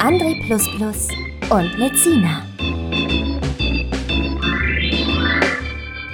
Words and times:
André 0.00 0.32
und 1.50 1.78
Lezina. 1.78 2.42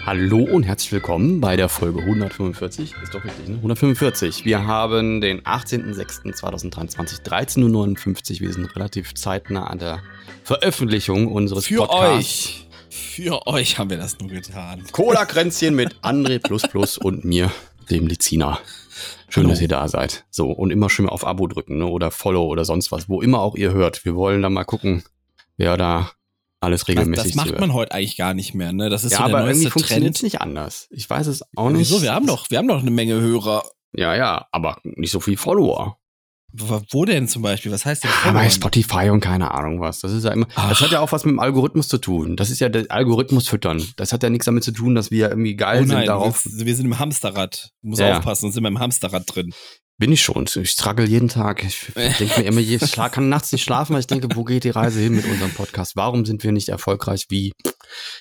Hallo 0.05 0.39
und 0.39 0.65
herzlich 0.65 0.91
willkommen 0.91 1.41
bei 1.41 1.55
der 1.55 1.69
Folge 1.69 2.01
145. 2.01 2.95
Ist 3.01 3.15
doch 3.15 3.23
richtig, 3.23 3.47
ne? 3.47 3.55
145. 3.59 4.45
Wir 4.45 4.67
haben 4.67 5.21
den 5.21 5.41
18.06.2023, 5.43 7.23
13.59 7.23 8.35
Uhr. 8.35 8.41
Wir 8.41 8.53
sind 8.53 8.75
relativ 8.75 9.15
zeitnah 9.15 9.69
an 9.69 9.79
der 9.79 10.03
Veröffentlichung 10.43 11.29
unseres 11.29 11.67
Für 11.67 11.87
Podcasts. 11.87 12.17
euch. 12.17 12.67
Für 12.91 13.47
euch 13.47 13.79
haben 13.79 13.91
wir 13.91 13.99
das 13.99 14.19
nur 14.19 14.31
getan. 14.31 14.83
Cola-Kränzchen 14.91 15.77
mit 15.77 15.95
André 16.03 16.41
und 17.05 17.25
mir, 17.25 17.53
dem 17.89 18.09
Lizina. 18.09 18.59
Schön, 19.29 19.45
Hallo. 19.45 19.51
dass 19.51 19.61
ihr 19.61 19.69
da 19.69 19.89
seid. 19.89 20.25
So, 20.31 20.51
und 20.51 20.71
immer 20.71 20.89
schön 20.91 21.09
auf 21.09 21.27
Abo 21.27 21.47
drücken, 21.47 21.79
ne? 21.79 21.87
Oder 21.87 22.11
Follow 22.11 22.47
oder 22.47 22.65
sonst 22.65 22.93
was, 22.93 23.09
wo 23.09 23.21
immer 23.21 23.41
auch 23.41 23.55
ihr 23.57 23.73
hört. 23.73 24.05
Wir 24.05 24.15
wollen 24.15 24.43
dann 24.43 24.53
mal 24.53 24.65
gucken, 24.65 25.05
wer 25.57 25.77
da 25.77 26.11
alles 26.61 26.81
Das, 26.81 26.89
regelmäßig 26.89 27.25
das 27.25 27.35
macht 27.35 27.47
zuhört. 27.49 27.61
man 27.61 27.73
heute 27.75 27.93
eigentlich 27.93 28.17
gar 28.17 28.35
nicht 28.35 28.55
mehr, 28.55 28.73
ne? 28.73 28.89
Das 28.89 29.05
ist 29.05 29.13
ja, 29.13 29.19
so 29.19 29.25
der 29.27 29.37
aber 29.37 29.49
irgendwie 29.49 29.71
funktioniert 29.71 30.17
es 30.17 30.23
nicht 30.23 30.41
anders. 30.41 30.89
Ich 30.91 31.09
weiß 31.09 31.27
es 31.27 31.43
auch 31.57 31.71
nicht. 31.71 31.81
Wieso? 31.91 32.03
Wir 32.03 32.15
haben 32.15 32.27
doch, 32.27 32.51
wir 32.51 32.59
haben 32.59 32.69
doch 32.69 32.81
eine 32.81 32.91
Menge 32.91 33.21
Hörer. 33.21 33.65
Ja, 33.95 34.15
ja, 34.15 34.47
aber 34.53 34.79
nicht 34.85 35.11
so 35.11 35.21
viel 35.21 35.37
Follower. 35.37 35.99
Wo 36.91 37.05
denn 37.05 37.29
zum 37.29 37.43
Beispiel? 37.43 37.71
Was 37.73 37.85
heißt 37.85 38.05
denn 38.05 38.11
Ja, 38.11 38.17
bei 38.17 38.29
Followern? 38.33 38.51
Spotify 38.51 39.11
und 39.11 39.21
keine 39.21 39.51
Ahnung 39.53 39.81
was. 39.81 40.01
Das 40.01 40.13
ist 40.13 40.25
ja 40.25 40.33
immer. 40.33 40.47
Ach. 40.55 40.69
Das 40.69 40.81
hat 40.81 40.91
ja 40.91 41.01
auch 41.01 41.13
was 41.13 41.25
mit 41.25 41.33
dem 41.33 41.39
Algorithmus 41.41 41.89
zu 41.89 41.99
tun. 41.99 42.37
Das 42.37 42.51
ist 42.51 42.61
ja 42.61 42.69
der 42.69 42.87
Algorithmus 42.91 43.49
füttern. 43.49 43.87
Das 43.97 44.13
hat 44.13 44.23
ja 44.23 44.31
nichts 44.31 44.47
damit 44.47 44.65
zu 44.65 44.73
tun, 44.73 44.95
dass 44.95 45.11
wir 45.11 45.29
irgendwie 45.31 45.57
geil 45.57 45.83
Oh 45.83 45.87
nein, 45.87 45.99
sind 45.99 46.07
darauf. 46.07 46.45
wir, 46.45 46.67
wir 46.67 46.77
sind 46.77 46.87
im 46.87 46.99
Hamsterrad. 46.99 47.71
Du 47.83 47.89
musst 47.89 48.01
Ja, 48.01 48.19
aufpassen, 48.19 48.43
sonst 48.43 48.55
sind 48.55 48.63
wir 48.65 48.69
im 48.69 48.79
Hamsterrad 48.79 49.25
drin. 49.27 49.53
Bin 49.99 50.13
ich 50.13 50.23
schon. 50.23 50.45
Ich 50.57 50.71
struggle 50.71 51.07
jeden 51.07 51.29
Tag. 51.29 51.65
Ich 51.65 51.87
denke 52.19 52.41
mir 52.41 52.47
immer, 52.47 52.61
ich 52.61 52.93
kann 52.93 53.29
nachts 53.29 53.51
nicht 53.53 53.63
schlafen, 53.65 53.95
weil 53.95 54.01
ich 54.01 54.07
denke, 54.07 54.29
wo 54.35 54.45
geht 54.45 54.65
die 54.65 54.71
Reise 54.71 55.01
hin 55.01 55.15
mit 55.17 55.25
unserem 55.25 55.53
Podcast? 55.53 55.97
Warum 55.97 56.27
sind 56.27 56.45
wir 56.45 56.53
nicht 56.53 56.69
erfolgreich 56.69 57.27
wie, 57.31 57.53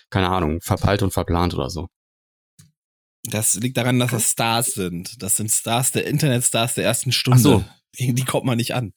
keine 0.10 0.30
Ahnung, 0.30 0.60
verpeilt 0.62 1.04
und 1.04 1.12
verplant 1.12 1.54
oder 1.54 1.70
so? 1.70 1.88
Das 3.28 3.56
liegt 3.56 3.76
daran, 3.78 4.00
dass 4.00 4.12
das 4.12 4.32
Stars 4.32 4.68
sind. 4.74 5.22
Das 5.22 5.36
sind 5.36 5.52
Stars 5.52 5.92
der 5.92 6.06
Internetstars 6.06 6.76
der 6.76 6.86
ersten 6.86 7.12
Stunde. 7.12 7.38
Ach 7.40 7.42
so. 7.44 7.66
Gegen 7.98 8.16
die 8.16 8.24
kommt 8.26 8.46
man 8.46 8.58
nicht 8.58 8.74
an. 8.76 8.94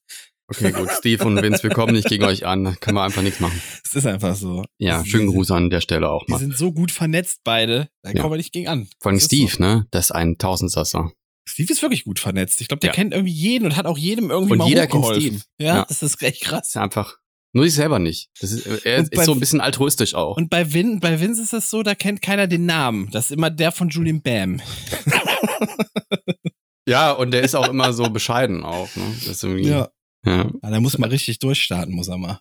Okay, 0.50 0.72
gut. 0.72 0.88
Steve 0.96 1.22
und 1.26 1.42
Vince, 1.42 1.62
wir 1.62 1.70
kommen 1.70 1.92
nicht 1.92 2.08
gegen 2.08 2.24
euch 2.24 2.46
an. 2.46 2.76
Können 2.80 2.96
wir 2.96 3.02
einfach 3.02 3.20
nichts 3.22 3.38
machen. 3.38 3.60
Es 3.84 3.94
ist 3.94 4.06
einfach 4.06 4.34
so. 4.34 4.64
Ja, 4.78 5.02
Die 5.02 5.10
schönen 5.10 5.28
sind- 5.28 5.34
Gruß 5.36 5.50
an 5.50 5.68
der 5.68 5.82
Stelle 5.82 6.08
auch 6.10 6.24
Die 6.24 6.32
mal. 6.32 6.38
sind 6.38 6.56
so 6.56 6.72
gut 6.72 6.90
vernetzt 6.90 7.40
beide, 7.44 7.90
da 8.02 8.12
Ja. 8.12 8.20
kommen 8.22 8.32
wir 8.32 8.38
nicht 8.38 8.52
gegen 8.52 8.66
an. 8.68 8.88
Vor 9.00 9.10
allem 9.10 9.18
Das 9.18 9.26
Steve, 9.26 9.50
so. 9.52 9.62
ne? 9.62 9.86
Das 9.90 10.06
ist 10.06 10.10
ein 10.12 10.38
Tausendsasser. 10.38 11.12
Steve 11.46 11.70
ist 11.72 11.82
wirklich 11.82 12.04
gut 12.04 12.18
vernetzt. 12.18 12.60
Ich 12.62 12.68
glaube, 12.68 12.80
der 12.80 12.88
Ja. 12.90 12.94
kennt 12.94 13.12
irgendwie 13.12 13.32
jeden 13.32 13.66
und 13.66 13.76
hat 13.76 13.84
auch 13.86 13.98
jedem 13.98 14.30
irgendwie 14.30 14.52
Und 14.52 14.58
mal 14.58 14.68
jeder 14.68 14.86
kennt. 14.86 15.04
Steve. 15.06 15.40
Ja, 15.60 15.66
Ja. 15.76 15.84
das 15.86 16.02
ist 16.02 16.22
echt 16.22 16.42
krass. 16.42 16.60
Das 16.60 16.68
ist 16.70 16.76
einfach, 16.78 17.16
nur 17.54 17.64
sich 17.66 17.74
selber 17.74 17.98
nicht. 17.98 18.30
Das 18.40 18.52
ist, 18.52 18.66
er 18.86 19.00
Und 19.00 19.12
ist 19.12 19.24
so 19.26 19.32
ein 19.32 19.40
bisschen 19.40 19.60
altruistisch 19.60 20.14
auch. 20.14 20.36
Und 20.38 20.48
bei, 20.48 20.72
Vin, 20.72 21.00
bei 21.00 21.20
Vince 21.20 21.42
ist 21.42 21.52
es 21.52 21.68
so, 21.68 21.82
da 21.82 21.94
kennt 21.94 22.22
keiner 22.22 22.46
den 22.46 22.64
Namen. 22.66 23.10
Das 23.10 23.26
ist 23.26 23.30
immer 23.32 23.50
der 23.50 23.70
von 23.72 23.90
Julian 23.90 24.22
Bam. 24.22 24.60
Ja, 26.88 27.12
und 27.12 27.30
der 27.32 27.42
ist 27.42 27.54
auch 27.54 27.68
immer 27.68 27.92
so 27.92 28.08
bescheiden 28.10 28.64
auch. 28.64 28.88
Ne? 28.96 29.04
Das 29.26 29.42
irgendwie, 29.42 29.68
ja. 29.68 29.88
Ja, 30.24 30.46
da 30.62 30.80
muss 30.80 30.98
man 30.98 31.10
richtig 31.10 31.38
durchstarten, 31.38 31.94
muss 31.94 32.08
er 32.08 32.18
mal. 32.18 32.40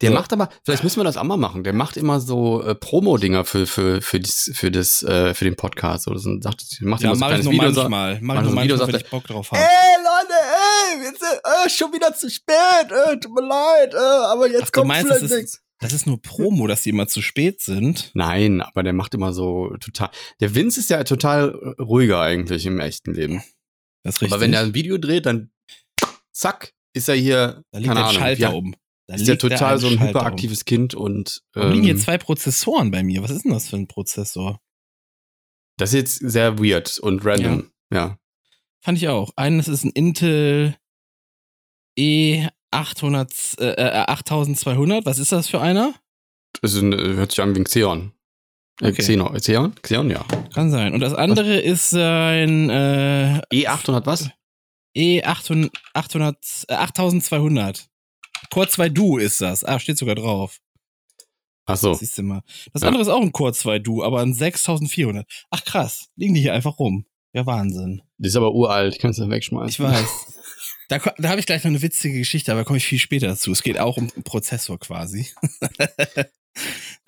Der 0.00 0.10
So. 0.10 0.14
macht 0.16 0.32
aber, 0.32 0.48
vielleicht 0.64 0.82
müssen 0.82 0.98
wir 0.98 1.04
das 1.04 1.16
auch 1.16 1.22
mal 1.24 1.36
machen. 1.36 1.62
Der 1.62 1.72
macht 1.72 1.96
immer 1.96 2.18
so 2.20 2.62
äh, 2.62 2.74
Promo-Dinger 2.74 3.44
für, 3.44 3.66
für, 3.66 4.00
für, 4.02 4.18
das, 4.18 4.50
für, 4.54 4.70
das, 4.72 5.02
äh, 5.04 5.34
für 5.34 5.44
den 5.44 5.54
Podcast. 5.54 6.08
Oder 6.08 6.18
so, 6.18 6.40
sagt, 6.40 6.64
macht 6.80 7.02
Ja, 7.02 7.10
immer 7.10 7.14
so 7.16 7.20
mach 7.20 7.38
ich 7.38 7.44
nur 7.44 7.52
Video. 7.52 7.72
manchmal. 7.72 8.18
Mach 8.20 8.34
mach 8.34 8.42
ich 8.44 8.50
nur 8.50 8.58
ein 8.60 8.64
Video, 8.64 8.76
manchmal, 8.76 8.78
sagt 8.78 8.92
wenn 8.92 9.00
ich 9.00 9.10
Bock 9.10 9.24
drauf 9.26 9.52
habe. 9.52 9.60
Ey, 9.60 10.02
Leute, 10.02 10.34
ey, 10.98 11.04
sind 11.04 11.18
äh, 11.22 11.68
schon 11.70 11.92
wieder 11.92 12.12
zu 12.14 12.28
spät. 12.30 12.56
Äh, 12.90 13.20
tut 13.20 13.32
mir 13.34 13.46
leid, 13.46 13.94
äh, 13.94 13.98
aber 13.98 14.50
jetzt 14.50 14.62
Ach, 14.66 14.72
kommt 14.72 14.88
meinst, 14.88 15.10
das 15.10 15.18
vielleicht 15.18 15.32
ist, 15.32 15.38
nichts. 15.38 15.62
das 15.80 15.92
ist 15.92 16.06
nur 16.08 16.20
Promo, 16.22 16.66
dass 16.66 16.82
die 16.82 16.90
immer 16.90 17.06
zu 17.06 17.22
spät 17.22 17.60
sind? 17.60 18.10
Nein, 18.14 18.62
aber 18.62 18.82
der 18.82 18.94
macht 18.94 19.14
immer 19.14 19.32
so 19.32 19.76
total. 19.80 20.10
Der 20.40 20.54
Vince 20.56 20.80
ist 20.80 20.90
ja 20.90 21.04
total 21.04 21.50
ruhiger 21.78 22.20
eigentlich 22.20 22.66
im 22.66 22.80
echten 22.80 23.14
Leben. 23.14 23.44
Das 24.08 24.16
ist 24.16 24.22
richtig. 24.22 24.32
Aber 24.32 24.40
wenn 24.40 24.54
er 24.54 24.60
ein 24.60 24.74
Video 24.74 24.96
dreht, 24.96 25.26
dann 25.26 25.50
zack, 26.32 26.72
ist 26.94 27.08
er 27.08 27.14
hier, 27.14 27.62
da 27.70 27.78
liegt 27.78 27.88
keine 27.88 28.00
der 28.00 28.08
Ahnung, 28.08 28.20
Schalter 28.20 28.40
ja, 28.40 28.48
um. 28.50 28.74
Da 29.06 29.16
ist 29.16 29.26
ja 29.26 29.36
total 29.36 29.78
so 29.78 29.86
ein 29.88 29.94
Schalter 29.98 30.08
hyperaktives 30.08 30.64
Kind 30.64 30.94
und 30.94 31.42
Um. 31.54 31.60
Warum 31.62 31.72
liegen 31.72 31.84
hier 31.84 31.94
ähm, 31.94 32.00
zwei 32.00 32.16
Prozessoren 32.18 32.90
bei 32.90 33.02
mir? 33.02 33.22
Was 33.22 33.30
ist 33.30 33.44
denn 33.44 33.52
das 33.52 33.68
für 33.68 33.76
ein 33.76 33.86
Prozessor? 33.86 34.60
das 35.76 35.90
ist 35.90 35.94
jetzt 35.94 36.32
sehr 36.32 36.58
weird 36.58 36.98
und 36.98 37.24
random. 37.24 37.70
Ja. 37.92 38.18
Fand 38.82 38.98
ich 38.98 39.08
auch. 39.08 39.30
Eines 39.36 39.68
ist 39.68 39.84
ein 39.84 39.90
Intel 39.90 40.76
E800, 41.98 43.60
äh, 43.60 43.74
äh, 43.74 44.04
8200. 44.08 45.06
Was 45.06 45.18
ist 45.18 45.30
das 45.32 45.48
für 45.48 45.60
einer? 45.60 45.94
Das 46.62 46.74
ist 46.74 46.82
ein, 46.82 46.92
hört 46.92 47.30
sich 47.30 47.40
an 47.40 47.54
wie 47.54 47.60
ein 47.60 47.64
Xeon. 47.64 48.12
Äh, 48.80 48.88
Okay. 48.88 49.02
Xenon. 49.02 49.34
Xeon? 49.34 49.74
Xeon, 49.82 50.10
ja. 50.10 50.24
Kann 50.54 50.70
sein. 50.70 50.94
Und 50.94 51.00
das 51.00 51.14
andere 51.14 51.56
ist 51.58 51.94
ein 51.94 52.70
äh, 52.70 53.40
E800 53.52 54.06
was? 54.06 54.30
E800, 54.96 55.70
800, 55.94 56.36
äh, 56.68 56.74
8200. 56.74 57.88
Core 58.50 58.68
2 58.68 58.88
Duo 58.88 59.18
ist 59.18 59.40
das. 59.40 59.64
Ah, 59.64 59.78
steht 59.78 59.98
sogar 59.98 60.14
drauf. 60.14 60.58
Ach 61.66 61.76
so. 61.76 61.92
Siehst 61.94 62.16
du 62.18 62.22
mal. 62.22 62.42
Das 62.72 62.82
Ja. 62.82 62.88
andere 62.88 63.02
ist 63.02 63.08
auch 63.08 63.20
ein 63.20 63.32
Core 63.32 63.52
2 63.52 63.78
Duo, 63.78 64.02
aber 64.02 64.20
ein 64.20 64.32
6400. 64.34 65.26
Ach 65.50 65.64
krass. 65.64 66.08
Liegen 66.16 66.34
die 66.34 66.40
hier 66.40 66.54
einfach 66.54 66.78
rum. 66.78 67.04
Ja, 67.34 67.44
Wahnsinn. 67.46 68.02
Die 68.16 68.28
ist 68.28 68.36
aber 68.36 68.52
uralt. 68.52 68.94
Ich 68.94 69.00
kann 69.00 69.10
es 69.10 69.18
ja 69.18 69.28
wegschmeißen. 69.28 69.68
Ich 69.68 69.80
weiß. 69.80 70.04
Da, 70.90 70.96
da 71.18 71.28
habe 71.28 71.38
ich 71.38 71.44
gleich 71.44 71.62
noch 71.64 71.68
eine 71.70 71.82
witzige 71.82 72.16
Geschichte, 72.16 72.50
aber 72.50 72.64
komme 72.64 72.78
ich 72.78 72.86
viel 72.86 72.98
später 72.98 73.26
dazu. 73.26 73.52
Es 73.52 73.62
geht 73.62 73.78
auch 73.78 73.98
um 73.98 74.04
einen 74.14 74.22
Prozessor 74.22 74.78
quasi. 74.78 75.26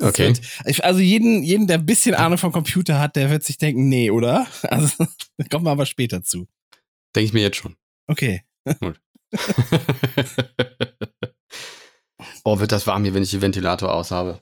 Okay. 0.01 0.29
Wird, 0.29 0.41
also 0.83 1.01
jeden, 1.01 1.43
jeden, 1.43 1.67
der 1.67 1.79
ein 1.79 1.87
bisschen 1.87 2.15
Ahnung 2.15 2.39
vom 2.39 2.53
Computer 2.53 2.99
hat, 2.99 3.17
der 3.17 3.31
wird 3.31 3.45
sich 3.45 3.59
denken, 3.59 3.89
nee, 3.89 4.11
oder? 4.11 4.47
Also, 4.63 5.07
da 5.37 5.45
kommen 5.51 5.67
wir 5.67 5.71
aber 5.71 5.87
später 5.87 6.23
zu. 6.23 6.49
Denke 7.15 7.27
ich 7.27 7.33
mir 7.33 7.43
jetzt 7.43 7.57
schon. 7.57 7.77
Okay. 8.07 8.43
oh, 12.45 12.59
wird 12.59 12.73
das 12.73 12.87
warm 12.87 13.05
hier, 13.05 13.15
wenn 13.15 13.23
ich 13.23 13.31
den 13.31 13.43
Ventilator 13.43 13.93
aus 13.93 14.11
habe. 14.11 14.41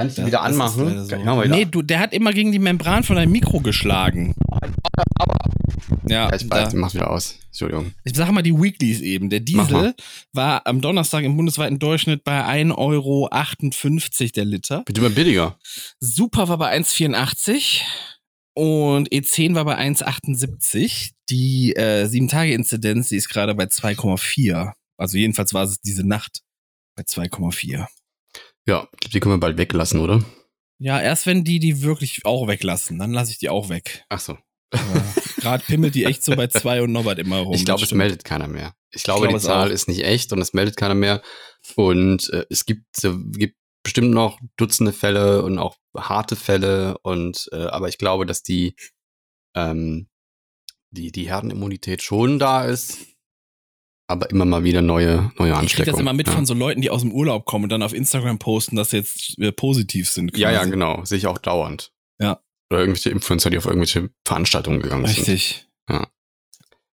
Kann 0.00 0.08
ich 0.08 0.14
den 0.14 0.22
Das- 0.22 0.26
wieder 0.26 0.42
anmachen? 0.42 1.06
so. 1.06 1.16
Mal 1.16 1.44
wieder. 1.44 1.56
Nee, 1.56 1.64
du, 1.66 1.82
der 1.82 2.00
hat 2.00 2.12
immer 2.12 2.32
gegen 2.32 2.52
die 2.52 2.58
Membran 2.58 3.02
von 3.04 3.16
deinem 3.16 3.32
Mikro 3.32 3.60
geschlagen. 3.60 4.34
Ja, 6.08 6.28
Ja, 6.28 6.34
ich 6.34 6.50
weiß, 6.50 6.70
da, 6.72 6.76
mach 6.76 6.92
wieder 6.94 7.10
aus. 7.10 7.36
Entschuldigung. 7.46 7.92
ich 8.04 8.16
sag 8.16 8.30
mal 8.32 8.42
die 8.42 8.54
Weeklies 8.54 9.00
eben. 9.00 9.28
Der 9.30 9.40
mal. 9.40 9.44
Diesel 9.44 9.94
war 10.32 10.66
am 10.66 10.80
Donnerstag 10.80 11.24
im 11.24 11.36
bundesweiten 11.36 11.78
Durchschnitt 11.78 12.24
bei 12.24 12.44
1,58 12.44 12.76
Euro 12.78 13.28
der 14.34 14.44
Liter. 14.44 14.82
Wird 14.86 14.98
immer 14.98 15.10
billiger. 15.10 15.58
Super 16.00 16.48
war 16.48 16.58
bei 16.58 16.76
1,84 16.76 17.80
und 18.54 19.08
E10 19.10 19.54
war 19.54 19.64
bei 19.64 19.78
1,78. 19.78 21.10
Die 21.28 21.74
äh, 21.76 22.04
7-Tage-Inzidenz, 22.06 23.08
die 23.08 23.16
ist 23.16 23.28
gerade 23.28 23.54
bei 23.54 23.64
2,4. 23.64 24.72
Also 24.96 25.16
jedenfalls 25.16 25.54
war 25.54 25.64
es 25.64 25.80
diese 25.80 26.06
Nacht 26.06 26.40
bei 26.96 27.02
2,4. 27.04 27.86
Ja, 28.70 28.88
ich 28.92 29.00
glaub, 29.00 29.10
die 29.10 29.20
können 29.20 29.34
wir 29.34 29.40
bald 29.40 29.58
weglassen, 29.58 30.00
oder? 30.00 30.24
Ja, 30.78 31.00
erst 31.00 31.26
wenn 31.26 31.42
die 31.42 31.58
die 31.58 31.82
wirklich 31.82 32.24
auch 32.24 32.46
weglassen, 32.46 33.00
dann 33.00 33.10
lasse 33.12 33.32
ich 33.32 33.38
die 33.38 33.48
auch 33.48 33.68
weg. 33.68 34.04
Ach 34.08 34.20
so. 34.20 34.38
Gerade 35.38 35.64
pimmelt 35.66 35.96
die 35.96 36.04
echt 36.04 36.22
so 36.22 36.36
bei 36.36 36.46
2 36.46 36.82
und 36.82 36.92
Norbert 36.92 37.18
immer 37.18 37.40
rum. 37.40 37.54
ich 37.54 37.64
glaube, 37.64 37.82
es 37.82 37.92
meldet 37.92 38.22
keiner 38.22 38.46
mehr. 38.46 38.76
Ich 38.92 39.02
glaube, 39.02 39.22
glaube 39.22 39.32
die 39.32 39.38
es 39.38 39.42
Zahl 39.42 39.68
auch. 39.68 39.72
ist 39.72 39.88
nicht 39.88 40.04
echt 40.04 40.32
und 40.32 40.40
es 40.40 40.52
meldet 40.52 40.76
keiner 40.76 40.94
mehr. 40.94 41.20
Und 41.74 42.30
äh, 42.30 42.46
es 42.48 42.64
gibt, 42.64 42.84
so, 42.94 43.18
gibt 43.18 43.56
bestimmt 43.82 44.12
noch 44.12 44.38
Dutzende 44.56 44.92
Fälle 44.92 45.42
und 45.42 45.58
auch 45.58 45.76
harte 45.96 46.36
Fälle. 46.36 46.96
Und 46.98 47.48
äh, 47.50 47.64
aber 47.64 47.88
ich 47.88 47.98
glaube, 47.98 48.24
dass 48.24 48.44
die, 48.44 48.76
ähm, 49.56 50.08
die, 50.90 51.10
die 51.10 51.28
Herdenimmunität 51.28 52.02
schon 52.02 52.38
da 52.38 52.64
ist, 52.64 52.98
aber 54.10 54.28
immer 54.30 54.44
mal 54.44 54.64
wieder 54.64 54.82
neue, 54.82 55.30
neue 55.38 55.48
Ich 55.50 55.54
krieg 55.54 55.54
Ansteckungen. 55.54 55.92
das 55.92 56.00
immer 56.00 56.12
mit 56.12 56.26
ja. 56.26 56.32
von 56.34 56.44
so 56.46 56.54
Leuten, 56.54 56.80
die 56.82 56.90
aus 56.90 57.00
dem 57.02 57.12
Urlaub 57.12 57.44
kommen 57.46 57.64
und 57.64 57.70
dann 57.70 57.82
auf 57.82 57.92
Instagram 57.94 58.38
posten, 58.38 58.76
dass 58.76 58.90
sie 58.90 58.98
jetzt 58.98 59.38
äh, 59.38 59.52
positiv 59.52 60.08
sind. 60.10 60.36
Ja, 60.36 60.50
ja, 60.50 60.58
quasi. 60.58 60.70
genau. 60.70 61.04
Sehe 61.04 61.18
ich 61.18 61.26
auch 61.26 61.38
dauernd. 61.38 61.92
Ja. 62.20 62.40
Oder 62.70 62.80
irgendwelche 62.80 63.10
Influencer, 63.10 63.50
die 63.50 63.58
auf 63.58 63.64
irgendwelche 63.66 64.10
Veranstaltungen 64.26 64.80
gegangen 64.80 65.06
sind. 65.06 65.16
Richtig. 65.18 65.66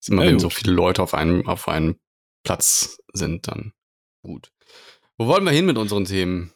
Ist 0.00 0.08
immer, 0.08 0.22
Ja, 0.22 0.28
wenn 0.28 0.36
gut. 0.36 0.40
so 0.40 0.50
viele 0.50 0.72
Leute 0.72 1.02
auf 1.02 1.12
einem, 1.14 1.46
auf 1.46 1.68
einem 1.68 1.96
Platz 2.44 2.98
sind, 3.12 3.46
dann 3.48 3.72
gut. 4.22 4.50
Wo 5.18 5.26
wollen 5.26 5.44
wir 5.44 5.50
hin 5.52 5.66
mit 5.66 5.76
unseren 5.76 6.06
Themen? 6.06 6.52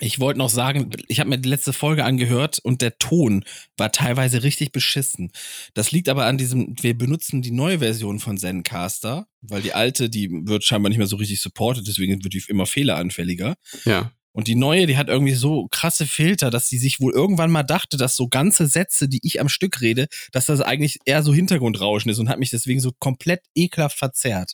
Ich 0.00 0.20
wollte 0.20 0.38
noch 0.38 0.50
sagen, 0.50 0.90
ich 1.08 1.20
habe 1.20 1.30
mir 1.30 1.38
die 1.38 1.48
letzte 1.48 1.72
Folge 1.72 2.04
angehört 2.04 2.58
und 2.58 2.82
der 2.82 2.98
Ton 2.98 3.44
war 3.78 3.92
teilweise 3.92 4.42
richtig 4.42 4.72
beschissen. 4.72 5.32
Das 5.72 5.90
liegt 5.90 6.10
aber 6.10 6.26
an 6.26 6.36
diesem, 6.36 6.74
wir 6.80 6.96
benutzen 6.96 7.40
die 7.40 7.50
neue 7.50 7.78
Version 7.78 8.18
von 8.18 8.36
Zencaster, 8.36 9.26
weil 9.40 9.62
die 9.62 9.72
alte, 9.72 10.10
die 10.10 10.30
wird 10.30 10.64
scheinbar 10.64 10.90
nicht 10.90 10.98
mehr 10.98 11.06
so 11.06 11.16
richtig 11.16 11.40
supported, 11.40 11.86
deswegen 11.86 12.22
wird 12.22 12.34
die 12.34 12.42
immer 12.48 12.66
fehleranfälliger. 12.66 13.56
Ja. 13.84 14.12
Und 14.36 14.48
die 14.48 14.54
neue, 14.54 14.86
die 14.86 14.98
hat 14.98 15.08
irgendwie 15.08 15.32
so 15.32 15.66
krasse 15.70 16.04
Filter, 16.04 16.50
dass 16.50 16.68
sie 16.68 16.76
sich 16.76 17.00
wohl 17.00 17.14
irgendwann 17.14 17.50
mal 17.50 17.62
dachte, 17.62 17.96
dass 17.96 18.16
so 18.16 18.28
ganze 18.28 18.66
Sätze, 18.66 19.08
die 19.08 19.20
ich 19.22 19.40
am 19.40 19.48
Stück 19.48 19.80
rede, 19.80 20.08
dass 20.30 20.44
das 20.44 20.60
eigentlich 20.60 20.98
eher 21.06 21.22
so 21.22 21.32
Hintergrundrauschen 21.32 22.10
ist 22.10 22.18
und 22.18 22.28
hat 22.28 22.38
mich 22.38 22.50
deswegen 22.50 22.80
so 22.80 22.92
komplett 22.98 23.40
ekelhaft 23.54 23.96
verzerrt. 23.96 24.52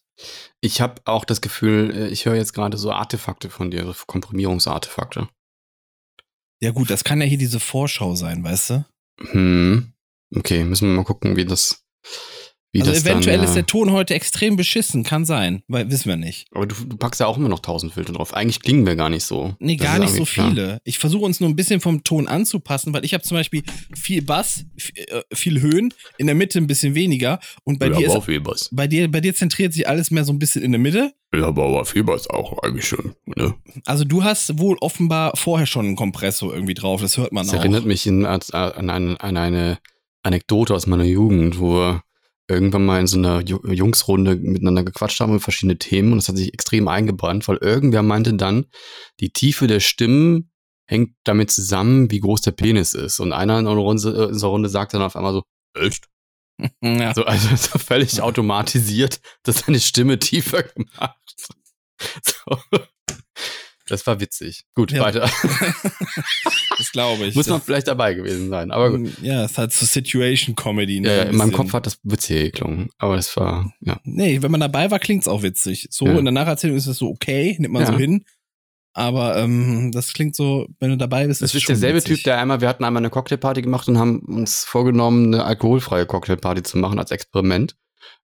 Ich 0.61 0.81
habe 0.81 1.03
auch 1.05 1.25
das 1.25 1.41
Gefühl, 1.41 1.93
äh, 1.97 2.09
ich 2.11 2.27
höre 2.27 2.37
jetzt 2.37 2.53
gerade 2.53 2.79
so 2.79 2.93
Artefakte 2.93 3.51
von 3.51 3.73
dir, 3.73 3.85
so 3.85 3.93
Komprimierungsartefakte. 4.07 5.29
Ja 6.61 6.71
gut, 6.71 6.89
das 6.89 7.03
kann 7.03 7.21
ja 7.21 7.27
hier 7.27 7.39
diese 7.39 7.59
Vorschau 7.59 8.15
sein, 8.15 8.45
weißt 8.45 8.71
du? 8.71 8.85
Hm. 9.33 9.93
Okay, 10.33 10.63
müssen 10.63 10.91
wir 10.91 10.95
mal 10.95 11.05
gucken, 11.05 11.35
wie 11.35 11.45
das. 11.45 11.85
Wie 12.75 12.81
also 12.81 12.91
das 12.93 13.03
eventuell 13.05 13.37
dann, 13.37 13.45
ist 13.45 13.51
äh, 13.51 13.57
der 13.57 13.67
Ton 13.67 13.93
heute 13.93 14.15
extrem 14.15 14.57
beschissen, 14.57 15.03
kann 15.05 15.27
sein, 15.27 15.63
weil 15.69 15.91
wissen 15.91 16.09
wir 16.09 16.17
nicht. 16.17 16.47
Aber 16.53 16.67
du, 16.67 16.75
du 16.75 16.97
packst 16.97 17.21
ja 17.21 17.27
auch 17.27 17.37
immer 17.37 17.51
noch 17.51 17.59
1000 17.59 17.93
Filter 17.93 18.15
drauf. 18.15 18.33
Eigentlich 18.33 18.61
klingen 18.61 18.87
wir 18.87 18.97
gar 18.97 19.11
nicht 19.11 19.25
so. 19.25 19.55
Nee, 19.59 19.77
Das 19.77 19.87
gar 19.87 19.99
nicht 19.99 20.15
so 20.15 20.25
klar. 20.25 20.49
viele. 20.49 20.79
Ich 20.85 20.99
versuche 20.99 21.25
uns 21.27 21.39
nur 21.39 21.51
ein 21.51 21.57
bisschen 21.57 21.81
vom 21.81 22.03
Ton 22.03 22.29
anzupassen, 22.29 22.95
weil 22.95 23.05
ich 23.05 23.13
habe 23.13 23.23
zum 23.25 23.37
Beispiel 23.37 23.63
viel 23.95 24.23
Bass, 24.23 24.65
äh, 24.95 25.21
viel 25.35 25.61
Höhen, 25.61 25.93
in 26.17 26.27
der 26.27 26.35
Mitte 26.35 26.59
ein 26.59 26.67
bisschen 26.67 26.95
weniger 26.95 27.41
und 27.65 27.79
bei 27.79 27.89
ja, 27.89 27.93
dir 27.93 28.07
aber 28.07 28.07
ist, 28.07 28.17
auch 28.23 28.25
viel 28.25 28.41
Bass. 28.41 28.71
bei 28.73 28.87
dir 28.87 29.11
bei 29.11 29.21
dir 29.21 29.35
zentriert 29.35 29.75
sich 29.75 29.87
alles 29.87 30.11
mehr 30.11 30.25
so 30.25 30.33
ein 30.33 30.39
bisschen 30.39 30.63
in 30.63 30.73
der 30.73 30.81
Mitte. 30.81 31.13
Ja, 31.35 31.49
aber 31.49 31.65
auch 31.65 31.87
viel 31.87 32.05
Bass 32.05 32.29
auch 32.31 32.59
eigentlich 32.63 32.87
schon. 32.89 33.15
Ne? 33.27 33.55
Also 33.85 34.05
du 34.05 34.25
hast 34.25 34.59
wohl 34.59 34.79
offenbar 34.81 35.33
vorher 35.37 35.67
schon 35.67 35.85
einen 35.87 35.97
Kompressor 35.97 36.55
irgendwie 36.55 36.75
drauf, 36.75 37.03
das 37.03 37.19
hört 37.19 37.33
man 37.33 37.45
Das 37.45 37.55
auch. 37.55 37.59
erinnert 37.59 37.85
mich 37.85 38.07
in, 38.07 38.25
an, 38.25 38.41
an, 38.53 38.89
eine, 38.91 39.21
an 39.21 39.37
eine 39.37 39.79
Anekdote 40.23 40.75
aus 40.75 40.87
meiner 40.87 41.05
Jugend, 41.05 41.59
wo 41.59 41.75
wir 41.75 42.03
irgendwann 42.49 42.85
mal 42.85 43.01
in 43.01 43.07
so 43.07 43.17
einer 43.19 43.41
Ju- 43.41 43.67
Jungsrunde 43.73 44.37
miteinander 44.37 44.85
gequatscht 44.85 45.21
haben 45.21 45.31
über 45.31 45.41
verschiedene 45.41 45.79
Themen 45.79 46.13
und 46.13 46.19
das 46.19 46.29
hat 46.29 46.37
sich 46.37 46.53
extrem 46.53 46.89
eingebrannt, 46.89 47.47
weil 47.49 47.57
irgendwer 47.59 48.03
meinte 48.03 48.35
dann, 48.35 48.67
die 49.21 49.31
Tiefe 49.33 49.67
der 49.67 49.81
Stimmen 49.81 50.51
hängt 50.87 51.15
damit 51.25 51.51
zusammen, 51.51 52.11
wie 52.11 52.21
groß 52.21 52.43
der 52.43 52.51
Penis 52.53 52.95
ist. 52.95 53.21
Und 53.21 53.33
einer 53.33 53.59
in 53.59 53.67
unserer 53.67 53.83
Runde, 53.83 54.25
in 54.25 54.31
unserer 54.33 54.51
Runde 54.51 54.69
sagt 54.69 54.95
dann 54.95 55.03
auf 55.03 55.17
einmal 55.17 55.33
so, 55.33 55.43
echt? 55.75 56.09
ja. 56.83 57.15
So, 57.15 57.25
also 57.25 57.49
so 57.57 57.79
völlig 57.79 58.21
automatisiert, 58.21 59.21
dass 59.45 59.61
seine 59.61 59.81
Stimme 59.81 60.19
tiefer 60.19 60.63
gemacht. 60.63 61.19
So. 62.25 62.59
Das 63.93 64.07
war 64.07 64.21
witzig. 64.21 64.65
Gut, 64.75 64.91
Ja. 64.91 65.03
weiter. 65.03 65.29
das 66.79 66.93
glaube 66.93 67.27
ich. 67.27 67.35
Muss 67.35 67.47
man 67.49 67.61
vielleicht 67.61 67.89
dabei 67.89 68.15
gewesen 68.15 68.49
sein. 68.49 68.71
Aber 68.71 68.97
gut. 68.97 69.11
ja, 69.23 69.45
es 69.45 69.59
hat 69.59 69.73
so 69.73 69.85
Situation 69.85 70.57
Comedy. 70.57 71.01
ne, 71.01 71.15
Ja, 71.17 71.23
in 71.25 71.37
meinem. 71.37 71.53
Kopf 71.53 71.73
hat 71.75 71.87
das 71.87 71.99
witzig 72.03 72.53
geklungen. 72.53 72.89
Aber 72.99 73.17
das 73.17 73.37
war, 73.37 73.73
ja. 73.81 74.01
Nee, 74.05 74.41
wenn 74.43 74.51
man 74.51 74.61
dabei 74.61 74.91
war, 74.91 74.99
klingt's 74.99 75.29
auch 75.29 75.43
witzig. 75.43 75.89
So 75.91 76.07
Ja. 76.07 76.19
in 76.19 76.25
der 76.25 76.33
Nacherzählung 76.33 76.77
ist 76.77 76.87
es 76.87 76.99
so 76.99 77.09
okay, 77.11 77.57
nimmt 77.59 77.75
man 77.75 77.83
Ja. 77.83 77.93
so 77.93 77.99
hin. 77.99 78.25
Aber 78.95 79.37
ähm, 79.39 79.91
das 79.93 80.13
klingt 80.13 80.37
so, 80.37 80.67
wenn 80.79 80.91
du 80.91 80.97
dabei 80.99 81.27
bist, 81.27 81.41
Das 81.43 81.55
ist 81.55 81.63
schon 81.63 81.75
derselbe 81.75 81.99
witzig. 81.99 82.17
Typ, 82.19 82.25
der 82.25 82.39
einmal, 82.39 82.61
wir 82.61 82.69
hatten 82.69 82.85
einmal 82.85 83.01
eine 83.03 83.11
Cocktailparty 83.11 83.63
gemacht 83.63 83.89
und 83.89 83.99
haben 83.99 84.21
uns 84.21 84.65
vorgenommen, 84.65 85.33
eine 85.35 85.45
alkoholfreie 85.45 86.05
Cocktailparty 86.07 86.63
zu 86.63 86.77
machen 86.79 86.99
als 86.99 87.11
Experiment. 87.11 87.75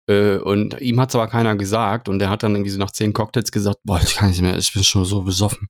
Äh, 0.09 0.37
Und 0.39 0.81
ihm 0.81 1.01
hat's 1.01 1.15
aber 1.15 1.29
keiner 1.29 1.55
gesagt 1.57 2.09
und 2.09 2.19
der 2.19 2.29
hat 2.31 2.43
dann 2.43 2.55
irgendwie 2.55 2.71
so 2.71 2.79
nach 2.79 2.91
zehn 2.91 3.13
Cocktails 3.13 3.53
gesagt, 3.53 3.79
boah, 3.85 4.01
ich 4.03 4.17
kann 4.17 4.31
nicht 4.31 4.43
mehr, 4.43 4.57
ich 4.57 4.73
bin 4.73 4.83
schon 4.85 5.05
so 5.05 5.23
besoffen. 5.23 5.69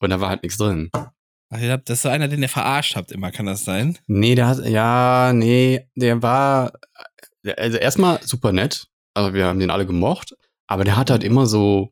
Und 0.00 0.10
da 0.10 0.20
war 0.20 0.28
halt 0.30 0.42
nichts 0.42 0.58
drin. 0.58 0.90
Ach, 0.94 1.60
ihr 1.60 1.72
habt- 1.72 1.88
das 1.88 1.98
ist 1.98 2.02
so 2.02 2.08
einer, 2.08 2.28
den 2.28 2.42
ihr 2.42 2.48
verarscht 2.48 2.94
habt 2.96 3.10
immer, 3.12 3.30
kann 3.30 3.46
das 3.46 3.64
sein? 3.64 3.98
Nee, 4.06 4.34
der 4.34 4.46
hat, 4.48 4.64
ja, 4.66 5.32
nee, 5.34 5.88
der 5.94 6.22
war, 6.22 6.72
also 7.56 7.78
erstmal 7.78 8.22
super 8.22 8.52
nett. 8.52 8.86
Also 9.14 9.34
wir 9.34 9.46
haben 9.46 9.58
den 9.58 9.70
alle 9.70 9.86
gemocht. 9.86 10.34
Aber 10.66 10.84
der 10.84 10.96
hat 10.96 11.10
halt 11.10 11.24
immer 11.24 11.46
so, 11.46 11.90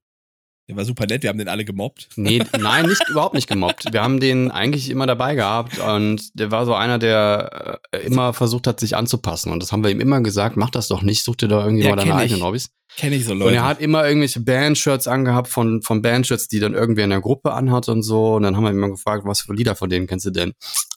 Der 0.69 0.77
war 0.77 0.85
super 0.85 1.07
nett, 1.07 1.23
wir 1.23 1.31
haben 1.31 1.39
den 1.39 1.47
alle 1.49 1.65
gemobbt. 1.65 2.09
nee, 2.17 2.43
nein, 2.59 2.87
nicht, 2.87 3.09
überhaupt 3.09 3.35
nicht 3.35 3.47
gemobbt. 3.49 3.93
Wir 3.93 4.03
haben 4.03 4.19
den 4.19 4.51
eigentlich 4.51 4.91
immer 4.91 5.07
dabei 5.07 5.37
gehabt 5.37 5.79
und 5.79 6.37
der 6.39 6.51
war 6.51 6.67
so 6.67 6.75
einer, 6.75 6.99
der 6.99 7.79
äh, 7.93 7.99
immer 7.99 8.33
versucht 8.33 8.67
hat, 8.67 8.81
sich 8.81 8.97
anzupassen. 8.97 9.53
Und 9.53 9.63
das 9.63 9.71
haben 9.71 9.85
wir 9.85 9.91
ihm 9.93 10.01
immer 10.01 10.21
gesagt, 10.23 10.57
mach 10.57 10.71
das 10.71 10.89
doch 10.89 11.03
nicht, 11.03 11.23
such 11.23 11.37
dir 11.37 11.47
da 11.49 11.65
irgendwie 11.65 11.85
Ja, 11.85 11.91
mal 11.91 11.97
deine 11.97 12.17
eigenen 12.17 12.43
Hobbys. 12.43 12.71
Kenne 12.97 13.15
ich 13.15 13.25
so 13.27 13.33
Und 13.33 13.39
Leute. 13.41 13.55
er 13.57 13.65
hat 13.65 13.81
immer 13.81 14.07
irgendwelche 14.09 14.41
Bandshirts 14.41 15.07
angehabt 15.07 15.49
von, 15.49 15.83
von 15.83 16.03
Bandshirts, 16.03 16.49
die 16.49 16.59
dann 16.59 16.75
irgendwer 16.75 17.05
in 17.05 17.11
der 17.11 17.21
Gruppe 17.21 17.53
anhat 17.53 17.89
und 17.89 18.03
so. 18.03 18.35
Und 18.35 18.43
dann 18.43 18.57
haben 18.57 18.65
wir 18.65 18.71
ihn 18.71 18.77
immer 18.79 18.91
gefragt, 18.91 19.23
was 19.25 19.43
für 19.43 19.55
Lieder 19.55 19.77
von 19.77 19.89
denen 19.89 20.09
kennst 20.09 20.27
du 20.27 20.31
denn? 20.31 20.53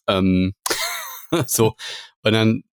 Ähm, 0.07 0.53
so. 1.45 1.75
Und 2.23 2.33
dann, 2.33 2.63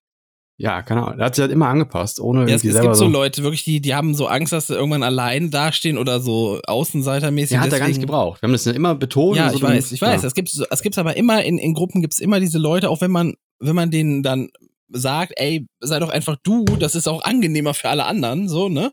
ja, 0.58 0.82
keine 0.82 1.04
Ahnung. 1.06 1.18
Er 1.18 1.26
hat 1.26 1.34
sich 1.34 1.42
halt 1.42 1.52
immer 1.52 1.68
angepasst, 1.68 2.18
ohne 2.18 2.48
ja, 2.48 2.56
es, 2.56 2.64
es 2.64 2.72
selber 2.72 2.80
gibt 2.80 2.96
so 2.96 3.04
so. 3.04 3.10
Leute, 3.10 3.42
wirklich, 3.42 3.64
die, 3.64 3.80
die 3.80 3.94
haben 3.94 4.14
so 4.14 4.26
Angst, 4.26 4.52
dass 4.52 4.68
sie 4.68 4.74
irgendwann 4.74 5.02
allein 5.02 5.50
dastehen 5.50 5.98
oder 5.98 6.20
so 6.20 6.60
Außenseitermäßig. 6.66 7.50
Der 7.50 7.60
hat 7.60 7.72
er 7.72 7.78
gar 7.78 7.88
nicht 7.88 8.00
gebraucht. 8.00 8.40
Wir 8.40 8.46
haben 8.46 8.52
das 8.52 8.64
ja 8.64 8.72
immer 8.72 8.94
betont. 8.94 9.36
Ja, 9.36 9.50
so, 9.50 9.56
ich 9.56 9.62
weiß, 9.62 9.92
ich 9.92 10.00
weiß. 10.00 10.22
Ja. 10.22 10.28
Es 10.28 10.34
gibt 10.34 10.48
es 10.48 10.82
gibt's 10.82 10.98
aber 10.98 11.16
immer 11.16 11.44
in, 11.44 11.58
in 11.58 11.74
Gruppen 11.74 12.00
gibt's 12.00 12.18
immer 12.18 12.40
diese 12.40 12.58
Leute, 12.58 12.88
auch 12.88 13.00
wenn 13.00 13.10
man 13.10 13.34
wenn 13.58 13.74
man 13.74 13.90
denen 13.90 14.22
dann 14.22 14.48
sagt, 14.88 15.32
ey, 15.36 15.66
sei 15.80 15.98
doch 15.98 16.10
einfach 16.10 16.36
du, 16.42 16.64
das 16.64 16.94
ist 16.94 17.08
auch 17.08 17.22
angenehmer 17.24 17.74
für 17.74 17.88
alle 17.88 18.04
anderen, 18.04 18.48
so, 18.48 18.68
ne? 18.68 18.92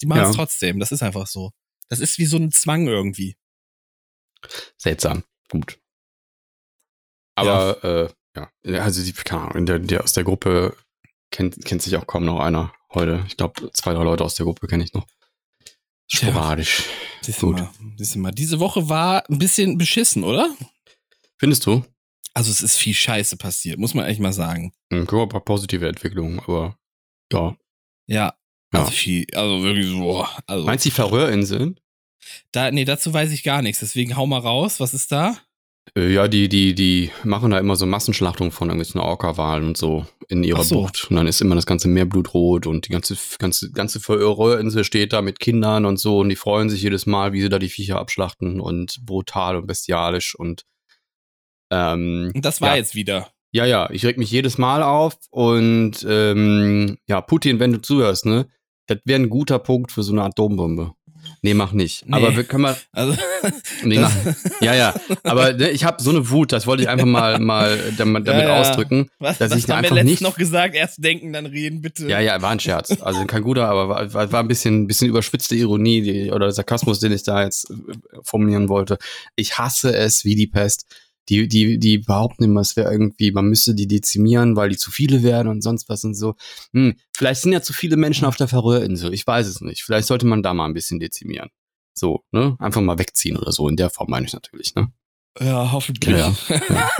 Die 0.00 0.06
machen 0.06 0.22
es 0.22 0.28
Ja. 0.30 0.34
trotzdem, 0.34 0.78
das 0.78 0.92
ist 0.92 1.02
einfach 1.02 1.26
so. 1.26 1.50
Das 1.88 2.00
ist 2.00 2.18
wie 2.18 2.26
so 2.26 2.36
ein 2.36 2.52
Zwang 2.52 2.86
irgendwie. 2.86 3.36
Seltsam. 4.78 5.24
Gut. 5.50 5.78
Aber, 7.34 7.82
äh, 7.84 8.08
ja, 8.64 8.80
also 8.82 9.02
die, 9.02 9.12
keine 9.12 9.50
Ahnung, 9.50 9.66
der, 9.66 9.78
der 9.78 10.04
aus 10.04 10.12
der 10.12 10.24
Gruppe 10.24 10.76
kennt, 11.32 11.64
kennt 11.64 11.82
sich 11.82 11.96
auch 11.96 12.06
kaum 12.06 12.24
noch 12.24 12.38
einer 12.38 12.72
heute. 12.94 13.24
Ich 13.26 13.36
glaube, 13.36 13.70
zwei, 13.72 13.92
drei 13.94 14.04
Leute 14.04 14.24
aus 14.24 14.36
der 14.36 14.44
Gruppe 14.44 14.68
kenne 14.68 14.84
ich 14.84 14.92
noch. 14.92 15.06
Tja. 16.08 16.28
Sporadisch. 16.28 16.84
Siehst 17.22 17.42
du 17.42 17.46
Gut. 17.48 17.56
mal, 17.56 17.70
siehst 17.96 18.14
du 18.14 18.18
mal. 18.20 18.30
Diese 18.32 18.60
Woche 18.60 18.88
war 18.88 19.28
ein 19.28 19.38
bisschen 19.38 19.78
beschissen, 19.78 20.24
oder? 20.24 20.54
Findest 21.38 21.66
du? 21.66 21.84
Also 22.34 22.50
es 22.50 22.62
ist 22.62 22.76
viel 22.76 22.94
Scheiße 22.94 23.36
passiert, 23.36 23.78
muss 23.78 23.94
man 23.94 24.06
echt 24.06 24.20
mal 24.20 24.32
sagen. 24.32 24.72
Hm, 24.92 25.06
ein 25.10 25.28
paar 25.28 25.40
positive 25.44 25.88
Entwicklungen, 25.88 26.38
aber 26.40 26.78
ja. 27.32 27.56
Ja. 28.06 28.34
Ja. 28.72 28.80
Also 28.80 28.90
viel, 28.92 29.26
also 29.34 29.62
wirklich 29.62 29.86
so, 29.86 30.26
also 30.46 30.64
Meinst 30.64 30.84
du 30.84 30.88
die 30.88 30.94
Färöerinseln? 30.94 31.78
da, 32.52 32.70
nee, 32.70 32.84
dazu 32.84 33.12
weiß 33.12 33.32
ich 33.32 33.42
gar 33.42 33.60
nichts, 33.62 33.80
deswegen 33.80 34.16
hau 34.16 34.26
mal 34.26 34.38
raus, 34.40 34.80
was 34.80 34.94
ist 34.94 35.12
da? 35.12 35.36
Äh, 35.96 36.12
ja, 36.12 36.28
die, 36.28 36.48
die, 36.48 36.74
die 36.74 37.10
machen 37.24 37.50
da 37.50 37.58
immer 37.58 37.76
so 37.76 37.86
Massenschlachtungen 37.86 38.50
von 38.50 38.68
irgendwelchen 38.68 39.00
Orca-Walen 39.00 39.66
und 39.66 39.76
so 39.76 40.06
in 40.28 40.44
ihrer 40.44 40.64
so. 40.64 40.76
Bucht. 40.76 41.08
Und 41.10 41.16
dann 41.16 41.26
ist 41.26 41.40
immer 41.40 41.54
das 41.54 41.66
ganze 41.66 41.88
Meer 41.88 42.06
blutrot 42.06 42.66
und 42.66 42.86
die 42.86 42.92
ganze, 42.92 43.16
ganze, 43.38 43.70
ganze 43.72 44.00
Färöerinsel 44.00 44.84
steht 44.84 45.12
da 45.12 45.22
mit 45.22 45.40
Kindern 45.40 45.84
und 45.84 45.98
so 45.98 46.20
und 46.20 46.28
die 46.28 46.36
freuen 46.36 46.70
sich 46.70 46.82
jedes 46.82 47.06
Mal, 47.06 47.32
wie 47.32 47.40
sie 47.40 47.48
da 47.48 47.58
die 47.58 47.68
Viecher 47.68 47.98
abschlachten 47.98 48.60
und 48.60 49.04
brutal 49.04 49.56
und 49.56 49.66
bestialisch 49.66 50.34
und 50.34 50.64
ähm, 51.70 52.30
das 52.34 52.60
war 52.60 52.70
ja. 52.70 52.76
jetzt 52.76 52.94
wieder. 52.94 53.30
Ja, 53.50 53.66
ja, 53.66 53.90
ich 53.90 54.06
reg 54.06 54.16
mich 54.16 54.30
jedes 54.30 54.56
Mal 54.56 54.82
auf 54.82 55.14
und 55.30 56.06
ähm, 56.08 56.98
ja, 57.06 57.20
Putin, 57.20 57.60
wenn 57.60 57.72
du 57.72 57.82
zuhörst, 57.82 58.24
ne, 58.24 58.48
das 58.86 58.98
wäre 59.04 59.20
ein 59.20 59.30
guter 59.30 59.58
Punkt 59.58 59.92
für 59.92 60.02
so 60.02 60.12
eine 60.12 60.22
Atombombe. 60.22 60.92
Nee, 61.42 61.54
mach 61.54 61.72
nicht. 61.72 62.06
Nee. 62.06 62.14
Aber 62.16 62.36
wir 62.36 62.44
können 62.44 62.62
mal. 62.62 62.76
Also, 62.92 63.16
Nee, 63.84 63.98
mach, 63.98 64.12
ja, 64.60 64.74
ja. 64.74 64.94
Aber 65.24 65.52
ne, 65.52 65.70
ich 65.70 65.84
habe 65.84 66.02
so 66.02 66.10
eine 66.10 66.30
Wut, 66.30 66.52
das 66.52 66.66
wollte 66.66 66.82
ich 66.84 66.88
einfach 66.88 67.06
mal, 67.06 67.38
mal 67.38 67.78
damit, 67.96 68.26
Ja, 68.26 68.40
ja. 68.40 68.60
ausdrücken. 68.60 69.08
Was, 69.18 69.38
dass 69.38 69.50
das 69.50 69.58
ich 69.58 69.68
haben 69.70 69.82
wir 69.82 69.90
letztens 69.90 70.10
nicht- 70.10 70.22
noch 70.22 70.36
gesagt, 70.36 70.74
erst 70.74 71.02
denken, 71.02 71.32
dann 71.32 71.46
reden, 71.46 71.80
bitte. 71.80 72.06
Ja, 72.08 72.20
ja, 72.20 72.40
war 72.42 72.50
ein 72.50 72.60
Scherz. 72.60 73.00
Also 73.02 73.24
kein 73.26 73.42
guter, 73.42 73.68
aber 73.68 73.88
war, 73.88 74.14
war, 74.14 74.32
war 74.32 74.40
ein 74.40 74.48
bisschen, 74.48 74.86
bisschen 74.86 75.08
überspitzte 75.08 75.54
Ironie 75.56 76.02
die, 76.02 76.30
oder 76.30 76.50
Sarkasmus, 76.52 77.00
den 77.00 77.12
ich 77.12 77.22
da 77.24 77.42
jetzt 77.42 77.70
äh, 77.70 77.74
formulieren 78.22 78.68
wollte. 78.68 78.98
Ich 79.36 79.58
hasse 79.58 79.94
es 79.94 80.24
wie 80.24 80.34
die 80.36 80.46
Pest. 80.46 80.86
Die, 81.28 81.46
die, 81.46 81.78
die 81.78 81.98
behaupten 81.98 82.44
immer, 82.44 82.60
es 82.60 82.76
wäre 82.76 82.90
irgendwie, 82.90 83.30
man 83.30 83.46
müsste 83.46 83.74
die 83.74 83.86
dezimieren, 83.86 84.56
weil 84.56 84.70
die 84.70 84.76
zu 84.76 84.90
viele 84.90 85.22
werden 85.22 85.48
und 85.48 85.62
sonst 85.62 85.88
was 85.88 86.04
und 86.04 86.14
so. 86.14 86.34
Hm, 86.72 86.96
vielleicht 87.16 87.42
sind 87.42 87.52
ja 87.52 87.62
zu 87.62 87.72
viele 87.72 87.96
Menschen 87.96 88.24
auf 88.24 88.36
der 88.36 88.48
Färöerinsel. 88.48 89.14
Ich 89.14 89.26
weiß 89.26 89.46
es 89.46 89.60
nicht. 89.60 89.82
Vielleicht 89.82 90.08
sollte 90.08 90.26
man 90.26 90.42
da 90.42 90.52
mal 90.52 90.66
ein 90.66 90.74
bisschen 90.74 90.98
dezimieren. 90.98 91.50
So, 91.94 92.24
ne? 92.32 92.56
Einfach 92.58 92.80
mal 92.80 92.98
wegziehen 92.98 93.36
oder 93.36 93.52
so. 93.52 93.68
In 93.68 93.76
der 93.76 93.90
Form 93.90 94.10
meine 94.10 94.26
ich 94.26 94.32
natürlich, 94.32 94.74
ne? 94.74 94.92
Ja, 95.40 95.72
hoffentlich. 95.72 96.16
Ja, 96.16 96.34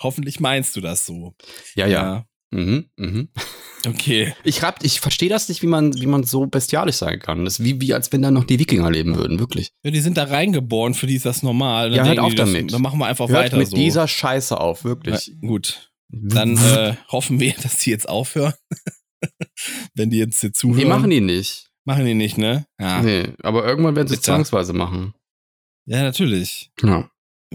hoffentlich 0.00 0.40
meinst 0.40 0.76
du 0.76 0.80
das 0.80 1.06
so. 1.06 1.34
Ja, 1.74 1.86
ja. 1.86 2.26
Mhm, 2.52 2.86
mhm. 2.96 3.28
Okay. 3.84 4.32
Ich, 4.44 4.62
hab- 4.62 4.84
ich 4.84 5.00
verstehe 5.00 5.28
das 5.28 5.48
nicht, 5.48 5.60
wie 5.62 5.66
man, 5.66 5.92
wie 6.00 6.06
man 6.06 6.22
so 6.22 6.46
bestialisch 6.46 6.94
sein 6.96 7.18
kann. 7.18 7.44
Das 7.44 7.58
ist 7.58 7.64
wie, 7.64 7.80
wie 7.80 7.94
als 7.94 8.12
wenn 8.12 8.22
da 8.22 8.30
noch 8.30 8.44
die 8.44 8.60
Wikinger 8.60 8.88
leben 8.92 9.16
würden, 9.16 9.40
wirklich. 9.40 9.72
Ja, 9.82 9.90
die 9.90 9.98
sind 9.98 10.16
da 10.16 10.22
reingeboren, 10.22 10.94
für 10.94 11.08
die 11.08 11.16
ist 11.16 11.26
das 11.26 11.42
normal. 11.42 11.90
Dann 11.90 11.96
Ja, 11.98 12.04
hört 12.04 12.18
auf 12.20 12.30
die, 12.30 12.36
das- 12.36 12.48
damit. 12.52 12.72
Dann 12.72 12.80
machen 12.80 13.00
wir 13.00 13.06
einfach 13.06 13.28
Hört 13.28 13.46
weiter 13.46 13.56
mit 13.56 13.66
so. 13.70 13.76
dieser 13.76 14.06
Scheiße 14.06 14.60
auf, 14.60 14.84
wirklich. 14.84 15.32
gut. 15.40 15.90
Dann 16.10 16.56
äh, 16.58 16.94
hoffen 17.08 17.40
wir, 17.40 17.54
dass 17.62 17.78
die 17.78 17.90
jetzt 17.90 18.08
aufhören. 18.08 18.54
Wenn 19.94 20.10
die 20.10 20.18
jetzt 20.18 20.40
hier 20.40 20.52
zuhören. 20.52 20.78
die 20.78 20.84
machen 20.84 21.10
die 21.10 21.20
nicht. 21.20 21.68
Machen 21.84 22.04
die 22.04 22.14
nicht, 22.14 22.38
ne? 22.38 22.66
Ja. 22.80 23.02
Nee, 23.02 23.30
aber 23.42 23.66
irgendwann 23.66 23.96
werden 23.96 24.06
sie 24.08 24.14
es 24.14 24.22
zwangsweise 24.22 24.72
machen. 24.74 25.14
Ja, 25.86 26.02
natürlich. 26.02 26.70
Ja. 26.84 27.10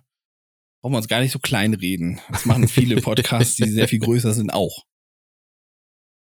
brauchen 0.83 0.93
wir 0.93 0.99
uns 0.99 1.09
gar 1.09 1.21
nicht 1.21 1.33
so 1.33 1.39
kleinreden. 1.39 2.21
Das 2.31 2.45
machen 2.45 2.69
viele 2.69 2.97
Podcasts, 3.01 3.57
die 3.57 3.71
sehr 3.71 3.89
viel 3.89 4.01
größer 4.01 4.35
sind, 4.35 4.53
auch. 4.53 4.85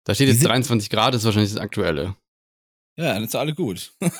Da 0.06 0.16
steht 0.16 0.28
jetzt 0.30 0.40
sind- 0.40 0.48
23 0.50 0.90
Grad, 0.90 1.14
ist 1.16 1.24
wahrscheinlich 1.26 1.52
das 1.54 1.62
aktuelle. 1.62 2.16
Ja, 2.98 3.14
dann 3.14 3.24
ist 3.24 3.36
alle 3.36 3.54
gut. 3.54 3.94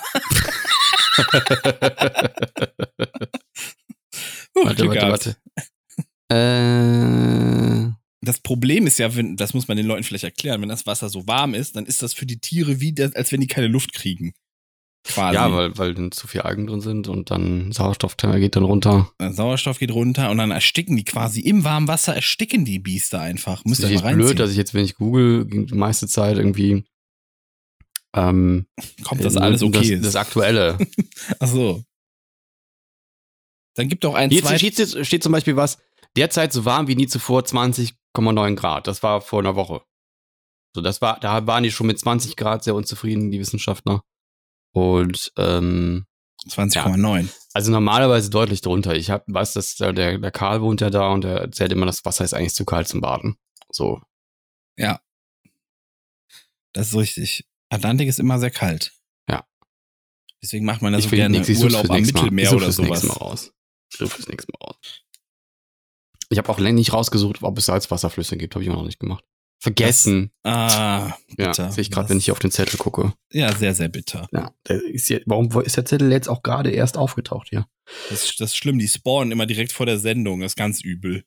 Uh, 4.54 4.64
warte, 4.66 4.86
warte, 4.86 5.36
warte. 6.30 6.30
Äh, 6.30 7.90
Das 8.24 8.38
Problem 8.40 8.86
ist 8.86 8.98
ja, 8.98 9.14
wenn, 9.16 9.36
das 9.36 9.54
muss 9.54 9.66
man 9.68 9.76
den 9.76 9.86
Leuten 9.86 10.04
vielleicht 10.04 10.24
erklären, 10.24 10.60
wenn 10.60 10.68
das 10.68 10.86
Wasser 10.86 11.08
so 11.08 11.26
warm 11.26 11.54
ist, 11.54 11.76
dann 11.76 11.86
ist 11.86 12.02
das 12.02 12.14
für 12.14 12.26
die 12.26 12.38
Tiere 12.38 12.80
wie, 12.80 12.92
das, 12.92 13.14
als 13.16 13.32
wenn 13.32 13.40
die 13.40 13.46
keine 13.46 13.66
Luft 13.68 13.92
kriegen. 13.94 14.32
Quasi. 15.04 15.34
ja, 15.34 15.52
weil, 15.52 15.76
weil 15.76 15.94
dann 15.94 16.12
zu 16.12 16.28
viel 16.28 16.42
Algen 16.42 16.68
drin 16.68 16.80
sind 16.80 17.08
und 17.08 17.32
dann 17.32 17.72
Sauerstofftemper 17.72 18.38
geht 18.38 18.54
dann 18.54 18.62
runter. 18.62 19.10
Der 19.20 19.32
Sauerstoff 19.32 19.80
geht 19.80 19.90
runter 19.90 20.30
und 20.30 20.38
dann 20.38 20.52
ersticken 20.52 20.96
die 20.96 21.04
quasi 21.04 21.40
im 21.40 21.64
warmen 21.64 21.88
Wasser, 21.88 22.14
ersticken 22.14 22.64
die 22.64 22.78
Biester 22.78 23.20
einfach. 23.20 23.64
Müsst 23.64 23.80
ihr 23.80 23.88
mal 23.88 24.02
reinziehen. 24.02 24.26
blöd, 24.26 24.38
dass 24.38 24.52
ich 24.52 24.56
jetzt, 24.56 24.74
wenn 24.74 24.84
ich 24.84 24.94
google, 24.94 25.44
die 25.44 25.74
meiste 25.74 26.06
Zeit 26.06 26.36
irgendwie 26.36 26.84
ähm, 28.14 28.66
Kommt 29.04 29.24
das 29.24 29.36
äh, 29.36 29.40
alles 29.40 29.62
okay 29.62 29.96
das, 29.96 30.12
das 30.12 30.16
Aktuelle. 30.16 30.78
Ach 31.40 31.48
so. 31.48 31.82
Dann 33.74 33.88
gibt 33.88 34.04
auch 34.04 34.14
ein 34.14 34.30
Hier 34.30 34.46
steht, 34.58 35.06
steht 35.06 35.22
zum 35.22 35.32
Beispiel 35.32 35.56
was, 35.56 35.78
derzeit 36.16 36.52
so 36.52 36.64
warm 36.64 36.88
wie 36.88 36.94
nie 36.94 37.06
zuvor 37.06 37.42
20,9 37.42 38.54
Grad. 38.54 38.86
Das 38.86 39.02
war 39.02 39.22
vor 39.22 39.40
einer 39.40 39.56
Woche. 39.56 39.82
So, 40.74 40.82
das 40.82 41.00
war, 41.00 41.18
da 41.20 41.46
waren 41.46 41.62
die 41.62 41.70
schon 41.70 41.86
mit 41.86 41.98
20 41.98 42.36
Grad 42.36 42.64
sehr 42.64 42.74
unzufrieden, 42.74 43.30
die 43.30 43.40
Wissenschaftler. 43.40 44.02
Und 44.72 45.32
ähm, 45.36 46.06
20,9. 46.48 47.28
also 47.52 47.70
normalerweise 47.70 48.30
deutlich 48.30 48.62
drunter. 48.62 48.94
Ich 48.96 49.10
hab, 49.10 49.24
weiß, 49.26 49.52
dass 49.52 49.76
der, 49.76 49.92
der, 49.92 50.18
Karl 50.30 50.62
wohnt 50.62 50.80
ja 50.80 50.90
da 50.90 51.10
und 51.10 51.24
der 51.24 51.38
erzählt 51.38 51.72
immer, 51.72 51.86
das 51.86 52.04
Wasser 52.04 52.24
ist 52.24 52.34
eigentlich 52.34 52.54
zu 52.54 52.64
kalt 52.64 52.88
zum 52.88 53.00
Baden. 53.00 53.36
So. 53.70 54.00
Das 56.72 56.88
ist 56.88 56.96
richtig. 56.96 57.46
Atlantik 57.68 58.08
ist 58.08 58.18
immer 58.18 58.38
sehr 58.38 58.50
kalt. 58.50 58.92
Ja. 59.28 59.46
Deswegen 60.42 60.64
macht 60.64 60.82
man 60.82 60.92
da 60.92 60.98
ich 60.98 61.04
so 61.04 61.10
gerne 61.10 61.44
such's 61.44 61.62
Urlaub 61.62 61.90
am. 61.90 62.02
Mittelmeer 62.02 62.52
oder 62.52 62.72
sowas. 62.72 63.02
Mal 63.04 63.14
raus. 63.14 63.52
Ich 63.90 63.98
suche 63.98 64.10
fürs 64.10 64.28
nächste 64.28 64.52
Mal 64.52 64.66
raus. 64.66 65.02
Ich 66.30 66.38
habe 66.38 66.48
auch 66.48 66.58
länger 66.58 66.76
nicht 66.76 66.94
rausgesucht, 66.94 67.42
ob 67.42 67.58
es 67.58 67.66
Salzwasserflüsse 67.66 68.38
gibt. 68.38 68.54
Habe 68.54 68.64
ich 68.64 68.70
auch 68.70 68.76
noch 68.76 68.84
nicht 68.84 68.98
gemacht. 68.98 69.24
Vergessen. 69.62 70.32
Ah, 70.42 71.12
ja, 71.38 71.48
bitter. 71.48 71.70
sehe 71.70 71.82
ich 71.82 71.90
gerade, 71.92 72.04
Das- 72.06 72.10
wenn 72.10 72.18
ich 72.18 72.32
auf 72.32 72.40
den 72.40 72.50
Zettel 72.50 72.78
gucke. 72.78 73.12
Ja, 73.32 73.54
sehr, 73.54 73.74
sehr 73.74 73.88
bitter. 73.88 74.26
Ja, 74.32 74.52
ist 74.68 75.08
jetzt, 75.08 75.22
warum 75.26 75.50
ist 75.62 75.76
der 75.76 75.84
Zettel 75.84 76.10
jetzt 76.10 76.28
auch 76.28 76.42
gerade 76.42 76.70
erst 76.70 76.96
aufgetaucht 76.98 77.48
hier? 77.50 77.66
Das, 78.10 78.34
das 78.36 78.50
ist 78.50 78.56
schlimm, 78.56 78.80
die 78.80 78.88
spawnen 78.88 79.30
immer 79.30 79.46
direkt 79.46 79.70
vor 79.70 79.86
der 79.86 79.98
Sendung. 79.98 80.40
Das 80.40 80.52
ist 80.52 80.56
ganz 80.56 80.80
übel. 80.80 81.24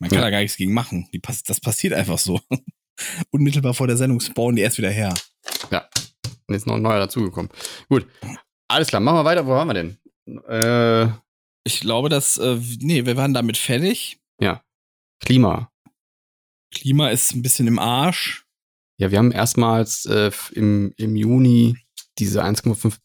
Man 0.00 0.10
kann 0.10 0.18
Ja. 0.18 0.24
da 0.24 0.30
gar 0.30 0.40
nichts 0.40 0.56
gegen 0.56 0.74
machen. 0.74 1.08
Die, 1.14 1.20
das 1.20 1.60
passiert 1.60 1.92
einfach 1.94 2.18
so. 2.18 2.40
Unmittelbar 3.30 3.74
vor 3.74 3.86
der 3.86 3.96
Sendung 3.96 4.18
spawnen 4.20 4.56
die 4.56 4.62
erst 4.62 4.78
wieder 4.78 4.90
her. 4.90 5.14
Und 6.48 6.54
jetzt 6.54 6.66
noch 6.66 6.74
ein 6.76 6.82
neuer 6.82 6.98
dazugekommen. 6.98 7.50
Gut. 7.88 8.06
Alles 8.68 8.88
klar, 8.88 9.00
machen 9.00 9.18
wir 9.18 9.24
weiter. 9.24 9.46
Wo 9.46 9.50
waren 9.50 9.68
wir 9.68 9.74
denn? 9.74 9.98
Äh, 10.48 11.12
Ich 11.64 11.80
glaube, 11.80 12.08
dass, 12.08 12.38
äh, 12.38 12.58
nee, 12.80 13.04
wir 13.06 13.16
waren 13.16 13.34
damit 13.34 13.56
fertig. 13.56 14.18
Klima. 15.20 15.70
Klima 16.76 17.08
ist 17.08 17.34
ein 17.34 17.42
bisschen 17.42 17.66
im 17.66 17.78
Arsch. 17.78 18.44
Ja, 18.98 19.10
wir 19.10 19.18
haben 19.18 19.32
erstmals 19.32 20.04
äh, 20.06 20.30
im, 20.52 20.92
im 20.96 21.16
Juni 21.16 21.76
diese 22.18 22.44
1,5 22.44 22.98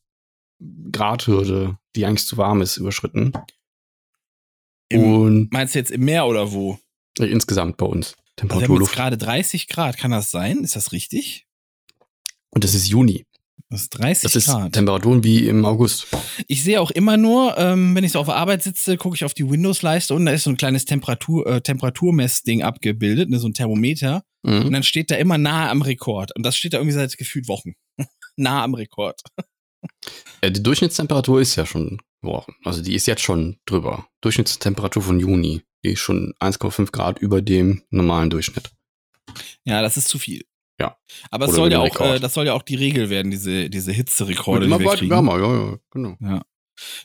Grad 0.92 1.28
Hürde, 1.28 1.78
die 1.96 2.06
eigentlich 2.06 2.28
zu 2.28 2.38
warm 2.38 2.62
ist, 2.62 2.78
überschritten. 2.78 3.34
Im, 4.90 5.04
Und 5.04 5.54
meinst 5.54 5.74
du 5.74 5.80
jetzt 5.80 5.92
im 5.92 6.04
Meer 6.06 6.28
oder 6.28 6.52
wo? 6.52 6.78
insgesamt 7.18 7.78
bei 7.78 7.86
uns. 7.86 8.16
Also 8.16 8.16
wir 8.16 8.42
haben 8.42 8.60
Temperatur 8.60 8.82
jetzt 8.82 8.94
gerade 8.94 9.18
30 9.18 9.68
Grad. 9.68 9.98
Kann 9.98 10.12
das 10.12 10.32
sein? 10.32 10.60
Ist 10.64 10.76
das 10.76 10.92
richtig? 10.92 11.46
Und 12.50 12.64
das 12.64 12.74
ist 12.74 12.88
Juni. 12.88 13.26
Das 13.70 13.82
ist 13.84 13.90
30 13.92 14.24
Das 14.24 14.36
ist 14.36 14.46
Grad. 14.48 14.74
Temperaturen 14.74 15.24
wie 15.24 15.48
im 15.48 15.66
August. 15.66 16.08
Ich 16.48 16.64
sehe 16.64 16.82
auch 16.82 16.92
immer 16.92 17.18
nur, 17.18 17.58
ähm, 17.58 17.96
wenn 17.96 18.04
ich 18.04 18.12
so 18.14 18.20
auf 18.20 18.26
der 18.28 18.36
Arbeit 18.36 18.64
sitze, 18.64 18.98
gucke 18.98 19.16
ich 19.16 19.24
auf 19.26 19.34
die 19.34 19.50
Windows-Leiste 19.50 20.14
und 20.14 20.26
da 20.26 20.32
ist 20.32 20.44
so 20.44 20.50
ein 20.50 20.58
kleines 20.58 20.86
Temperatur, 20.86 21.46
äh, 21.48 21.62
Temperaturmessding 21.62 22.64
abgebildet, 22.64 23.30
ne, 23.30 23.40
so 23.40 23.48
ein 23.48 23.54
Thermometer. 23.54 24.24
Und 24.44 24.66
Mhm. 24.68 24.72
dann 24.74 24.84
steht 24.84 25.12
da 25.12 25.16
immer 25.16 25.38
nahe 25.38 25.70
am 25.70 25.82
Rekord. 25.84 26.36
Und 26.36 26.44
das 26.44 26.58
steht 26.58 26.74
da 26.74 26.78
irgendwie 26.80 26.96
seit 26.96 27.16
gefühlt 27.18 27.48
Wochen. 27.48 27.74
nahe 28.36 28.64
am 28.64 28.74
Rekord. 28.74 29.22
Äh, 30.42 30.52
die 30.52 30.64
Durchschnittstemperatur 30.64 31.42
ist 31.42 31.56
ja 31.56 31.66
schon 31.66 32.00
gebrochen. 32.22 32.56
Also 32.64 32.82
die 32.82 32.96
ist 32.96 33.06
jetzt 33.08 33.22
schon 33.22 33.58
drüber. 33.66 34.08
Durchschnittstemperatur 34.22 35.02
von 35.04 35.20
Juni. 35.20 35.62
Die 35.84 35.92
ist 35.92 36.00
schon 36.00 36.34
1,5 36.40 36.92
Grad 36.92 37.20
über 37.20 37.42
dem 37.42 37.84
normalen 37.90 38.30
Durchschnitt. 38.30 38.72
Ja, 39.66 39.82
das 39.82 39.98
ist 39.98 40.08
zu 40.08 40.20
viel. 40.20 40.44
Ja. 40.82 40.98
Aber 41.30 41.46
es 41.46 41.52
Oder 41.52 41.58
soll 41.58 41.72
ja 41.72 41.80
auch, 41.80 42.00
äh, 42.02 42.20
das 42.20 42.34
soll 42.34 42.46
ja 42.46 42.54
auch 42.54 42.62
die 42.64 42.76
Regel 42.76 43.10
werden, 43.10 43.32
diese, 43.32 43.70
diese 43.70 43.92
Hitzerekorde, 43.92 44.66
immer 44.66 44.78
die 44.78 44.86
wir 44.86 44.92
kriegen. 44.96 45.12
wärmer, 45.12 45.40
ja, 45.40 45.54
ja, 45.72 45.78
genau. 45.92 46.16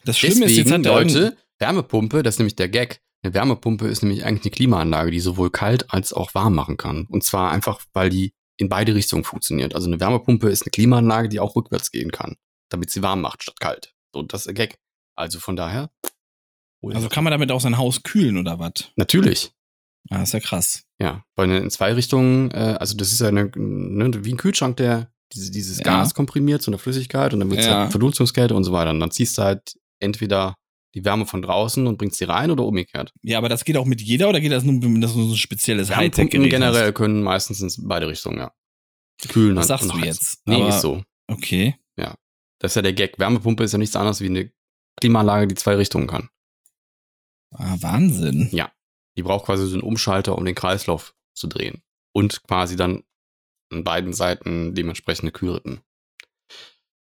Das 0.05 0.19
Schlimme 0.19 0.47
ist, 0.47 0.57
Deswegen, 0.57 0.57
jetzt 0.59 0.73
hat 0.73 0.85
der 0.85 0.99
irgend- 0.99 1.15
Leute, 1.15 1.37
Wärmepumpe, 1.59 2.23
das 2.23 2.35
ist 2.35 2.39
nämlich 2.39 2.57
der 2.57 2.69
Gag. 2.69 3.01
Eine 3.23 3.35
Wärmepumpe 3.35 3.89
ist 3.89 4.03
nämlich 4.03 4.25
eigentlich 4.25 4.45
eine 4.45 4.51
Klimaanlage, 4.53 5.11
die 5.11 5.21
sowohl 5.21 5.51
kalt 5.51 5.91
als 5.93 6.13
auch 6.13 6.35
warm 6.35 6.55
machen 6.55 6.77
kann. 6.77 7.07
Und 7.09 7.25
zwar 7.25 7.51
einfach, 7.51 7.81
weil 7.93 8.09
die 8.11 8.35
in 8.57 8.69
beide 8.69 8.95
Richtungen 8.95 9.25
funktioniert. 9.25 9.75
Also 9.75 9.87
eine 9.89 10.01
Wärmepumpe 10.01 10.49
ist 10.49 10.63
eine 10.63 10.71
Klimaanlage, 10.71 11.29
die 11.29 11.41
auch 11.41 11.57
rückwärts 11.57 11.91
gehen 11.91 12.11
kann, 12.13 12.37
damit 12.71 12.91
sie 12.91 13.03
warm 13.03 13.21
macht 13.21 13.43
statt 13.43 13.61
kalt. 13.61 13.95
So, 14.15 14.23
das 14.23 14.43
ist 14.43 14.47
der 14.47 14.55
Gag. 14.55 14.79
Also 15.17 15.41
von 15.41 15.57
daher. 15.57 15.91
Also 16.83 17.09
kann 17.09 17.25
man 17.25 17.33
damit 17.33 17.51
auch 17.51 17.61
sein 17.61 17.79
Haus 17.79 18.03
kühlen 18.03 18.37
oder 18.39 18.59
was? 18.59 18.93
Natürlich. 18.97 19.51
Ah, 20.11 20.23
ist 20.23 20.33
ja 20.35 20.41
krass. 20.41 20.85
Ja, 21.01 21.25
weil 21.37 21.51
in 21.51 21.71
zwei 21.71 21.93
Richtungen, 21.93 22.51
äh, 22.53 22.77
also 22.79 22.97
das 22.97 23.13
ist 23.13 23.21
ja 23.21 23.29
eine, 23.29 23.51
ne, 23.57 24.25
wie 24.25 24.33
ein 24.33 24.37
Kühlschrank, 24.37 24.77
der 24.77 25.11
diese, 25.33 25.51
dieses 25.51 25.79
Ja. 25.79 25.85
Gas 25.85 26.15
komprimiert 26.15 26.63
zu 26.63 26.71
einer 26.71 26.79
Flüssigkeit 26.79 27.35
und 27.35 27.41
dann 27.41 27.51
wird 27.51 27.61
es 27.61 27.67
Ja. 27.67 27.81
halt 27.83 27.91
Verdunstungskälte 27.91 28.55
und 28.55 28.65
so 28.65 28.73
weiter. 28.73 28.91
Und 28.91 29.01
dann 29.01 29.11
ziehst 29.11 29.37
du 29.39 29.43
halt 29.43 29.75
entweder 30.01 30.55
die 30.95 31.05
Wärme 31.05 31.27
von 31.27 31.43
draußen 31.43 31.87
und 31.87 31.99
bringst 31.99 32.19
sie 32.19 32.25
rein 32.25 32.51
oder 32.51 32.65
umgekehrt. 32.65 33.13
Ja, 33.23 33.39
aber 33.39 33.49
das 33.49 33.65
geht 33.65 33.77
auch 33.77 33.85
mit 33.85 34.01
jeder 34.01 34.29
oder 34.29 34.41
geht 34.41 34.53
das 34.53 34.63
nur, 34.65 34.81
wenn 34.83 35.01
das 35.01 35.15
nur 35.15 35.27
so 35.27 35.33
ein 35.35 35.37
spezielles 35.37 35.95
Hightech-Gerät 35.95 36.51
generell 36.51 36.93
können 36.93 37.23
meistens 37.23 37.61
in 37.61 37.89
beide 37.89 38.07
Richtungen, 38.09 38.39
ja. 38.39 38.53
Kühlen 39.29 39.57
Was 39.57 39.69
halt 39.69 39.81
sagst 39.81 39.93
du 39.95 39.99
jetzt? 40.05 40.47
Nee, 40.47 40.57
Aber- 40.63 40.69
ist 40.69 40.81
so. 40.81 41.03
Okay. 41.29 41.75
Das 42.59 42.71
ist 42.73 42.77
ja 42.77 42.81
der 42.83 42.95
Gag. 42.95 43.19
Wärmepumpe 43.19 43.65
ist 43.65 43.73
ja 43.73 43.79
nichts 43.79 43.97
anderes 43.97 44.23
wie 44.23 44.27
eine 44.31 44.51
Klimaanlage, 44.99 45.47
die 45.47 45.57
zwei 45.57 45.75
Richtungen 45.75 46.07
kann. 46.07 46.31
Ah, 47.55 47.77
Wahnsinn. 47.81 48.49
Die 49.17 49.23
braucht 49.23 49.47
quasi 49.47 49.67
so 49.67 49.75
einen 49.75 49.83
Umschalter, 49.83 50.37
um 50.37 50.45
den 50.45 50.55
Kreislauf 50.55 51.15
zu 51.35 51.47
drehen. 51.47 51.83
Und 52.13 52.43
quasi 52.45 52.77
dann 52.77 53.03
an 53.71 53.85
beiden 53.85 54.13
Seiten 54.13 54.75
dementsprechende 54.75 55.33
Kühlrippen. 55.33 55.81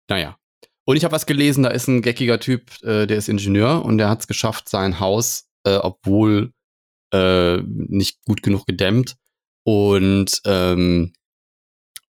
Naja. 0.10 0.38
Und 0.86 0.98
ich 0.98 1.04
habe 1.04 1.14
was 1.14 1.26
gelesen, 1.26 1.64
da 1.64 1.70
ist 1.70 1.88
ein 1.88 2.02
geckiger 2.02 2.40
Typ, 2.40 2.72
äh, 2.84 3.06
der 3.06 3.18
ist 3.18 3.30
Ingenieur 3.30 3.86
und 3.86 3.98
der 3.98 4.10
hat 4.10 4.22
es 4.22 4.28
geschafft, 4.28 4.68
sein 4.68 5.00
Haus, 5.00 5.48
äh, 5.64 5.76
obwohl 5.76 6.54
äh, 7.14 7.58
nicht 7.62 8.24
gut 8.26 8.42
genug 8.42 8.66
gedämmt 8.66 9.16
und, 9.64 10.42
ähm, 10.46 11.14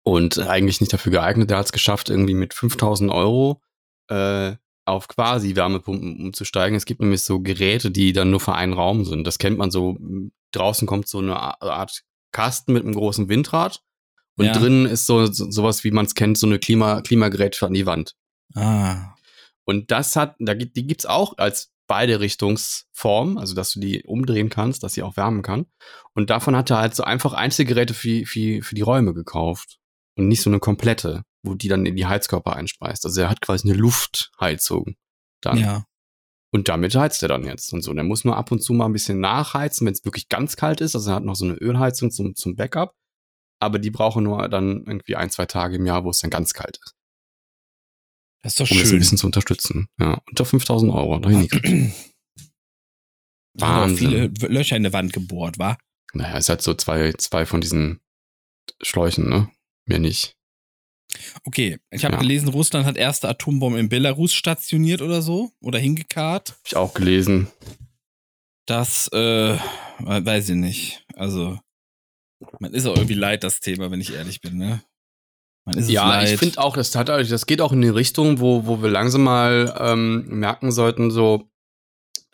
und 0.04 0.40
eigentlich 0.40 0.80
nicht 0.80 0.94
dafür 0.94 1.12
geeignet, 1.12 1.50
der 1.50 1.58
hat 1.58 1.66
es 1.66 1.72
geschafft, 1.72 2.10
irgendwie 2.10 2.34
mit 2.34 2.54
5000 2.54 3.12
Euro 3.12 3.62
äh, 4.10 4.56
auf 4.86 5.08
quasi 5.08 5.56
Wärmepumpen 5.56 6.26
umzusteigen. 6.26 6.76
Es 6.76 6.86
gibt 6.86 7.02
nämlich 7.02 7.24
so 7.24 7.40
Geräte, 7.40 7.92
die 7.92 8.14
dann 8.14 8.32
nur 8.32 8.40
für 8.40 8.54
einen 8.54 8.74
Raum 8.74 9.06
sind. 9.06 9.26
Das 9.26 9.38
kennt 9.38 9.58
man 9.58 9.72
so. 9.72 9.98
Draußen 10.52 10.88
kommt 10.88 11.08
so 11.08 11.20
eine 11.20 11.38
Art 11.38 12.04
Kasten 12.32 12.74
mit 12.74 12.84
einem 12.84 12.96
großen 12.96 13.30
Windrad 13.30 13.82
und 14.38 14.46
Ja. 14.46 14.54
drin 14.54 14.86
ist 14.86 15.06
so, 15.06 15.26
so 15.28 15.50
sowas, 15.52 15.84
wie 15.84 15.92
man 15.92 16.06
es 16.06 16.16
kennt, 16.16 16.38
so 16.38 16.48
eine 16.48 16.60
Klima, 16.60 17.02
Klimagerät 17.02 17.56
für 17.56 17.68
an 17.68 17.74
die 17.74 17.86
Wand. 17.86 18.16
Ah. 18.56 19.14
Und 19.66 19.92
das 19.92 20.16
hat, 20.16 20.36
da 20.40 20.54
gibt, 20.54 20.76
die 20.76 20.88
gibt's 20.88 21.06
auch 21.06 21.38
als 21.38 21.72
beide 21.88 22.20
Richtungsform, 22.20 23.38
also 23.38 23.54
dass 23.54 23.74
du 23.74 23.80
die 23.80 24.04
umdrehen 24.04 24.50
kannst, 24.50 24.84
dass 24.84 24.94
sie 24.94 25.04
auch 25.04 25.18
wärmen 25.18 25.42
kann. 25.42 25.66
Und 26.14 26.30
davon 26.30 26.56
hat 26.56 26.70
er 26.70 26.78
halt 26.78 26.96
so 26.96 27.04
einfach 27.04 27.34
Einzelgeräte 27.34 27.94
für, 27.94 28.26
für, 28.26 28.62
für 28.62 28.76
die 28.76 28.82
Räume 28.82 29.14
gekauft. 29.14 29.78
Und 30.22 30.28
nicht 30.28 30.42
so 30.44 30.50
eine 30.50 30.60
komplette, 30.60 31.24
wo 31.44 31.56
die 31.56 31.68
dann 31.68 31.86
in 31.86 31.96
die 31.96 32.06
Heizkörper 32.06 32.56
einspeist. 32.56 33.06
Also 33.06 33.22
er 33.22 33.30
hat 33.30 33.42
quasi 33.42 33.68
eine 33.68 33.78
Luftheizung 33.78 34.96
dann. 35.42 35.58
Ja. 35.58 35.86
Und 36.54 36.68
damit 36.68 36.94
heizt 36.96 37.24
er 37.24 37.30
dann 37.30 37.44
jetzt 37.44 37.74
und 37.74 37.82
so. 37.82 37.92
Der 37.94 38.04
muss 38.04 38.24
nur 38.24 38.38
ab 38.38 38.52
und 38.52 38.62
zu 38.62 38.74
mal 38.74 38.86
ein 38.86 38.94
bisschen 38.94 39.20
nachheizen, 39.20 39.88
wenn 39.88 39.94
es 39.94 40.06
wirklich 40.06 40.30
ganz 40.30 40.58
kalt 40.58 40.80
ist. 40.82 40.96
Also 40.96 41.10
er 41.12 41.16
hat 41.16 41.24
noch 41.24 41.36
so 41.36 41.46
eine 41.46 41.56
Ölheizung 41.56 42.12
zum, 42.12 42.36
zum 42.36 42.56
Backup. 42.56 42.94
Aber 43.60 43.80
die 43.80 43.90
brauchen 43.90 44.24
nur 44.24 44.48
dann 44.50 44.84
irgendwie 44.86 45.16
ein, 45.16 45.30
zwei 45.30 45.46
Tage 45.46 45.78
im 45.78 45.86
Jahr, 45.86 46.04
wo 46.04 46.10
es 46.10 46.20
dann 46.20 46.30
ganz 46.30 46.54
kalt 46.54 46.78
ist. 46.84 46.96
Das 48.44 48.54
ist 48.54 48.60
doch 48.60 48.70
Um 48.72 48.78
das 48.78 48.88
ein 48.88 48.90
schön. 48.90 49.00
bisschen 49.00 49.18
zu 49.18 49.26
unterstützen. 49.28 49.88
Ja, 50.00 50.22
unter 50.28 50.46
5000 50.46 50.94
Euro. 50.94 51.20
Da 51.20 51.30
Wahnsinn. 53.54 53.98
viele 53.98 54.28
Löcher 54.48 54.78
in 54.78 54.84
der 54.84 54.94
Wand 54.94 55.14
gebohrt, 55.14 55.60
war? 55.60 55.78
Naja, 56.14 56.38
es 56.38 56.50
hat 56.50 56.62
so 56.62 56.74
zwei, 56.74 57.14
zwei 57.14 57.46
von 57.46 57.62
diesen 57.62 58.02
Schläuchen, 58.82 59.30
ne? 59.30 59.50
Mehr 59.92 60.00
nicht. 60.00 60.36
Okay, 61.44 61.78
ich 61.92 62.06
habe 62.06 62.16
Ja. 62.16 62.20
gelesen, 62.22 62.48
Russland 62.48 62.86
hat 62.86 62.96
erste 62.98 63.28
Atombomben 63.28 63.80
in 63.80 63.90
Belarus 63.90 64.34
stationiert 64.34 65.02
oder 65.02 65.22
so 65.22 65.52
oder 65.60 65.78
hingekarrt. 65.80 66.52
Hab 66.52 66.60
ich 66.68 66.76
auch 66.78 66.94
gelesen. 66.94 67.48
Das, 68.66 69.10
äh, 69.12 69.58
weiß 70.00 70.50
ich 70.50 70.56
nicht. 70.56 71.06
Also, 71.16 71.60
man 72.60 72.74
ist 72.74 72.86
auch 72.86 72.96
irgendwie 72.96 73.16
leid, 73.16 73.44
das 73.44 73.60
Thema, 73.60 73.92
wenn 73.92 74.00
ich 74.02 74.14
ehrlich 74.14 74.40
bin, 74.42 74.58
ne? 74.58 74.82
Man 75.66 75.78
ist 75.78 75.86
es 75.86 75.92
Ja, 75.92 76.08
leid. 76.08 76.30
ich 76.30 76.40
finde 76.40 76.60
auch, 76.60 76.76
das 76.76 76.96
hat 76.96 77.10
das 77.10 77.46
geht 77.46 77.62
auch 77.62 77.72
in 77.74 77.82
die 77.82 77.90
Richtung, 77.90 78.40
wo, 78.40 78.66
wo 78.66 78.82
wir 78.82 78.90
langsam 78.90 79.24
mal 79.24 79.76
ähm, 79.80 80.26
merken 80.28 80.72
sollten, 80.72 81.12
so, 81.12 81.50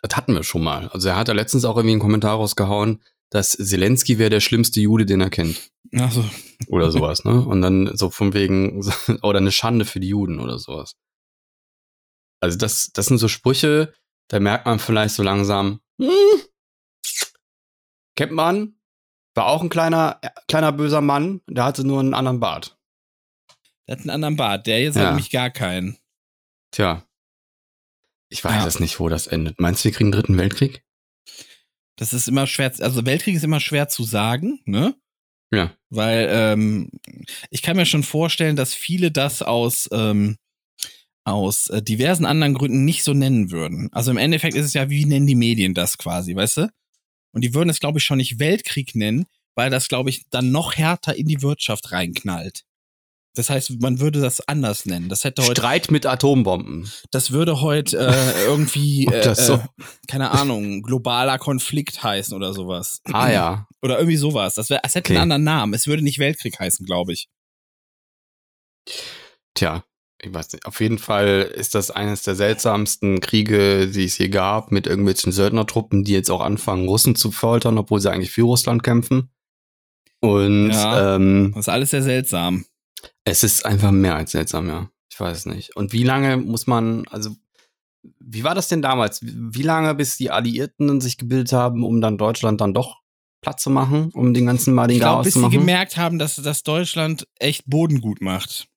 das 0.02 0.16
hatten 0.16 0.34
wir 0.34 0.44
schon 0.44 0.62
mal. 0.62 0.88
Also 0.88 1.08
er 1.08 1.16
hat 1.16 1.28
ja 1.28 1.34
letztens 1.34 1.64
auch 1.64 1.76
irgendwie 1.76 1.92
einen 1.92 2.00
Kommentar 2.00 2.36
rausgehauen, 2.36 3.02
dass 3.30 3.52
Zelensky 3.52 4.18
wäre 4.18 4.30
der 4.30 4.40
schlimmste 4.40 4.80
Jude, 4.80 5.04
den 5.06 5.20
er 5.20 5.30
kennt. 5.30 5.70
Ach 5.96 6.10
so. 6.12 6.24
Oder 6.68 6.90
sowas, 6.90 7.24
ne? 7.24 7.40
Und 7.44 7.62
dann 7.62 7.96
so 7.96 8.10
von 8.10 8.34
wegen, 8.34 8.80
oder 9.22 9.38
eine 9.38 9.52
Schande 9.52 9.84
für 9.84 10.00
die 10.00 10.08
Juden 10.08 10.40
oder 10.40 10.58
sowas. 10.58 10.96
Also 12.40 12.56
das, 12.58 12.90
das 12.92 13.06
sind 13.06 13.18
so 13.18 13.28
Sprüche, 13.28 13.94
da 14.28 14.38
merkt 14.40 14.66
man 14.66 14.78
vielleicht 14.78 15.14
so 15.14 15.22
langsam, 15.22 15.80
hm, 16.00 16.10
kennt 18.16 18.32
man, 18.32 18.78
war 19.34 19.46
auch 19.46 19.62
ein 19.62 19.68
kleiner, 19.68 20.20
kleiner 20.48 20.72
böser 20.72 21.00
Mann, 21.00 21.40
der 21.48 21.64
hatte 21.64 21.84
nur 21.84 22.00
einen 22.00 22.14
anderen 22.14 22.40
Bart. 22.40 22.78
Der 23.86 23.96
hat 23.96 24.00
einen 24.00 24.10
anderen 24.10 24.36
Bart. 24.36 24.66
Der 24.66 24.82
jetzt 24.82 24.96
Ja. 24.96 25.02
hat 25.02 25.08
nämlich 25.10 25.30
gar 25.30 25.50
keinen. 25.50 25.96
Tja. 26.72 27.04
Ich 28.30 28.44
weiß 28.44 28.62
Ja. 28.62 28.66
es 28.66 28.80
nicht, 28.80 29.00
wo 29.00 29.08
das 29.08 29.26
endet. 29.26 29.58
Meinst 29.58 29.82
du, 29.82 29.84
wir 29.88 29.92
kriegen 29.92 30.08
einen 30.12 30.20
dritten 30.20 30.36
Weltkrieg? 30.36 30.84
Das 31.98 32.12
ist 32.12 32.28
immer 32.28 32.46
schwer, 32.46 32.72
also 32.78 33.04
Weltkrieg 33.04 33.34
ist 33.34 33.44
immer 33.44 33.60
schwer 33.60 33.88
zu 33.88 34.04
sagen, 34.04 34.60
ne? 34.64 34.94
Ja. 35.52 35.74
Weil 35.90 36.28
ähm, 36.30 36.90
ich 37.50 37.62
kann 37.62 37.76
mir 37.76 37.86
schon 37.86 38.04
vorstellen, 38.04 38.54
dass 38.54 38.72
viele 38.72 39.10
das 39.10 39.42
aus, 39.42 39.88
ähm, 39.92 40.36
aus 41.24 41.68
äh, 41.70 41.82
diversen 41.82 42.24
anderen 42.24 42.54
Gründen 42.54 42.84
nicht 42.84 43.02
so 43.02 43.14
nennen 43.14 43.50
würden. 43.50 43.88
Also 43.92 44.10
im 44.10 44.16
Endeffekt 44.16 44.54
ist 44.54 44.66
es 44.66 44.74
ja, 44.74 44.90
wie 44.90 45.06
nennen 45.06 45.26
die 45.26 45.34
Medien 45.34 45.74
das 45.74 45.98
quasi, 45.98 46.36
weißt 46.36 46.58
du? 46.58 46.70
Und 47.32 47.42
die 47.42 47.52
würden 47.52 47.70
es, 47.70 47.80
glaube 47.80 47.98
ich, 47.98 48.04
schon 48.04 48.18
nicht 48.18 48.38
Weltkrieg 48.38 48.94
nennen, 48.94 49.26
weil 49.54 49.70
das, 49.70 49.88
glaube 49.88 50.10
ich, 50.10 50.22
dann 50.30 50.52
noch 50.52 50.76
härter 50.76 51.16
in 51.16 51.26
die 51.26 51.42
Wirtschaft 51.42 51.90
reinknallt. 51.90 52.64
Das 53.38 53.50
heißt, 53.50 53.80
man 53.80 54.00
würde 54.00 54.20
das 54.20 54.40
anders 54.48 54.84
nennen. 54.84 55.08
Das 55.08 55.22
hätte 55.22 55.42
heute, 55.42 55.52
Streit 55.60 55.90
mit 55.92 56.06
Atombomben. 56.06 56.90
das 57.12 57.30
würde 57.30 57.60
heute 57.60 57.96
äh, 57.98 58.44
irgendwie, 58.46 59.06
äh, 59.06 59.34
so- 59.34 59.54
äh, 59.54 59.60
keine 60.08 60.32
Ahnung, 60.32 60.82
globaler 60.82 61.38
Konflikt 61.38 62.02
heißen 62.02 62.34
oder 62.34 62.52
sowas. 62.52 63.00
Ah 63.12 63.30
ja. 63.30 63.66
Oder 63.80 63.98
irgendwie 63.98 64.16
sowas. 64.16 64.54
Das, 64.56 64.70
wär, 64.70 64.80
es 64.82 64.96
hätte 64.96 65.10
Okay. 65.12 65.14
einen 65.20 65.30
anderen 65.30 65.44
Namen. 65.44 65.72
Es 65.74 65.86
würde 65.86 66.02
nicht 66.02 66.18
Weltkrieg 66.18 66.58
heißen, 66.58 66.84
glaube 66.84 67.12
ich. 67.12 67.28
Tja, 69.54 69.84
ich 70.20 70.34
weiß 70.34 70.52
nicht. 70.52 70.66
Auf 70.66 70.80
jeden 70.80 70.98
Fall 70.98 71.42
ist 71.54 71.74
das 71.76 71.90
eines 71.92 72.22
der 72.22 72.34
seltsamsten 72.34 73.20
Kriege, 73.20 73.88
die 73.88 74.04
es 74.04 74.18
je 74.18 74.28
gab, 74.28 74.72
mit 74.72 74.86
irgendwelchen 74.88 75.30
Söldnertruppen, 75.32 76.02
die 76.04 76.12
jetzt 76.12 76.30
auch 76.30 76.40
anfangen, 76.40 76.88
Russen 76.88 77.14
zu 77.14 77.30
foltern, 77.30 77.78
obwohl 77.78 78.00
sie 78.00 78.10
eigentlich 78.10 78.32
für 78.32 78.42
Russland 78.42 78.82
kämpfen. 78.82 79.30
Und 80.20 80.70
Ja. 80.70 81.14
ähm, 81.14 81.52
Das 81.54 81.66
ist 81.66 81.68
alles 81.68 81.90
sehr 81.90 82.02
seltsam. 82.02 82.64
Es 83.30 83.42
ist 83.42 83.64
einfach 83.64 83.90
mehr 83.90 84.16
als 84.16 84.32
seltsam, 84.32 84.68
ja. 84.68 84.90
Ich 85.10 85.18
weiß 85.18 85.38
es 85.38 85.46
nicht. 85.46 85.74
Und 85.76 85.92
wie 85.92 86.04
lange 86.04 86.36
muss 86.36 86.66
man, 86.66 87.06
also, 87.08 87.30
wie 88.20 88.44
war 88.44 88.54
das 88.54 88.68
denn 88.68 88.82
damals? 88.82 89.20
Wie 89.22 89.62
lange, 89.62 89.94
bis 89.94 90.16
die 90.16 90.30
Alliierten 90.30 91.00
sich 91.00 91.16
gebildet 91.18 91.52
haben, 91.52 91.84
um 91.84 92.00
dann 92.00 92.18
Deutschland 92.18 92.60
dann 92.60 92.74
doch 92.74 92.98
platt 93.40 93.60
zu 93.60 93.70
machen, 93.70 94.10
um 94.14 94.34
den 94.34 94.46
ganzen 94.46 94.74
Mal 94.74 94.88
den 94.88 94.96
Ich 94.96 95.00
glaube, 95.00 95.16
Chaos 95.16 95.24
bis 95.24 95.32
zu 95.34 95.38
sie 95.40 95.46
machen? 95.46 95.58
gemerkt 95.58 95.96
haben, 95.96 96.18
dass, 96.18 96.36
dass 96.36 96.62
Deutschland 96.62 97.26
echt 97.38 97.64
Boden 97.66 98.00
gut 98.00 98.20
macht. 98.20 98.68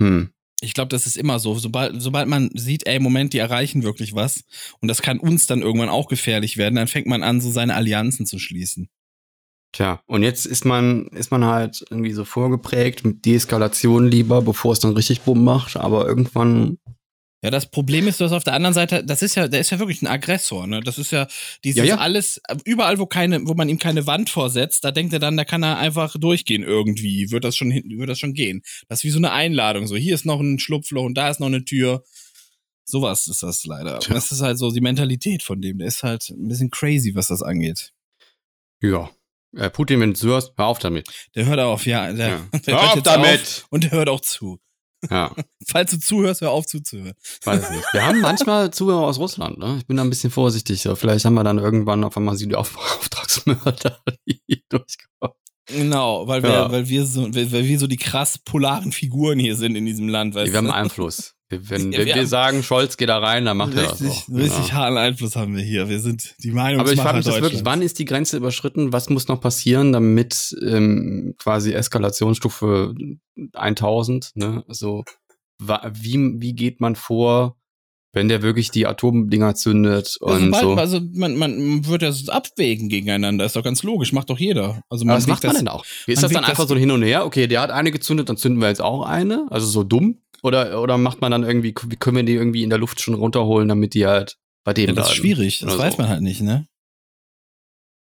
hm. 0.00 0.30
Ich 0.60 0.72
glaube, 0.72 0.88
das 0.88 1.06
ist 1.06 1.16
immer 1.18 1.38
so. 1.40 1.56
Sobald, 1.56 2.00
sobald 2.00 2.26
man 2.26 2.48
sieht, 2.54 2.86
ey, 2.86 2.98
Moment, 2.98 3.34
die 3.34 3.38
erreichen 3.38 3.82
wirklich 3.82 4.14
was 4.14 4.44
und 4.80 4.88
das 4.88 5.02
kann 5.02 5.18
uns 5.18 5.46
dann 5.46 5.60
irgendwann 5.60 5.90
auch 5.90 6.08
gefährlich 6.08 6.56
werden, 6.56 6.76
dann 6.76 6.86
fängt 6.88 7.06
man 7.06 7.22
an, 7.22 7.42
so 7.42 7.50
seine 7.50 7.74
Allianzen 7.74 8.24
zu 8.24 8.38
schließen. 8.38 8.88
Tja, 9.74 10.00
und 10.06 10.22
jetzt 10.22 10.46
ist 10.46 10.64
man, 10.64 11.08
ist 11.08 11.30
man 11.32 11.44
halt 11.44 11.84
irgendwie 11.90 12.12
so 12.12 12.24
vorgeprägt 12.24 13.04
mit 13.04 13.24
Deeskalation 13.24 14.06
lieber, 14.08 14.40
bevor 14.40 14.72
es 14.72 14.78
dann 14.78 14.94
richtig 14.94 15.22
Bumm 15.22 15.42
macht, 15.44 15.76
aber 15.76 16.06
irgendwann, 16.06 16.78
Ja, 17.42 17.50
das 17.50 17.68
Problem 17.70 18.06
ist, 18.08 18.20
dass 18.20 18.32
auf 18.32 18.44
der 18.44 18.54
anderen 18.54 18.72
Seite, 18.72 19.04
das 19.04 19.20
ist 19.20 19.34
ja, 19.34 19.48
der 19.48 19.60
ist 19.60 19.70
ja 19.70 19.78
wirklich 19.78 20.00
ein 20.00 20.06
Aggressor, 20.06 20.66
ne? 20.66 20.80
Das 20.80 20.96
ist 20.96 21.10
ja 21.10 21.26
dieses 21.64 21.78
Ja, 21.80 21.84
ja. 21.84 21.96
alles, 21.98 22.40
überall, 22.64 22.98
wo 22.98 23.06
keine, 23.06 23.46
wo 23.46 23.54
man 23.54 23.68
ihm 23.68 23.78
keine 23.78 24.06
Wand 24.06 24.30
vorsetzt, 24.30 24.84
da 24.84 24.92
denkt 24.92 25.12
er 25.12 25.18
dann, 25.18 25.36
da 25.36 25.44
kann 25.44 25.62
er 25.62 25.76
einfach 25.76 26.16
durchgehen 26.18 26.62
irgendwie. 26.62 27.30
Wird 27.32 27.44
das 27.44 27.56
schon 27.56 27.70
hin, 27.70 27.82
wird 27.98 28.08
das 28.08 28.18
schon 28.20 28.32
gehen. 28.32 28.62
Das 28.88 29.00
ist 29.00 29.04
wie 29.04 29.10
so 29.10 29.18
eine 29.18 29.32
Einladung. 29.32 29.86
So, 29.88 29.96
hier 29.96 30.14
ist 30.14 30.24
noch 30.24 30.40
ein 30.40 30.58
Schlupfloch 30.60 31.04
und 31.04 31.14
da 31.18 31.28
ist 31.28 31.40
noch 31.40 31.48
eine 31.48 31.64
Tür. 31.64 32.02
Sowas 32.86 33.26
ist 33.26 33.42
das 33.42 33.66
leider. 33.66 33.98
Tja. 33.98 34.14
Das 34.14 34.30
ist 34.32 34.40
halt 34.40 34.56
so 34.56 34.70
die 34.70 34.80
Mentalität 34.80 35.42
von 35.42 35.60
dem. 35.60 35.78
Der 35.78 35.88
ist 35.88 36.02
halt 36.02 36.30
ein 36.30 36.48
bisschen 36.48 36.70
crazy, 36.70 37.14
was 37.14 37.26
das 37.26 37.42
angeht. 37.42 37.92
ja. 38.80 39.10
Äh, 39.56 39.70
Putin, 39.70 40.00
wenn 40.00 40.12
du 40.14 40.20
hörst, 40.28 40.52
hör 40.56 40.66
auf 40.66 40.78
damit. 40.78 41.08
Der 41.34 41.46
hört 41.46 41.60
auf, 41.60 41.86
ja. 41.86 42.12
Der, 42.12 42.28
Ja. 42.28 42.40
der 42.66 42.74
Hör 42.80 42.92
auf 42.94 43.02
damit! 43.02 43.40
Auf 43.40 43.66
und 43.70 43.84
der 43.84 43.90
hört 43.92 44.08
auch 44.08 44.20
zu. 44.20 44.58
Ja, 45.10 45.34
Falls 45.68 45.90
du 45.90 45.98
zuhörst, 45.98 46.40
hör 46.40 46.50
auf 46.50 46.66
zuzuhören. 46.66 47.12
weiß 47.44 47.64
ich 47.64 47.70
nicht. 47.76 47.84
Wir 47.92 48.06
haben 48.06 48.20
manchmal 48.22 48.70
Zuhörer 48.72 49.02
aus 49.02 49.18
Russland, 49.18 49.58
ne? 49.58 49.76
Ich 49.78 49.86
bin 49.86 49.96
da 49.98 50.02
ein 50.02 50.08
bisschen 50.10 50.30
vorsichtig. 50.30 50.80
So. 50.82 50.96
Vielleicht 50.96 51.24
haben 51.26 51.34
wir 51.34 51.44
dann 51.44 51.58
irgendwann 51.58 52.04
auf 52.04 52.16
einmal 52.16 52.36
sie 52.36 52.48
die 52.48 52.54
Auf 52.54 52.76
Auftragsmörder, 52.76 54.00
die 54.26 54.64
durchkommen. 54.68 55.34
Genau, 55.66 56.26
weil 56.28 56.42
wir, 56.42 56.50
Ja. 56.50 56.70
weil 56.72 56.88
wir 56.88 57.06
so, 57.06 57.22
weil 57.34 57.50
wir 57.66 57.78
so 57.78 57.86
die 57.86 57.96
krass 57.96 58.38
polaren 58.38 58.92
Figuren 58.92 59.38
hier 59.38 59.56
sind 59.56 59.76
in 59.76 59.86
diesem 59.86 60.08
Land, 60.08 60.34
weißt 60.34 60.52
Wir 60.52 60.58
haben 60.58 60.66
du? 60.66 60.74
Einfluss. 60.74 61.34
Wir, 61.62 61.70
wenn 61.70 61.92
Ja, 61.92 61.98
wenn 62.00 62.06
wir 62.14 62.26
sagen, 62.26 62.62
Scholz 62.62 62.96
geht 62.96 63.08
da 63.08 63.18
rein, 63.18 63.44
dann 63.44 63.56
macht 63.56 63.74
er 63.74 63.84
das 63.84 64.00
richtig, 64.02 64.08
auch. 64.10 64.28
richtig 64.34 64.68
Ja. 64.68 64.74
harten 64.74 64.96
Einfluss 64.98 65.36
haben 65.36 65.56
wir 65.56 65.62
hier. 65.62 65.88
Wir 65.88 66.00
sind 66.00 66.34
die 66.42 66.50
Meinungsmacher 66.50 66.80
Aber 66.80 66.92
ich 66.92 67.00
frage 67.00 67.16
mich 67.18 67.26
das 67.26 67.40
wirklich, 67.40 67.64
wann 67.64 67.82
ist 67.82 67.98
die 67.98 68.04
Grenze 68.04 68.36
überschritten? 68.36 68.92
Was 68.92 69.08
muss 69.10 69.28
noch 69.28 69.40
passieren, 69.40 69.92
damit 69.92 70.54
ähm, 70.66 71.34
quasi 71.38 71.72
Eskalationsstufe 71.72 72.94
1000, 73.52 74.32
ne? 74.34 74.64
Also 74.68 75.04
wie, 75.58 76.34
wie 76.40 76.54
geht 76.54 76.80
man 76.80 76.96
vor, 76.96 77.56
wenn 78.12 78.28
der 78.28 78.42
wirklich 78.42 78.70
die 78.70 78.86
Atomdinger 78.86 79.54
zündet 79.54 80.18
Ja, 80.20 80.26
und 80.34 80.54
so? 80.54 80.74
Also 80.74 81.00
man, 81.14 81.36
man 81.36 81.86
wird 81.86 82.02
das 82.02 82.28
abwägen 82.28 82.88
gegeneinander, 82.88 83.44
ist 83.44 83.56
doch 83.56 83.62
ganz 83.64 83.82
logisch, 83.82 84.12
macht 84.12 84.30
doch 84.30 84.38
jeder. 84.38 84.82
Also 84.88 85.04
Aber 85.04 85.14
was 85.14 85.26
macht 85.26 85.42
man 85.42 85.52
das- 85.52 85.58
denn 85.58 85.68
auch? 85.68 85.84
Ist 86.06 86.16
man 86.20 86.22
das 86.22 86.32
dann 86.32 86.44
einfach 86.44 86.64
das- 86.64 86.68
so 86.68 86.74
ein 86.74 86.80
Hin 86.80 86.90
und 86.90 87.02
Her? 87.02 87.24
Okay, 87.24 87.46
der 87.46 87.60
hat 87.60 87.70
eine 87.70 87.90
gezündet, 87.90 88.28
dann 88.28 88.36
zünden 88.36 88.60
wir 88.60 88.68
jetzt 88.68 88.82
auch 88.82 89.04
eine? 89.06 89.46
Also 89.50 89.66
so 89.66 89.82
dumm? 89.84 90.18
Oder, 90.44 90.80
oder 90.82 90.98
macht 90.98 91.20
man 91.22 91.30
dann 91.32 91.42
irgendwie, 91.42 91.74
wie 91.88 91.96
können 91.96 92.16
wir 92.16 92.22
die 92.22 92.34
irgendwie 92.34 92.62
in 92.62 92.70
der 92.70 92.78
Luft 92.78 93.00
schon 93.00 93.14
runterholen, 93.14 93.66
damit 93.68 93.94
die 93.94 94.06
halt 94.06 94.36
bei 94.62 94.74
dem 94.74 94.88
Ja, 94.88 94.92
das 94.92 95.08
ist 95.08 95.14
schwierig, 95.16 95.60
das 95.60 95.78
weiß 95.78 95.94
so. 95.96 96.02
man 96.02 96.10
halt 96.10 96.20
nicht, 96.22 96.42
ne? 96.42 96.66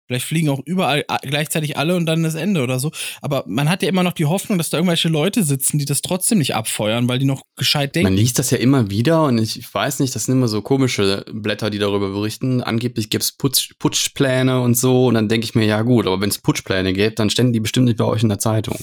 Vielleicht 0.06 0.26
fliegen 0.26 0.48
auch 0.48 0.58
überall 0.64 1.04
gleichzeitig 1.22 1.76
alle 1.78 1.94
und 1.94 2.04
dann 2.06 2.24
das 2.24 2.34
Ende 2.34 2.62
oder 2.64 2.80
so. 2.80 2.90
Aber 3.22 3.44
man 3.46 3.68
hat 3.68 3.80
ja 3.84 3.88
immer 3.88 4.02
noch 4.02 4.12
die 4.12 4.26
Hoffnung, 4.26 4.58
dass 4.58 4.68
da 4.68 4.78
irgendwelche 4.78 5.08
Leute 5.08 5.44
sitzen, 5.44 5.78
die 5.78 5.84
das 5.84 6.02
trotzdem 6.02 6.38
nicht 6.38 6.56
abfeuern, 6.56 7.08
weil 7.08 7.20
die 7.20 7.26
noch 7.26 7.42
gescheit 7.56 7.94
Man 7.94 8.04
denken. 8.04 8.18
liest 8.18 8.36
das 8.40 8.50
ja 8.50 8.58
immer 8.58 8.90
wieder 8.90 9.22
und 9.24 9.38
ich, 9.38 9.72
weiß 9.72 10.00
nicht, 10.00 10.12
das 10.16 10.24
sind 10.24 10.34
immer 10.34 10.48
so 10.48 10.62
komische 10.62 11.24
Blätter, 11.32 11.70
die 11.70 11.78
darüber 11.78 12.10
berichten. 12.10 12.60
Angeblich 12.60 13.08
gibt's 13.10 13.36
Putsch, 13.36 13.70
Putschpläne 13.78 14.60
und 14.60 14.74
so 14.76 15.06
und 15.06 15.14
dann 15.14 15.28
denke 15.28 15.44
ich 15.44 15.54
mir, 15.54 15.64
ja 15.64 15.82
gut, 15.82 16.08
aber 16.08 16.20
wenn 16.20 16.30
es 16.30 16.38
Putschpläne 16.38 16.92
gibt, 16.92 17.20
dann 17.20 17.30
ständen 17.30 17.52
die 17.52 17.60
bestimmt 17.60 17.86
nicht 17.86 17.98
bei 17.98 18.04
euch 18.04 18.24
in 18.24 18.28
der 18.30 18.40
Zeitung. 18.40 18.76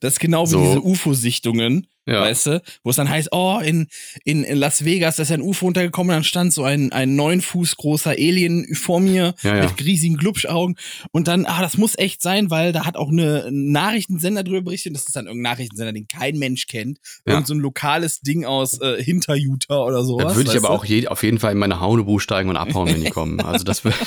Das 0.00 0.14
ist 0.14 0.20
genau 0.20 0.46
wie 0.46 0.50
So. 0.50 0.60
diese 0.64 0.80
UFO-Sichtungen, 0.82 1.86
Ja. 2.06 2.20
Weißt 2.20 2.46
du? 2.46 2.62
Wo 2.82 2.90
es 2.90 2.96
dann 2.96 3.08
heißt, 3.08 3.28
oh, 3.32 3.60
in, 3.64 3.86
in, 4.24 4.44
in 4.44 4.58
Las 4.58 4.84
Vegas, 4.84 5.16
da 5.16 5.22
ist 5.22 5.30
ja 5.30 5.36
ein 5.36 5.42
UFO 5.42 5.66
runtergekommen, 5.66 6.10
und 6.10 6.16
dann 6.16 6.24
stand 6.24 6.52
so 6.52 6.64
ein, 6.64 6.92
ein 6.92 7.16
neun 7.16 7.40
Fuß 7.40 7.76
großer 7.76 8.10
Alien 8.10 8.74
vor 8.74 9.00
mir 9.00 9.34
Ja, 9.42 9.56
ja. 9.56 9.62
mit 9.64 9.84
riesigen 9.84 10.16
Glubschaugen. 10.16 10.76
Und 11.12 11.28
dann, 11.28 11.46
ah, 11.46 11.62
das 11.62 11.76
muss 11.76 11.96
echt 11.96 12.22
sein, 12.22 12.50
weil 12.50 12.72
da 12.72 12.84
hat 12.84 12.96
auch 12.96 13.10
eine 13.10 13.44
ein 13.48 13.72
Nachrichtensender 13.72 14.44
drüber 14.44 14.62
berichtet. 14.62 14.94
Das 14.94 15.06
ist 15.06 15.16
dann 15.16 15.26
irgendein 15.26 15.52
Nachrichtensender, 15.52 15.92
den 15.92 16.08
kein 16.08 16.38
Mensch 16.38 16.66
kennt. 16.66 16.98
Ja. 17.26 17.34
Irgend 17.34 17.46
so 17.46 17.54
ein 17.54 17.60
lokales 17.60 18.20
Ding 18.20 18.44
aus 18.44 18.80
äh, 18.80 19.02
hinter 19.02 19.34
Utah 19.34 19.84
oder 19.84 20.04
sowas. 20.04 20.32
Da 20.32 20.36
würde 20.36 20.50
ich 20.50 20.56
aber 20.56 20.68
du? 20.68 20.74
auch 20.74 20.84
je, 20.84 21.08
auf 21.08 21.22
jeden 21.22 21.38
Fall 21.38 21.52
in 21.52 21.58
meine 21.58 21.80
Haunebu 21.80 22.18
steigen 22.18 22.48
und 22.50 22.56
abhauen, 22.56 22.88
wenn 22.88 23.02
die 23.02 23.10
kommen. 23.10 23.40
Also 23.40 23.64
das 23.64 23.84
wird. 23.84 23.94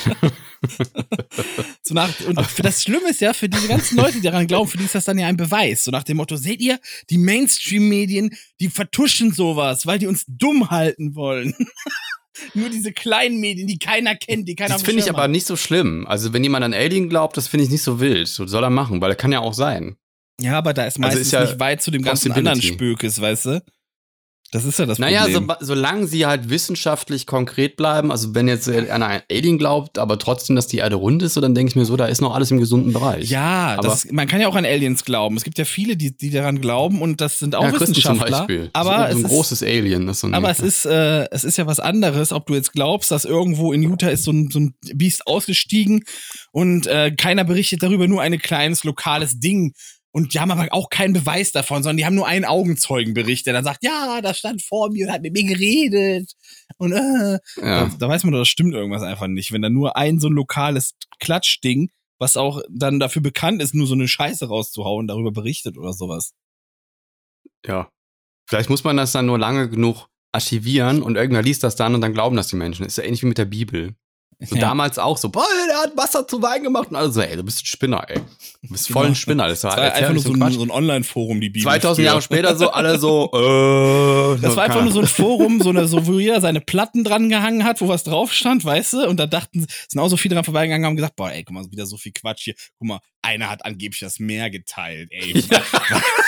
So 1.82 1.94
nach, 1.94 2.10
und 2.26 2.40
für 2.42 2.62
das 2.62 2.82
Schlimme 2.82 3.10
ist 3.10 3.20
ja, 3.20 3.32
für 3.32 3.48
diese 3.48 3.68
ganzen 3.68 3.96
Leute, 3.96 4.14
die 4.14 4.20
daran 4.20 4.46
glauben, 4.46 4.68
für 4.68 4.76
die 4.76 4.84
ist 4.84 4.94
das 4.94 5.04
dann 5.06 5.18
ja 5.18 5.26
ein 5.26 5.36
Beweis. 5.36 5.84
So 5.84 5.90
nach 5.90 6.02
dem 6.02 6.18
Motto, 6.18 6.36
seht 6.36 6.60
ihr, 6.60 6.78
die 7.08 7.16
Mainstream-Medien, 7.88 8.30
die 8.60 8.68
vertuschen 8.68 9.32
sowas, 9.32 9.86
weil 9.86 9.98
die 9.98 10.06
uns 10.06 10.24
dumm 10.28 10.70
halten 10.70 11.14
wollen. 11.14 11.54
Nur 12.54 12.68
diese 12.68 12.92
kleinen 12.92 13.40
Medien, 13.40 13.66
die 13.66 13.78
keiner 13.78 14.14
kennt, 14.14 14.46
die 14.46 14.54
keiner 14.54 14.74
Das 14.74 14.82
finde 14.82 15.02
ich 15.02 15.10
aber 15.10 15.26
nicht 15.26 15.46
so 15.46 15.56
schlimm. 15.56 16.06
Also 16.06 16.32
wenn 16.32 16.44
jemand 16.44 16.64
an 16.64 16.72
Alien 16.72 17.08
glaubt, 17.08 17.36
das 17.36 17.48
finde 17.48 17.64
ich 17.64 17.70
nicht 17.70 17.82
so 17.82 17.98
wild. 17.98 18.28
So 18.28 18.46
soll 18.46 18.62
er 18.62 18.70
machen, 18.70 19.00
weil 19.00 19.10
er 19.10 19.16
kann 19.16 19.32
ja 19.32 19.40
auch 19.40 19.54
sein. 19.54 19.96
Ja, 20.40 20.56
aber 20.56 20.72
da 20.72 20.84
ist 20.84 20.98
Also 20.98 21.00
meistens 21.00 21.26
ist 21.26 21.32
ja 21.32 21.40
nicht 21.40 21.58
weit 21.58 21.82
zu 21.82 21.90
dem 21.90 22.02
ganzen 22.02 22.30
anderen. 22.30 22.62
Spökes, 22.62 23.20
weißt 23.20 23.46
du? 23.46 23.62
Das 24.50 24.64
ist 24.64 24.78
ja 24.78 24.86
das 24.86 24.98
Naja, 24.98 25.26
so, 25.26 25.40
Problem. 25.40 25.56
solange 25.60 26.06
sie 26.06 26.24
halt 26.24 26.48
wissenschaftlich 26.48 27.26
konkret 27.26 27.76
bleiben, 27.76 28.10
also 28.10 28.34
wenn 28.34 28.48
jetzt 28.48 28.66
einer 28.66 29.06
an 29.06 29.20
Alien 29.30 29.58
glaubt, 29.58 29.98
aber 29.98 30.18
trotzdem, 30.18 30.56
dass 30.56 30.66
die 30.66 30.78
Erde 30.78 30.96
rund 30.96 31.22
ist, 31.22 31.34
so 31.34 31.42
dann 31.42 31.54
denke 31.54 31.68
ich 31.70 31.76
mir 31.76 31.84
so, 31.84 31.96
da 31.98 32.06
ist 32.06 32.22
noch 32.22 32.34
alles 32.34 32.50
im 32.50 32.58
gesunden 32.58 32.94
Bereich. 32.94 33.28
ja, 33.28 33.74
aber- 33.78 33.88
das, 33.88 34.10
man 34.10 34.26
kann 34.26 34.40
ja 34.40 34.48
auch 34.48 34.54
an 34.54 34.64
Aliens 34.64 35.04
glauben. 35.04 35.36
Es 35.36 35.44
gibt 35.44 35.58
ja 35.58 35.66
viele, 35.66 35.98
die, 35.98 36.16
die 36.16 36.30
daran 36.30 36.62
glauben 36.62 37.02
und 37.02 37.20
das 37.20 37.38
sind 37.38 37.54
auch 37.54 37.62
ja, 37.64 37.70
Christen 37.72 37.86
zum 37.94 37.96
Wissenschaftler. 37.96 38.38
Beispiel. 38.38 38.70
Aber, 38.72 38.96
so, 38.96 39.02
es 39.04 39.10
so 39.12 39.18
ein 39.18 39.24
ist, 39.24 39.30
großes 39.30 39.62
Alien. 39.62 40.08
Ist 40.08 40.20
so 40.20 40.26
ein, 40.28 40.34
aber 40.34 40.50
es 40.50 40.60
ist, 40.60 40.86
äh, 40.86 41.28
es 41.30 41.44
ist 41.44 41.58
ja 41.58 41.66
was 41.66 41.78
anderes, 41.78 42.32
ob 42.32 42.46
du 42.46 42.54
jetzt 42.54 42.72
glaubst, 42.72 43.10
dass 43.10 43.26
irgendwo 43.26 43.74
in 43.74 43.82
Utah 43.82 44.08
ist 44.08 44.24
so 44.24 44.32
ein, 44.32 44.48
so 44.50 44.60
ein 44.60 44.74
Biest 44.94 45.26
ausgestiegen 45.26 46.04
und 46.52 46.86
äh, 46.86 47.10
keiner 47.10 47.44
berichtet 47.44 47.82
darüber, 47.82 48.08
nur 48.08 48.22
ein 48.22 48.38
kleines 48.38 48.82
lokales 48.84 49.38
Ding. 49.40 49.74
Und 50.10 50.32
die 50.32 50.40
haben 50.40 50.50
aber 50.50 50.68
auch 50.72 50.88
keinen 50.88 51.12
Beweis 51.12 51.52
davon, 51.52 51.82
sondern 51.82 51.98
die 51.98 52.06
haben 52.06 52.14
nur 52.14 52.26
einen 52.26 52.44
Augenzeugenbericht, 52.44 53.46
der 53.46 53.52
dann 53.52 53.64
sagt, 53.64 53.84
ja, 53.84 54.20
das 54.22 54.38
stand 54.38 54.62
vor 54.62 54.90
mir 54.90 55.06
und 55.06 55.12
hat 55.12 55.22
mit 55.22 55.34
mir 55.34 55.44
geredet. 55.44 56.32
Und 56.78 56.92
äh, 56.92 57.38
ja. 57.56 57.86
da, 57.86 57.90
da 57.98 58.08
weiß 58.08 58.24
man 58.24 58.32
doch, 58.32 58.40
das 58.40 58.48
stimmt 58.48 58.74
irgendwas 58.74 59.02
einfach 59.02 59.26
nicht. 59.26 59.52
Wenn 59.52 59.62
da 59.62 59.68
nur 59.68 59.96
ein 59.96 60.18
so 60.18 60.28
ein 60.28 60.32
lokales 60.32 60.94
Klatschding, 61.20 61.90
was 62.18 62.36
auch 62.36 62.62
dann 62.70 62.98
dafür 62.98 63.22
bekannt 63.22 63.62
ist, 63.62 63.74
nur 63.74 63.86
so 63.86 63.94
eine 63.94 64.08
Scheiße 64.08 64.48
rauszuhauen, 64.48 65.06
darüber 65.06 65.30
berichtet 65.30 65.76
oder 65.76 65.92
sowas. 65.92 66.32
ja. 67.66 67.90
Vielleicht 68.48 68.70
muss 68.70 68.82
man 68.82 68.96
das 68.96 69.12
dann 69.12 69.26
nur 69.26 69.38
lange 69.38 69.68
genug 69.68 70.08
archivieren 70.32 71.02
und 71.02 71.16
irgendwer 71.16 71.42
liest 71.42 71.64
das 71.64 71.76
dann 71.76 71.94
und 71.94 72.00
dann 72.00 72.14
glauben 72.14 72.34
das 72.34 72.48
die 72.48 72.56
Menschen. 72.56 72.86
Ist 72.86 72.96
ja 72.96 73.04
ähnlich 73.04 73.22
wie 73.22 73.26
mit 73.26 73.36
der 73.36 73.44
Bibel. 73.44 73.94
So 74.40 74.54
Ja. 74.54 74.60
damals 74.60 75.00
auch 75.00 75.18
so, 75.18 75.30
boah, 75.30 75.44
der 75.68 75.78
hat 75.78 75.96
Wasser 75.96 76.26
zu 76.28 76.40
Wein 76.40 76.62
gemacht 76.62 76.90
und 76.90 76.96
alle 76.96 77.10
so, 77.10 77.20
ey, 77.20 77.34
du 77.34 77.42
bist 77.42 77.60
ein 77.62 77.66
Spinner, 77.66 78.04
ey. 78.08 78.20
Du 78.62 78.68
bist 78.68 78.88
voll 78.88 79.06
ein 79.06 79.16
Spinner. 79.16 79.48
Das 79.48 79.64
war, 79.64 79.74
Das 79.74 79.80
war 79.80 79.92
einfach 79.94 80.12
nur 80.12 80.22
so 80.22 80.32
ein, 80.32 80.52
so 80.52 80.62
ein 80.62 80.70
Online-Forum, 80.70 81.40
die 81.40 81.48
Bibel. 81.48 81.62
2000 81.64 81.96
früher. 81.96 82.04
Jahre 82.06 82.22
später 82.22 82.56
so 82.56 82.70
alle 82.70 83.00
so, 83.00 83.30
äh, 84.38 84.40
Das 84.40 84.54
war 84.54 84.62
einfach 84.64 84.82
nur 84.84 84.92
so 84.92 85.00
ein 85.00 85.08
Forum, 85.08 85.60
so, 85.60 85.70
eine, 85.70 85.88
so 85.88 86.06
wo 86.06 86.20
jeder 86.20 86.40
seine 86.40 86.60
Platten 86.60 87.02
dran 87.02 87.28
gehangen 87.28 87.64
hat, 87.64 87.80
wo 87.80 87.88
was 87.88 88.04
drauf 88.04 88.32
stand, 88.32 88.64
weißt 88.64 88.92
du? 88.92 89.08
Und 89.08 89.16
da 89.18 89.26
dachten, 89.26 89.66
sind 89.88 90.00
auch 90.00 90.08
so 90.08 90.16
viele 90.16 90.36
dran 90.36 90.44
vorbeigegangen 90.44 90.84
und 90.84 90.90
haben 90.90 90.96
gesagt, 90.96 91.16
boah, 91.16 91.32
ey, 91.32 91.42
guck 91.42 91.54
mal, 91.54 91.68
wieder 91.72 91.86
so 91.86 91.96
viel 91.96 92.12
Quatsch 92.12 92.42
hier. 92.44 92.54
Guck 92.78 92.86
mal, 92.86 93.00
einer 93.22 93.50
hat 93.50 93.64
angeblich 93.64 93.98
das 94.00 94.20
Meer 94.20 94.50
geteilt, 94.50 95.08
ey. 95.10 95.34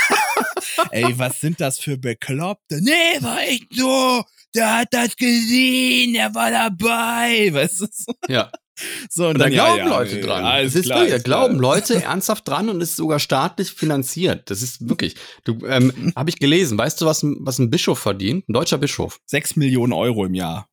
ey, 0.91 1.17
was 1.17 1.41
sind 1.41 1.61
das 1.61 1.79
für 1.79 1.97
Bekloppte? 1.97 2.81
Nee, 2.83 3.21
war 3.21 3.41
echt 3.43 3.67
so. 3.73 4.25
Der 4.55 4.79
hat 4.79 4.89
das 4.93 5.17
gesehen, 5.17 6.15
der 6.15 6.35
war 6.35 6.51
dabei, 6.51 7.51
weißt 7.53 7.81
du? 7.83 7.87
So, 7.91 8.13
Ja. 8.29 8.51
so 9.09 9.29
Und 9.29 9.39
da 9.39 9.47
ja, 9.47 9.75
glauben 9.75 9.79
ja, 9.91 9.99
Leute 9.99 10.21
ja, 10.21 10.27
dran. 10.27 10.45
Alles 10.45 10.73
das 10.73 10.81
ist 10.83 10.87
klar, 10.87 11.07
klar. 11.07 11.19
glauben 11.21 11.57
Leute 11.59 11.95
ernsthaft 12.03 12.49
dran 12.49 12.69
und 12.69 12.81
ist 12.81 12.97
sogar 12.97 13.19
staatlich 13.21 13.71
finanziert. 13.73 14.51
Das 14.51 14.63
ist 14.63 14.89
wirklich. 14.89 15.15
Du, 15.45 15.59
ähm, 15.67 16.13
habe 16.17 16.31
ich 16.31 16.39
gelesen. 16.39 16.79
Weißt 16.79 17.01
du, 17.01 17.07
was 17.07 17.23
ein, 17.23 17.37
was 17.41 17.59
ein 17.59 17.71
Bischof 17.71 17.99
verdient? 17.99 18.49
Ein 18.49 18.53
deutscher 18.55 18.79
Bischof. 18.79 19.21
Sechs 19.27 19.55
Millionen 19.57 19.93
Euro 19.93 20.25
im 20.25 20.35
Jahr. 20.35 20.69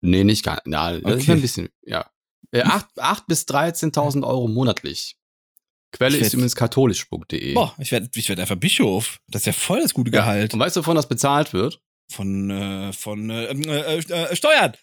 Nee, 0.00 0.24
nicht 0.24 0.44
gar. 0.44 0.60
Na, 0.64 0.92
das 0.98 1.14
ist 1.14 1.22
Okay. 1.22 1.32
ein 1.32 1.40
bisschen. 1.40 1.68
Ja. 1.82 2.10
Äh, 2.50 2.62
acht, 2.62 2.86
acht 2.98 3.26
bis 3.28 3.44
13.000 3.46 4.26
Euro 4.26 4.48
monatlich. 4.48 5.16
Quelle 5.92 6.16
Ich 6.16 6.20
ist 6.22 6.26
werd- 6.26 6.34
übrigens 6.34 6.56
katholisch.de. 6.56 7.54
Boah, 7.54 7.74
ich 7.78 7.92
werde 7.92 8.08
ich 8.14 8.28
werd 8.28 8.40
einfach 8.40 8.56
Bischof. 8.56 9.20
Das 9.28 9.42
ist 9.42 9.46
ja 9.46 9.52
voll 9.52 9.80
das 9.80 9.94
gute 9.94 10.10
Ja. 10.10 10.20
Gehalt. 10.22 10.52
Und 10.52 10.60
weißt 10.60 10.76
du, 10.76 10.80
wovon 10.80 10.96
das 10.96 11.08
bezahlt 11.08 11.52
wird? 11.52 11.80
Von, 12.10 12.50
äh, 12.50 12.92
von 12.92 13.30
äh, 13.30 13.44
äh, 13.52 13.98
äh, 13.98 14.36
Steuern. 14.36 14.74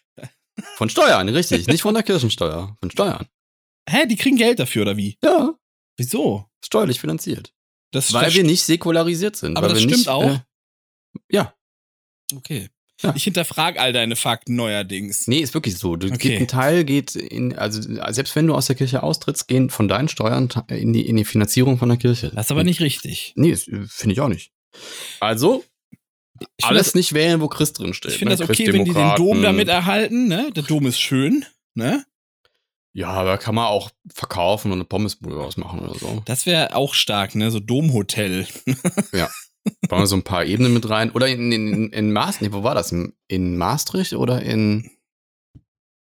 Von 0.75 0.89
Steuern, 0.89 1.29
richtig. 1.29 1.67
Nicht 1.67 1.81
von 1.81 1.93
der 1.93 2.03
Kirchensteuer. 2.03 2.75
Von 2.79 2.91
Steuern. 2.91 3.27
Hä, 3.89 4.05
die 4.07 4.15
kriegen 4.15 4.35
Geld 4.37 4.59
dafür, 4.59 4.83
oder 4.83 4.97
wie? 4.97 5.17
Ja, 5.23 5.53
Wieso? 5.97 6.45
steuerlich 6.63 6.99
finanziert. 6.99 7.53
Das 7.91 8.13
Weil 8.13 8.33
wir 8.33 8.43
nicht 8.43 8.63
säkularisiert 8.63 9.35
sind. 9.35 9.57
Aber 9.57 9.69
das 9.69 9.79
stimmt 9.79 9.97
nicht, 9.97 10.09
auch? 10.09 10.23
Äh, 10.23 10.39
ja. 11.31 11.53
Okay. 12.35 12.69
Ja. 13.01 13.13
Ich 13.15 13.23
hinterfrage 13.23 13.79
all 13.79 13.93
deine 13.93 14.15
Fakten 14.17 14.55
neuerdings. 14.55 15.25
Nee, 15.27 15.39
ist 15.39 15.53
wirklich 15.53 15.77
so. 15.77 15.95
Du, 15.95 16.07
Okay. 16.07 16.17
geht, 16.17 16.41
ein 16.41 16.47
Teil 16.49 16.83
geht 16.83 17.15
in, 17.15 17.57
also 17.57 17.81
selbst 18.11 18.35
wenn 18.35 18.45
du 18.45 18.53
aus 18.55 18.67
der 18.67 18.75
Kirche 18.75 19.01
austrittst, 19.03 19.47
gehen 19.47 19.69
von 19.69 19.87
deinen 19.87 20.09
Steuern 20.09 20.49
in 20.67 20.91
die, 20.91 21.07
in 21.07 21.15
die 21.15 21.23
Finanzierung 21.23 21.77
von 21.77 21.87
der 21.87 21.97
Kirche. 21.97 22.31
Das 22.35 22.47
ist 22.47 22.51
aber 22.51 22.65
nicht 22.65 22.81
richtig. 22.81 23.33
Nee, 23.37 23.51
äh, 23.51 23.57
finde 23.87 24.13
ich 24.13 24.19
auch 24.19 24.27
nicht. 24.27 24.51
Also, 25.21 25.63
Ich 26.57 26.65
finde 26.65 26.75
alles 26.75 26.87
das, 26.87 26.95
nicht 26.95 27.13
wählen, 27.13 27.41
wo 27.41 27.47
Christ 27.47 27.79
drin 27.79 27.93
steht. 27.93 28.11
ich 28.11 28.17
find 28.17 28.31
ne? 28.31 28.37
das 28.37 28.49
okay, 28.49 28.71
wenn 28.71 28.85
die 28.85 28.93
den 28.93 29.15
Dom 29.15 29.41
damit 29.41 29.67
erhalten, 29.67 30.27
ne? 30.27 30.51
Der 30.55 30.63
Dom 30.63 30.85
ist 30.85 30.99
schön, 30.99 31.45
ne? 31.75 32.05
Ja, 32.93 33.09
aber 33.09 33.37
kann 33.37 33.55
man 33.55 33.67
auch 33.67 33.91
verkaufen 34.11 34.71
und 34.71 34.79
eine 34.79 34.85
Pommesbude 34.85 35.37
ausmachen 35.39 35.79
oder 35.79 35.97
so. 35.97 36.21
Das 36.25 36.45
wäre 36.45 36.75
auch 36.75 36.93
stark, 36.93 37.35
ne? 37.35 37.51
So 37.51 37.59
Domhotel. 37.59 38.47
Bauen 39.87 40.01
wir 40.01 40.07
so 40.07 40.15
ein 40.15 40.23
paar 40.23 40.45
Ebenen 40.45 40.73
mit 40.73 40.89
rein. 40.89 41.11
Oder 41.11 41.27
in, 41.27 41.51
in, 41.51 41.91
in, 41.91 42.11
Maastricht, 42.11 42.53
wo 42.53 42.63
war 42.63 42.75
das? 42.75 42.93
In 43.27 43.57
Maastricht 43.57 44.13
oder 44.13 44.41
in, 44.41 44.89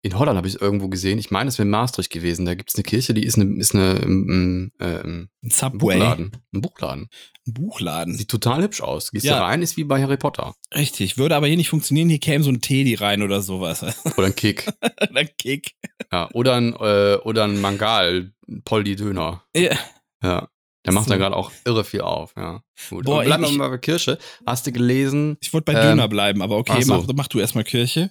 in 0.04 0.18
Holland 0.18 0.36
habe 0.36 0.46
ich 0.46 0.54
es 0.54 0.60
irgendwo 0.60 0.88
gesehen. 0.88 1.18
Ich 1.18 1.30
meine, 1.30 1.48
es 1.48 1.58
wäre 1.58 1.64
in 1.64 1.70
Maastricht 1.70 2.10
gewesen. 2.12 2.44
Da 2.44 2.54
gibt 2.54 2.68
es 2.70 2.74
eine 2.76 2.82
Kirche, 2.84 3.14
die 3.14 3.24
ist 3.24 3.38
eine, 3.38 3.58
ist 3.58 3.74
eine, 3.74 4.00
ähm, 4.02 4.70
ähm, 4.78 5.00
Ein 5.00 5.28
ein 5.42 5.50
Subway. 5.50 5.78
Buchladen. 5.98 6.32
Ein 6.52 6.60
Buchladen. 6.60 7.08
Ein 7.46 7.52
Buchladen. 7.54 8.14
Sieht 8.14 8.28
total 8.30 8.62
hübsch 8.62 8.80
aus. 8.82 9.10
Gehst 9.10 9.24
Ja. 9.24 9.38
da 9.38 9.46
rein, 9.46 9.62
ist 9.62 9.76
wie 9.76 9.84
bei 9.84 10.00
Harry 10.02 10.16
Potter. 10.16 10.54
Richtig. 10.74 11.16
Würde 11.18 11.34
aber 11.36 11.46
hier 11.46 11.56
nicht 11.56 11.70
funktionieren. 11.70 12.08
Hier 12.10 12.18
käme 12.20 12.44
so 12.44 12.50
ein 12.50 12.60
Teddy 12.60 12.94
rein 12.94 13.22
oder 13.22 13.40
sowas. 13.42 13.82
Oder 14.18 14.26
ein 14.28 14.36
Kick. 14.36 14.66
Oder 15.10 15.24
Kick. 15.24 15.72
ja, 16.12 16.28
oder 16.32 16.54
ein, 16.56 16.74
äh, 16.74 17.16
oder 17.24 17.44
ein 17.44 17.60
Mangal, 17.60 18.32
ein 18.48 18.62
Poldi 18.62 18.96
Döner. 18.96 19.42
Ja. 19.56 19.76
Ja. 20.22 20.48
Der 20.84 20.92
macht 20.92 21.06
So. 21.06 21.12
da 21.12 21.16
gerade 21.16 21.34
auch 21.34 21.50
irre 21.64 21.82
viel 21.82 22.02
auf, 22.02 22.34
ja. 22.36 22.62
Gut. 22.90 23.06
Boah, 23.06 23.20
Und 23.20 23.24
bleiben 23.24 23.42
wir 23.44 23.52
mal 23.52 23.70
bei 23.70 23.78
Kirche. 23.78 24.18
Hast 24.44 24.66
du 24.66 24.72
gelesen? 24.72 25.38
Ich 25.40 25.50
wollte 25.54 25.72
bei 25.72 25.80
Ähm, 25.80 25.96
Döner 25.96 26.08
bleiben, 26.08 26.42
aber 26.42 26.58
okay, 26.58 26.82
so. 26.82 26.94
mach, 26.94 27.06
mach 27.14 27.28
du 27.28 27.38
erstmal 27.40 27.64
Kirche. 27.64 28.10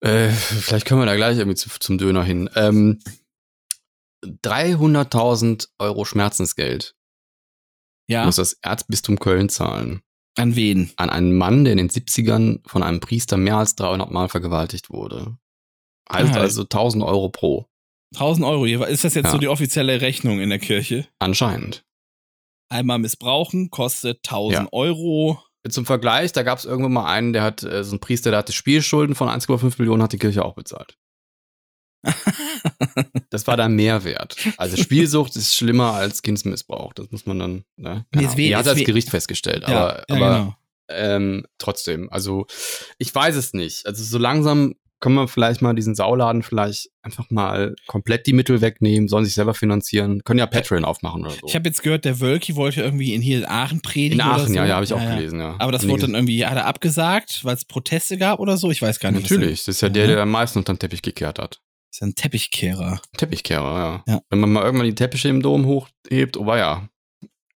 Äh, 0.00 0.30
vielleicht 0.30 0.86
können 0.86 1.00
wir 1.00 1.06
da 1.06 1.16
gleich 1.16 1.38
irgendwie 1.38 1.56
zu, 1.56 1.68
zum 1.80 1.98
Döner 1.98 2.22
hin. 2.24 2.48
Ähm, 2.54 3.00
300.000 4.24 5.68
Euro 5.78 6.04
Schmerzensgeld 6.04 6.94
Ja. 8.08 8.24
muss 8.24 8.36
das 8.36 8.54
Erzbistum 8.62 9.18
Köln 9.18 9.48
zahlen. 9.48 10.02
An 10.36 10.54
wen? 10.56 10.92
An 10.96 11.10
einen 11.10 11.36
Mann, 11.36 11.64
der 11.64 11.72
in 11.72 11.78
den 11.78 11.90
70ern 11.90 12.60
von 12.68 12.82
einem 12.82 13.00
Priester 13.00 13.36
mehr 13.36 13.56
als 13.56 13.74
300 13.74 14.10
Mal 14.10 14.28
vergewaltigt 14.28 14.90
wurde. 14.90 15.36
Heißt 16.10 16.34
Ah, 16.36 16.40
also 16.40 16.62
1000 16.62 17.02
Euro 17.04 17.28
pro. 17.28 17.66
1000 18.14 18.46
Euro. 18.46 18.64
Ist 18.84 19.04
das 19.04 19.14
jetzt 19.14 19.26
Ja. 19.26 19.32
so 19.32 19.38
die 19.38 19.48
offizielle 19.48 20.00
Rechnung 20.00 20.40
in 20.40 20.48
der 20.48 20.58
Kirche? 20.60 21.08
Anscheinend. 21.18 21.84
Einmal 22.70 22.98
missbrauchen 22.98 23.70
kostet 23.70 24.22
1000 24.24 24.52
Ja. 24.66 24.68
Euro. 24.72 25.42
Zum 25.68 25.86
Vergleich, 25.86 26.32
da 26.32 26.42
gab 26.42 26.58
es 26.58 26.64
irgendwann 26.64 26.92
mal 26.92 27.06
einen, 27.10 27.32
der 27.32 27.42
hat, 27.42 27.62
äh, 27.62 27.82
so 27.84 27.96
ein 27.96 28.00
Priester, 28.00 28.30
der 28.30 28.38
hatte 28.38 28.52
Spielschulden 28.52 29.14
von 29.14 29.28
1,5 29.28 29.74
Millionen, 29.78 30.02
hat 30.02 30.12
die 30.12 30.18
Kirche 30.18 30.44
auch 30.44 30.54
bezahlt. 30.54 30.96
Das 33.30 33.46
war 33.46 33.56
der 33.56 33.68
Mehrwert. 33.68 34.36
Also 34.56 34.76
Spielsucht 34.76 35.36
ist 35.36 35.54
schlimmer 35.54 35.92
als 35.92 36.22
Kindsmissbrauch. 36.22 36.92
Das 36.94 37.10
muss 37.10 37.26
man 37.26 37.38
dann, 37.38 37.64
ne? 37.76 38.06
Weh- 38.12 38.48
Die 38.48 38.56
hat 38.56 38.66
das 38.66 38.78
Gericht 38.86 39.10
festgestellt. 39.10 39.64
ja, 39.68 39.68
aber 39.68 40.04
ja, 40.08 40.16
aber 40.16 40.38
genau. 40.38 40.54
ähm, 40.88 41.46
trotzdem, 41.58 42.10
also 42.10 42.46
ich 42.98 43.14
weiß 43.14 43.36
es 43.36 43.52
nicht. 43.52 43.86
Also 43.86 44.02
so 44.04 44.16
langsam 44.18 44.74
können 45.00 45.14
wir 45.14 45.28
vielleicht 45.28 45.62
mal 45.62 45.74
diesen 45.74 45.94
Sauladen 45.94 46.42
vielleicht 46.42 46.90
einfach 47.02 47.30
mal 47.30 47.74
komplett 47.86 48.26
die 48.26 48.32
Mittel 48.32 48.60
wegnehmen, 48.60 49.08
sollen 49.08 49.24
sich 49.24 49.34
selber 49.34 49.54
finanzieren, 49.54 50.22
können 50.24 50.38
ja 50.38 50.46
Patreon 50.46 50.84
aufmachen 50.84 51.22
oder 51.22 51.30
so. 51.30 51.46
Ich 51.46 51.54
habe 51.54 51.68
jetzt 51.68 51.82
gehört, 51.82 52.04
der 52.04 52.20
Wölki 52.20 52.56
wollte 52.56 52.82
irgendwie 52.82 53.14
in 53.14 53.22
hier 53.22 53.38
in 53.38 53.46
Aachen 53.46 53.80
predigen. 53.80 54.20
In 54.20 54.26
Aachen, 54.26 54.48
so. 54.48 54.54
ja, 54.54 54.66
ja, 54.66 54.74
habe 54.74 54.84
ich 54.84 54.92
auch 54.92 55.00
gelesen, 55.00 55.40
ja. 55.40 55.56
Aber 55.58 55.72
das 55.72 55.86
wurde 55.88 56.02
dann 56.02 56.14
irgendwie, 56.14 56.44
hat 56.44 56.56
er 56.56 56.66
abgesagt, 56.66 57.44
weil 57.44 57.54
es 57.54 57.64
Proteste 57.64 58.18
gab 58.18 58.40
oder 58.40 58.56
so? 58.56 58.70
Ich 58.70 58.82
weiß 58.82 58.98
gar 58.98 59.12
nicht. 59.12 59.22
Natürlich, 59.22 59.60
das 59.60 59.76
ist 59.76 59.80
ja 59.80 59.88
der, 59.88 60.06
der 60.08 60.22
am 60.22 60.30
meisten 60.30 60.58
unter 60.58 60.74
den 60.74 60.78
Teppich 60.78 61.02
gekehrt 61.02 61.38
hat. 61.38 61.60
Das 61.90 61.98
ist 61.98 62.02
ein 62.02 62.14
Teppichkehrer. 62.14 63.00
Teppichkehrer, 63.16 64.02
ja. 64.06 64.14
Ja. 64.14 64.20
Wenn 64.28 64.40
man 64.40 64.52
mal 64.52 64.64
irgendwann 64.64 64.86
die 64.86 64.94
Teppiche 64.94 65.28
im 65.28 65.42
Dom 65.42 65.64
hochhebt, 65.66 66.36
oh 66.36 66.54
ja, 66.54 66.88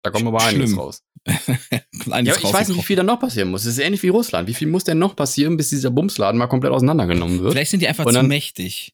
da 0.02 0.10
kommt 0.10 0.26
aber 0.26 0.42
einiges 0.42 0.76
raus. 0.76 1.02
Ja, 1.26 2.36
ich 2.36 2.42
weiß 2.52 2.68
nicht, 2.68 2.78
wie 2.78 2.82
viel 2.82 2.96
da 2.96 3.02
noch 3.02 3.20
passieren 3.20 3.50
muss. 3.50 3.62
Es 3.64 3.76
ist 3.76 3.78
ähnlich 3.78 4.02
wie 4.02 4.08
Russland. 4.08 4.48
Wie 4.48 4.54
viel 4.54 4.68
muss 4.68 4.84
denn 4.84 4.98
noch 4.98 5.14
passieren, 5.16 5.56
bis 5.56 5.68
dieser 5.70 5.90
Bumsladen 5.90 6.38
mal 6.38 6.46
komplett 6.46 6.72
auseinandergenommen 6.72 7.40
wird? 7.40 7.52
Vielleicht 7.52 7.70
sind 7.70 7.80
die 7.80 7.88
einfach 7.88 8.04
Und 8.06 8.12
zu 8.12 8.18
dann- 8.18 8.28
mächtig. 8.28 8.92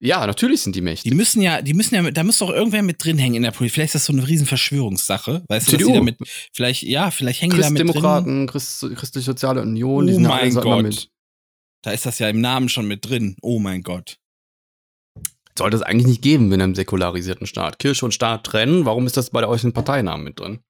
Ja, 0.00 0.24
natürlich 0.26 0.60
sind 0.62 0.76
die 0.76 0.80
Die 0.80 0.84
mächtig. 0.84 1.12
müssen 1.14 1.42
ja, 1.42 1.60
die 1.60 1.74
müssen 1.74 1.94
ja, 1.96 2.08
da 2.12 2.22
muss 2.22 2.38
doch 2.38 2.50
irgendwer 2.50 2.82
mit 2.82 3.02
drin 3.04 3.18
hängen 3.18 3.34
in 3.34 3.42
der 3.42 3.50
Politik. 3.50 3.74
Vielleicht 3.74 3.88
ist 3.96 4.02
das 4.02 4.04
so 4.04 4.12
eine 4.12 4.28
riesen 4.28 4.46
Verschwörungssache. 4.46 5.44
Weißt 5.48 5.72
du, 5.72 5.76
dass 5.76 5.86
die 5.86 5.92
damit, 5.92 6.18
vielleicht, 6.52 6.84
ja, 6.84 7.10
vielleicht 7.10 7.42
hängen 7.42 7.56
die 7.56 7.60
da 7.60 7.68
mit 7.70 7.80
drin. 7.80 7.86
Christdemokraten, 7.88 8.46
Christ, 8.46 8.86
Christlich-Soziale 8.94 9.60
Union, 9.62 10.06
die 10.06 10.12
Oh 10.12 10.14
sind 10.16 10.22
mein 10.28 10.54
Gott. 10.54 10.82
mit. 10.84 11.10
Da 11.82 11.90
ist 11.90 12.06
das 12.06 12.20
ja 12.20 12.28
im 12.28 12.40
Namen 12.40 12.68
schon 12.68 12.86
mit 12.86 13.04
drin. 13.08 13.34
Oh 13.42 13.58
mein 13.58 13.82
Gott. 13.82 14.18
Sollte 15.58 15.76
es 15.76 15.82
eigentlich 15.82 16.06
nicht 16.06 16.22
geben 16.22 16.50
in 16.52 16.62
einem 16.62 16.74
säkularisierten 16.74 17.46
Staat. 17.46 17.78
Kirche 17.78 18.04
und 18.04 18.12
Staat 18.12 18.44
trennen, 18.44 18.84
warum 18.86 19.06
ist 19.06 19.16
das 19.16 19.30
bei 19.30 19.46
euch 19.46 19.64
in 19.64 19.72
Parteinamen 19.72 20.24
mit 20.24 20.40
drin? 20.40 20.60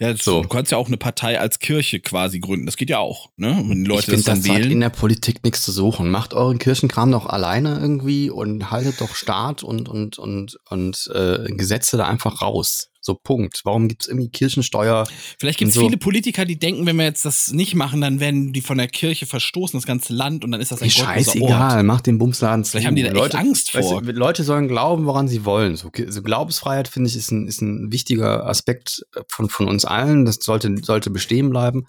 Ja, 0.00 0.16
So. 0.16 0.42
du 0.42 0.48
kannst 0.48 0.72
ja 0.72 0.78
auch 0.78 0.88
eine 0.88 0.96
Partei 0.96 1.38
als 1.38 1.60
Kirche 1.60 2.00
quasi 2.00 2.40
gründen. 2.40 2.66
Das 2.66 2.76
geht 2.76 2.90
ja 2.90 2.98
auch, 2.98 3.28
ne? 3.36 3.62
Wenn 3.64 3.84
Leute 3.84 4.00
ich 4.00 4.04
finde, 4.06 4.24
das 4.24 4.24
dann 4.24 4.42
das 4.42 4.48
hat 4.50 4.56
in 4.58 4.68
wählen. 4.70 4.80
der 4.80 4.88
Politik 4.90 5.44
nichts 5.44 5.62
zu 5.62 5.70
suchen. 5.70 6.10
Macht 6.10 6.34
euren 6.34 6.58
Kirchenkram 6.58 7.12
doch 7.12 7.26
alleine 7.26 7.78
irgendwie 7.78 8.28
und 8.28 8.72
haltet 8.72 9.00
doch 9.00 9.14
Staat 9.14 9.62
und, 9.62 9.88
und, 9.88 10.18
und, 10.18 10.58
und 10.68 11.10
äh, 11.14 11.44
Gesetze 11.52 11.96
da 11.96 12.06
einfach 12.08 12.42
raus. 12.42 12.88
So 13.06 13.14
Punkt. 13.14 13.60
Warum 13.64 13.86
gibt's 13.88 14.08
irgendwie 14.08 14.30
Kirchensteuer? 14.30 15.06
Vielleicht 15.38 15.58
gibt 15.58 15.68
es 15.68 15.74
so. 15.74 15.82
viele 15.82 15.98
Politiker, 15.98 16.46
die 16.46 16.58
denken, 16.58 16.86
wenn 16.86 16.96
wir 16.96 17.04
jetzt 17.04 17.26
das 17.26 17.52
nicht 17.52 17.74
machen, 17.74 18.00
dann 18.00 18.18
werden 18.18 18.54
die 18.54 18.62
von 18.62 18.78
der 18.78 18.88
Kirche 18.88 19.26
verstoßen, 19.26 19.76
das 19.76 19.86
ganze 19.86 20.14
Land, 20.14 20.42
und 20.42 20.52
dann 20.52 20.60
ist 20.62 20.72
das 20.72 20.80
ein 20.80 20.86
Ort. 20.86 20.92
scheißegal, 20.92 21.82
macht 21.82 22.06
den 22.06 22.16
Bumsladen 22.16 22.64
zu. 22.64 22.70
Vielleicht 22.70 22.86
haben 22.86 22.96
die 22.96 23.02
da 23.02 23.12
Leute, 23.12 23.36
Angst 23.36 23.74
weißt 23.74 23.88
vor. 23.90 24.00
du, 24.00 24.10
Leute 24.12 24.42
sollen 24.42 24.68
glauben, 24.68 25.04
woran 25.04 25.28
sie 25.28 25.44
wollen. 25.44 25.76
So, 25.76 25.90
so 26.08 26.22
Glaubensfreiheit, 26.22 26.88
finde 26.88 27.10
ich, 27.10 27.16
ist 27.16 27.30
ein, 27.30 27.46
ist 27.46 27.60
ein 27.60 27.92
wichtiger 27.92 28.46
Aspekt 28.46 29.04
äh, 29.14 29.20
von, 29.28 29.50
von 29.50 29.68
uns 29.68 29.84
allen. 29.84 30.24
Das 30.24 30.36
sollte, 30.40 30.74
sollte 30.82 31.10
bestehen 31.10 31.50
bleiben. 31.50 31.84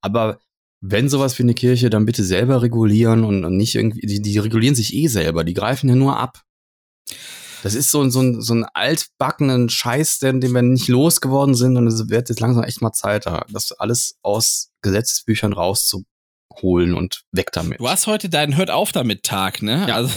Aber 0.00 0.38
wenn 0.80 1.10
sowas 1.10 1.38
wie 1.38 1.42
eine 1.42 1.54
Kirche, 1.54 1.90
dann 1.90 2.06
bitte 2.06 2.24
selber 2.24 2.62
regulieren 2.62 3.24
und, 3.24 3.44
und 3.44 3.56
nicht 3.58 3.74
irgendwie, 3.74 4.06
die, 4.06 4.22
die 4.22 4.38
regulieren 4.38 4.74
sich 4.74 4.94
eh 4.94 5.08
selber, 5.08 5.44
die 5.44 5.54
greifen 5.54 5.90
ja 5.90 5.94
nur 5.94 6.18
ab. 6.18 6.42
Das 7.62 7.74
ist 7.74 7.90
so, 7.90 8.00
ein- 8.02 8.10
so, 8.10 8.20
ein, 8.20 8.40
so 8.42 8.54
ein 8.54 8.64
altbackenen 8.74 9.68
Scheiß, 9.68 10.18
den, 10.18 10.40
den 10.40 10.52
wir 10.52 10.62
nicht 10.62 10.88
losgeworden 10.88 11.54
sind 11.54 11.76
und 11.76 11.86
es 11.86 12.08
wird 12.08 12.28
jetzt 12.28 12.40
langsam 12.40 12.64
echt 12.64 12.80
mal 12.82 12.92
Zeit, 12.92 13.26
da 13.26 13.44
das 13.52 13.72
alles 13.72 14.16
aus 14.22 14.70
Gesetzesbüchern 14.82 15.52
rauszuholen 15.52 16.94
und 16.94 17.22
weg 17.32 17.50
damit. 17.52 17.80
Du 17.80 17.88
hast 17.88 18.06
heute 18.06 18.28
deinen 18.28 18.56
Hört 18.56 18.70
auf 18.70 18.92
damit 18.92 19.22
Tag, 19.24 19.62
ne? 19.62 19.86
Ja. 19.88 19.96
Also, 19.96 20.10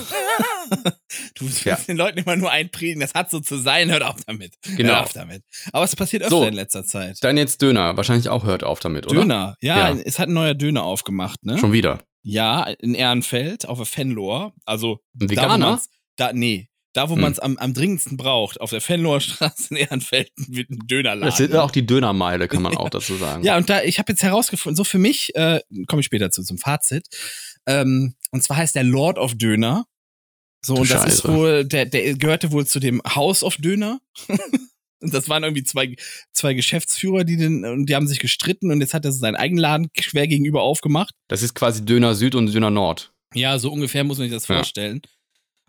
du 1.36 1.46
willst 1.46 1.66
Ja. 1.66 1.76
den 1.76 1.98
Leuten 1.98 2.20
immer 2.20 2.36
nur 2.36 2.52
einpredigen, 2.52 3.02
das 3.02 3.14
hat 3.14 3.30
so 3.30 3.40
zu 3.40 3.58
sein, 3.58 3.90
hört 3.92 4.04
auf 4.04 4.16
damit. 4.26 4.54
Genau. 4.78 4.94
Hört 4.94 5.04
auf 5.06 5.14
damit. 5.14 5.44
Aber 5.74 5.84
es 5.84 5.96
passiert 5.96 6.24
öfter 6.24 6.38
So. 6.38 6.44
in 6.46 6.54
letzter 6.54 6.86
Zeit. 6.86 7.18
Dann 7.22 7.38
jetzt 7.38 7.62
Döner. 7.62 7.98
Wahrscheinlich 7.98 8.30
auch 8.30 8.44
hört 8.44 8.64
auf 8.64 8.80
damit, 8.80 9.08
oder? 9.08 9.22
Döner, 9.22 9.56
ja, 9.62 9.90
Ja. 9.90 9.98
es 10.06 10.20
hat 10.20 10.30
ein 10.30 10.34
neuer 10.34 10.54
Döner 10.54 10.84
aufgemacht, 10.84 11.44
ne? 11.44 11.58
Schon 11.58 11.72
wieder. 11.74 12.00
Ja, 12.24 12.64
in 12.80 12.94
Ehrenfeld, 12.94 13.68
auf 13.68 13.80
der 13.80 13.88
Fenloher. 13.88 14.54
Also, 14.66 15.00
Ein 15.20 15.30
Veganer? 15.32 15.82
da, 16.18 16.34
nee, 16.34 16.70
da, 16.94 17.10
wo 17.10 17.16
Hm. 17.16 17.22
man 17.22 17.32
es 17.32 17.40
am, 17.40 17.58
am 17.58 17.74
dringendsten 17.74 18.18
braucht, 18.18 18.60
auf 18.60 18.70
der 18.72 18.82
Fenloher 18.82 19.22
Straße 19.22 19.68
in 19.72 19.78
Ehrenfeld 19.78 20.32
wird 20.48 20.70
ein 20.70 20.80
Dönerladen. 20.88 21.26
Das 21.26 21.40
ist 21.40 21.56
auch 21.56 21.72
die 21.72 21.86
Dönermeile, 21.86 22.48
kann 22.48 22.62
man 22.62 22.76
auch 22.76 22.90
dazu 22.92 23.16
sagen. 23.16 23.44
Ja, 23.44 23.58
und 23.58 23.70
da, 23.70 23.82
ich 23.84 24.00
habe 24.00 24.12
jetzt 24.12 24.24
herausgefunden, 24.24 24.76
so 24.76 24.84
für 24.84 24.98
mich, 25.00 25.34
äh, 25.36 25.62
komme 25.88 26.02
ich 26.02 26.06
später 26.06 26.32
zu, 26.32 26.44
zum 26.44 26.58
Fazit. 26.58 27.08
Ähm, 27.68 28.16
und 28.32 28.44
zwar 28.44 28.58
heißt 28.58 28.76
der 28.76 28.84
Lord 28.84 29.18
of 29.18 29.36
Döner. 29.36 29.86
So, 30.66 30.76
und 30.76 30.92
das 30.92 31.06
ist 31.06 31.22
Scheiße. 31.24 31.34
wohl, 31.34 31.66
der, 31.66 31.86
der 31.86 32.14
gehörte 32.16 32.52
wohl 32.52 32.68
zu 32.68 32.80
dem 32.80 33.02
House 33.04 33.44
of 33.44 33.56
Döner. 33.58 34.00
und 35.00 35.14
das 35.14 35.28
waren 35.30 35.44
irgendwie 35.44 35.64
zwei, 35.64 35.96
zwei 36.34 36.54
Geschäftsführer, 36.54 37.24
die 37.24 37.38
den, 37.38 37.66
und 37.66 37.88
die 37.88 37.96
haben 37.96 38.08
sich 38.08 38.20
gestritten 38.20 38.72
und 38.72 38.80
jetzt 38.82 38.94
hat 38.94 39.06
er 39.06 39.12
seinen 39.12 39.36
eigenen 39.36 39.60
Laden 39.62 39.90
schwer 40.00 40.28
gegenüber 40.28 40.62
aufgemacht. 40.62 41.14
Das 41.30 41.42
ist 41.42 41.56
quasi 41.56 41.84
Döner 41.86 42.14
Süd 42.16 42.36
und 42.36 42.54
Döner 42.54 42.70
Nord. 42.70 43.12
Ja, 43.34 43.58
so 43.60 43.72
ungefähr 43.72 44.04
muss 44.04 44.18
man 44.20 44.28
sich 44.28 44.36
das 44.36 44.48
Ja. 44.48 44.56
vorstellen. 44.56 45.02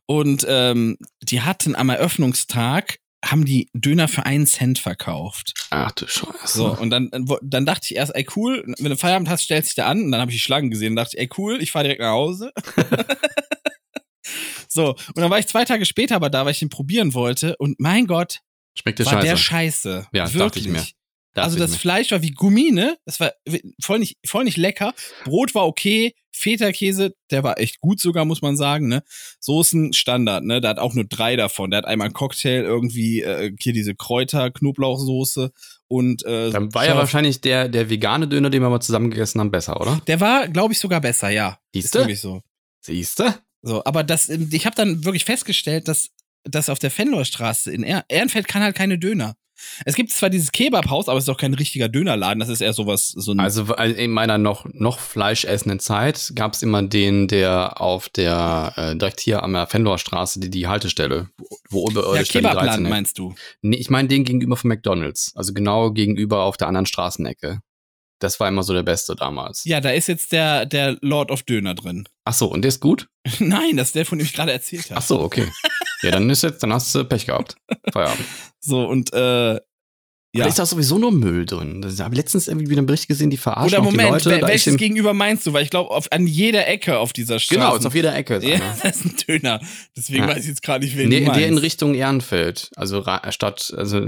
Und 0.06 0.44
ähm, 0.48 0.96
die 1.22 1.42
hatten 1.42 1.74
am 1.74 1.88
Eröffnungstag, 1.88 2.98
haben 3.24 3.44
die 3.44 3.68
Döner 3.72 4.08
für 4.08 4.26
einen 4.26 4.46
Cent 4.46 4.78
verkauft. 4.78 5.54
Ach 5.70 5.92
du 5.92 6.06
Scheiße. 6.08 6.32
So, 6.44 6.76
und 6.76 6.90
dann, 6.90 7.10
dann 7.42 7.66
dachte 7.66 7.86
ich 7.90 7.96
erst, 7.96 8.14
ey 8.14 8.26
cool, 8.36 8.64
wenn 8.78 8.90
du 8.90 8.96
Feierabend 8.96 9.28
hast, 9.28 9.42
stellst 9.44 9.70
dich 9.70 9.74
da 9.76 9.86
an. 9.86 10.02
Und 10.04 10.12
dann 10.12 10.20
habe 10.20 10.30
ich 10.30 10.36
die 10.36 10.42
Schlangen 10.42 10.70
gesehen 10.70 10.92
und 10.92 10.96
dachte, 10.96 11.18
ey 11.18 11.28
cool, 11.38 11.62
ich 11.62 11.70
fahre 11.70 11.84
direkt 11.84 12.00
nach 12.00 12.10
Hause. 12.10 12.52
so, 14.68 14.90
und 14.90 15.18
dann 15.18 15.30
war 15.30 15.38
ich 15.38 15.46
zwei 15.46 15.64
Tage 15.64 15.86
später 15.86 16.16
aber 16.16 16.30
da, 16.30 16.44
weil 16.44 16.52
ich 16.52 16.58
den 16.58 16.68
probieren 16.68 17.14
wollte. 17.14 17.56
Und 17.58 17.78
mein 17.78 18.06
Gott, 18.06 18.40
Schmeckt 18.74 18.98
dir 18.98 19.06
war 19.06 19.12
scheiße. 19.14 19.26
der 19.26 19.36
scheiße. 19.36 20.06
Ja, 20.12 20.24
das 20.24 20.34
Wirklich. 20.34 20.64
dachte 20.64 20.80
ich 20.80 20.86
mir. 20.86 20.86
Also 21.34 21.58
das. 21.58 21.76
Fleisch 21.76 22.10
war 22.10 22.22
wie 22.22 22.32
Gummi, 22.32 22.72
ne? 22.72 22.98
Das 23.06 23.18
war 23.20 23.32
voll 23.80 24.00
nicht, 24.00 24.18
voll 24.26 24.44
nicht 24.44 24.58
lecker. 24.58 24.92
Brot 25.24 25.54
war 25.54 25.66
okay. 25.66 26.14
Feta-Käse, 26.33 27.14
der 27.31 27.42
war 27.42 27.59
echt 27.59 27.81
gut 27.81 28.01
sogar, 28.01 28.25
muss 28.25 28.42
man 28.42 28.57
sagen, 28.57 28.88
ne? 28.88 29.03
Soßen 29.40 29.92
Standard, 29.92 30.45
ne? 30.45 30.61
Der 30.61 30.71
hat 30.71 30.79
auch 30.79 30.95
nur 30.95 31.05
drei 31.05 31.37
davon. 31.37 31.71
Der 31.71 31.79
hat 31.79 31.85
einmal 31.87 32.07
einen 32.07 32.14
Cocktail, 32.14 32.62
irgendwie 32.62 33.23
äh, 33.23 33.53
hier 33.61 33.73
diese 33.73 33.95
Kräuter-Knoblauchsoße 33.95 35.53
und 35.92 36.25
äh, 36.25 36.51
Dann 36.51 36.73
war 36.73 36.87
ja 36.87 36.97
wahrscheinlich 36.97 37.42
der, 37.42 37.68
der 37.68 37.90
vegane 37.90 38.27
Döner, 38.27 38.49
den 38.49 38.62
wir 38.62 38.71
mal 38.71 38.81
zusammen 38.81 39.11
gegessen 39.11 39.40
haben, 39.40 39.51
besser, 39.51 39.79
oder? 39.79 40.01
Der 40.07 40.21
war, 40.21 40.49
glaube 40.49 40.73
ich, 40.73 40.79
sogar 40.79 41.03
besser, 41.03 41.29
ja. 41.29 41.59
Ist 41.73 41.83
Siehste? 41.83 41.99
wirklich 41.99 42.21
so. 42.21 42.40
Siehste? 42.81 43.35
So, 43.61 43.85
aber 43.85 44.03
das, 44.03 44.31
ähm, 44.31 44.49
ich 44.53 44.64
habe 44.64 44.75
dann 44.75 45.05
wirklich 45.05 45.27
festgestellt, 45.27 45.88
dass, 45.88 46.09
dass 46.45 46.71
auf 46.71 46.79
der 46.79 46.90
Fenloerstraße 46.90 47.71
in 47.71 47.83
er 47.83 48.07
Ehrenfeld 48.09 48.49
kann 48.49 48.62
halt 48.62 48.75
keine 48.75 48.99
Döner. 48.99 49.37
Es 49.85 49.94
gibt 49.94 50.11
zwar 50.11 50.31
dieses 50.31 50.53
Kebabhaus, 50.53 51.09
aber 51.09 51.18
es 51.18 51.25
ist 51.25 51.29
doch 51.29 51.37
kein 51.37 51.55
richtiger 51.55 51.88
Dönerladen. 51.88 52.40
Das 52.40 52.48
ist 52.48 52.61
eher 52.61 52.72
sowas, 52.72 53.09
so 53.09 53.33
ein. 53.33 53.40
Also 53.40 53.75
in 53.75 54.11
meiner 54.11 54.38
noch, 54.38 54.66
noch 54.72 54.98
fleischessenden 54.98 55.81
Zeit 55.81 56.33
gab 56.35 56.55
es 56.55 56.62
immer 56.62 56.83
den, 56.83 57.29
der 57.29 57.81
auf 57.81 58.09
der, 58.09 58.72
äh, 58.77 58.96
direkt 58.96 59.20
hier 59.20 59.42
an 59.42 59.53
der 59.53 59.66
Fenloher 59.66 59.98
Straße, 59.98 60.40
die, 60.40 60.51
die 60.51 60.68
Haltestelle, 60.68 61.29
wo, 61.70 61.88
ja, 61.88 61.92
oberirdisch 61.92 62.29
13 62.29 62.42
Kebabland 62.42 62.85
ist. 62.85 62.90
meinst 62.90 63.18
du? 63.18 63.35
Nee, 63.61 63.77
ich 63.77 63.90
meine 63.90 64.09
den 64.09 64.25
gegenüber 64.25 64.57
von 64.57 64.68
McDonalds. 64.68 65.33
Also 65.35 65.53
genau 65.53 65.90
gegenüber 65.90 66.42
auf 66.42 66.57
der 66.57 66.68
anderen 66.68 66.87
Straßenecke. 66.87 67.61
Das 68.22 68.38
war 68.38 68.48
immer 68.48 68.62
so 68.62 68.72
der 68.72 68.85
Beste 68.85 69.16
damals. 69.16 69.64
Ja, 69.64 69.81
da 69.81 69.90
ist 69.90 70.07
jetzt 70.07 70.31
der, 70.31 70.64
der 70.64 70.96
Lord 71.01 71.33
of 71.33 71.42
Döner 71.42 71.75
drin. 71.75 72.09
Ach 72.25 72.33
so, 72.33 72.46
und 72.46 72.62
der 72.62 72.68
ist 72.68 72.81
gut? 72.81 73.09
Nein, 73.40 73.77
das 73.77 73.88
ist 73.88 73.96
der, 73.96 74.07
von 74.07 74.18
dem 74.18 74.27
ich 74.27 74.33
gerade 74.33 74.53
erzählt 74.53 74.90
habe. 74.90 74.98
Ach 74.98 75.03
so, 75.03 75.20
okay. 75.20 75.46
Ja, 76.02 76.10
dann 76.10 76.28
ist 76.30 76.42
jetzt, 76.42 76.62
dann 76.62 76.72
hast 76.72 76.94
du 76.94 77.04
Pech 77.04 77.26
gehabt. 77.26 77.56
Feierabend. 77.92 78.24
So, 78.60 78.84
und 78.86 79.12
äh, 79.12 79.16
Da 79.16 79.60
ja. 80.34 80.46
ist 80.46 80.58
doch 80.58 80.64
sowieso 80.66 80.96
nur 80.98 81.12
Müll 81.12 81.44
drin. 81.44 81.82
Das 81.82 82.00
habe 82.00 82.14
ich 82.14 82.18
letztens 82.18 82.48
irgendwie 82.48 82.70
wieder 82.70 82.78
einen 82.78 82.86
Bericht 82.86 83.06
gesehen, 83.06 83.28
die 83.28 83.36
verarschen 83.36 83.68
Oder 83.78 83.86
auch 83.86 83.90
die 83.90 83.96
Moment, 83.96 84.10
Leute. 84.24 84.30
wel- 84.30 84.40
Da 84.40 84.48
welches 84.48 84.76
gegenüber 84.78 85.12
meinst 85.12 85.46
du? 85.46 85.52
Weil 85.52 85.62
ich 85.62 85.68
glaube, 85.70 85.94
an 86.10 86.26
jeder 86.26 86.66
Ecke 86.66 86.98
auf 86.98 87.12
dieser 87.12 87.38
Straße. 87.38 87.60
Genau, 87.60 87.76
ist 87.76 87.84
auf 87.84 87.94
jeder 87.94 88.14
Ecke. 88.16 88.36
Ist 88.36 88.46
Ja, 88.48 88.58
das 88.82 88.96
ist 88.96 89.04
ein 89.04 89.16
Döner. 89.28 89.60
Deswegen 89.96 90.22
Ja. 90.24 90.28
weiß 90.28 90.38
ich 90.44 90.48
jetzt 90.48 90.62
gerade 90.62 90.84
nicht, 90.84 90.96
wen 90.96 91.08
Nee, 91.10 91.20
du 91.24 91.32
der 91.32 91.46
in 91.46 91.50
meinst. 91.54 91.62
Richtung 91.64 91.94
Ehrenfeld, 91.94 92.70
also 92.76 93.04
statt, 93.30 93.74
also 93.76 94.00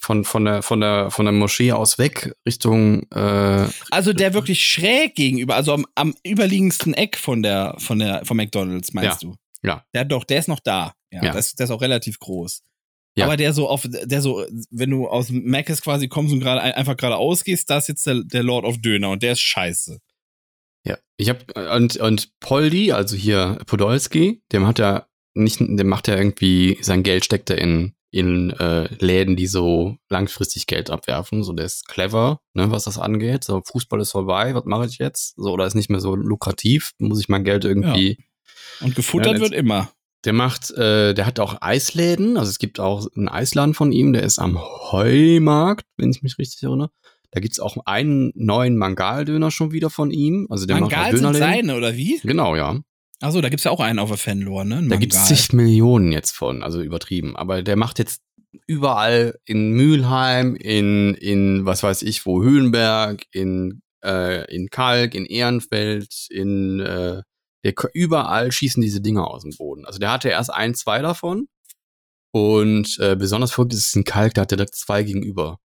von, 0.00 0.24
von 0.24 0.44
der, 0.46 0.62
von 0.62 0.80
der, 0.80 1.10
von 1.10 1.26
der 1.26 1.32
Moschee 1.32 1.72
aus 1.72 1.98
weg, 1.98 2.32
Richtung, 2.46 3.02
äh, 3.12 3.66
Also 3.90 4.12
der 4.14 4.32
wirklich 4.34 4.64
schräg 4.66 5.14
gegenüber, 5.14 5.56
also 5.56 5.74
am, 5.74 5.84
am 5.94 6.14
überliegendsten 6.26 6.94
Eck 6.94 7.18
von 7.18 7.42
der, 7.42 7.74
von 7.78 7.98
der, 7.98 8.24
von 8.24 8.36
McDonalds, 8.38 8.94
meinst 8.94 9.22
du? 9.22 9.34
Ja. 9.62 9.84
Der 9.94 10.04
doch, 10.04 10.24
der 10.24 10.38
ist 10.38 10.48
noch 10.48 10.60
da. 10.60 10.92
Ja, 11.12 11.24
Ja. 11.24 11.32
Das, 11.32 11.54
der 11.54 11.64
ist 11.64 11.70
auch 11.70 11.80
relativ 11.82 12.18
groß. 12.18 12.62
Ja. 13.16 13.24
Aber 13.24 13.36
der 13.38 13.52
so 13.54 13.68
auf, 13.68 13.86
der 13.90 14.20
so, 14.20 14.44
wenn 14.70 14.90
du 14.90 15.08
aus 15.08 15.28
dem 15.28 15.42
Mc's 15.44 15.80
quasi 15.80 16.06
kommst 16.08 16.34
und 16.34 16.40
gerade 16.40 16.60
ein- 16.60 16.72
einfach 16.74 16.96
geradeaus 16.96 17.44
gehst, 17.44 17.70
da 17.70 17.78
ist 17.78 17.88
jetzt 17.88 18.06
der, 18.06 18.22
der 18.24 18.42
Lord 18.42 18.64
of 18.66 18.78
Döner 18.82 19.10
und 19.10 19.22
der 19.22 19.32
ist 19.32 19.40
scheiße. 19.40 19.98
ja. 20.84 20.98
Ich 21.16 21.30
hab, 21.30 21.56
und, 21.74 21.96
und 21.96 22.38
Poldi, 22.40 22.92
also 22.92 23.16
hier 23.16 23.58
Podolski, 23.66 24.42
dem 24.52 24.66
hat 24.66 24.78
er 24.78 25.08
nicht, 25.32 25.60
dem 25.60 25.86
macht 25.88 26.08
er 26.08 26.18
irgendwie, 26.18 26.76
sein 26.82 27.02
Geld 27.02 27.24
steckt 27.24 27.48
er 27.48 27.56
in, 27.58 27.94
in 28.10 28.50
äh, 28.50 28.84
Läden, 29.02 29.34
die 29.36 29.46
so 29.46 29.96
langfristig 30.10 30.66
Geld 30.66 30.90
abwerfen. 30.90 31.42
So, 31.42 31.54
der 31.54 31.64
ist 31.66 31.88
clever, 31.88 32.40
ne, 32.52 32.70
was 32.70 32.84
das 32.84 32.98
angeht. 32.98 33.44
So, 33.44 33.62
Fußball 33.64 34.00
ist 34.02 34.12
vorbei, 34.12 34.54
was 34.54 34.64
mache 34.66 34.86
ich 34.86 34.98
jetzt? 34.98 35.34
So, 35.36 35.52
oder 35.52 35.66
ist 35.66 35.74
nicht 35.74 35.88
mehr 35.88 36.00
so 36.00 36.14
lukrativ, 36.14 36.92
muss 36.98 37.20
ich 37.20 37.28
mein 37.30 37.44
Geld 37.44 37.64
irgendwie. 37.64 38.18
Und 38.80 38.94
gefuttert 38.94 39.34
Ja, 39.36 39.40
wird 39.40 39.52
immer. 39.54 39.90
Der 40.26 40.32
macht, 40.32 40.72
äh, 40.72 41.14
der 41.14 41.24
hat 41.24 41.38
auch 41.38 41.56
Eisläden. 41.60 42.36
Also 42.36 42.50
es 42.50 42.58
gibt 42.58 42.80
auch 42.80 43.06
einen 43.16 43.28
Eisladen 43.28 43.74
von 43.74 43.92
ihm, 43.92 44.12
der 44.12 44.24
ist 44.24 44.38
am 44.38 44.58
Heumarkt, 44.58 45.86
wenn 45.96 46.10
ich 46.10 46.22
mich 46.22 46.36
richtig 46.38 46.62
erinnere. 46.64 46.90
Da 47.30 47.40
gibt's 47.40 47.60
auch 47.60 47.76
einen 47.86 48.32
neuen 48.34 48.76
Mangaldöner 48.76 49.50
schon 49.50 49.72
wieder 49.72 49.88
von 49.90 50.10
ihm. 50.10 50.46
Also 50.50 50.66
der 50.66 50.80
Mangal 50.80 50.98
macht 50.98 51.16
sind 51.16 51.26
auch 51.26 51.32
Dönerläden. 51.32 51.68
seine, 51.68 51.76
oder 51.76 51.96
wie? 51.96 52.18
Genau, 52.22 52.56
ja. 52.56 52.80
Achso, 53.20 53.40
da 53.40 53.48
gibt's 53.48 53.64
ja 53.64 53.70
auch 53.70 53.80
einen 53.80 53.98
auf 53.98 54.08
der 54.08 54.18
Fanlore, 54.18 54.66
ne? 54.66 54.76
Ein 54.78 54.88
Da 54.88 54.96
gibt's 54.96 55.26
zig 55.26 55.52
Millionen 55.52 56.12
jetzt 56.12 56.32
von, 56.32 56.62
also 56.62 56.82
übertrieben. 56.82 57.36
Aber 57.36 57.62
der 57.62 57.76
macht 57.76 57.98
jetzt 57.98 58.20
überall 58.66 59.38
in 59.44 59.72
Mülheim, 59.72 60.56
in, 60.56 61.14
in 61.14 61.64
was 61.64 61.82
weiß 61.82 62.02
ich 62.02 62.26
wo, 62.26 62.42
Höhenberg, 62.42 63.24
in, 63.32 63.82
äh, 64.04 64.52
in 64.54 64.68
Kalk, 64.70 65.14
in 65.14 65.24
Ehrenfeld, 65.24 66.26
in 66.30 66.80
äh, 66.80 67.22
der, 67.66 67.74
überall 67.94 68.52
schießen 68.52 68.80
diese 68.82 69.00
Dinger 69.00 69.28
aus 69.28 69.42
dem 69.42 69.56
Boden. 69.56 69.84
Also 69.86 69.98
der 69.98 70.10
hatte 70.10 70.28
erst 70.28 70.52
ein, 70.52 70.74
zwei 70.74 71.02
davon. 71.02 71.48
Und 72.32 72.98
äh, 73.00 73.16
besonders 73.16 73.52
verrückt 73.52 73.72
ist 73.72 73.88
es 73.88 73.94
in 73.96 74.04
Kalk, 74.04 74.34
da 74.34 74.42
hat 74.42 74.52
er 74.52 74.56
direkt 74.58 74.74
zwei 74.74 75.02
gegenüber. 75.02 75.58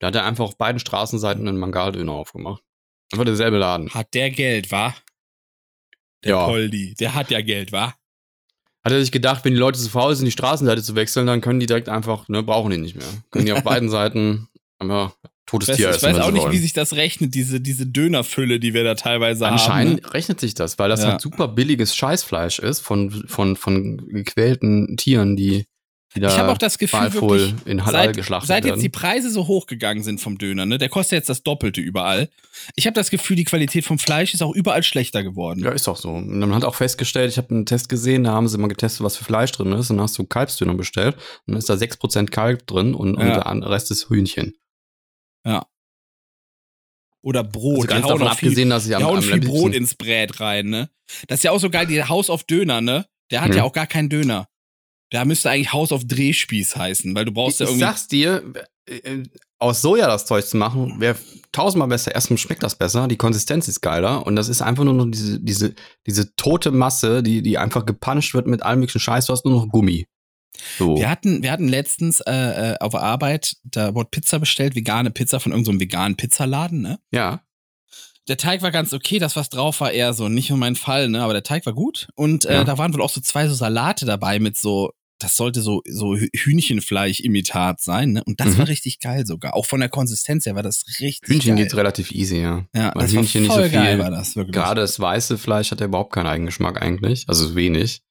Da 0.00 0.08
hat 0.08 0.14
er 0.14 0.24
einfach 0.24 0.44
auf 0.44 0.58
beiden 0.58 0.78
Straßenseiten 0.78 1.46
einen 1.46 1.58
Mangaldöner 1.58 2.12
aufgemacht. 2.12 2.62
Einfach 3.12 3.24
derselbe 3.24 3.58
Laden. 3.58 3.90
Hat 3.94 4.12
der 4.14 4.30
Geld, 4.30 4.70
wa? 4.72 4.94
Der 6.24 6.30
Ja. 6.32 6.46
Poldi, 6.46 6.94
der 6.94 7.14
hat 7.14 7.30
ja 7.30 7.40
Geld, 7.40 7.72
wa? 7.72 7.94
Hat 8.84 8.92
er 8.92 9.00
sich 9.00 9.12
gedacht, 9.12 9.44
wenn 9.44 9.52
die 9.52 9.58
Leute 9.58 9.78
zu 9.78 9.88
faul 9.88 10.14
sind, 10.14 10.26
die 10.26 10.32
Straßenseite 10.32 10.82
zu 10.82 10.94
wechseln, 10.94 11.26
dann 11.26 11.40
können 11.40 11.60
die 11.60 11.66
direkt 11.66 11.88
einfach, 11.88 12.28
ne, 12.28 12.42
brauchen 12.42 12.70
die 12.70 12.78
nicht 12.78 12.96
mehr. 12.96 13.06
Können 13.30 13.46
die 13.46 13.52
auf 13.52 13.62
beiden 13.64 13.88
Seiten 13.88 14.48
einfach 14.78 15.16
totes 15.46 15.68
Ich 15.70 15.76
Tier 15.76 15.88
weiß, 15.88 15.96
ich 15.96 16.02
essen, 16.02 16.16
weiß 16.18 16.24
auch 16.24 16.30
nicht, 16.32 16.42
wollen. 16.42 16.52
wie 16.52 16.58
sich 16.58 16.72
das 16.72 16.94
rechnet, 16.94 17.34
diese, 17.34 17.60
diese 17.60 17.86
Dönerfülle, 17.86 18.58
die 18.60 18.74
wir 18.74 18.84
da 18.84 18.94
teilweise 18.94 19.46
Anscheinend 19.46 20.00
haben. 20.02 20.06
ne? 20.08 20.14
rechnet 20.14 20.40
sich 20.40 20.54
das, 20.54 20.78
weil 20.78 20.88
das 20.88 21.02
Ja. 21.02 21.12
halt 21.12 21.20
super 21.20 21.48
billiges 21.48 21.94
Scheißfleisch 21.96 22.58
ist 22.58 22.80
von, 22.80 23.10
von, 23.28 23.56
von 23.56 24.08
gequälten 24.08 24.96
Tieren, 24.96 25.36
die, 25.36 25.64
die 26.14 26.20
da 26.20 26.28
Ich 26.28 26.38
habe 26.38 26.50
auch 26.50 26.58
das 26.58 26.78
Gefühl, 26.78 27.12
wirklich, 27.12 27.54
in 27.66 27.84
Halal 27.84 28.06
seit, 28.06 28.16
geschlachtet 28.16 28.48
seit 28.48 28.64
jetzt 28.64 28.70
werden. 28.72 28.80
die 28.80 28.88
Preise 28.88 29.30
so 29.30 29.46
hochgegangen 29.46 30.02
sind 30.02 30.20
vom 30.20 30.38
Döner, 30.38 30.64
ne? 30.66 30.78
Der 30.78 30.88
kostet 30.88 31.16
jetzt 31.18 31.28
das 31.28 31.42
Doppelte 31.42 31.80
überall. 31.80 32.28
Ich 32.74 32.86
habe 32.86 32.94
das 32.94 33.10
Gefühl, 33.10 33.36
die 33.36 33.44
Qualität 33.44 33.84
vom 33.84 33.98
Fleisch 33.98 34.32
ist 34.34 34.42
auch 34.42 34.54
überall 34.54 34.82
schlechter 34.82 35.22
geworden. 35.22 35.60
Ja, 35.62 35.70
ist 35.72 35.86
auch 35.88 35.96
so. 35.98 36.10
Und 36.10 36.38
man 36.38 36.54
hat 36.54 36.64
auch 36.64 36.74
festgestellt, 36.74 37.30
ich 37.30 37.36
habe 37.38 37.50
einen 37.50 37.66
Test 37.66 37.88
gesehen, 37.90 38.24
da 38.24 38.32
haben 38.32 38.48
sie 38.48 38.56
mal 38.58 38.66
getestet, 38.68 39.04
was 39.04 39.16
für 39.16 39.24
Fleisch 39.24 39.52
drin 39.52 39.70
ist. 39.72 39.90
Und 39.90 39.98
dann 39.98 40.04
hast 40.04 40.18
du 40.18 40.24
Kalbsdöner 40.24 40.74
bestellt. 40.74 41.14
Und 41.46 41.52
dann 41.52 41.56
ist 41.58 41.68
da 41.68 41.74
6% 41.74 42.30
Kalb 42.30 42.66
drin 42.66 42.94
und, 42.94 43.14
und 43.14 43.20
Ja. 43.26 43.34
der 43.34 43.46
andere 43.46 43.70
Rest 43.72 43.90
ist 43.90 44.08
Hühnchen. 44.08 44.54
Oder 47.22 47.42
Brot. 47.42 47.74
Also 47.74 47.82
die 47.82 47.86
ganz 47.88 48.04
hauen 48.04 48.12
davon 48.20 48.28
auch 48.28 48.38
viel, 48.38 48.48
abgesehen, 48.48 48.70
dass 48.70 48.84
ich 48.84 48.90
die 48.90 48.94
am, 48.94 49.04
hauen 49.04 49.16
am 49.16 49.22
viel 49.22 49.40
Brot 49.40 49.74
ins 49.74 49.94
Brät 49.96 50.40
rein, 50.40 50.66
ne? 50.66 50.90
Das 51.28 51.40
ist 51.40 51.42
ja 51.44 51.50
auch 51.50 51.58
so 51.60 51.70
geil, 51.70 51.86
die 51.86 52.02
Haus 52.04 52.30
auf 52.30 52.44
Döner, 52.44 52.80
ne? 52.80 53.06
Der 53.30 53.40
hat 53.40 53.50
Hm. 53.50 53.56
ja 53.56 53.62
auch 53.64 53.72
gar 53.72 53.86
keinen 53.86 54.08
Döner. 54.08 54.46
Da 55.10 55.24
müsste 55.24 55.50
eigentlich 55.50 55.72
Haus 55.72 55.92
auf 55.92 56.04
Drehspieß 56.04 56.76
heißen, 56.76 57.14
weil 57.14 57.24
du 57.24 57.32
brauchst 57.32 57.60
ja 57.60 57.64
ich 57.64 57.70
irgendwie. 57.70 57.84
sag's 57.84 58.08
dir, 58.08 58.42
äh, 58.88 58.94
äh, 58.96 59.22
aus 59.58 59.82
Soja 59.82 60.06
das 60.06 60.26
Zeug 60.26 60.44
zu 60.44 60.56
machen, 60.56 61.00
wäre 61.00 61.16
tausendmal 61.52 61.88
besser. 61.88 62.14
Erstens 62.14 62.40
schmeckt 62.40 62.62
das 62.62 62.76
besser, 62.76 63.08
die 63.08 63.16
Konsistenz 63.16 63.66
ist 63.68 63.80
geiler 63.80 64.26
und 64.26 64.36
das 64.36 64.48
ist 64.48 64.62
einfach 64.62 64.84
nur 64.84 64.94
noch 64.94 65.06
diese, 65.06 65.40
diese, 65.40 65.74
diese 66.06 66.34
tote 66.36 66.70
Masse, 66.72 67.22
die, 67.22 67.42
die 67.42 67.56
einfach 67.58 67.86
gepanscht 67.86 68.34
wird 68.34 68.46
mit 68.46 68.62
allem 68.62 68.80
möglichen 68.80 69.00
Scheiß. 69.00 69.26
Du 69.26 69.32
hast 69.32 69.44
nur 69.44 69.54
noch 69.54 69.68
Gummi. 69.68 70.06
So. 70.78 70.96
Wir 70.96 71.08
hatten, 71.10 71.42
wir 71.42 71.50
hatten 71.52 71.68
letztens 71.68 72.20
äh, 72.20 72.32
äh, 72.72 72.76
auf 72.80 72.92
der 72.92 73.02
Arbeit, 73.02 73.56
da 73.64 73.94
wurde 73.94 74.08
Pizza 74.10 74.38
bestellt, 74.38 74.74
vegane 74.74 75.10
Pizza 75.10 75.40
von 75.40 75.52
irgendeinem 75.52 75.80
veganen 75.80 76.16
Pizzaladen, 76.16 76.80
ne? 76.80 76.98
Ja. 77.10 77.42
Der 78.28 78.36
Teig 78.36 78.60
war 78.62 78.72
ganz 78.72 78.92
okay, 78.92 79.18
das, 79.20 79.36
was 79.36 79.50
drauf 79.50 79.80
war, 79.80 79.92
eher 79.92 80.12
so 80.12 80.28
nicht 80.28 80.50
nur 80.50 80.58
mein 80.58 80.74
Fall, 80.76 81.08
ne? 81.08 81.22
Aber 81.22 81.32
der 81.32 81.44
Teig 81.44 81.64
war 81.66 81.72
gut. 81.74 82.08
Und 82.16 82.44
äh, 82.44 82.54
Ja. 82.54 82.64
da 82.64 82.76
waren 82.78 82.92
wohl 82.92 83.02
auch 83.02 83.10
so 83.10 83.20
zwei 83.20 83.46
so 83.46 83.54
Salate 83.54 84.04
dabei 84.04 84.40
mit 84.40 84.56
so, 84.56 84.90
das 85.20 85.36
sollte 85.36 85.62
so, 85.62 85.80
so 85.88 86.14
Hü- 86.14 86.28
Hühnchenfleisch-Imitat 86.36 87.80
sein, 87.80 88.12
ne? 88.12 88.24
Und 88.24 88.40
das 88.40 88.48
Mhm. 88.48 88.58
war 88.58 88.68
richtig 88.68 89.00
geil 89.00 89.26
sogar. 89.26 89.54
Auch 89.54 89.66
von 89.66 89.80
der 89.80 89.88
Konsistenz 89.88 90.46
her 90.46 90.54
war 90.54 90.62
das 90.62 90.84
richtig 91.00 91.28
Hühnchen 91.28 91.54
geil. 91.56 91.64
geht's 91.64 91.76
relativ 91.76 92.10
easy, 92.12 92.40
ja. 92.40 92.64
Ja, 92.74 92.92
Weil 92.94 93.02
das 93.04 93.12
Hühnchen 93.12 93.42
nicht 93.42 93.48
war 93.50 93.56
so 93.56 93.62
voll 93.62 93.70
geil, 93.70 93.94
viel- 93.96 94.04
war 94.04 94.10
das 94.10 94.36
wirklich. 94.36 94.54
Gerade 94.54 94.80
das 94.80 94.98
weiße 95.00 95.38
Fleisch 95.38 95.70
hat 95.70 95.80
ja 95.80 95.86
überhaupt 95.86 96.12
keinen 96.12 96.26
Eigengeschmack 96.26 96.80
eigentlich. 96.82 97.24
Also 97.28 97.54
wenig. 97.54 98.02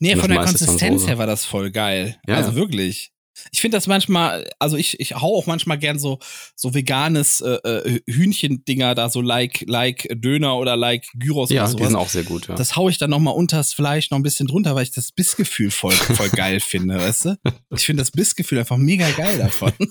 Nee, 0.00 0.16
von 0.16 0.30
der 0.30 0.40
Konsistenz 0.44 1.06
her 1.06 1.18
war 1.18 1.26
das 1.26 1.44
voll 1.44 1.70
geil. 1.70 2.18
Ja, 2.26 2.36
also 2.36 2.50
ja. 2.50 2.56
wirklich. 2.56 3.12
Ich 3.52 3.60
finde 3.62 3.76
das 3.78 3.86
manchmal, 3.86 4.50
also 4.58 4.76
ich, 4.76 5.00
ich 5.00 5.14
hau 5.14 5.34
auch 5.38 5.46
manchmal 5.46 5.78
gern 5.78 5.98
so, 5.98 6.18
so 6.54 6.74
veganes 6.74 7.40
äh, 7.40 7.52
äh, 7.66 8.00
Hühnchendinger 8.06 8.94
da, 8.94 9.08
so 9.08 9.22
like, 9.22 9.64
like 9.66 10.06
Döner 10.14 10.56
oder 10.58 10.76
like 10.76 11.06
Gyros 11.14 11.48
Ja, 11.48 11.62
oder 11.62 11.70
die 11.70 11.78
sowas. 11.78 11.86
sind 11.88 11.96
auch 11.96 12.08
sehr 12.10 12.24
gut, 12.24 12.48
ja. 12.48 12.54
Das 12.54 12.76
hau 12.76 12.88
ich 12.90 12.98
dann 12.98 13.08
nochmal 13.08 13.34
unters 13.34 13.72
Fleisch 13.72 14.10
noch 14.10 14.18
ein 14.18 14.22
bisschen 14.22 14.46
drunter, 14.46 14.74
weil 14.74 14.82
ich 14.82 14.90
das 14.90 15.12
Bissgefühl 15.12 15.70
voll, 15.70 15.92
voll 15.92 16.28
geil 16.30 16.60
finde, 16.60 16.96
weißt 16.98 17.24
du? 17.26 17.36
Ich 17.74 17.86
finde 17.86 18.02
das 18.02 18.10
Bissgefühl 18.10 18.58
einfach 18.58 18.76
mega 18.76 19.08
geil 19.10 19.38
davon. 19.38 19.72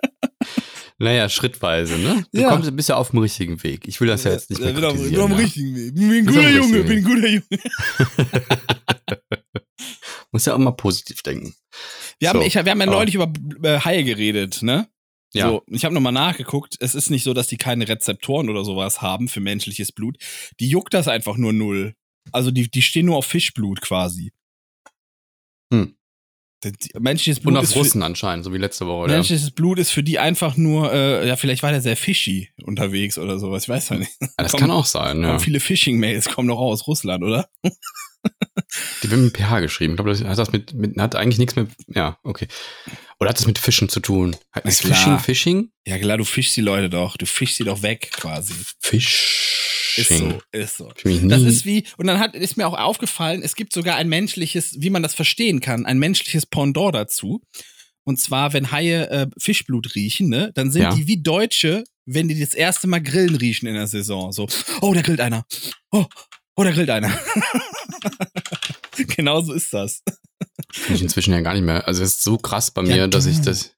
Naja, 1.00 1.28
schrittweise, 1.28 1.96
ne? 1.96 2.24
Du 2.32 2.40
Ja. 2.40 2.48
kommst, 2.48 2.74
bist 2.74 2.88
ja 2.88 2.96
auf 2.96 3.10
dem 3.10 3.20
richtigen 3.20 3.62
Weg. 3.62 3.86
Ich 3.86 4.00
will 4.00 4.08
das 4.08 4.24
ja 4.24 4.32
jetzt 4.32 4.50
nicht 4.50 4.60
mehr 4.60 4.72
bin 4.72 4.84
auf, 4.84 4.94
bin 4.94 5.02
kritisieren. 5.02 5.22
auf 5.22 5.28
dem 5.30 5.38
ja. 5.38 5.44
richtigen 5.44 5.76
Weg. 5.76 5.94
Bin 5.94 6.10
ein 6.10 6.26
guter 6.26 6.50
Junge, 6.50 6.82
bin 6.82 6.98
ein 6.98 7.04
guter 7.04 7.28
Junge. 7.28 8.77
Muss 10.32 10.46
ja 10.46 10.54
auch 10.54 10.58
mal 10.58 10.72
positiv 10.72 11.22
denken. 11.22 11.54
Wir 12.18 12.28
haben, 12.28 12.40
So, 12.40 12.46
ich, 12.46 12.54
wir 12.54 12.70
haben 12.70 12.80
ja 12.80 12.86
neulich 12.86 13.14
über 13.14 13.32
äh, 13.62 13.80
Haie 13.80 14.04
geredet, 14.04 14.62
ne? 14.62 14.88
Ja. 15.34 15.48
So, 15.48 15.62
ich 15.66 15.84
habe 15.84 15.94
nochmal 15.94 16.12
nachgeguckt. 16.12 16.76
Es 16.80 16.94
ist 16.94 17.10
nicht 17.10 17.24
so, 17.24 17.34
dass 17.34 17.48
die 17.48 17.58
keine 17.58 17.86
Rezeptoren 17.86 18.48
oder 18.48 18.64
sowas 18.64 19.02
haben 19.02 19.28
für 19.28 19.40
menschliches 19.40 19.92
Blut. 19.92 20.16
Die 20.58 20.68
juckt 20.68 20.94
das 20.94 21.06
einfach 21.06 21.36
nur 21.36 21.52
null. 21.52 21.94
Also 22.32 22.50
die, 22.50 22.70
die 22.70 22.82
stehen 22.82 23.06
nur 23.06 23.16
auf 23.16 23.26
Fischblut 23.26 23.80
quasi. 23.80 24.32
Hm. 25.72 25.94
Die, 26.64 26.72
die, 26.72 26.90
menschliches 26.98 27.40
Blut 27.40 27.54
Und 27.54 27.62
ist 27.62 27.70
auf 27.70 27.74
für, 27.74 27.78
Russen 27.80 28.02
anscheinend, 28.02 28.44
so 28.44 28.52
wie 28.52 28.58
letzte 28.58 28.86
Woche. 28.86 29.08
Ja. 29.08 29.14
menschliches 29.14 29.50
Blut 29.52 29.78
ist 29.78 29.90
für 29.90 30.02
die 30.02 30.18
einfach 30.18 30.56
nur, 30.56 30.92
äh, 30.92 31.28
ja, 31.28 31.36
vielleicht 31.36 31.62
war 31.62 31.70
der 31.70 31.82
sehr 31.82 31.96
fishy 31.96 32.50
unterwegs 32.64 33.18
oder 33.18 33.38
sowas. 33.38 33.64
Ich 33.64 33.68
weiß 33.68 33.90
ja 33.90 33.96
nicht. 33.98 34.10
Ja, 34.20 34.28
das 34.38 34.52
Komm, 34.52 34.60
kann 34.60 34.70
auch 34.72 34.86
sein, 34.86 35.22
ja. 35.22 35.38
Viele 35.38 35.60
Phishing-Mails 35.60 36.30
kommen 36.30 36.48
doch 36.48 36.58
auch 36.58 36.72
aus 36.72 36.86
Russland, 36.86 37.22
oder? 37.22 37.48
Die 39.02 39.10
wird 39.10 39.20
mit 39.20 39.36
PH 39.36 39.60
geschrieben. 39.60 39.92
Ich 39.94 39.96
glaube, 39.96 40.10
das 40.10 40.22
hat 40.24 40.38
das 40.38 40.52
mit, 40.52 40.74
mit, 40.74 40.96
hat 40.98 41.14
eigentlich 41.16 41.38
nichts 41.38 41.56
mit, 41.56 41.68
ja, 41.88 42.18
okay. 42.22 42.48
Oder 43.20 43.30
hat 43.30 43.38
das 43.38 43.46
mit 43.46 43.58
Fischen 43.58 43.88
zu 43.88 44.00
tun? 44.00 44.36
Ist 44.64 44.82
klar. 44.82 44.94
Fishing, 44.96 45.18
Fishing? 45.18 45.70
Ja 45.86 45.98
klar, 45.98 46.16
du 46.18 46.24
fischst 46.24 46.56
die 46.56 46.60
Leute 46.60 46.88
doch. 46.90 47.16
Du 47.16 47.26
fischst 47.26 47.56
sie 47.56 47.64
doch 47.64 47.82
weg 47.82 48.10
quasi. 48.12 48.54
Fishing. 48.80 49.58
Ist 49.96 50.08
so, 50.10 50.38
ist 50.52 50.76
so. 50.76 50.92
Das 51.24 51.42
ist 51.42 51.64
wie, 51.64 51.84
und 51.96 52.06
dann 52.06 52.20
hat, 52.20 52.36
ist 52.36 52.56
mir 52.56 52.68
auch 52.68 52.78
aufgefallen, 52.78 53.42
es 53.42 53.56
gibt 53.56 53.72
sogar 53.72 53.96
ein 53.96 54.08
menschliches, 54.08 54.76
wie 54.78 54.90
man 54.90 55.02
das 55.02 55.14
verstehen 55.14 55.60
kann, 55.60 55.86
ein 55.86 55.98
menschliches 55.98 56.46
Pendant 56.46 56.94
dazu. 56.94 57.42
Und 58.04 58.20
zwar, 58.20 58.52
wenn 58.52 58.70
Haie 58.70 59.10
äh, 59.10 59.26
Fischblut 59.38 59.94
riechen, 59.96 60.28
ne, 60.28 60.52
dann 60.54 60.70
sind 60.70 60.82
Ja. 60.82 60.94
die 60.94 61.08
wie 61.08 61.20
Deutsche, 61.20 61.82
wenn 62.06 62.28
die 62.28 62.38
das 62.38 62.54
erste 62.54 62.86
Mal 62.86 63.02
Grillen 63.02 63.34
riechen 63.34 63.66
in 63.66 63.74
der 63.74 63.88
Saison. 63.88 64.30
So, 64.32 64.46
oh, 64.80 64.94
da 64.94 65.02
grillt 65.02 65.20
einer. 65.20 65.44
Oh, 65.90 66.06
oh, 66.58 66.64
da 66.64 66.70
grillt 66.72 66.90
einer. 66.90 67.10
Genauso 69.16 69.52
ist 69.52 69.72
das. 69.72 70.02
finde 70.72 70.94
ich 70.96 71.02
inzwischen 71.02 71.32
ja 71.32 71.40
gar 71.40 71.54
nicht 71.54 71.62
mehr. 71.64 71.86
Also 71.86 72.02
es 72.02 72.16
ist 72.16 72.22
so 72.24 72.36
krass 72.38 72.70
bei 72.70 72.82
Ja, 72.82 72.94
mir, 72.96 73.08
dass 73.08 73.24
du. 73.24 73.30
ich 73.30 73.40
das. 73.40 73.74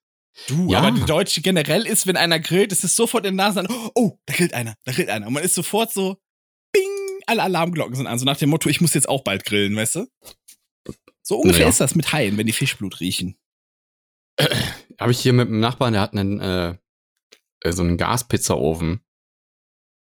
Du, 0.47 0.71
Ja. 0.71 0.79
aber 0.79 0.91
die 0.91 1.05
Deutsche 1.05 1.41
generell 1.41 1.85
ist, 1.85 2.07
wenn 2.07 2.17
einer 2.17 2.39
grillt, 2.39 2.71
ist 2.71 2.83
es 2.83 2.95
sofort 2.95 3.25
in 3.25 3.37
der 3.37 3.45
Nase 3.47 3.65
oh, 3.95 4.17
da 4.25 4.33
grillt 4.33 4.53
einer, 4.53 4.75
da 4.85 4.91
grillt 4.91 5.09
einer. 5.09 5.27
Und 5.27 5.33
man 5.33 5.43
ist 5.43 5.53
sofort 5.55 5.91
so, 5.93 6.17
bing, 6.71 6.87
alle 7.27 7.43
Alarmglocken 7.43 7.95
sind 7.95 8.07
an. 8.07 8.17
So 8.17 8.25
nach 8.25 8.37
dem 8.37 8.49
Motto, 8.49 8.69
ich 8.69 8.81
muss 8.81 8.93
jetzt 8.93 9.09
auch 9.09 9.23
bald 9.23 9.45
grillen, 9.45 9.75
weißt 9.75 9.95
du? 9.95 10.07
So 11.21 11.37
ungefähr 11.37 11.59
Naja. 11.61 11.69
ist 11.69 11.81
das 11.81 11.95
mit 11.95 12.11
Haien, 12.13 12.37
wenn 12.37 12.47
die 12.47 12.53
Fischblut 12.53 12.99
riechen. 12.99 13.37
Habe 14.99 15.11
ich 15.11 15.19
hier 15.19 15.33
mit 15.33 15.47
einem 15.47 15.59
Nachbarn, 15.59 15.93
der 15.93 16.01
hat 16.01 16.13
einen, 16.13 16.39
äh, 16.39 16.75
äh, 17.61 17.71
so 17.71 17.83
einen 17.83 17.97
Gaspizzaofen. 17.97 19.01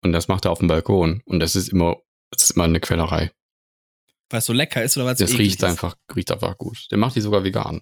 Und 0.03 0.13
das 0.13 0.29
macht 0.29 0.47
er 0.47 0.51
auf 0.53 0.61
dem 0.61 0.69
Balkon. 0.69 1.23
Und 1.27 1.41
das 1.41 1.57
ist 1.57 1.69
immer, 1.69 1.97
das 2.31 2.43
ist 2.43 2.51
immer 2.51 2.65
eine 2.65 2.81
Quellerei. 2.81 3.31
Weil 4.31 4.39
es 4.39 4.47
so 4.47 4.53
lecker 4.53 4.83
ist 4.83 4.97
oder 4.97 5.07
weil 5.07 5.15
es 5.15 5.19
Das 5.19 5.37
riecht 5.39 5.57
ist. 5.63 5.65
einfach, 5.65 5.97
riecht 6.15 6.31
einfach 6.31 6.57
gut. 6.57 6.87
Der 6.91 6.99
macht 6.99 7.17
die 7.17 7.21
sogar 7.21 7.43
vegan. 7.45 7.81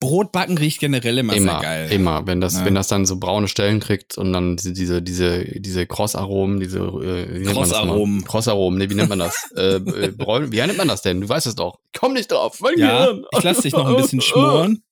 Brotbacken 0.00 0.58
riecht 0.58 0.80
generell 0.80 1.18
immer, 1.18 1.32
immer, 1.34 1.52
sehr 1.52 1.60
geil. 1.60 1.92
immer. 1.92 2.26
Wenn 2.26 2.40
das, 2.40 2.54
Ja. 2.54 2.64
wenn 2.64 2.74
das 2.74 2.88
dann 2.88 3.06
so 3.06 3.18
braune 3.20 3.46
Stellen 3.46 3.78
kriegt 3.78 4.18
und 4.18 4.32
dann 4.32 4.56
diese, 4.56 4.72
diese, 4.72 5.00
diese, 5.00 5.44
diese 5.44 5.86
Crossaromen, 5.86 6.58
diese, 6.58 6.80
äh, 6.80 7.34
wie 7.34 7.44
nennt 7.44 7.44
man 7.44 7.54
das? 7.54 7.54
Crossaromen. 7.54 8.24
Crossaromen, 8.24 8.78
nee, 8.80 8.90
wie 8.90 8.94
nennt 8.94 9.10
man 9.10 9.20
das? 9.20 9.48
äh, 9.56 9.76
äh, 9.76 10.12
wie 10.18 10.56
nennt 10.60 10.76
man 10.76 10.88
das 10.88 11.02
denn? 11.02 11.20
Du 11.20 11.28
weißt 11.28 11.46
es 11.46 11.54
doch. 11.54 11.78
Ich 11.94 12.00
komm 12.00 12.14
nicht 12.14 12.32
drauf. 12.32 12.58
Mein 12.60 12.76
Ja, 12.78 13.06
Gehirn. 13.06 13.24
ich 13.38 13.42
lass 13.44 13.58
dich 13.60 13.72
noch 13.72 13.86
ein 13.86 13.94
bisschen 13.96 14.20
schmoren. 14.20 14.82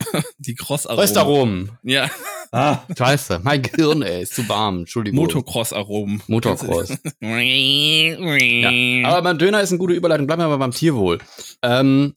Die 0.38 0.54
Crossaromen. 0.54 1.00
Röstaromen. 1.00 1.70
Ja, 1.82 2.08
Ah, 2.52 2.82
scheiße. 2.96 3.40
Mein 3.44 3.62
Gehirn, 3.62 4.02
ey, 4.02 4.22
ist 4.22 4.34
zu 4.34 4.48
warm. 4.48 4.80
Entschuldigung. 4.80 5.20
Motocross-Aromen. 5.20 6.20
Motocross. 6.26 6.88
ja, 7.20 9.08
aber 9.08 9.22
beim 9.22 9.38
Döner 9.38 9.60
ist 9.60 9.70
eine 9.70 9.78
gute 9.78 9.94
Überleitung. 9.94 10.26
Bleiben 10.26 10.42
wir 10.42 10.46
aber 10.46 10.58
beim 10.58 10.72
Tierwohl. 10.72 11.20
Ähm, 11.62 12.14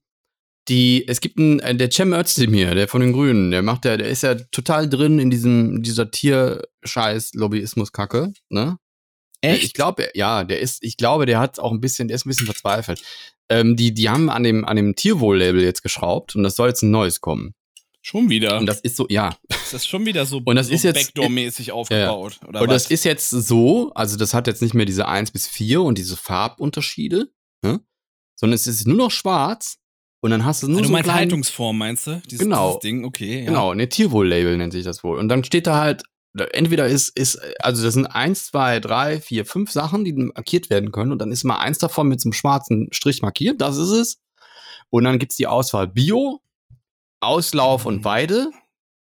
die, 0.69 1.07
es 1.07 1.21
gibt 1.21 1.37
einen, 1.37 1.59
äh, 1.59 1.75
der 1.75 1.91
Cem 1.91 2.13
Özdemir, 2.13 2.73
der 2.73 2.87
von 2.87 3.01
den 3.01 3.13
Grünen, 3.13 3.51
der 3.51 3.61
macht 3.61 3.85
ja, 3.85 3.95
der 3.95 4.07
ist 4.07 4.23
ja 4.23 4.33
total 4.33 4.89
drin 4.89 5.19
in 5.19 5.29
diesem, 5.29 5.83
dieser 5.83 6.09
Tierscheiß-Lobbyismus-Kacke, 6.09 8.33
ne? 8.49 8.79
Echt? 9.41 9.65
Ich 9.65 9.73
glaube, 9.73 10.09
ja, 10.15 10.43
der 10.45 10.61
ist, 10.61 10.83
ich 10.83 10.97
glaube, 10.97 11.25
der 11.25 11.39
hat 11.39 11.59
auch 11.59 11.73
ein 11.73 11.81
bisschen, 11.81 12.07
der 12.07 12.15
ist 12.15 12.25
ein 12.25 12.29
bisschen 12.29 12.45
verzweifelt. 12.45 13.01
Ähm, 13.49 13.75
die, 13.75 13.93
die 13.93 14.09
haben 14.09 14.29
an 14.29 14.43
dem, 14.43 14.63
an 14.63 14.77
dem 14.77 14.95
Tierwohl-Label 14.95 15.61
jetzt 15.61 15.83
geschraubt 15.83 16.33
und 16.35 16.43
das 16.43 16.55
soll 16.55 16.69
jetzt 16.69 16.81
ein 16.81 16.91
neues 16.91 17.19
kommen. 17.19 17.53
Schon 18.05 18.29
wieder. 18.29 18.57
Und 18.59 18.65
das 18.65 18.81
ist 18.81 18.97
so, 18.97 19.07
ja. 19.09 19.33
ist 19.49 19.73
das 19.73 19.87
schon 19.87 20.05
wieder 20.05 20.25
so, 20.25 20.41
Und 20.45 20.57
das 20.57 20.67
so 20.67 20.73
ist 20.73 20.83
jetzt- 20.83 20.95
Backdoor-mäßig 21.15 21.71
aufgebaut? 21.71 22.37
Oder 22.45 22.61
und 22.61 22.67
was? 22.67 22.83
das 22.83 22.91
ist 22.91 23.05
jetzt 23.05 23.29
so, 23.29 23.93
also 23.93 24.17
das 24.17 24.33
hat 24.33 24.45
jetzt 24.47 24.61
nicht 24.61 24.73
mehr 24.73 24.85
diese 24.85 25.07
1 25.07 25.31
bis 25.31 25.47
4 25.47 25.81
und 25.81 25.97
diese 25.97 26.17
Farbunterschiede, 26.17 27.29
ne? 27.63 27.79
sondern 28.35 28.55
es 28.55 28.67
ist 28.67 28.85
nur 28.85 28.97
noch 28.97 29.11
schwarz 29.11 29.77
und 30.19 30.31
dann 30.31 30.43
hast 30.43 30.63
du 30.63 30.67
nur 30.67 30.81
du 30.81 30.87
so 30.87 30.91
meinst 30.91 31.05
kleinen, 31.05 31.19
Haltungsform, 31.19 31.77
meinst 31.77 32.07
du? 32.07 32.21
Dieses, 32.29 32.39
Genau. 32.39 32.67
Dieses 32.71 32.79
Ding, 32.81 33.05
okay. 33.05 33.39
Ja. 33.39 33.45
Genau, 33.45 33.73
ne 33.73 33.87
Tierwohl-Label 33.87 34.57
nennt 34.57 34.73
sich 34.73 34.83
das 34.83 35.01
wohl. 35.03 35.17
Und 35.17 35.29
dann 35.29 35.45
steht 35.45 35.65
da 35.65 35.77
halt, 35.79 36.03
entweder 36.51 36.87
ist, 36.87 37.07
ist, 37.09 37.39
also 37.59 37.83
das 37.83 37.93
sind 37.93 38.07
eins, 38.07 38.47
zwei, 38.47 38.81
drei, 38.81 39.21
vier, 39.21 39.45
fünf 39.45 39.71
Sachen, 39.71 40.03
die 40.03 40.11
markiert 40.13 40.69
werden 40.69 40.91
können. 40.91 41.13
Und 41.13 41.19
dann 41.19 41.31
ist 41.31 41.45
mal 41.45 41.57
eins 41.59 41.77
davon 41.77 42.09
mit 42.09 42.19
so 42.19 42.27
einem 42.27 42.33
schwarzen 42.33 42.89
Strich 42.91 43.21
markiert, 43.21 43.61
das 43.61 43.77
ist 43.77 43.91
es. 43.91 44.19
Und 44.89 45.05
dann 45.05 45.19
gibt's 45.19 45.35
die 45.37 45.47
Auswahl 45.47 45.87
Bio, 45.87 46.41
Auslauf 47.23 47.85
und 47.85 48.03
Weide, 48.03 48.51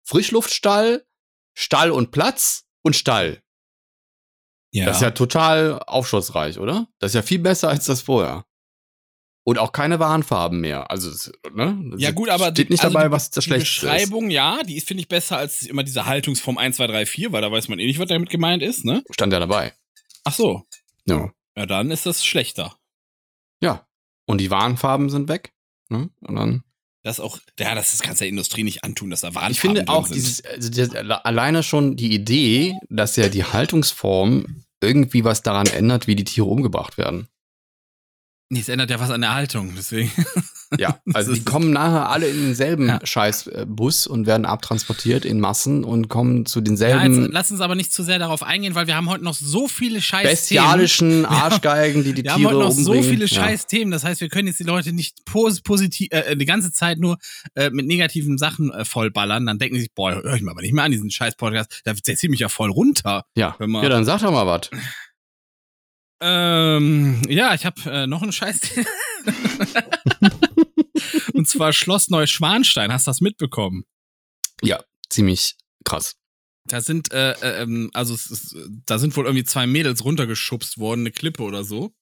Frischluftstall, 0.05 1.07
Stall 1.55 1.91
und 1.91 2.11
Platz 2.11 2.64
und 2.83 2.97
Stall. 2.97 3.43
Ja. 4.71 4.87
Das 4.87 4.97
ist 4.97 5.03
ja 5.03 5.11
total 5.12 5.83
aufschlussreich, 5.87 6.59
oder? 6.59 6.89
Das 6.99 7.11
ist 7.11 7.14
ja 7.14 7.23
viel 7.23 7.39
besser 7.39 7.69
als 7.69 7.87
das 7.87 8.03
vorher. 8.03 8.45
Und 9.45 9.59
auch 9.59 9.73
keine 9.73 9.99
Warnfarben 9.99 10.61
mehr. 10.61 10.91
Also, 10.91 11.31
ne? 11.55 11.95
Ja, 11.97 12.11
gut, 12.11 12.29
aber 12.29 12.51
steht 12.51 12.69
nicht 12.69 12.85
also 12.85 12.93
dabei, 12.93 13.09
die, 13.09 13.12
was 13.12 13.31
das 13.31 13.45
die 13.45 13.49
Schlechteste 13.51 13.87
ist. 13.87 13.93
Beschreibung, 13.93 14.29
ja, 14.29 14.62
die 14.62 14.77
ist, 14.77 14.87
finde 14.87 15.01
ich, 15.01 15.09
besser 15.09 15.39
als 15.39 15.62
immer 15.62 15.85
diese 15.85 16.05
Haltungsform 16.05 16.59
1, 16.59 16.77
2, 16.77 16.87
3, 16.87 17.07
4, 17.07 17.33
weil 17.33 17.41
da 17.41 17.51
weiß 17.51 17.69
man 17.69 17.79
eh 17.79 17.87
nicht, 17.87 17.99
was 17.99 18.09
damit 18.09 18.29
gemeint 18.29 18.62
ist, 18.62 18.85
ne? 18.85 19.03
Stand 19.11 19.33
ja 19.33 19.41
dabei. 19.41 19.73
Ach 20.25 20.35
so. 20.35 20.64
Ja. 21.07 21.33
Ja, 21.57 21.64
dann 21.64 21.91
ist 21.91 22.05
das 22.05 22.27
schlechter. 22.27 22.77
Ja. 23.62 23.89
Und 24.27 24.39
die 24.39 24.51
Warnfarben 24.51 25.09
sind 25.09 25.29
weg. 25.29 25.55
Ne? 25.89 26.11
Und 26.21 26.37
dann. 26.37 26.62
Das 27.09 27.21
auch, 27.21 27.39
ja, 27.59 27.75
das, 27.75 27.93
das 27.93 28.03
kannst 28.03 28.21
der 28.21 28.29
Industrie 28.29 28.65
nicht 28.65 28.85
antun, 28.85 29.09
dass 29.09 29.23
da 29.23 29.35
Warnfarben 29.35 29.53
Ich 29.53 29.61
finde 29.61 29.89
auch 29.89 30.07
dieses, 30.09 30.45
also 30.45 30.69
das, 30.69 30.91
alleine 31.25 31.63
schon 31.63 31.97
die 31.97 32.13
Idee, 32.13 32.75
dass 32.91 33.17
ja 33.17 33.31
die 33.31 33.45
Haltungsform 33.45 34.65
irgendwie 34.83 35.25
was 35.25 35.43
daran 35.43 35.67
ändert, 35.69 36.07
wie 36.07 36.17
die 36.17 36.25
Tiere 36.25 36.47
umgebracht 36.47 36.99
werden. 36.99 37.29
Nee, 38.51 38.61
es 38.61 38.71
ändert 38.71 38.89
ja 38.89 38.99
was 38.99 39.11
an 39.11 39.21
der 39.21 39.35
Haltung, 39.35 39.75
deswegen. 39.77 40.11
Ja, 40.79 40.99
also 41.13 41.35
die 41.35 41.45
kommen 41.45 41.71
nachher 41.71 42.09
alle 42.09 42.29
in 42.29 42.41
denselben 42.47 42.89
Ja. 42.89 42.99
Scheiß-Bus 43.05 44.07
und 44.07 44.27
werden 44.27 44.47
abtransportiert 44.47 45.27
in 45.27 45.39
Massen 45.39 45.85
und 45.85 46.09
kommen 46.09 46.47
zu 46.47 46.61
Ja, 46.61 46.65
denselben 46.65 47.23
jetzt 47.25 47.33
lass 47.33 47.51
uns 47.51 47.61
aber 47.61 47.75
nicht 47.75 47.93
zu 47.93 48.03
sehr 48.03 48.19
darauf 48.19 48.43
eingehen, 48.43 48.75
weil 48.75 48.87
wir 48.87 48.97
haben 48.97 49.11
heute 49.11 49.23
noch 49.23 49.35
so 49.35 49.69
viele 49.69 50.01
scheiß 50.01 50.29
bestialischen 50.31 51.27
Arschgeigen, 51.27 52.05
die 52.05 52.15
die 52.15 52.25
Wir 52.25 52.33
haben 52.33 52.39
Tiere 52.41 52.55
heute 52.55 52.59
noch 52.71 52.77
umbringen. 52.77 53.03
so 53.03 53.09
viele 53.11 53.25
Ja. 53.27 53.29
scheiß 53.29 53.67
Themen, 53.67 53.91
das 53.91 54.05
heißt, 54.05 54.23
wir 54.23 54.31
können 54.31 54.49
jetzt 54.49 54.61
die 54.61 54.65
Leute 54.65 54.95
nicht 54.95 55.27
pos 55.27 55.61
positiv 55.61 56.09
äh, 56.13 56.35
die 56.35 56.47
ganze 56.47 56.73
Zeit 56.73 56.99
nur 56.99 57.19
äh, 57.55 57.69
mit 57.69 57.87
negativen 57.87 58.39
Sachen 58.39 58.71
äh, 58.73 58.87
vollballern, 58.87 59.45
dann 59.45 59.59
denken 59.59 59.75
sie 59.77 59.83
sich, 59.83 59.93
boah, 59.93 60.15
hör 60.15 60.35
ich 60.35 60.41
mir 60.43 60.53
aber 60.53 60.63
nicht 60.63 60.73
mehr 60.73 60.85
an 60.85 60.91
diesen 60.93 61.11
scheiß 61.11 61.35
Podcast, 61.37 61.83
da 61.85 61.95
zieht 61.95 62.31
mich 62.31 62.41
ja 62.41 62.49
voll 62.49 62.71
runter. 62.71 63.27
Ja. 63.35 63.57
Hör 63.59 63.67
mal. 63.67 63.83
ja, 63.83 63.91
dann 63.91 64.07
sag 64.07 64.23
doch 64.23 64.33
mal 64.33 64.47
was. 64.47 64.71
Ähm, 66.21 67.23
ja, 67.29 67.55
ich 67.55 67.64
habe 67.64 67.81
äh, 67.91 68.07
noch 68.07 68.23
einen 68.23 68.33
scheiß 68.33 68.61
Und 71.33 71.49
zwar 71.49 71.73
Schloss 71.73 72.09
Neuschwanstein, 72.09 72.93
hast 72.93 73.07
du 73.07 73.11
das 73.11 73.21
mitbekommen? 73.21 73.85
Ja, 74.62 74.83
ziemlich 75.11 75.57
krass. 75.85 76.16
Da 76.66 76.81
sind 76.81 77.12
äh, 77.12 77.33
äh, 77.33 77.62
ähm, 77.62 77.91
also 77.95 78.14
ist, 78.14 78.57
da 78.85 78.99
sind 78.99 79.16
wohl 79.16 79.25
irgendwie 79.27 79.45
zwei 79.45 79.66
Mädels 79.66 80.05
runtergeschubst 80.05 80.79
worden, 80.79 81.01
eine 81.01 81.12
Klippe 81.12 81.43
oder 81.43 81.64
so. 81.64 81.95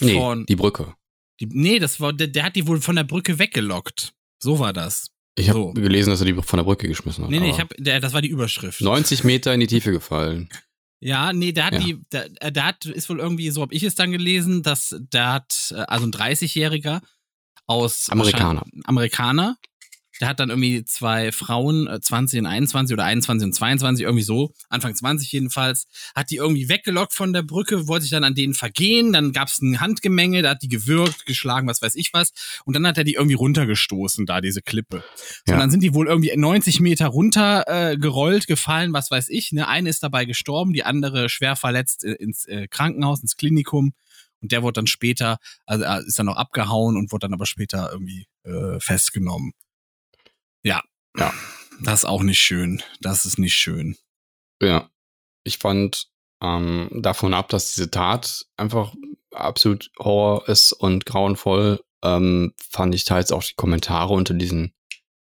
Nee, 0.00 0.14
Von, 0.14 0.46
die 0.46 0.56
Brücke. 0.56 0.94
die, 1.40 1.46
nee, 1.46 1.78
das 1.78 2.00
war 2.00 2.12
der, 2.12 2.28
der 2.28 2.44
hat 2.44 2.56
die 2.56 2.66
wohl 2.66 2.80
von 2.80 2.96
der 2.96 3.04
Brücke 3.04 3.38
weggelockt. 3.38 4.14
So 4.42 4.58
war 4.58 4.72
das. 4.72 5.10
Ich 5.36 5.50
habe 5.50 5.58
So. 5.58 5.72
gelesen, 5.72 6.10
dass 6.10 6.20
er 6.20 6.26
die 6.26 6.42
von 6.42 6.56
der 6.56 6.64
Brücke 6.64 6.88
geschmissen 6.88 7.24
hat. 7.24 7.30
Nee, 7.30 7.40
nee, 7.40 7.50
ich 7.50 7.60
hab, 7.60 7.74
der, 7.76 8.00
das 8.00 8.14
war 8.14 8.22
die 8.22 8.30
Überschrift. 8.30 8.80
90 8.80 9.24
Meter 9.24 9.52
in 9.52 9.60
die 9.60 9.66
Tiefe 9.66 9.92
gefallen. 9.92 10.48
Ja, 11.00 11.32
nee, 11.32 11.52
der 11.52 11.64
hat 11.66 11.72
Ja. 11.74 11.80
die, 11.80 11.98
der, 12.12 12.28
äh, 12.42 12.52
der 12.52 12.64
hat, 12.66 12.84
ist 12.84 13.08
wohl 13.08 13.20
irgendwie, 13.20 13.50
so 13.50 13.62
hab 13.62 13.72
ich 13.72 13.82
es 13.82 13.94
dann 13.94 14.12
gelesen, 14.12 14.62
dass 14.62 14.94
der 14.98 15.32
hat, 15.32 15.72
äh, 15.74 15.80
also 15.88 16.06
ein 16.06 16.12
30-Jähriger 16.12 17.00
aus 17.66 18.10
Amerikaner. 18.10 18.64
Amerikaner, 18.84 19.56
der 20.20 20.28
hat 20.28 20.40
dann 20.40 20.50
irgendwie 20.50 20.84
zwei 20.84 21.32
Frauen, 21.32 21.86
äh, 21.86 22.00
20 22.00 22.40
und 22.40 22.46
21 22.46 22.94
oder 22.94 23.04
21 23.04 23.46
und 23.46 23.52
22, 23.52 24.04
irgendwie 24.04 24.24
so, 24.24 24.52
Anfang 24.68 24.94
20 24.94 25.32
jedenfalls, 25.32 25.86
hat 26.14 26.30
die 26.30 26.36
irgendwie 26.36 26.68
weggelockt 26.68 27.14
von 27.14 27.32
der 27.32 27.42
Brücke, 27.42 27.88
wollte 27.88 28.02
sich 28.02 28.10
dann 28.10 28.24
an 28.24 28.34
denen 28.34 28.54
vergehen, 28.54 29.12
dann 29.12 29.32
gab 29.32 29.48
es 29.48 29.60
ein 29.60 29.80
Handgemenge, 29.80 30.42
da 30.42 30.50
hat 30.50 30.62
die 30.62 30.68
gewürgt, 30.68 31.26
geschlagen, 31.26 31.66
was 31.66 31.80
weiß 31.82 31.94
ich 31.94 32.12
was, 32.12 32.32
und 32.64 32.76
dann 32.76 32.86
hat 32.86 32.98
er 32.98 33.04
die 33.04 33.14
irgendwie 33.14 33.34
runtergestoßen, 33.34 34.26
da 34.26 34.40
diese 34.40 34.62
Klippe. 34.62 35.02
So, 35.46 35.52
Ja. 35.52 35.58
Dann 35.58 35.70
sind 35.70 35.82
die 35.82 35.94
wohl 35.94 36.06
irgendwie 36.06 36.36
90 36.36 36.80
Meter 36.80 37.06
runter 37.06 37.64
äh, 37.66 37.96
gerollt, 37.96 38.46
gefallen, 38.46 38.92
was 38.92 39.10
weiß 39.10 39.28
ich. 39.30 39.52
Ne? 39.52 39.66
Eine 39.68 39.88
ist 39.88 40.02
dabei 40.02 40.24
gestorben, 40.24 40.72
die 40.72 40.84
andere 40.84 41.28
schwer 41.28 41.56
verletzt 41.56 42.04
äh, 42.04 42.12
ins 42.12 42.44
äh, 42.46 42.68
Krankenhaus, 42.68 43.22
ins 43.22 43.36
Klinikum. 43.36 43.92
Und 44.42 44.52
der 44.52 44.62
wurde 44.62 44.74
dann 44.74 44.86
später, 44.86 45.38
also 45.66 45.84
er 45.84 46.00
ist 46.00 46.18
dann 46.18 46.26
noch 46.26 46.36
abgehauen 46.36 46.96
und 46.96 47.12
wurde 47.12 47.26
dann 47.26 47.34
aber 47.34 47.46
später 47.46 47.90
irgendwie 47.92 48.26
äh, 48.44 48.80
festgenommen. 48.80 49.52
Ja. 50.62 50.82
Ja. 51.16 51.32
Das 51.82 52.00
ist 52.00 52.04
auch 52.04 52.22
nicht 52.22 52.40
schön. 52.40 52.82
Das 53.00 53.24
ist 53.24 53.38
nicht 53.38 53.54
schön. 53.54 53.96
Ja. 54.60 54.90
Ich 55.44 55.58
fand 55.58 56.08
ähm, 56.42 56.88
davon 56.92 57.34
ab, 57.34 57.48
dass 57.48 57.74
diese 57.74 57.90
Tat 57.90 58.46
einfach 58.56 58.94
absolut 59.32 59.90
Horror 59.98 60.48
ist 60.48 60.72
und 60.72 61.06
grauenvoll, 61.06 61.80
ähm, 62.02 62.54
fand 62.58 62.94
ich 62.94 63.04
teils 63.04 63.32
auch 63.32 63.42
die 63.42 63.54
Kommentare 63.54 64.12
unter 64.12 64.34
diesen, 64.34 64.74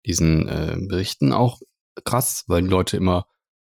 diesen 0.06 0.48
äh, 0.48 0.78
Berichten 0.80 1.34
auch 1.34 1.62
krass, 2.04 2.44
weil 2.48 2.64
die 2.64 2.70
Leute 2.70 2.98
immer, 2.98 3.28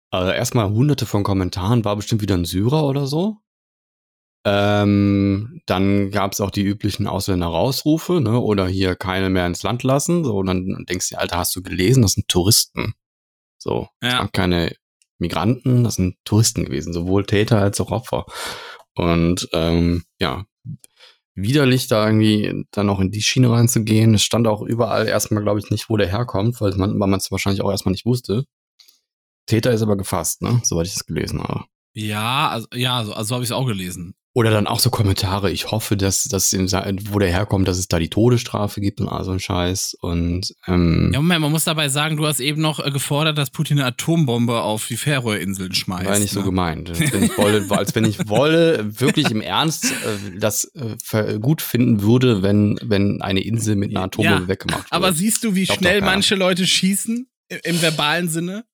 also 0.09 0.31
erstmal 0.31 0.69
hunderte 0.69 1.05
von 1.05 1.23
Kommentaren, 1.23 1.85
war 1.85 1.95
bestimmt 1.95 2.21
wieder 2.21 2.35
ein 2.35 2.45
Syrer 2.45 2.85
oder 2.85 3.07
so. 3.07 3.37
Ähm, 4.45 5.61
dann 5.65 6.11
gab 6.11 6.33
es 6.33 6.41
auch 6.41 6.51
die 6.51 6.63
üblichen 6.63 7.07
Ausländer-Rausrufe, 7.07 8.19
ne? 8.19 8.39
Oder 8.39 8.67
hier 8.67 8.95
keine 8.95 9.29
mehr 9.29 9.47
ins 9.47 9.63
Land 9.63 9.83
lassen. 9.83 10.23
So, 10.23 10.37
und 10.37 10.47
dann 10.47 10.85
denkst 10.89 11.09
du, 11.09 11.17
Alter, 11.17 11.37
hast 11.37 11.55
du 11.55 11.61
gelesen? 11.61 12.01
Das 12.01 12.13
sind 12.13 12.27
Touristen. 12.27 12.93
So, 13.57 13.87
das 14.01 14.13
Ja. 14.13 14.19
waren 14.19 14.31
keine 14.33 14.75
Migranten, 15.19 15.83
das 15.85 15.95
sind 15.95 16.17
Touristen 16.25 16.65
gewesen, 16.65 16.91
sowohl 16.91 17.25
Täter 17.25 17.61
als 17.61 17.79
auch 17.79 17.91
Opfer. 17.91 18.25
Und 18.95 19.47
ähm, 19.53 20.03
ja, 20.19 20.45
widerlich 21.35 21.87
da 21.87 22.05
irgendwie 22.05 22.65
dann 22.71 22.89
auch 22.89 22.99
in 22.99 23.11
die 23.11 23.21
Schiene 23.21 23.49
reinzugehen. 23.49 24.13
Es 24.13 24.23
stand 24.23 24.47
auch 24.47 24.61
überall 24.61 25.07
erstmal, 25.07 25.41
glaube 25.43 25.59
ich, 25.59 25.71
nicht, 25.71 25.89
wo 25.89 25.95
der 25.97 26.09
herkommt, 26.09 26.59
weil 26.59 26.75
man 26.75 26.99
weil 26.99 27.07
man 27.07 27.19
es 27.19 27.31
wahrscheinlich 27.31 27.61
auch 27.61 27.71
erstmal 27.71 27.93
nicht 27.93 28.05
wusste. 28.05 28.43
Täter 29.45 29.71
ist 29.71 29.81
aber 29.81 29.95
gefasst, 29.97 30.41
ne? 30.41 30.61
Soweit 30.63 30.87
ich 30.87 30.93
das 30.93 31.05
gelesen 31.05 31.41
habe. 31.41 31.65
Ja, 31.93 32.49
also, 32.49 32.67
ja, 32.73 33.03
so, 33.05 33.13
also 33.13 33.35
habe 33.35 33.43
ich 33.43 33.49
es 33.49 33.55
auch 33.55 33.65
gelesen. 33.65 34.15
Oder 34.35 34.49
dann 34.49 34.65
auch 34.65 34.79
so 34.79 34.89
Kommentare, 34.89 35.51
ich 35.51 35.69
hoffe, 35.69 35.95
dass, 35.95 36.23
Sa- 36.23 36.85
wo 37.11 37.19
der 37.19 37.29
herkommt, 37.29 37.67
dass 37.67 37.77
es 37.77 37.87
da 37.87 37.99
die 37.99 38.09
Todesstrafe 38.09 38.81
gibt 38.81 38.99
und 38.99 39.07
all 39.07 39.23
so 39.23 39.31
ein 39.31 39.39
Scheiß. 39.39 39.95
Und 40.01 40.55
ähm, 40.65 41.11
Ja, 41.13 41.19
Moment, 41.21 41.41
man 41.41 41.51
muss 41.51 41.65
dabei 41.65 41.87
sagen, 41.89 42.17
du 42.17 42.25
hast 42.25 42.39
eben 42.39 42.59
noch 42.59 42.83
äh, 42.83 42.89
gefordert, 42.89 43.37
dass 43.37 43.51
Putin 43.51 43.77
eine 43.77 43.87
Atombombe 43.89 44.61
auf 44.61 44.87
die 44.87 44.97
Färöerinseln 44.97 45.75
schmeißt. 45.75 46.07
war 46.09 46.17
nicht 46.17 46.33
so 46.33 46.39
ne? 46.39 46.45
gemeint. 46.45 46.89
Als 46.99 47.13
wenn 47.13 47.23
ich 47.23 47.37
wolle, 47.37 47.65
als 47.69 47.93
wenn 47.93 48.05
ich 48.05 48.27
wolle, 48.27 48.99
wirklich 48.99 49.29
im 49.29 49.41
Ernst 49.41 49.85
äh, 49.85 50.39
das 50.39 50.71
äh, 51.11 51.37
gut 51.37 51.61
finden 51.61 52.01
würde, 52.01 52.41
wenn, 52.41 52.79
wenn 52.81 53.21
eine 53.21 53.41
Insel 53.43 53.75
mit 53.75 53.91
einer 53.91 54.05
Atombombe 54.05 54.41
Ja, 54.43 54.47
weggemacht 54.47 54.85
wird. 54.85 54.93
Aber 54.93 55.13
siehst 55.13 55.43
du, 55.43 55.53
wie 55.53 55.67
schnell 55.67 55.99
doch 55.99 56.07
manche 56.07 56.33
Leute 56.33 56.65
schießen? 56.65 57.27
Im 57.63 57.81
verbalen 57.83 58.29
Sinne? 58.29 58.65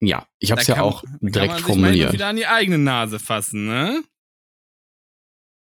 ja, 0.00 0.26
ich 0.40 0.50
habe 0.50 0.60
es 0.60 0.66
ja 0.66 0.80
auch 0.82 1.02
da 1.02 1.08
kann 1.08 1.18
man 1.20 1.32
direkt 1.32 1.52
sich 1.58 1.62
mal 1.66 1.72
formuliert. 1.74 2.12
wieder 2.12 2.26
an 2.26 2.34
die 2.34 2.46
eigene 2.48 2.78
Nase 2.78 3.20
fassen, 3.20 3.66
ne? 3.66 4.02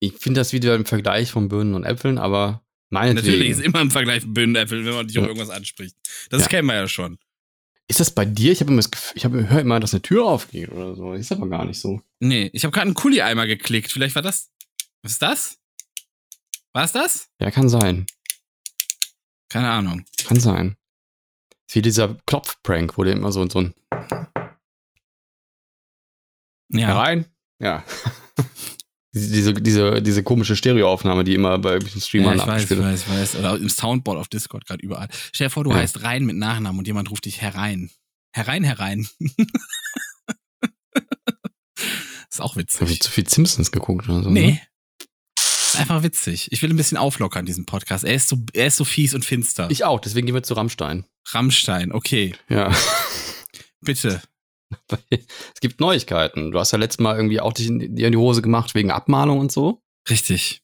Ich 0.06 0.18
finde 0.20 0.40
das 0.42 0.54
wieder 0.54 0.76
im 0.76 0.86
Vergleich 0.86 1.32
von 1.32 1.48
Birnen 1.50 1.74
und 1.74 1.84
Äpfeln, 1.84 2.18
aber 2.18 2.64
meinetwegen. 2.90 3.28
Natürlich 3.28 3.50
ist 3.52 3.62
immer 3.62 3.82
im 3.82 3.92
Vergleich 3.92 4.24
Bündäpfel, 4.26 4.86
wenn 4.86 4.94
man 4.94 5.08
dich 5.08 5.16
Ja. 5.16 5.22
auf 5.24 5.28
irgendwas 5.28 5.50
anspricht. 5.50 5.96
Das 6.30 6.44
Ja. 6.44 6.48
kennen 6.48 6.68
wir 6.68 6.76
ja 6.76 6.88
schon. 6.88 7.18
Ist 7.88 8.00
das 8.00 8.12
bei 8.12 8.26
dir? 8.26 8.52
Ich 8.52 8.62
habe 8.62 8.72
immer 8.72 8.80
das 8.82 8.92
Gefühl, 8.92 9.14
ich 9.18 9.26
habe 9.26 9.50
höre 9.50 9.62
immer, 9.62 9.80
dass 9.80 9.94
eine 9.94 10.02
Tür 10.02 10.26
aufgeht 10.26 10.70
oder 10.72 10.96
so. 10.96 11.14
Ist 11.14 11.32
aber 11.32 11.48
gar 11.48 11.66
nicht 11.66 11.80
so. 11.80 12.02
Nee, 12.20 12.50
ich 12.54 12.64
habe 12.64 12.72
gerade 12.72 12.86
einen 12.88 12.94
Kuli-Eimer 12.96 13.46
geklickt. 13.48 13.92
Vielleicht 13.92 14.16
war 14.16 14.22
das. 14.24 14.50
Was 15.04 15.14
ist 15.14 15.22
das? 15.22 15.58
War 16.74 16.84
es 16.84 16.92
das? 16.92 17.30
Ja, 17.40 17.52
kann 17.52 17.70
sein. 17.70 18.06
Keine 19.50 19.70
Ahnung. 19.70 20.04
Kann 20.26 20.40
sein. 20.40 20.78
Ist 21.68 21.76
wie 21.76 21.82
dieser 21.84 22.16
Klopf-Prank, 22.26 22.98
wo 22.98 23.04
der 23.04 23.14
immer 23.14 23.32
so, 23.32 23.48
so 23.50 23.60
ein 23.60 23.74
Ja. 26.70 26.88
herein. 26.88 27.26
Ja. 27.60 27.84
diese, 29.16 29.54
diese, 29.54 30.02
diese 30.02 30.24
komische 30.24 30.56
Stereoaufnahme, 30.56 31.24
die 31.24 31.34
immer 31.34 31.58
bei 31.58 31.70
irgendwelchen 31.74 32.02
Ja, 32.02 32.06
Streamern 32.06 32.38
ich 32.38 32.46
weiß, 32.48 32.64
ich 32.66 32.70
wird. 32.70 32.82
weiß, 32.82 33.02
ich 33.04 33.10
weiß. 33.10 33.36
Oder 33.38 33.56
im 33.58 33.70
Soundboard 33.70 34.18
auf 34.20 34.28
Discord 34.28 34.66
gerade 34.66 34.84
überall. 34.84 35.08
Stell 35.32 35.48
dir 35.48 35.52
vor, 35.52 35.64
du 35.64 35.72
Ja. 35.72 35.78
heißt 35.78 36.04
Rein 36.04 36.26
mit 36.26 36.36
Nachnamen 36.36 36.78
und 36.80 36.86
jemand 36.88 37.10
ruft 37.10 37.26
dich 37.26 37.42
herein. 37.42 37.90
Herein, 38.34 38.64
herein. 38.64 39.08
ist 42.30 42.42
auch 42.42 42.52
Habe 42.56 42.62
ich 42.62 42.80
witzig. 42.82 43.02
zu 43.02 43.12
viel 43.12 43.28
Simpsons 43.30 43.72
geguckt 43.72 44.10
oder 44.10 44.24
so? 44.24 44.30
Nee. 44.30 44.52
Ne? 44.52 44.62
Einfach 45.80 46.04
witzig. 46.04 46.52
Ich 46.52 46.62
will 46.62 46.70
ein 46.70 46.78
bisschen 46.78 46.98
auflockern, 46.98 47.46
diesen 47.46 47.66
Podcast. 47.66 48.06
Er 48.06 48.14
ist 48.16 48.30
so, 48.30 48.38
er 48.54 48.68
ist 48.68 48.78
so 48.78 48.86
fies 48.86 49.14
und 49.14 49.26
finster. 49.26 49.70
Ich 49.70 49.84
auch, 49.84 50.00
deswegen 50.00 50.26
gehen 50.26 50.36
wir 50.36 50.44
zu 50.44 50.54
Rammstein. 50.54 51.06
Rammstein, 51.30 51.92
okay. 51.92 52.34
Ja. 52.50 52.74
Bitte. 53.82 54.22
es 55.10 55.60
gibt 55.62 55.80
Neuigkeiten. 55.80 56.52
Du 56.52 56.60
hast 56.60 56.72
ja 56.72 56.78
letztes 56.78 57.00
Mal 57.00 57.16
irgendwie 57.16 57.40
auch 57.40 57.54
dich 57.54 57.68
in, 57.68 57.96
die 57.96 58.18
Hose 58.18 58.42
gemacht 58.42 58.76
wegen 58.76 58.92
Abmahnung 58.92 59.40
und 59.40 59.52
so. 59.52 59.82
Richtig. 60.10 60.62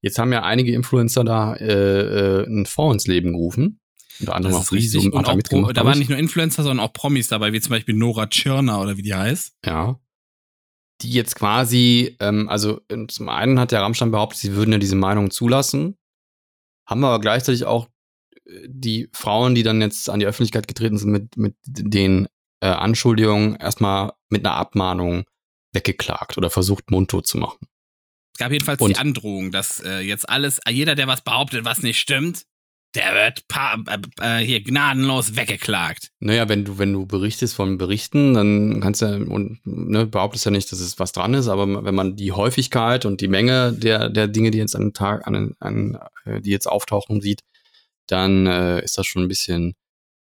Jetzt 0.00 0.18
haben 0.18 0.32
ja 0.32 0.42
einige 0.42 0.72
Influencer 0.72 1.24
da 1.24 1.54
äh, 1.54 2.42
äh, 2.42 2.46
einen 2.46 2.66
Fonds 2.66 3.04
ins 3.04 3.06
Leben 3.08 3.32
gerufen. 3.32 3.80
Unter 4.20 4.36
anderem 4.36 4.54
auch 4.54 4.62
ich, 4.66 4.72
richtig. 4.72 5.12
Und 5.12 5.26
auch 5.26 5.38
Pro, 5.38 5.72
da 5.72 5.84
waren 5.84 5.94
ich. 5.94 6.00
nicht 6.00 6.10
nur 6.10 6.18
Influencer, 6.18 6.62
sondern 6.62 6.86
auch 6.86 6.92
Promis 6.92 7.28
dabei, 7.28 7.52
wie 7.52 7.60
zum 7.60 7.70
Beispiel 7.70 7.96
Nora 7.96 8.26
Tschirner 8.26 8.80
oder 8.80 8.96
wie 8.96 9.02
die 9.02 9.14
heißt. 9.14 9.56
Ja. 9.64 9.98
Die 11.02 11.10
jetzt 11.10 11.34
quasi, 11.34 12.16
ähm, 12.20 12.48
also 12.48 12.80
äh, 12.88 13.06
zum 13.08 13.28
einen 13.28 13.58
hat 13.58 13.72
der 13.72 13.80
Rammstein 13.80 14.12
behauptet, 14.12 14.38
sie 14.38 14.54
würden 14.54 14.70
ja 14.70 14.78
diese 14.78 14.94
Meinung 14.94 15.32
zulassen, 15.32 15.96
haben 16.86 17.02
aber 17.02 17.20
gleichzeitig 17.20 17.64
auch 17.64 17.88
äh, 18.46 18.68
die 18.68 19.08
Frauen, 19.12 19.56
die 19.56 19.64
dann 19.64 19.80
jetzt 19.80 20.08
an 20.08 20.20
die 20.20 20.26
Öffentlichkeit 20.26 20.68
getreten 20.68 20.98
sind 20.98 21.10
mit, 21.10 21.36
mit 21.36 21.56
den 21.66 22.28
äh, 22.64 22.68
Anschuldigung 22.68 23.56
erstmal 23.56 24.12
mit 24.30 24.44
einer 24.46 24.54
Abmahnung 24.56 25.24
weggeklagt 25.74 26.38
oder 26.38 26.48
versucht 26.48 26.90
mundtot 26.90 27.26
zu 27.26 27.36
machen. 27.36 27.58
Es 28.34 28.38
gab 28.38 28.52
jedenfalls 28.52 28.80
Und- 28.80 28.90
die 28.90 28.96
Androhung, 28.96 29.52
dass 29.52 29.80
äh, 29.80 30.00
jetzt 30.00 30.28
alles, 30.28 30.60
jeder, 30.68 30.94
der 30.94 31.06
was 31.06 31.20
behauptet, 31.20 31.64
was 31.64 31.82
nicht 31.82 32.00
stimmt, 32.00 32.44
der 32.94 33.12
wird 33.12 33.46
pa 33.48 33.76
äh, 33.86 33.98
äh, 34.40 34.44
hier 34.46 34.62
gnadenlos 34.62 35.36
weggeklagt. 35.36 36.10
Naja, 36.20 36.48
wenn 36.48 36.64
du, 36.64 36.78
wenn 36.78 36.92
du 36.92 37.06
berichtest 37.06 37.54
von 37.54 37.76
Berichten, 37.76 38.34
dann 38.34 38.80
kannst 38.80 39.02
du 39.02 39.06
ja 39.06 39.16
und 39.16 39.60
ne, 39.64 40.06
behauptest 40.06 40.44
ja 40.46 40.50
nicht, 40.50 40.70
dass 40.72 40.80
es 40.80 40.98
was 40.98 41.12
dran 41.12 41.34
ist, 41.34 41.48
aber 41.48 41.84
wenn 41.84 41.94
man 41.94 42.16
die 42.16 42.32
Häufigkeit 42.32 43.04
und 43.04 43.20
die 43.20 43.28
Menge 43.28 43.72
der, 43.72 44.08
der 44.08 44.28
Dinge, 44.28 44.50
die 44.52 44.58
jetzt 44.58 44.76
an 44.76 44.92
Tag, 44.94 45.26
an, 45.26 45.54
an 45.58 45.98
äh, 46.24 46.40
die 46.40 46.50
jetzt 46.50 46.66
auftauchen, 46.66 47.20
sieht, 47.20 47.42
dann 48.06 48.46
äh, 48.46 48.82
ist 48.82 48.96
das 48.96 49.06
schon 49.06 49.22
ein 49.22 49.28
bisschen, 49.28 49.74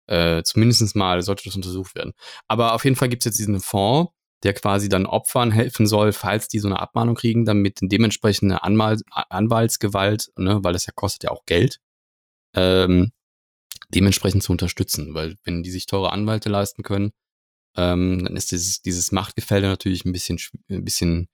äh, 0.08 0.42
zumindest 0.42 0.96
mal 0.96 1.22
sollte 1.22 1.44
das 1.44 1.56
untersucht 1.56 1.94
werden. 1.94 2.12
Aber 2.48 2.74
auf 2.74 2.84
jeden 2.84 2.96
Fall 2.96 3.08
gibt 3.08 3.22
es 3.22 3.26
jetzt 3.26 3.38
diesen 3.38 3.60
Fonds, 3.60 4.12
der 4.42 4.54
quasi 4.54 4.88
dann 4.88 5.06
Opfern 5.06 5.50
helfen 5.50 5.86
soll, 5.86 6.12
falls 6.12 6.48
die 6.48 6.58
so 6.58 6.68
eine 6.68 6.80
Abmahnung 6.80 7.14
kriegen, 7.14 7.44
damit 7.44 7.78
dementsprechende 7.82 8.62
Anwal 8.62 8.98
Anwaltsgewalt, 9.10 10.30
ne, 10.36 10.62
weil 10.62 10.72
das 10.72 10.86
ja 10.86 10.92
kostet 10.94 11.24
ja 11.24 11.30
auch 11.30 11.44
Geld, 11.46 11.80
ähm, 12.54 13.12
dementsprechend 13.88 14.42
zu 14.42 14.52
unterstützen, 14.52 15.14
weil 15.14 15.36
wenn 15.44 15.62
die 15.62 15.70
sich 15.70 15.86
teure 15.86 16.12
Anwälte 16.12 16.48
leisten 16.48 16.82
können, 16.82 17.12
ähm, 17.76 18.24
dann 18.24 18.36
ist 18.36 18.52
dieses, 18.52 18.82
dieses 18.82 19.12
Machtgefälle 19.12 19.68
natürlich 19.68 20.04
ein 20.04 20.12
bisschen, 20.12 20.38
ein 20.68 20.84
bisschen 20.84 21.28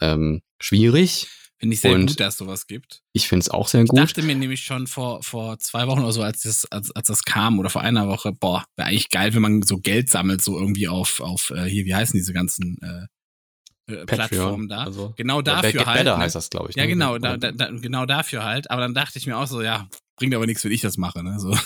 ähm, 0.00 0.42
schwierig. 0.60 1.28
Finde 1.58 1.74
ich 1.74 1.80
sehr 1.80 1.92
Und- 1.94 2.06
gut, 2.06 2.20
dass 2.20 2.34
es 2.34 2.38
sowas 2.38 2.66
gibt. 2.68 3.02
Ich 3.12 3.26
finde 3.26 3.42
es 3.42 3.50
auch 3.50 3.66
sehr 3.66 3.82
Ich 3.82 3.88
gut. 3.88 3.98
dachte 3.98 4.22
mir 4.22 4.36
nämlich 4.36 4.62
schon 4.62 4.86
vor, 4.86 5.22
vor 5.24 5.58
zwei 5.58 5.88
Wochen 5.88 6.00
oder 6.00 6.12
so, 6.12 6.22
als 6.22 6.42
das, 6.42 6.66
als, 6.70 6.92
als 6.92 7.08
das 7.08 7.24
kam, 7.24 7.58
oder 7.58 7.68
vor 7.68 7.82
einer 7.82 8.06
Woche, 8.08 8.32
boah, 8.32 8.64
wäre 8.76 8.88
eigentlich 8.88 9.10
geil, 9.10 9.34
wenn 9.34 9.42
man 9.42 9.62
so 9.62 9.78
Geld 9.78 10.08
sammelt, 10.08 10.40
so 10.40 10.56
irgendwie 10.56 10.86
auf, 10.86 11.20
auf 11.20 11.50
äh, 11.50 11.64
hier, 11.64 11.84
wie 11.84 11.94
heißen 11.94 12.16
diese 12.16 12.32
ganzen 12.32 12.78
äh, 12.80 13.92
äh, 13.92 14.06
Plattformen 14.06 14.68
da. 14.68 14.84
Also, 14.84 15.14
genau 15.16 15.42
dafür 15.42 15.72
Get 15.72 15.86
halt. 15.86 15.98
Better 15.98 16.16
ne? 16.16 16.22
heißt 16.22 16.36
das, 16.36 16.50
glaube 16.50 16.70
ich. 16.70 16.76
Ja, 16.76 16.84
ne? 16.84 16.90
genau, 16.90 17.18
da, 17.18 17.36
da, 17.36 17.70
genau 17.70 18.06
dafür 18.06 18.44
halt. 18.44 18.70
Aber 18.70 18.82
dann 18.82 18.94
dachte 18.94 19.18
ich 19.18 19.26
mir 19.26 19.36
auch 19.36 19.46
so, 19.46 19.60
ja, 19.62 19.88
bringt 20.16 20.34
aber 20.34 20.46
nichts, 20.46 20.64
wenn 20.64 20.72
ich 20.72 20.82
das 20.82 20.96
mache. 20.96 21.24
Ne? 21.24 21.40
So. 21.40 21.56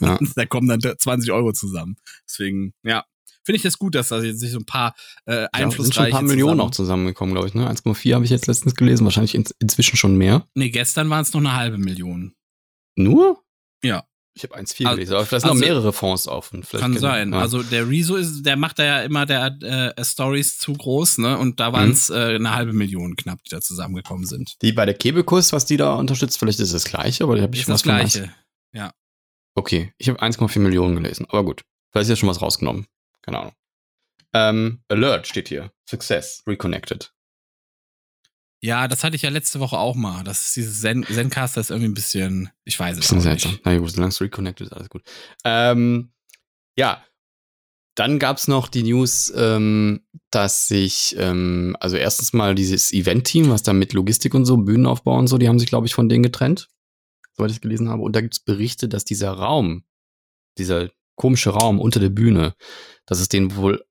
Ja. 0.00 0.18
da 0.36 0.46
kommen 0.46 0.68
dann 0.68 0.80
20 0.80 1.32
Euro 1.32 1.52
zusammen. 1.52 1.96
Deswegen, 2.28 2.74
ja, 2.84 3.04
finde 3.44 3.56
ich 3.56 3.62
das 3.62 3.78
gut, 3.78 3.94
dass 3.94 4.08
da 4.08 4.20
jetzt 4.22 4.40
sich 4.40 4.50
so 4.52 4.58
ein 4.58 4.64
paar 4.66 4.94
äh, 5.26 5.42
Ja, 5.42 5.48
einflussreiche 5.52 5.84
sind 5.84 5.94
schon 5.94 6.04
ein 6.04 6.10
paar 6.12 6.22
Millionen 6.22 6.50
zusammen- 6.52 6.60
auch 6.60 6.70
zusammengekommen, 6.70 7.34
glaube 7.34 7.48
ich. 7.48 7.54
Ne? 7.54 7.68
1,4 7.68 8.14
habe 8.14 8.24
ich 8.24 8.30
jetzt 8.30 8.46
letztens 8.46 8.74
gelesen, 8.74 9.04
wahrscheinlich 9.04 9.34
in, 9.34 9.44
inzwischen 9.60 9.96
schon 9.96 10.16
mehr. 10.16 10.46
Nee, 10.54 10.70
gestern 10.70 11.08
waren 11.10 11.22
es 11.22 11.32
noch 11.32 11.40
eine 11.40 11.54
halbe 11.54 11.78
Million. 11.78 12.34
Nur? 12.96 13.42
Ja. 13.82 14.04
Ich 14.34 14.44
habe 14.44 14.54
1,4 14.56 14.86
Also- 14.86 14.96
gelesen, 14.96 15.14
aber 15.14 15.26
vielleicht 15.26 15.42
sind 15.42 15.50
also- 15.50 15.60
noch 15.60 15.66
mehrere 15.68 15.92
Fonds 15.92 16.26
auf. 16.26 16.52
Und 16.54 16.64
vielleicht 16.64 16.82
Kann 16.82 16.96
sein. 16.98 17.32
Ja. 17.32 17.38
Also 17.40 17.62
der 17.62 17.86
Rezo 17.88 18.16
ist, 18.16 18.42
der 18.46 18.56
macht 18.56 18.78
da 18.78 18.84
ja 18.84 19.02
immer 19.02 19.26
der 19.26 19.54
äh, 19.60 20.02
Stories 20.04 20.56
zu 20.58 20.72
groß, 20.72 21.18
ne? 21.18 21.36
Und 21.36 21.60
da 21.60 21.74
waren 21.74 21.90
es 21.90 22.08
äh, 22.08 22.36
eine 22.36 22.54
halbe 22.54 22.72
Million 22.72 23.14
knapp, 23.16 23.42
die 23.44 23.50
da 23.50 23.60
zusammengekommen 23.60 24.24
sind. 24.24 24.54
die 24.62 24.72
bei 24.72 24.86
der 24.86 24.94
Kebekus, 24.94 25.52
was 25.52 25.66
die 25.66 25.76
da 25.76 25.96
unterstützt, 25.96 26.38
vielleicht 26.38 26.60
ist 26.60 26.72
das 26.72 26.84
gleiche, 26.84 27.24
aber 27.24 27.36
da 27.36 27.42
habe 27.42 27.54
ich 27.54 27.62
ist 27.62 27.68
was 27.68 27.82
das 27.82 27.82
Gleiche. 27.82 28.30
Okay, 29.54 29.92
ich 29.98 30.08
habe 30.08 30.18
1,4 30.22 30.60
Millionen 30.60 30.96
gelesen, 30.96 31.26
aber 31.28 31.44
gut. 31.44 31.62
Vielleicht 31.90 32.04
ist 32.04 32.08
ja 32.10 32.16
schon 32.16 32.28
was 32.30 32.40
rausgenommen. 32.40 32.86
Keine 33.22 33.38
Ahnung. 33.38 33.54
Ähm, 34.34 34.82
Alert 34.88 35.26
steht 35.26 35.48
hier. 35.48 35.72
Success. 35.88 36.42
Reconnected. 36.46 37.12
Ja, 38.64 38.86
das 38.86 39.02
hatte 39.02 39.16
ich 39.16 39.22
ja 39.22 39.30
letzte 39.30 39.58
Woche 39.58 39.76
auch 39.76 39.96
mal. 39.96 40.22
Das 40.22 40.42
ist 40.42 40.56
dieses 40.56 40.80
Zen 40.80 41.04
Zencaster 41.04 41.60
ist 41.60 41.70
irgendwie 41.70 41.88
ein 41.90 41.94
bisschen, 41.94 42.50
ich 42.64 42.78
weiß 42.78 42.96
es 42.96 43.12
auch 43.12 43.20
seltsam. 43.20 43.52
nicht. 43.52 43.62
Na 43.64 43.76
gut, 43.76 43.90
solange 43.90 44.10
es 44.10 44.20
reconnected 44.20 44.68
ist, 44.68 44.72
alles 44.72 44.88
gut. 44.88 45.02
Ähm, 45.44 46.12
ja. 46.76 47.04
Dann 47.94 48.18
gab's 48.18 48.48
noch 48.48 48.68
die 48.68 48.84
News, 48.84 49.30
ähm, 49.36 50.06
dass 50.30 50.66
sich, 50.66 51.14
ähm, 51.18 51.76
also 51.78 51.96
erstens 51.96 52.32
mal 52.32 52.54
dieses 52.54 52.90
Event-Team, 52.90 53.50
was 53.50 53.64
da 53.64 53.74
mit 53.74 53.92
Logistik 53.92 54.32
und 54.32 54.46
so, 54.46 54.56
Bühnenaufbau 54.56 55.18
und 55.18 55.26
so, 55.26 55.36
die 55.36 55.46
haben 55.48 55.58
sich, 55.58 55.68
glaube 55.68 55.86
ich, 55.86 55.94
von 55.94 56.08
denen 56.08 56.22
getrennt, 56.22 56.68
soweit 57.36 57.50
ich 57.50 57.56
es 57.56 57.60
gelesen 57.60 57.90
habe. 57.90 58.00
Und 58.00 58.16
da 58.16 58.22
gibt's 58.22 58.40
Berichte, 58.40 58.88
dass 58.88 59.04
dieser 59.04 59.32
Raum, 59.32 59.84
dieser 60.56 60.90
komische 61.16 61.50
Raum 61.50 61.80
unter 61.80 62.00
der 62.00 62.10
Bühne, 62.10 62.54
dass 63.06 63.20
es 63.20 63.28
den 63.28 63.56
wohl 63.56 63.84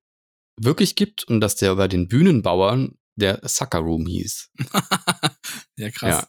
wirklich 0.59 0.95
gibt 0.95 1.23
und 1.25 1.41
dass 1.41 1.55
der 1.55 1.75
bei 1.75 1.87
den 1.87 2.07
Bühnenbauern 2.07 2.97
der 3.15 3.41
Sucker 3.43 3.79
Room 3.79 4.05
hieß. 4.05 4.51
ja, 5.77 5.89
krass. 5.91 6.27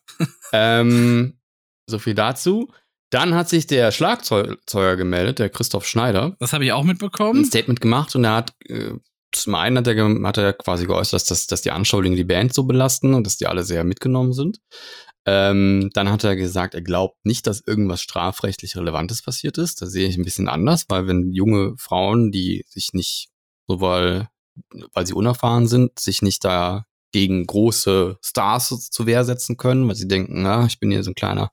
Ähm, 0.52 1.38
so 1.86 1.98
viel 1.98 2.14
dazu. 2.14 2.72
Dann 3.10 3.34
hat 3.34 3.48
sich 3.48 3.66
der 3.66 3.92
Schlagzeuger 3.92 4.96
gemeldet, 4.96 5.38
der 5.38 5.50
Christoph 5.50 5.86
Schneider, 5.86 6.34
Das 6.40 6.54
habe 6.54 6.64
ich 6.64 6.72
auch 6.72 6.80
ein 6.80 6.86
mitbekommen. 6.86 7.44
Statement 7.44 7.80
gemacht 7.80 8.14
und 8.16 8.24
er 8.24 8.36
hat 8.36 8.54
äh, 8.68 8.94
zum 9.32 9.54
einen 9.54 9.78
hat 9.78 9.86
er, 9.86 10.22
hat 10.24 10.38
er 10.38 10.52
quasi 10.52 10.86
geäußert, 10.86 11.14
dass, 11.14 11.24
das, 11.24 11.46
dass 11.46 11.62
die 11.62 11.70
Anschuldigungen 11.70 12.16
die 12.16 12.24
Band 12.24 12.54
so 12.54 12.64
belasten 12.64 13.14
und 13.14 13.26
dass 13.26 13.36
die 13.38 13.46
alle 13.46 13.64
sehr 13.64 13.84
mitgenommen 13.84 14.32
sind. 14.32 14.60
Ähm, 15.24 15.90
dann 15.94 16.10
hat 16.10 16.24
er 16.24 16.34
gesagt, 16.34 16.74
er 16.74 16.82
glaubt 16.82 17.24
nicht, 17.24 17.46
dass 17.46 17.62
irgendwas 17.64 18.02
strafrechtlich 18.02 18.76
Relevantes 18.76 19.22
passiert 19.22 19.56
ist. 19.58 19.80
Da 19.80 19.86
sehe 19.86 20.08
ich 20.08 20.16
ein 20.16 20.24
bisschen 20.24 20.48
anders, 20.48 20.86
weil 20.88 21.06
wenn 21.06 21.30
junge 21.32 21.74
Frauen, 21.78 22.32
die 22.32 22.64
sich 22.68 22.92
nicht, 22.92 23.28
so 23.68 23.80
weil, 23.80 24.28
weil 24.92 25.06
sie 25.06 25.14
unerfahren 25.14 25.68
sind, 25.68 25.98
sich 26.00 26.22
nicht 26.22 26.44
da 26.44 26.86
gegen 27.12 27.46
große 27.46 28.18
Stars 28.24 28.90
zu 28.90 29.06
Wehr 29.06 29.24
setzen 29.24 29.56
können, 29.58 29.86
weil 29.86 29.94
sie 29.94 30.08
denken, 30.08 30.42
na, 30.42 30.64
ich 30.66 30.80
bin 30.80 30.90
hier 30.90 31.04
so 31.04 31.10
ein 31.10 31.14
kleiner, 31.14 31.52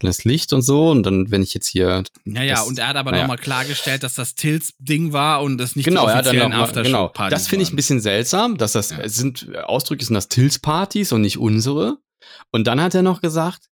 kleines 0.00 0.24
Licht 0.24 0.52
und 0.52 0.62
so. 0.62 0.90
Und 0.90 1.04
dann, 1.04 1.30
wenn 1.30 1.42
ich 1.42 1.54
jetzt 1.54 1.68
hier 1.68 2.02
Ja, 2.26 2.42
ja, 2.42 2.54
das- 2.56 2.66
und 2.66 2.78
er 2.78 2.88
hat 2.88 2.96
aber 2.96 3.12
naja. 3.12 3.22
nochmal 3.22 3.38
klargestellt, 3.38 4.02
dass 4.02 4.14
das 4.16 4.34
Tills-Ding 4.34 5.12
war 5.12 5.40
und 5.42 5.56
das 5.56 5.76
nicht 5.76 5.84
genau, 5.86 6.02
die 6.04 6.10
er 6.10 6.14
hat 6.16 6.26
dann 6.26 6.36
offiziellen 6.36 6.50
mal, 6.50 6.82
genau. 6.82 7.08
Partys 7.08 7.38
Das 7.38 7.48
finde 7.48 7.62
ich 7.62 7.72
ein 7.72 7.76
bisschen 7.76 8.00
seltsam, 8.00 8.58
dass 8.58 8.72
das 8.72 8.90
Ja. 8.90 8.98
es 8.98 9.14
sind 9.16 9.56
ausdrücklich 9.56 10.08
sind 10.08 10.14
das 10.14 10.28
Tills-Partys 10.28 11.12
und 11.12 11.22
nicht 11.22 11.38
unsere. 11.38 11.98
Und 12.50 12.66
dann 12.66 12.80
hat 12.80 12.94
er 12.94 13.02
noch 13.02 13.20
gesagt, 13.20 13.68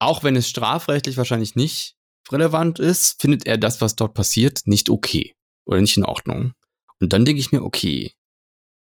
auch 0.00 0.22
wenn 0.22 0.36
es 0.36 0.48
strafrechtlich 0.48 1.16
wahrscheinlich 1.16 1.56
nicht 1.56 1.96
relevant 2.30 2.78
ist, 2.78 3.20
findet 3.20 3.46
er 3.46 3.58
das, 3.58 3.80
was 3.80 3.96
dort 3.96 4.14
passiert, 4.14 4.62
nicht 4.66 4.90
okay 4.90 5.34
oder 5.66 5.80
nicht 5.80 5.96
in 5.96 6.04
Ordnung. 6.04 6.52
Und 7.00 7.12
dann 7.12 7.24
denke 7.24 7.40
ich 7.40 7.52
mir, 7.52 7.62
okay, 7.62 8.12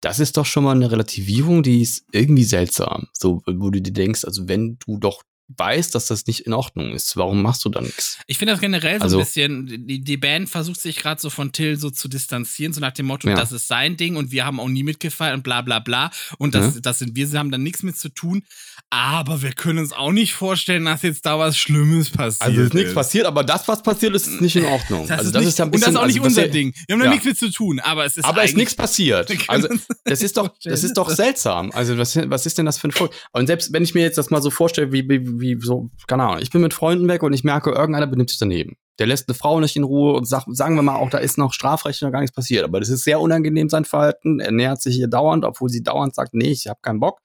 das 0.02 0.20
ist 0.20 0.36
doch 0.36 0.46
schon 0.46 0.64
mal 0.64 0.74
eine 0.74 0.90
Relativierung, 0.90 1.62
die 1.62 1.82
ist 1.82 2.04
irgendwie 2.12 2.44
seltsam. 2.44 3.08
So, 3.12 3.42
wo 3.46 3.70
du 3.70 3.80
dir 3.80 3.92
denkst, 3.92 4.24
also 4.24 4.48
wenn 4.48 4.78
du 4.86 4.98
doch 4.98 5.22
weißt, 5.48 5.94
dass 5.94 6.06
das 6.06 6.26
nicht 6.26 6.40
in 6.40 6.52
Ordnung 6.52 6.92
ist, 6.92 7.16
warum 7.16 7.40
machst 7.42 7.64
du 7.64 7.68
da 7.68 7.80
nichts? 7.80 8.18
Ich 8.26 8.38
finde 8.38 8.52
das 8.54 8.60
generell 8.60 8.98
so 8.98 9.04
Also- 9.04 9.18
ein 9.18 9.24
bisschen, 9.24 9.86
die, 9.86 10.02
die 10.02 10.16
Band 10.16 10.48
versucht 10.48 10.80
sich 10.80 10.96
gerade 10.96 11.20
so 11.20 11.30
von 11.30 11.52
Till 11.52 11.76
so 11.78 11.90
zu 11.90 12.08
distanzieren, 12.08 12.72
so 12.72 12.80
nach 12.80 12.92
dem 12.92 13.06
Motto, 13.06 13.28
Ja. 13.28 13.36
das 13.36 13.52
ist 13.52 13.68
sein 13.68 13.96
Ding 13.96 14.16
und 14.16 14.32
wir 14.32 14.44
haben 14.44 14.58
auch 14.58 14.68
nie 14.68 14.82
mitgefeiert 14.82 15.34
und 15.36 15.42
bla 15.42 15.62
bla 15.62 15.78
bla. 15.78 16.10
Und 16.38 16.54
das, 16.54 16.74
Ja. 16.76 16.80
das 16.80 16.98
sind 16.98 17.14
wir, 17.14 17.26
sie 17.28 17.38
haben 17.38 17.50
da 17.50 17.58
nichts 17.58 17.82
mit 17.82 17.96
zu 17.96 18.08
tun. 18.08 18.42
Aber 18.90 19.42
wir 19.42 19.52
können 19.52 19.80
uns 19.80 19.92
auch 19.92 20.12
nicht 20.12 20.34
vorstellen, 20.34 20.84
dass 20.84 21.02
jetzt 21.02 21.26
da 21.26 21.38
was 21.38 21.56
Schlimmes 21.58 22.10
passiert. 22.10 22.42
Also 22.42 22.60
ist 22.62 22.74
nichts 22.74 22.94
passiert, 22.94 23.26
aber 23.26 23.42
das, 23.42 23.66
was 23.66 23.82
passiert 23.82 24.14
ist, 24.14 24.26
ist 24.28 24.40
nicht 24.40 24.54
in 24.56 24.64
Ordnung. 24.64 25.06
Das 25.08 25.18
also 25.18 25.28
ist 25.28 25.34
das 25.34 25.40
nicht, 25.42 25.48
ist 25.50 25.58
ja 25.58 25.64
ein 25.64 25.68
und 25.68 25.72
bisschen, 25.72 25.84
das 25.86 25.94
ist 25.94 26.00
auch 26.00 26.06
nicht 26.06 26.16
also, 26.16 26.26
unser 26.28 26.42
er- 26.42 26.48
Ding. 26.48 26.72
Wir 26.86 26.92
haben 26.94 27.00
da 27.00 27.06
Ja. 27.06 27.10
nichts 27.12 27.26
mit 27.26 27.38
zu 27.38 27.50
tun, 27.50 27.80
aber 27.80 28.04
es 28.04 28.16
ist 28.16 28.24
Aber 28.24 28.42
es 28.44 28.50
ist 28.50 28.56
nichts 28.56 28.74
passiert. 28.74 29.30
Also 29.48 29.68
das 30.04 30.22
ist 30.22 30.36
doch, 30.36 30.50
das 30.62 30.84
ist 30.84 30.96
doch 30.96 31.10
seltsam. 31.10 31.70
Also 31.72 31.96
was, 31.98 32.16
was 32.16 32.46
ist 32.46 32.58
denn 32.58 32.66
das 32.66 32.78
für 32.78 32.88
ein 32.88 32.92
Volk? 32.92 33.12
Und 33.32 33.46
selbst 33.46 33.72
wenn 33.72 33.82
ich 33.82 33.94
mir 33.94 34.02
jetzt 34.02 34.18
das 34.18 34.30
mal 34.30 34.40
so 34.42 34.50
vorstelle, 34.50 34.92
wie, 34.92 35.08
wie, 35.08 35.20
wie 35.40 35.58
so, 35.60 35.90
keine 36.06 36.24
Ahnung, 36.24 36.42
ich 36.42 36.50
bin 36.50 36.60
mit 36.62 36.74
Freunden 36.74 37.08
weg 37.08 37.22
und 37.22 37.32
ich 37.32 37.44
merke, 37.44 37.70
irgendeiner 37.70 38.06
benimmt 38.06 38.30
sich 38.30 38.38
daneben. 38.38 38.76
Der 38.98 39.06
lässt 39.06 39.28
eine 39.28 39.34
Frau 39.34 39.60
nicht 39.60 39.76
in 39.76 39.84
Ruhe 39.84 40.14
und 40.14 40.24
sagt, 40.26 40.46
sagen 40.56 40.74
wir 40.76 40.82
mal 40.82 40.96
auch, 40.96 41.10
da 41.10 41.18
ist 41.18 41.36
noch 41.36 41.52
strafrechtlich 41.52 42.02
noch 42.02 42.12
gar 42.12 42.20
nichts 42.20 42.34
passiert. 42.34 42.64
Aber 42.64 42.80
das 42.80 42.88
ist 42.88 43.04
sehr 43.04 43.20
unangenehm, 43.20 43.68
sein 43.68 43.84
Verhalten. 43.84 44.40
Er 44.40 44.52
nähert 44.52 44.80
sich 44.80 44.98
ihr 44.98 45.08
dauernd, 45.08 45.44
obwohl 45.44 45.68
sie 45.68 45.82
dauernd 45.82 46.14
sagt, 46.14 46.32
nee, 46.32 46.50
ich 46.50 46.66
habe 46.66 46.78
keinen 46.82 47.00
Bock. 47.00 47.20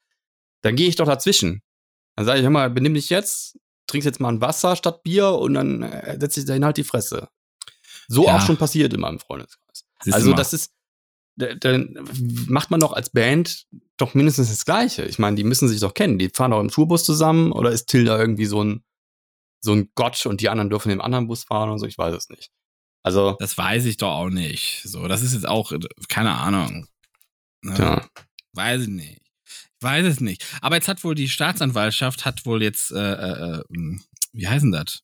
Dann 0.64 0.76
gehe 0.76 0.89
ich 0.89 0.97
doch 0.97 1.05
dazwischen. 1.07 1.62
Dann 2.18 2.26
sage 2.26 2.39
ich, 2.39 2.43
hör 2.43 2.49
mal, 2.51 2.70
benimm 2.70 2.93
dich 2.93 3.09
jetzt, 3.09 3.57
trinkst 3.88 4.05
jetzt 4.05 4.20
mal 4.20 4.30
ein 4.30 4.41
Wasser 4.41 4.76
statt 4.76 5.01
Bier 5.03 5.30
und 5.30 5.53
dann 5.53 5.82
äh, 5.82 6.18
setze 6.20 6.41
ich 6.41 6.45
dahin 6.45 6.66
halt 6.66 6.76
die 6.78 6.84
Fresse. 6.84 7.30
So 8.09 8.26
Ja. 8.26 8.36
auch 8.38 8.41
schon 8.41 8.57
passiert 8.57 8.93
in 8.93 8.99
meinem 8.99 9.20
Freundeskreis. 9.20 9.86
Siehst 10.03 10.14
Also 10.16 10.34
das 10.34 10.51
ist, 10.53 10.74
da- 11.38 11.55
dann 11.55 11.97
macht 12.47 12.70
man 12.70 12.82
doch 12.82 12.91
als 12.91 13.12
Band 13.12 13.66
doch 14.02 14.14
mindestens 14.14 14.49
das 14.49 14.66
Gleiche. 14.66 15.06
Ich 15.06 15.20
meine, 15.20 15.36
die 15.36 15.43
müssen 15.43 15.68
sich 15.68 15.80
doch 15.80 15.93
kennen. 15.93 16.18
Die 16.20 16.30
fahren 16.30 16.52
doch 16.52 16.60
im 16.60 16.70
Tourbus 16.70 17.04
zusammen 17.04 17.52
oder 17.52 17.72
ist 17.72 17.88
Tilda 17.88 18.20
irgendwie 18.20 18.45
so 18.45 18.64
ein, 18.64 18.84
so 19.64 19.74
ein 19.74 19.89
Gott 19.95 20.26
und 20.26 20.41
die 20.41 20.49
anderen 20.49 20.70
dürfen 20.70 20.91
im 20.91 21.02
anderen 21.02 21.28
Bus 21.28 21.43
fahren 21.43 21.70
und 21.70 21.80
so? 21.80 21.86
Ich 21.86 21.97
weiß 21.97 22.16
es 22.16 22.30
nicht. 22.30 22.49
Also, 23.04 23.36
Das 23.39 23.58
weiß 23.58 23.86
ich 23.86 23.97
doch 23.97 24.12
auch 24.12 24.30
nicht. 24.30 24.82
So, 24.86 25.08
das 25.08 25.22
ist 25.24 25.34
jetzt 25.34 25.47
auch, 25.47 25.72
keine 26.08 26.32
Ahnung. 26.34 26.88
Ne? 27.64 27.76
ja. 27.78 28.08
Weiß 28.54 28.84
ich 28.84 28.88
nicht. 28.89 29.22
Ich 29.45 29.84
weiß 29.84 30.06
es 30.06 30.20
nicht. 30.20 30.45
Aber 30.62 30.76
jetzt 30.76 30.88
hat 30.88 31.04
wohl 31.04 31.16
die 31.16 31.30
Staatsanwaltschaft, 31.30 32.26
hat 32.26 32.45
wohl 32.45 32.62
jetzt, 32.62 32.91
äh, 32.91 33.14
äh, 33.14 33.60
äh, 33.60 33.64
wie 34.34 34.47
heißen 34.47 34.72
das? 34.72 35.02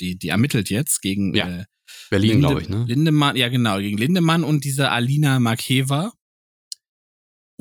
Die, 0.00 0.18
die 0.18 0.28
ermittelt 0.28 0.70
jetzt 0.70 1.02
gegen 1.02 1.34
Ja. 1.34 1.48
äh, 1.48 1.64
Berlin, 2.08 2.40
glaube 2.40 2.62
ich, 2.62 2.68
ne? 2.68 2.84
Lindemann, 2.86 3.36
ja 3.36 3.48
genau, 3.48 3.78
gegen 3.78 3.98
Lindemann 3.98 4.44
und 4.44 4.64
diese 4.64 4.90
Alina 4.90 5.38
Markeva. 5.40 6.12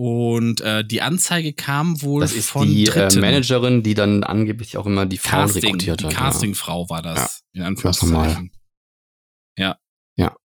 Und 0.01 0.61
äh, 0.61 0.85
die 0.85 1.01
Anzeige 1.01 1.51
kam 1.51 2.01
wohl 2.01 2.21
Das 2.21 2.31
ist 2.31 2.49
von 2.49 2.65
die 2.65 2.83
äh, 2.83 2.85
Dritten. 2.85 3.19
Managerin, 3.19 3.83
die 3.83 3.95
dann 3.95 4.23
angeblich 4.23 4.77
auch 4.77 4.85
immer 4.85 5.05
die 5.05 5.17
Frauen 5.17 5.41
Casting, 5.41 5.63
rekrutiert 5.63 5.99
die 5.99 6.05
hat. 6.05 6.13
Castingfrau 6.13 6.89
war 6.89 7.01
das. 7.01 7.43
In 7.51 7.63
ganz 7.63 7.83
normal. 7.83 8.29
Anführungszeichen. 8.29 8.51
Ja. 9.57 9.77
Ja. 10.15 10.37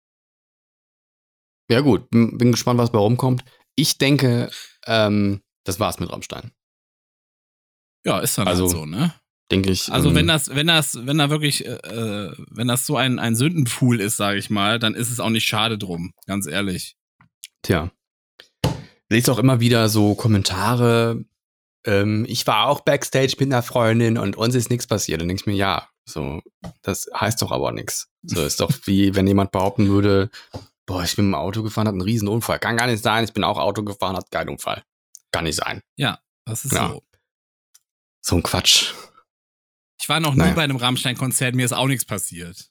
Ja, 1.69 1.81
gut, 1.81 2.09
bin 2.09 2.35
bin 2.39 2.51
gespannt, 2.51 2.79
was 2.79 2.91
bei 2.91 2.97
rumkommt. 2.97 3.45
Ich 3.75 3.99
denke, 3.99 4.49
ähm, 4.87 5.43
das 5.65 5.79
war's 5.79 5.99
mit 5.99 6.09
Rammstein. 6.09 6.51
Ja, 8.07 8.21
ist 8.21 8.35
dann 8.39 8.47
Also, 8.47 8.63
halt 8.63 8.71
so, 8.71 8.85
ne? 8.87 9.13
Denke 9.51 9.69
ich. 9.69 9.91
Also 9.91 10.09
ähm, 10.09 10.15
wenn 10.15 10.27
das, 10.27 10.49
wenn 10.49 10.65
das, 10.65 10.97
wenn 11.05 11.19
da 11.19 11.29
wirklich, 11.29 11.63
äh, 11.67 11.73
äh, 11.73 12.35
wenn 12.49 12.67
das 12.67 12.87
so 12.87 12.97
ein, 12.97 13.19
ein 13.19 13.35
Sündenpool 13.35 14.01
ist, 14.01 14.17
sage 14.17 14.39
ich 14.39 14.49
mal, 14.49 14.79
dann 14.79 14.95
ist 14.95 15.11
es 15.11 15.19
auch 15.19 15.29
nicht 15.29 15.45
schade 15.45 15.77
drum, 15.77 16.11
ganz 16.25 16.47
ehrlich. 16.47 16.95
Tja. 17.61 17.91
Lest 19.09 19.29
auch 19.29 19.37
immer 19.39 19.59
wieder 19.59 19.89
so 19.89 20.15
Kommentare. 20.15 21.23
Ähm, 21.85 22.25
ich 22.27 22.47
war 22.47 22.67
auch 22.67 22.81
Backstage 22.81 23.35
mit 23.39 23.51
einer 23.51 23.63
Freundin 23.63 24.17
und 24.17 24.35
uns 24.37 24.55
ist 24.55 24.69
nichts 24.69 24.87
passiert. 24.87 25.21
Dann 25.21 25.27
denke 25.27 25.41
ich 25.41 25.47
mir, 25.47 25.53
ja, 25.55 25.87
so, 26.05 26.41
das 26.81 27.07
heißt 27.13 27.41
doch 27.41 27.51
aber 27.51 27.71
nichts. 27.71 28.09
So 28.23 28.43
ist 28.43 28.59
doch 28.59 28.71
wie, 28.85 29.15
wenn 29.15 29.27
jemand 29.27 29.51
behaupten 29.51 29.87
würde, 29.89 30.29
boah, 30.85 31.03
ich 31.03 31.15
bin 31.15 31.25
im 31.25 31.35
Auto 31.35 31.63
gefahren, 31.63 31.87
hat 31.87 31.93
einen 31.93 32.01
riesen 32.01 32.27
Unfall. 32.27 32.59
Kann 32.59 32.77
gar 32.77 32.87
nicht 32.87 33.03
sein, 33.03 33.23
ich 33.23 33.33
bin 33.33 33.43
auch 33.43 33.57
Auto 33.57 33.83
gefahren, 33.83 34.15
hat 34.15 34.31
keinen 34.31 34.49
Unfall. 34.49 34.83
Kann 35.31 35.43
nicht 35.45 35.55
sein. 35.57 35.81
Das 36.45 36.65
ist 36.65 36.73
Ja. 36.73 36.89
so. 36.89 37.03
So 38.21 38.35
ein 38.37 38.43
Quatsch. 38.43 38.93
Ich 40.01 40.09
war 40.09 40.19
noch 40.19 40.33
nie 40.33 40.39
Naja. 40.39 40.53
bei 40.53 40.63
einem 40.63 40.75
Rammstein-Konzert, 40.77 41.55
mir 41.55 41.65
ist 41.65 41.71
auch 41.73 41.87
nichts 41.87 42.03
passiert. 42.05 42.69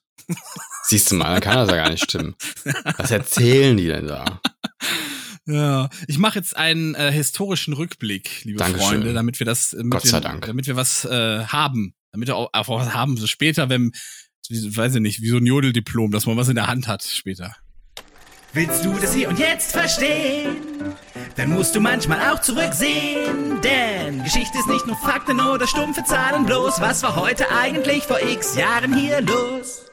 Siehst 0.83 1.11
du 1.11 1.15
mal, 1.15 1.31
dann 1.33 1.41
kann 1.41 1.55
das 1.55 1.69
ja 1.69 1.75
gar 1.77 1.89
nicht 1.89 2.03
stimmen. 2.03 2.35
Was 2.97 3.09
erzählen 3.11 3.75
die 3.77 3.87
denn 3.87 4.07
da? 4.07 4.39
Ja, 5.45 5.89
ich 6.07 6.17
mache 6.17 6.39
jetzt 6.39 6.55
einen 6.55 6.95
äh, 6.95 7.11
historischen 7.11 7.73
Rückblick, 7.73 8.45
liebe 8.45 8.59
Dankeschön. 8.59 8.87
Freunde, 8.87 9.13
damit 9.13 9.39
wir 9.39 9.45
das, 9.45 9.71
damit 9.71 9.91
Gott 9.91 10.03
wir, 10.03 10.11
sei 10.11 10.19
Dank. 10.21 10.45
damit 10.45 10.67
wir 10.67 10.75
was 10.75 11.03
äh, 11.05 11.43
haben, 11.45 11.93
damit 12.11 12.29
wir 12.29 12.37
auch, 12.37 12.49
auch 12.53 12.69
was 12.69 12.93
haben, 12.93 13.17
so 13.17 13.27
später, 13.27 13.69
wenn, 13.69 13.91
weiß 14.49 14.95
ich 14.95 15.01
nicht, 15.01 15.21
wie 15.21 15.29
so 15.29 15.37
ein 15.37 15.45
Jodeldiplom, 15.45 16.11
dass 16.11 16.25
man 16.25 16.37
was 16.37 16.47
in 16.47 16.55
der 16.55 16.67
Hand 16.67 16.87
hat 16.87 17.03
später. 17.03 17.55
Willst 18.55 18.85
du 18.85 18.93
das 18.93 19.15
hier 19.15 19.29
und 19.29 19.39
jetzt 19.39 19.71
verstehen? 19.71 20.57
Dann 21.37 21.49
musst 21.49 21.75
du 21.75 21.81
manchmal 21.81 22.19
auch 22.29 22.39
zurücksehen. 22.39 23.59
Denn 23.63 24.23
Geschichte 24.23 24.59
ist 24.59 24.67
nicht 24.67 24.85
nur 24.85 24.95
Fakten 24.97 25.39
oder 25.39 25.65
stumpfe 25.65 26.03
Zahlen 26.03 26.45
bloß. 26.45 26.79
Was 26.79 27.01
war 27.01 27.15
heute 27.15 27.49
eigentlich 27.49 28.03
vor 28.03 28.21
x 28.21 28.55
Jahren 28.55 28.95
hier 28.95 29.21
los? 29.21 29.85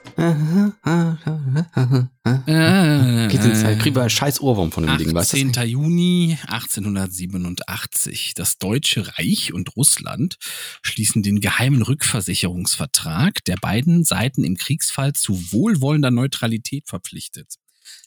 Geht 3.28 3.44
in 3.44 3.54
Zeit, 3.54 3.78
kriegen 3.80 3.94
wir 3.96 4.00
einen 4.02 4.10
scheiß 4.10 4.40
Ohrwurm 4.40 4.72
von 4.72 4.86
dem 4.86 4.96
Ding, 4.98 5.14
weißt 5.14 5.32
du? 5.32 5.36
18. 5.36 5.68
Juni 5.68 6.36
1887. 6.46 8.34
Das 8.34 8.58
Deutsche 8.58 9.16
Reich 9.18 9.52
und 9.52 9.76
Russland 9.76 10.36
schließen 10.82 11.22
den 11.22 11.40
geheimen 11.40 11.82
Rückversicherungsvertrag, 11.82 13.44
der 13.44 13.56
beiden 13.56 14.04
Seiten 14.04 14.44
im 14.44 14.56
Kriegsfall 14.56 15.12
zu 15.12 15.52
wohlwollender 15.52 16.10
Neutralität 16.10 16.88
verpflichtet. 16.88 17.54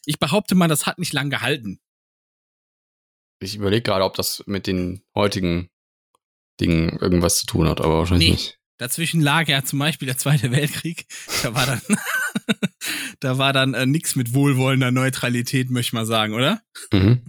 Ich 0.06 0.20
behaupte 0.20 0.56
mal, 0.56 0.68
das 0.68 0.86
hat 0.86 1.00
nicht 1.00 1.14
lang 1.14 1.30
gehalten. 1.30 1.80
Ich 3.40 3.56
überlege 3.56 3.82
gerade, 3.84 4.06
ob 4.06 4.16
das 4.16 4.44
mit 4.46 4.68
den 4.68 5.02
heutigen 5.16 5.70
Dingen 6.60 6.98
irgendwas 7.00 7.40
zu 7.40 7.46
tun 7.46 7.68
hat, 7.68 7.82
aber 7.82 7.98
wahrscheinlich 8.00 8.28
Nee. 8.30 8.36
nicht. 8.36 8.60
Dazwischen 8.84 9.22
lag 9.22 9.48
ja 9.48 9.64
zum 9.64 9.80
Beispiel 9.80 10.08
der 10.08 10.18
Zweite 10.18 10.52
Weltkrieg. 10.52 11.06
Da 11.42 11.56
war 11.56 11.66
dann, 11.66 11.80
da 13.22 13.38
war 13.38 13.54
dann 13.54 13.74
äh, 13.74 13.86
nix 13.86 14.18
mit 14.18 14.34
wohlwollender 14.34 14.92
Neutralität, 14.92 15.70
möchte 15.70 15.88
ich 15.88 15.94
mal 15.94 16.06
sagen, 16.06 16.34
oder? 16.34 16.62
Mhm. 16.92 17.22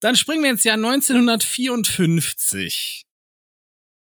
Dann 0.00 0.16
springen 0.16 0.42
wir 0.42 0.48
ins 0.48 0.64
Jahr 0.64 0.76
1954. 0.76 3.04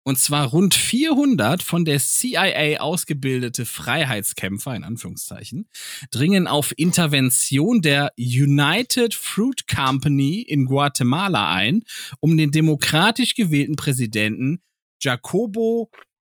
Und 0.02 0.18
zwar 0.18 0.46
rund 0.46 0.72
400 0.72 1.62
von 1.62 1.84
der 1.84 1.98
CIA 1.98 2.80
ausgebildete 2.80 3.66
Freiheitskämpfer, 3.66 4.74
in 4.74 4.84
Anführungszeichen, 4.84 5.68
dringen 6.10 6.46
auf 6.46 6.72
Intervention 6.78 7.82
der 7.82 8.14
United 8.16 9.12
Fruit 9.12 9.68
Company 9.68 10.40
in 10.40 10.64
Guatemala 10.64 11.52
ein, 11.52 11.82
um 12.20 12.38
den 12.38 12.50
demokratisch 12.50 13.34
gewählten 13.34 13.76
Präsidenten 13.76 14.62
Jacobo 15.02 15.90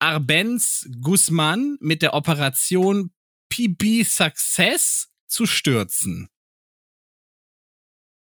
Arbenz 0.06 0.88
Guzman 1.01 1.78
mit 1.82 2.03
der 2.03 2.14
Operation 2.14 3.10
PB 3.49 4.03
Success 4.03 5.10
zu 5.26 5.47
stürzen. 5.47 6.30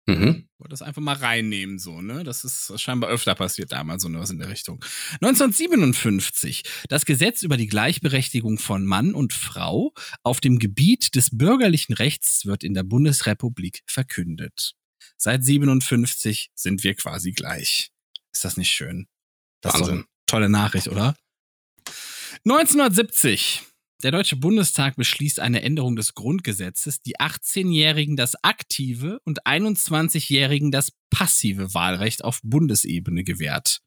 Mhm. 0.06 0.48
wollte 0.60 0.70
das 0.70 0.84
einfach 0.84 1.02
mal 1.02 1.16
reinnehmen, 1.16 1.80
so, 1.80 2.02
ne? 2.02 2.24
Das 2.24 2.44
ist 2.44 2.80
scheinbar 2.80 3.10
öfter 3.10 3.34
passiert 3.34 3.72
damals, 3.72 4.04
so 4.04 4.14
was 4.14 4.30
in 4.30 4.38
der 4.38 4.50
Richtung. 4.50 4.84
1957. 5.22 6.62
Das 6.88 7.06
Gesetz 7.06 7.42
über 7.42 7.58
die 7.58 7.68
Gleichberechtigung 7.68 8.60
von 8.60 8.86
Mann 8.86 9.16
und 9.16 9.34
Frau 9.34 9.92
auf 10.22 10.40
dem 10.40 10.60
Gebiet 10.60 11.16
des 11.16 11.36
bürgerlichen 11.36 11.94
Rechts 11.94 12.46
wird 12.46 12.64
in 12.64 12.76
der 12.76 12.84
Bundesrepublik 12.84 13.82
verkündet. 13.88 14.74
Seit 15.18 15.44
57 15.44 16.52
sind 16.54 16.84
wir 16.84 16.94
quasi 16.94 17.32
gleich. 17.32 17.90
Ist 18.34 18.46
das 18.46 18.58
nicht 18.58 18.72
schön? 18.72 19.08
Das 19.62 19.74
ist 19.74 19.82
Wahnsinn. 19.82 19.96
eine 19.96 20.06
tolle 20.28 20.50
Nachricht, 20.50 20.88
oder? 20.88 21.16
1970. 22.44 23.62
Der 24.02 24.10
Deutsche 24.10 24.36
Bundestag 24.36 24.96
beschließt 24.96 25.40
eine 25.40 25.62
Änderung 25.62 25.96
des 25.96 26.16
Grundgesetzes, 26.16 27.04
die 27.04 27.18
18-Jährigen 27.18 28.16
das 28.16 28.34
aktive 28.44 29.20
und 29.26 29.46
21-Jährigen 29.46 30.72
das 30.72 30.92
passive 31.12 31.76
Wahlrecht 31.76 32.24
auf 32.24 32.40
Bundesebene 32.42 33.24
gewährt. 33.24 33.82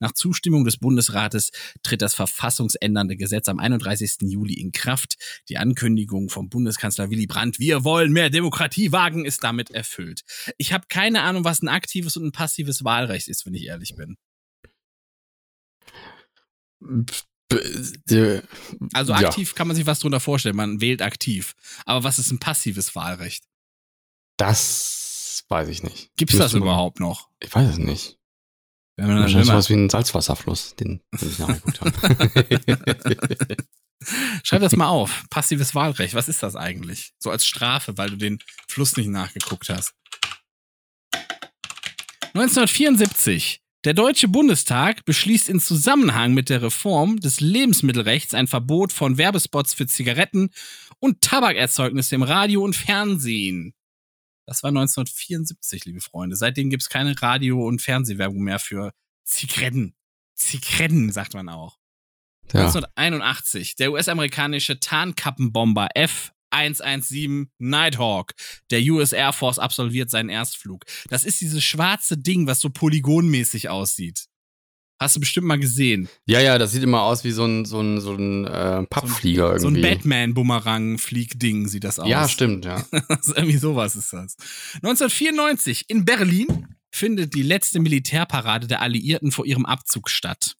Nach 0.00 0.10
Zustimmung 0.10 0.64
des 0.64 0.78
Bundesrates 0.78 1.50
tritt 1.84 2.02
das 2.02 2.14
verfassungsändernde 2.14 3.16
Gesetz 3.16 3.48
am 3.48 3.60
31. 3.60 4.16
Juli 4.22 4.54
in 4.54 4.72
Kraft. 4.72 5.14
Die 5.48 5.58
Ankündigung 5.58 6.30
vom 6.30 6.48
Bundeskanzler 6.48 7.10
Willy 7.10 7.28
Brandt, 7.28 7.60
wir 7.60 7.84
wollen 7.84 8.12
mehr 8.12 8.28
Demokratie 8.28 8.90
wagen, 8.90 9.24
ist 9.24 9.44
damit 9.44 9.70
erfüllt. 9.70 10.22
Ich 10.58 10.72
habe 10.72 10.86
keine 10.88 11.22
Ahnung, 11.22 11.44
was 11.44 11.62
ein 11.62 11.68
aktives 11.68 12.16
und 12.16 12.24
ein 12.24 12.32
passives 12.32 12.82
Wahlrecht 12.82 13.28
ist, 13.28 13.46
wenn 13.46 13.54
ich 13.54 13.66
ehrlich 13.66 13.94
bin. 13.94 14.16
Äh, 17.52 18.42
Also 18.92 19.12
Ja. 19.12 19.18
aktiv 19.28 19.54
kann 19.54 19.66
man 19.66 19.76
sich 19.76 19.86
was 19.86 19.98
drunter 20.00 20.20
vorstellen. 20.20 20.56
Man 20.56 20.80
wählt 20.80 21.02
aktiv. 21.02 21.54
Aber 21.84 22.04
was 22.04 22.18
ist 22.18 22.30
ein 22.30 22.38
passives 22.38 22.94
Wahlrecht? 22.94 23.44
Das 24.36 25.44
weiß 25.48 25.68
ich 25.68 25.82
nicht. 25.82 26.10
Gibt's 26.16 26.34
das 26.36 26.44
Müsste 26.52 26.58
man- 26.60 26.68
überhaupt 26.68 27.00
noch? 27.00 27.28
Ich 27.40 27.54
weiß 27.54 27.70
es 27.70 27.78
nicht. 27.78 28.16
Wenn 28.96 29.08
man 29.08 29.20
Wahrscheinlich 29.20 29.46
sowas 29.48 29.70
wie 29.70 29.74
ein 29.74 29.88
Salzwasserfluss, 29.88 30.74
den, 30.76 31.00
den 31.20 31.28
ich 31.30 31.38
nachgeguckt 31.38 31.80
habe. 31.80 33.56
schreib 34.44 34.60
das 34.60 34.76
mal 34.76 34.88
auf. 34.88 35.24
Passives 35.30 35.74
Wahlrecht. 35.74 36.14
Was 36.14 36.28
ist 36.28 36.42
das 36.42 36.54
eigentlich? 36.54 37.12
So 37.18 37.30
als 37.30 37.46
Strafe, 37.46 37.96
weil 37.96 38.10
du 38.10 38.16
den 38.16 38.38
Fluss 38.68 38.96
nicht 38.98 39.08
nachgeguckt 39.08 39.70
hast. 39.70 39.94
1974. 42.34 43.62
Der 43.84 43.94
Deutsche 43.94 44.28
Bundestag 44.28 45.06
beschließt 45.06 45.48
in 45.48 45.58
Zusammenhang 45.58 46.34
mit 46.34 46.50
der 46.50 46.60
Reform 46.60 47.18
des 47.18 47.40
Lebensmittelrechts 47.40 48.34
ein 48.34 48.46
Verbot 48.46 48.92
von 48.92 49.16
Werbespots 49.16 49.72
für 49.72 49.86
Zigaretten 49.86 50.50
und 50.98 51.22
Tabakerzeugnisse 51.22 52.14
im 52.14 52.22
Radio 52.22 52.62
und 52.62 52.76
Fernsehen. 52.76 53.72
Das 54.44 54.62
war 54.62 54.68
1974, 54.68 55.86
liebe 55.86 56.02
Freunde. 56.02 56.36
Seitdem 56.36 56.68
gibt's 56.68 56.90
keine 56.90 57.20
Radio- 57.22 57.66
und 57.66 57.80
Fernsehwerbung 57.80 58.42
mehr 58.42 58.58
für 58.58 58.92
Zigaretten. 59.24 59.94
Zigaretten, 60.34 61.10
sagt 61.10 61.32
man 61.32 61.48
auch. 61.48 61.78
ja. 62.52 62.66
1981, 62.66 63.76
der 63.76 63.92
US-amerikanische 63.92 64.78
Tarnkappenbomber 64.78 65.88
F-117 66.50 67.46
Nighthawk 67.58 68.34
der 68.70 68.80
US 68.82 69.12
Air 69.12 69.32
Force 69.32 69.58
absolviert 69.58 70.10
seinen 70.10 70.28
Erstflug. 70.28 70.84
Das 71.08 71.24
ist 71.24 71.40
dieses 71.40 71.62
schwarze 71.62 72.16
Ding, 72.16 72.46
was 72.46 72.60
so 72.60 72.70
polygonmäßig 72.70 73.68
aussieht. 73.68 74.26
Hast 75.00 75.16
du 75.16 75.20
bestimmt 75.20 75.46
mal 75.46 75.58
gesehen. 75.58 76.10
ja, 76.26 76.40
ja, 76.40 76.58
das 76.58 76.72
sieht 76.72 76.82
immer 76.82 77.00
aus 77.02 77.24
wie 77.24 77.30
so 77.30 77.46
ein, 77.46 77.64
so 77.64 77.80
ein, 77.80 78.02
so 78.02 78.12
ein 78.12 78.44
äh, 78.44 78.82
Pappflieger 78.84 79.58
So 79.58 79.68
ein 79.68 79.76
irgendwie. 79.76 79.94
Batman-Bumerang-Flieg-Ding 79.94 81.68
sieht 81.68 81.84
das 81.84 81.98
aus. 81.98 82.06
ja, 82.08 82.28
stimmt, 82.28 82.66
ja. 82.66 82.84
Irgendwie 83.34 83.56
sowas 83.56 83.96
ist 83.96 84.12
das. 84.12 84.36
1994 84.74 85.86
in 85.88 86.04
Berlin 86.04 86.66
findet 86.92 87.34
die 87.34 87.42
letzte 87.42 87.80
Militärparade 87.80 88.66
der 88.66 88.82
Alliierten 88.82 89.32
vor 89.32 89.46
ihrem 89.46 89.64
Abzug 89.64 90.10
statt. 90.10 90.56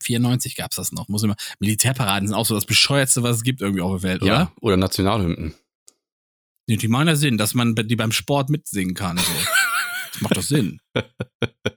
94 0.00 0.56
gab's 0.56 0.76
das 0.76 0.92
noch. 0.92 1.08
Muss 1.08 1.22
immer. 1.22 1.36
Militärparaden 1.60 2.28
sind 2.28 2.36
auch 2.36 2.46
so 2.46 2.54
das 2.54 2.66
bescheuertste, 2.66 3.22
was 3.22 3.36
es 3.36 3.42
gibt 3.42 3.60
irgendwie 3.60 3.82
auf 3.82 4.00
der 4.00 4.02
Welt, 4.02 4.22
oder? 4.22 4.32
Ja, 4.32 4.52
oder 4.60 4.76
Nationalhymnen. 4.76 5.54
Nee, 6.66 6.76
Die 6.76 6.88
ja 6.88 7.16
Sinn, 7.16 7.38
dass 7.38 7.54
man 7.54 7.74
die 7.74 7.96
beim 7.96 8.12
Sport 8.12 8.50
mitsingen 8.50 8.94
kann. 8.94 9.18
So. 9.18 9.24
Das 10.12 10.22
macht 10.22 10.36
doch 10.36 10.42
Sinn. 10.42 10.80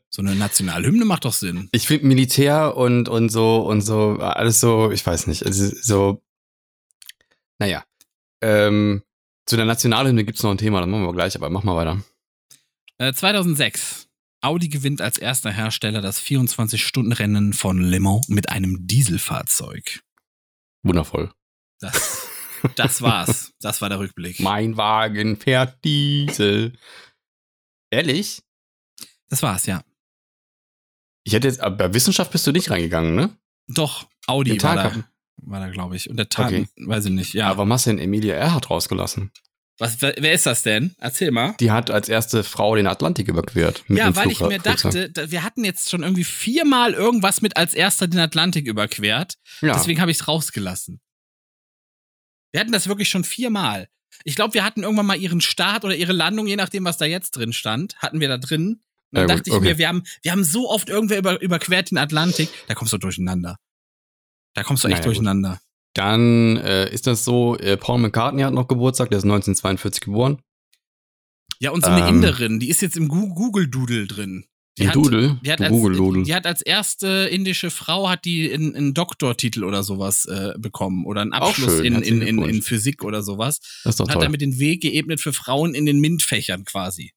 So 0.10 0.24
eine 0.24 0.34
Nationalhymne 0.34 1.06
macht 1.06 1.26
doch 1.26 1.34
Sinn. 1.34 1.70
Ich 1.74 1.86
finde 1.86 2.08
Militär 2.08 2.76
und, 2.76 3.08
und 3.08 3.30
so 3.30 3.62
und 3.62 3.82
so, 3.82 4.18
alles 4.18 4.60
so, 4.60 4.90
ich 4.90 5.06
weiß 5.06 5.28
nicht, 5.28 5.46
also 5.46 5.72
so, 5.82 6.24
naja. 7.60 7.84
Ähm, 8.42 9.04
zu 9.46 9.58
der 9.58 9.66
Nationalhymne 9.66 10.24
gibt's 10.24 10.42
noch 10.42 10.50
ein 10.50 10.58
Thema, 10.58 10.80
das 10.80 10.90
machen 10.90 11.04
wir 11.04 11.14
gleich, 11.14 11.36
aber 11.36 11.52
mach 11.52 11.64
mal 11.64 11.76
weiter. 11.76 12.02
Äh, 12.98 13.14
2006. 13.14 14.08
Audi 14.42 14.70
gewinnt 14.70 15.02
als 15.02 15.18
erster 15.18 15.52
Hersteller 15.52 16.02
das 16.02 16.20
24-Stunden-Rennen 16.22 17.54
von 17.54 17.82
Le 17.82 18.00
Mans 18.00 18.28
mit 18.28 18.50
einem 18.50 18.88
Dieselfahrzeug. 18.88 20.02
Wundervoll. 20.84 21.32
Das 21.80 22.28
Das 22.76 23.02
war's. 23.02 23.54
Das 23.62 23.82
war 23.82 23.90
der 23.90 24.00
Rückblick. 24.00 24.40
Mein 24.40 24.78
Wagen 24.78 25.36
fährt 25.38 25.84
Diesel. 25.84 26.74
Ehrlich? 27.92 28.42
Das 29.30 29.42
war's, 29.42 29.66
ja. 29.66 29.84
Ich 31.24 31.34
hätte 31.34 31.48
jetzt, 31.48 31.60
aber 31.60 31.76
bei 31.76 31.94
Wissenschaft 31.94 32.32
bist 32.32 32.46
du 32.48 32.52
nicht 32.52 32.70
reingegangen, 32.70 33.16
ne? 33.16 33.36
Doch, 33.68 34.08
Audi 34.28 34.62
war 34.62 34.76
da, 34.76 35.04
war 35.38 35.60
da, 35.60 35.70
glaube 35.70 35.96
ich. 35.96 36.10
Und 36.10 36.18
der 36.18 36.30
Tag, 36.30 36.48
Okay. 36.48 36.68
weiß 36.78 37.06
ich 37.06 37.12
nicht, 37.12 37.34
ja. 37.34 37.48
Aber 37.48 37.58
warum 37.60 37.74
hast 37.74 37.86
du 37.86 37.92
denn 37.92 38.00
Emilia 38.00 38.36
Earhart 38.36 38.70
rausgelassen? 38.70 39.32
Was, 39.82 40.00
wer, 40.00 40.32
ist 40.32 40.46
das 40.46 40.62
denn? 40.62 40.94
Erzähl 41.00 41.32
mal. 41.32 41.56
Die 41.60 41.72
hat 41.72 41.90
als 41.90 42.08
erste 42.08 42.44
Frau 42.44 42.76
den 42.76 42.86
Atlantik 42.86 43.28
überquert. 43.28 43.84
Ja, 43.88 44.16
weil 44.16 44.30
ich 44.30 44.38
Flugzeug- 44.38 44.50
mir 44.50 44.60
dachte, 44.60 45.10
da, 45.10 45.32
wir 45.32 45.42
hatten 45.44 45.64
jetzt 45.66 45.90
schon 45.90 46.04
irgendwie 46.04 46.24
viermal 46.24 46.94
irgendwas 46.94 47.42
mit 47.42 47.58
als 47.58 47.74
erster 47.74 48.08
den 48.08 48.20
Atlantik 48.20 48.68
überquert. 48.68 49.40
Ja. 49.62 49.74
Deswegen 49.74 50.00
habe 50.00 50.12
ich 50.12 50.18
es 50.20 50.28
rausgelassen. 50.28 51.02
Wir 52.52 52.60
hatten 52.60 52.72
das 52.72 52.88
wirklich 52.88 53.10
schon 53.10 53.24
viermal. 53.24 53.90
Ich 54.24 54.36
glaube, 54.36 54.54
wir 54.54 54.64
hatten 54.64 54.84
irgendwann 54.84 55.08
mal 55.08 55.18
ihren 55.20 55.42
Start 55.42 55.84
oder 55.84 55.96
ihre 55.96 56.14
Landung, 56.14 56.46
je 56.46 56.58
nachdem, 56.58 56.86
was 56.86 56.98
da 57.00 57.06
jetzt 57.06 57.32
drin 57.32 57.52
stand, 57.52 57.96
hatten 57.98 58.20
wir 58.20 58.28
da 58.28 58.38
drin. 58.38 58.68
Und 58.68 58.82
dann 59.14 59.22
Ja, 59.22 59.34
gut, 59.36 59.40
dachte 59.40 59.50
ich 59.50 59.56
okay. 59.56 59.66
mir, 59.70 59.78
wir 59.80 59.88
haben, 59.88 60.04
wir 60.22 60.32
haben 60.32 60.44
so 60.44 60.70
oft 60.70 60.90
irgendwer 60.90 61.18
über, 61.18 61.42
überquert 61.42 61.90
den 61.90 61.98
Atlantik, 61.98 62.50
da 62.68 62.76
kommst 62.76 62.94
du 62.94 63.00
durcheinander. 63.00 63.58
Da 64.54 64.62
kommst 64.64 64.84
du 64.84 64.90
echt 64.90 65.06
Naja, 65.06 65.08
gut. 65.08 65.60
Dann 65.94 66.58
äh, 66.58 66.90
ist 66.92 67.08
das 67.08 67.26
so, 67.26 67.58
äh, 67.58 67.78
Paul 67.78 68.00
McCartney 68.00 68.44
hat 68.44 68.54
noch 68.54 68.68
Geburtstag, 68.68 69.10
der 69.10 69.18
ist 69.18 69.26
1942 69.26 70.02
geboren. 70.02 70.42
Ja, 71.60 71.72
und 71.72 71.84
so 71.84 71.92
eine 71.92 72.08
Ähm. 72.08 72.16
Inderin, 72.16 72.60
die 72.60 72.70
ist 72.70 72.82
jetzt 72.82 72.98
im 72.98 73.08
Google-Doodle 73.08 74.08
drin. 74.08 74.46
Die 74.78 74.88
hat, 74.88 74.96
Doodle, 74.96 75.38
Die 75.44 75.52
hat, 75.52 75.60
als, 75.62 75.74
die 76.26 76.34
hat 76.34 76.46
als 76.46 76.62
erste 76.62 77.08
indische 77.30 77.70
Frau 77.70 78.10
hat 78.10 78.24
die 78.24 78.52
einen, 78.54 78.74
einen 78.74 78.94
Doktortitel 78.94 79.66
oder 79.66 79.84
sowas 79.84 80.26
äh, 80.26 80.54
bekommen 80.58 81.06
oder 81.06 81.22
einen 81.22 81.34
Abschluss 81.34 81.76
schön, 81.78 81.86
in, 81.86 82.02
in, 82.02 82.22
in, 82.22 82.42
in. 82.42 82.62
Physik 82.62 83.04
oder 83.04 83.22
sowas. 83.22 83.60
Das 83.84 83.94
ist 83.94 84.00
doch 84.00 84.06
Und 84.06 84.12
hat 84.12 84.16
toll. 84.16 84.24
damit 84.24 84.40
den 84.42 84.60
Weg 84.60 84.82
geebnet 84.82 85.20
für 85.20 85.34
Frauen 85.34 85.76
in 85.76 85.86
den 85.86 86.00
MINT-Fächern 86.00 86.64
quasi. 86.64 87.12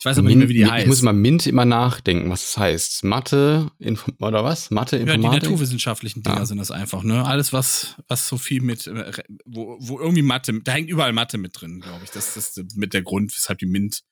Ich 0.00 0.06
weiß 0.06 0.16
aber 0.18 0.28
nicht 0.28 0.38
mehr, 0.38 0.48
wie 0.48 0.54
die 0.54 0.60
Min- 0.60 0.70
heißt. 0.70 0.82
Ich 0.84 0.88
muss 0.88 1.02
mal 1.02 1.12
Mint 1.12 1.46
immer 1.46 1.66
nachdenken, 1.66 2.30
was 2.30 2.40
das 2.40 2.56
heißt. 2.56 3.04
Mathe, 3.04 3.70
Info 3.78 4.10
oder 4.18 4.42
was? 4.42 4.70
Mathe, 4.70 4.96
ja, 4.96 5.04
die 5.04 5.10
Informatik? 5.12 5.42
naturwissenschaftlichen 5.42 6.22
Dinger 6.22 6.40
Ah. 6.40 6.46
sind 6.46 6.56
das 6.56 6.70
einfach, 6.70 7.02
ne? 7.02 7.24
Alles, 7.26 7.52
was, 7.52 7.96
was 8.08 8.26
so 8.26 8.38
viel 8.38 8.62
mit, 8.62 8.86
äh, 8.86 9.12
wo, 9.44 9.76
wo 9.78 10.00
irgendwie 10.00 10.22
Mathe, 10.22 10.58
da 10.62 10.72
hängt 10.72 10.88
überall 10.88 11.12
Mathe 11.12 11.36
mit 11.36 11.60
drin, 11.60 11.80
glaube 11.80 12.00
ich. 12.04 12.10
Das 12.10 12.34
ist 12.38 12.76
mit 12.76 12.94
der 12.94 13.02
Grund, 13.02 13.36
weshalb 13.36 13.58
die 13.58 13.66
MINT 13.66 14.02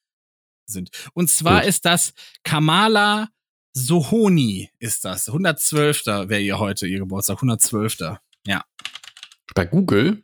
sind. 0.66 0.90
Und 1.14 1.30
zwar 1.30 1.60
Gut. 1.60 1.70
ist 1.70 1.86
das 1.86 2.12
Kamala 2.44 3.28
Sohoni 3.72 4.68
ist 4.80 5.04
das. 5.06 5.28
112. 5.28 6.28
wäre 6.28 6.40
ihr 6.42 6.58
heute, 6.58 6.86
ihr 6.86 6.98
Geburtstag. 6.98 7.36
112. 7.38 8.18
Bei 9.54 9.64
Google? 9.64 10.20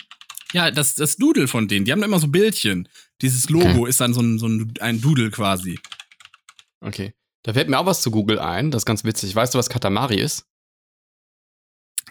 Ja, 0.53 0.71
das, 0.71 0.95
das 0.95 1.17
Doodle 1.17 1.49
von 1.49 1.67
denen, 1.69 1.85
die 1.85 1.93
haben 1.93 2.03
immer 2.03 2.19
so 2.21 2.29
Bildchen. 2.29 2.89
Dieses 3.25 3.49
Logo 3.49 3.87
ist 3.87 4.01
dann 4.01 4.15
so 4.15 4.21
ein, 4.21 4.39
so 4.39 4.47
ein, 4.47 4.73
ein 4.81 5.01
Doodle 5.01 5.31
quasi. 5.31 5.79
Okay. 6.81 7.15
Da 7.43 7.53
fällt 7.55 7.69
mir 7.69 7.79
auch 7.79 7.87
was 7.87 8.01
zu 8.03 8.11
Google 8.11 8.39
ein, 8.39 8.71
das 8.71 8.83
ist 8.83 8.87
ganz 8.87 9.03
witzig. 9.05 9.35
Weißt 9.35 9.55
du, 9.55 9.59
was 9.59 9.69
Katamari 9.69 10.17
ist? 10.21 10.47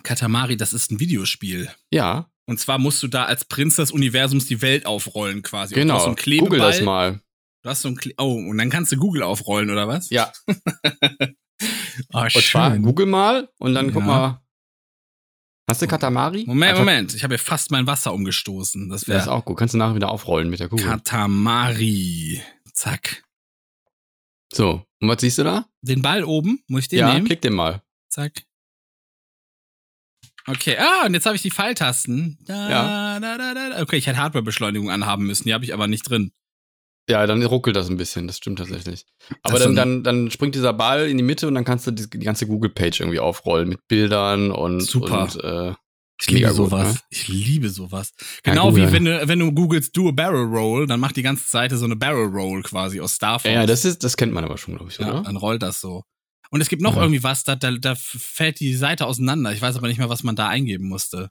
Katamari, 0.04 0.58
das 0.58 0.74
ist 0.74 0.92
ein 0.92 1.00
Videospiel. 1.00 1.70
Ja, 1.92 2.30
Und 2.46 2.60
zwar 2.60 2.78
musst 2.78 3.02
du 3.04 3.08
da 3.08 3.24
als 3.26 3.46
Prinz 3.46 3.78
des 3.78 3.92
Universums 3.92 4.48
die 4.48 4.62
Welt 4.62 4.86
aufrollen 4.86 5.42
quasi. 5.44 5.76
Genau. 5.76 6.00
so. 6.00 6.16
Google 6.40 6.60
das 6.60 6.82
mal. 6.82 7.22
Du 7.62 7.70
hast 7.70 7.82
so 7.84 7.88
ein 7.88 7.96
Kle 7.96 8.14
Oh, 8.18 8.34
und 8.34 8.58
dann 8.58 8.70
kannst 8.70 8.92
du 8.92 8.98
Google 8.98 9.24
aufrollen, 9.24 9.70
oder 9.70 9.88
was? 9.88 10.10
Ja, 10.10 10.32
Oh, 12.12 12.20
und 12.22 12.32
zwar 12.44 12.78
Google 12.80 13.06
mal 13.06 13.50
und 13.60 13.74
dann 13.74 13.94
guck 13.94 14.02
Ja. 14.02 14.08
mal. 14.08 14.43
Hast 15.70 15.82
du 15.82 15.88
Katamari? 15.88 16.44
Moment, 16.46 16.72
Einfach- 16.72 16.80
Moment. 16.82 17.14
Ich 17.16 17.24
habe 17.24 17.36
hier 17.36 17.40
fast 17.40 17.72
mein 17.72 17.88
Wasser 17.88 18.14
umgestoßen. 18.14 18.90
Das 18.90 19.02
Das 19.02 19.04
ist 19.04 19.08
wäre 19.28 19.32
auch 19.32 19.46
gut. 19.46 19.58
Kannst 19.58 19.74
du 19.74 19.78
nachher 19.78 19.96
wieder 19.96 20.10
aufrollen 20.10 20.50
mit 20.50 20.60
der 20.60 20.68
Kugel. 20.70 20.86
Katamari. 20.86 22.42
Zack. 22.74 23.24
So, 24.54 24.86
und 25.00 25.08
was 25.08 25.22
siehst 25.22 25.38
du 25.38 25.44
da? 25.44 25.66
Den 25.82 26.02
Ball 26.02 26.24
oben, 26.24 26.60
muss 26.68 26.84
ich 26.84 26.88
den 26.90 27.00
ja, 27.00 27.14
nehmen? 27.14 27.26
klick 27.26 27.42
den 27.42 27.54
mal. 27.54 27.82
Zack. 28.10 28.44
Okay, 30.46 30.78
ah, 30.78 31.06
und 31.06 31.14
jetzt 31.14 31.26
habe 31.26 31.36
ich 31.38 31.42
die 31.42 31.52
Pfeiltasten. 31.52 32.38
Da, 32.46 32.70
Ja. 32.70 33.20
da, 33.22 33.38
da, 33.38 33.54
da. 33.54 33.82
Okay, 33.82 33.96
ich 33.96 34.08
hätte 34.08 34.18
Hardwarebeschleunigung 34.20 34.92
anhaben 34.92 35.26
müssen, 35.26 35.46
die 35.46 35.54
habe 35.54 35.64
ich 35.64 35.74
aber 35.74 35.88
nicht 35.88 36.04
drin. 36.10 36.34
Ja, 37.10 37.26
dann 37.28 37.44
ruckelt 37.44 37.76
das 37.76 37.90
ein 37.90 37.98
bisschen, 37.98 38.28
das 38.28 38.38
stimmt 38.38 38.60
tatsächlich. 38.60 39.06
Aber 39.42 39.58
ist 39.58 39.64
dann, 39.66 39.76
dann, 39.76 40.04
dann 40.04 40.32
springt 40.32 40.56
dieser 40.56 40.72
Ball 40.74 41.08
in 41.10 41.18
die 41.18 41.24
Mitte 41.24 41.48
und 41.50 41.56
dann 41.56 41.66
kannst 41.66 41.86
du 41.86 41.92
die, 41.92 42.10
die 42.10 42.20
ganze 42.20 42.48
Google-Page 42.48 43.02
irgendwie 43.02 43.20
aufrollen 43.20 43.68
mit 43.70 43.80
Bildern 43.90 44.52
und, 44.52 44.82
Super. 44.82 45.24
und 45.24 45.44
äh, 45.44 45.74
Ich 46.22 46.30
liebe 46.32 46.48
gut, 46.48 46.56
sowas. 46.56 46.94
ne? 46.96 47.00
Ich 47.10 47.28
liebe 47.28 47.70
sowas. 47.70 48.14
Ja, 48.46 48.54
Genau 48.54 48.70
Google. 48.70 48.88
wie 48.88 48.92
wenn 48.94 49.04
du, 49.06 49.28
wenn 49.28 49.40
du 49.40 49.52
googelst 49.52 49.98
Do 49.98 50.08
a 50.08 50.12
Barrel 50.12 50.46
Roll, 50.46 50.88
dann 50.88 51.02
macht 51.02 51.18
die 51.18 51.24
ganze 51.24 51.50
Seite 51.50 51.76
so 51.78 51.84
eine 51.84 51.98
Barrel 51.98 52.28
Roll 52.28 52.62
quasi 52.64 53.02
aus 53.02 53.16
Star 53.16 53.38
Fox. 53.40 53.46
ja, 53.54 53.62
ja, 53.62 53.66
das 53.66 53.84
ist, 53.84 54.04
das 54.06 54.16
kennt 54.16 54.32
man 54.32 54.46
aber 54.46 54.58
schon, 54.58 54.76
glaube 54.76 54.90
ich, 54.90 54.98
Ja, 54.98 55.10
oder? 55.12 55.24
dann 55.24 55.36
rollt 55.36 55.62
das 55.62 55.82
so. 55.82 56.04
Und 56.52 56.62
es 56.62 56.70
gibt 56.70 56.82
noch 56.82 56.96
Ja. 56.96 57.02
irgendwie 57.02 57.24
was, 57.24 57.44
da, 57.44 57.56
da, 57.58 57.72
da 57.72 57.96
fällt 57.96 58.62
die 58.62 58.76
Seite 58.76 59.08
auseinander. 59.08 59.52
Ich 59.52 59.62
weiß 59.62 59.76
aber 59.76 59.88
nicht 59.88 59.98
mehr, 59.98 60.08
was 60.10 60.24
man 60.24 60.38
da 60.38 60.48
eingeben 60.48 60.88
musste. 60.88 61.30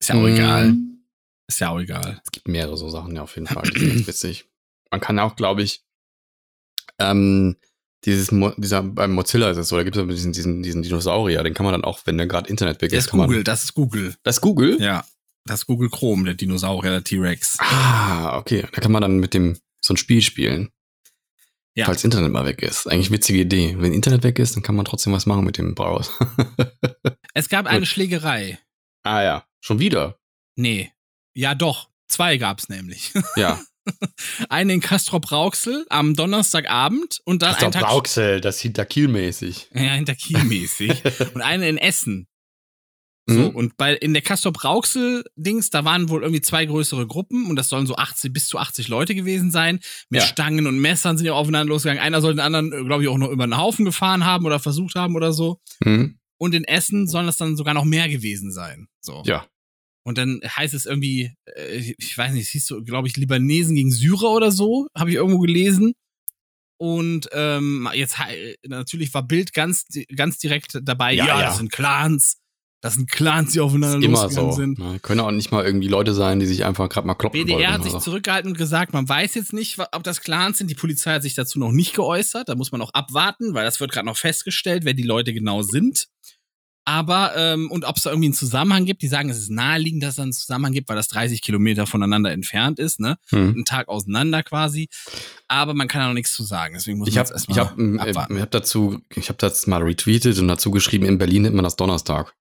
Ist 0.00 0.08
ja 0.10 0.16
auch 0.16 0.22
Mm, 0.24 0.34
egal. 0.34 0.76
Ist 1.46 1.60
ja 1.60 1.70
auch 1.70 1.78
egal. 1.78 2.20
Es 2.24 2.32
gibt 2.32 2.48
mehrere 2.48 2.76
so 2.76 2.88
Sachen, 2.90 3.14
ja, 3.14 3.22
auf 3.22 3.34
jeden 3.36 3.46
Fall. 3.46 3.62
Die 3.70 3.78
sind 3.90 4.06
witzig. 4.06 4.44
Man 4.94 5.00
kann 5.00 5.18
auch, 5.18 5.34
glaube 5.34 5.64
ich, 5.64 5.82
ähm, 7.00 7.56
dieses, 8.04 8.30
Mo 8.30 8.52
dieser, 8.56 8.84
beim 8.84 9.10
Mozilla 9.10 9.50
ist 9.50 9.56
es 9.56 9.66
so, 9.66 9.76
da 9.76 9.82
gibt 9.82 9.96
es 9.96 10.06
diesen, 10.06 10.32
diesen, 10.32 10.62
diesen 10.62 10.82
Dinosaurier, 10.84 11.42
den 11.42 11.52
kann 11.52 11.64
man 11.64 11.72
dann 11.72 11.82
auch, 11.82 11.98
wenn 12.04 12.16
der 12.16 12.28
gerade 12.28 12.48
Internet 12.48 12.80
weg 12.80 12.90
Der 12.90 13.00
ist, 13.00 13.08
kann 13.08 13.18
man. 13.18 13.26
Google, 13.26 13.42
das 13.42 13.64
ist 13.64 13.74
Google. 13.74 14.14
Das 14.22 14.36
ist 14.36 14.40
Google? 14.40 14.80
Ja. 14.80 15.04
Das 15.46 15.60
ist 15.62 15.66
Google 15.66 15.90
Chrome, 15.90 16.26
der 16.26 16.34
Dinosaurier, 16.34 16.92
der 16.92 17.02
T-Rex. 17.02 17.56
Ah, 17.58 18.38
okay. 18.38 18.68
Da 18.72 18.80
kann 18.80 18.92
man 18.92 19.02
dann 19.02 19.18
mit 19.18 19.34
dem 19.34 19.58
so 19.80 19.94
ein 19.94 19.96
Spiel 19.96 20.22
spielen. 20.22 20.70
Ja. 21.74 21.86
Falls 21.86 22.04
Internet 22.04 22.30
mal 22.30 22.46
weg 22.46 22.62
ist. 22.62 22.86
Eigentlich 22.86 23.10
witzige 23.10 23.40
Idee. 23.40 23.74
Wenn 23.80 23.92
Internet 23.92 24.22
weg 24.22 24.38
ist, 24.38 24.54
dann 24.54 24.62
kann 24.62 24.76
man 24.76 24.84
trotzdem 24.84 25.12
was 25.12 25.26
machen 25.26 25.44
mit 25.44 25.58
dem 25.58 25.74
Browser. 25.74 26.12
Es 27.36 27.48
gab 27.48 27.66
eine 27.66 27.84
Schlägerei. 27.84 28.60
ah 29.02 29.20
ja, 29.20 29.44
schon 29.60 29.80
wieder. 29.80 30.20
Nee. 30.54 30.92
Ja, 31.34 31.56
doch. 31.56 31.90
Zwei 32.06 32.36
gab's 32.36 32.68
nämlich. 32.68 33.12
Ja. 33.34 33.60
Eine 34.48 34.74
in 34.74 34.80
Castrop 34.80 35.30
Rauxel 35.30 35.84
am 35.90 36.14
Donnerstagabend 36.14 37.20
und 37.24 37.42
dann 37.42 37.54
ist 37.54 37.62
einen 37.62 37.72
Tag 37.72 37.82
Brauxel, 37.82 38.40
das 38.40 38.60
Hinterkiel-mäßig. 38.60 39.68
Ja, 39.74 39.92
hinter 39.94 40.14
Kiel 40.14 40.38
mäßig. 40.44 41.02
und 41.34 41.42
eine 41.42 41.68
in 41.68 41.78
Essen. 41.78 42.26
So, 43.26 43.34
Mhm. 43.50 43.56
und 43.56 43.76
bei, 43.78 43.94
in 43.94 44.12
der 44.12 44.20
Castor 44.22 44.52
Rauxel-Dings, 44.54 45.70
da 45.70 45.84
waren 45.86 46.10
wohl 46.10 46.22
irgendwie 46.22 46.42
zwei 46.42 46.66
größere 46.66 47.06
Gruppen 47.06 47.46
und 47.48 47.56
das 47.56 47.70
sollen 47.70 47.86
so 47.86 47.96
80, 47.96 48.32
bis 48.34 48.48
zu 48.48 48.58
80 48.58 48.88
Leute 48.88 49.14
gewesen 49.14 49.50
sein. 49.50 49.80
Mit 50.10 50.20
Ja. 50.20 50.26
Stangen 50.28 50.66
und 50.66 50.78
Messern 50.78 51.16
sind 51.16 51.26
ja 51.26 51.32
aufeinander 51.32 51.72
losgegangen. 51.72 52.02
Einer 52.02 52.20
soll 52.20 52.34
den 52.34 52.40
anderen, 52.40 52.70
glaube 52.86 53.02
ich, 53.02 53.08
auch 53.08 53.16
noch 53.16 53.30
über 53.30 53.46
den 53.46 53.56
Haufen 53.56 53.86
gefahren 53.86 54.26
haben 54.26 54.44
oder 54.44 54.60
versucht 54.60 54.94
haben 54.94 55.16
oder 55.16 55.32
so. 55.32 55.58
Mhm. 55.82 56.18
Und 56.36 56.54
in 56.54 56.64
Essen 56.64 57.06
sollen 57.08 57.24
das 57.26 57.38
dann 57.38 57.56
sogar 57.56 57.72
noch 57.72 57.84
mehr 57.86 58.10
gewesen 58.10 58.52
sein. 58.52 58.88
So. 59.00 59.22
Ja. 59.24 59.46
Und 60.04 60.18
dann 60.18 60.40
heißt 60.44 60.74
es 60.74 60.86
irgendwie, 60.86 61.34
äh, 61.46 61.94
ich 61.98 62.16
weiß 62.16 62.32
nicht, 62.32 62.44
es 62.44 62.50
hieß 62.50 62.66
so, 62.66 62.82
glaube 62.82 63.08
ich, 63.08 63.16
Libanesen 63.16 63.74
gegen 63.74 63.90
Syrer 63.90 64.30
oder 64.30 64.52
so, 64.52 64.86
habe 64.96 65.10
ich 65.10 65.16
irgendwo 65.16 65.40
gelesen. 65.40 65.94
Und 66.76 67.28
ähm, 67.32 67.88
jetzt 67.94 68.16
natürlich 68.66 69.14
war 69.14 69.22
Bild 69.22 69.54
ganz, 69.54 69.86
ganz 70.14 70.38
direkt 70.38 70.78
dabei, 70.82 71.14
Ja, 71.14 71.26
ja, 71.26 71.40
ja. 71.40 71.46
das 71.46 71.56
sind 71.56 71.72
Clans, 71.72 72.36
das 72.84 72.94
sind 72.94 73.10
Clans, 73.10 73.52
die 73.52 73.60
aufeinander 73.60 74.04
Immer 74.04 74.24
losgegangen 74.24 74.52
so. 74.52 74.56
sind. 74.58 74.78
Ne? 74.78 74.98
Können 75.00 75.20
auch 75.20 75.30
nicht 75.30 75.50
mal 75.50 75.64
irgendwie 75.64 75.88
Leute 75.88 76.12
sein, 76.12 76.38
die 76.38 76.44
sich 76.44 76.66
einfach 76.66 76.90
gerade 76.90 77.06
mal 77.06 77.14
kloppen 77.14 77.40
wollten. 77.40 77.52
BDR 77.52 77.72
hat 77.72 77.82
sich 77.82 77.92
so. 77.92 77.98
zurückgehalten 77.98 78.50
und 78.50 78.58
gesagt, 78.58 78.92
man 78.92 79.08
weiß 79.08 79.34
jetzt 79.36 79.54
nicht, 79.54 79.78
ob 79.78 80.02
das 80.02 80.20
Clans 80.20 80.58
sind. 80.58 80.70
Die 80.70 80.74
Polizei 80.74 81.14
hat 81.14 81.22
sich 81.22 81.34
dazu 81.34 81.58
noch 81.58 81.72
nicht 81.72 81.94
geäußert. 81.94 82.50
Da 82.50 82.54
muss 82.56 82.72
man 82.72 82.80
noch 82.80 82.92
abwarten, 82.92 83.54
weil 83.54 83.64
das 83.64 83.80
wird 83.80 83.90
gerade 83.90 84.04
noch 84.04 84.18
festgestellt, 84.18 84.84
wer 84.84 84.92
die 84.92 85.02
Leute 85.02 85.32
genau 85.32 85.62
sind. 85.62 86.08
Aber, 86.84 87.32
ähm, 87.36 87.70
und 87.70 87.84
ob 87.84 87.96
es 87.96 88.02
da 88.02 88.10
irgendwie 88.10 88.26
einen 88.26 88.34
Zusammenhang 88.34 88.84
gibt, 88.84 89.02
die 89.02 89.08
sagen, 89.08 89.30
es 89.30 89.38
ist 89.38 89.50
naheliegend, 89.50 90.02
dass 90.02 90.10
es 90.10 90.16
da 90.16 90.22
einen 90.22 90.32
Zusammenhang 90.32 90.72
gibt, 90.72 90.88
weil 90.88 90.96
das 90.96 91.08
30 91.08 91.40
Kilometer 91.40 91.86
voneinander 91.86 92.30
entfernt 92.32 92.78
ist, 92.78 93.00
ne? 93.00 93.16
Hm. 93.30 93.54
Einen 93.54 93.64
Tag 93.64 93.88
auseinander 93.88 94.42
quasi. 94.42 94.88
Aber 95.48 95.72
man 95.74 95.88
kann 95.88 96.02
da 96.02 96.06
noch 96.08 96.14
nichts 96.14 96.34
zu 96.34 96.42
sagen. 96.44 96.74
Deswegen 96.74 96.98
muss 96.98 97.08
Ich 97.08 97.14
man 97.14 97.24
habe 97.24 97.34
jetzt 97.34 97.42
ich 97.48 97.56
erstmal 97.56 97.70
hab, 97.70 97.78
ähm, 97.78 98.00
abwarten. 98.00 98.36
ich 98.36 98.42
hab 98.42 98.50
dazu, 98.50 99.00
ich 99.14 99.28
habe 99.28 99.38
das 99.38 99.66
mal 99.66 99.82
retweetet 99.82 100.38
und 100.38 100.48
dazu 100.48 100.70
geschrieben, 100.70 101.06
in 101.06 101.18
Berlin 101.18 101.42
nennt 101.42 101.54
man 101.54 101.64
das 101.64 101.76
Donnerstag. 101.76 102.34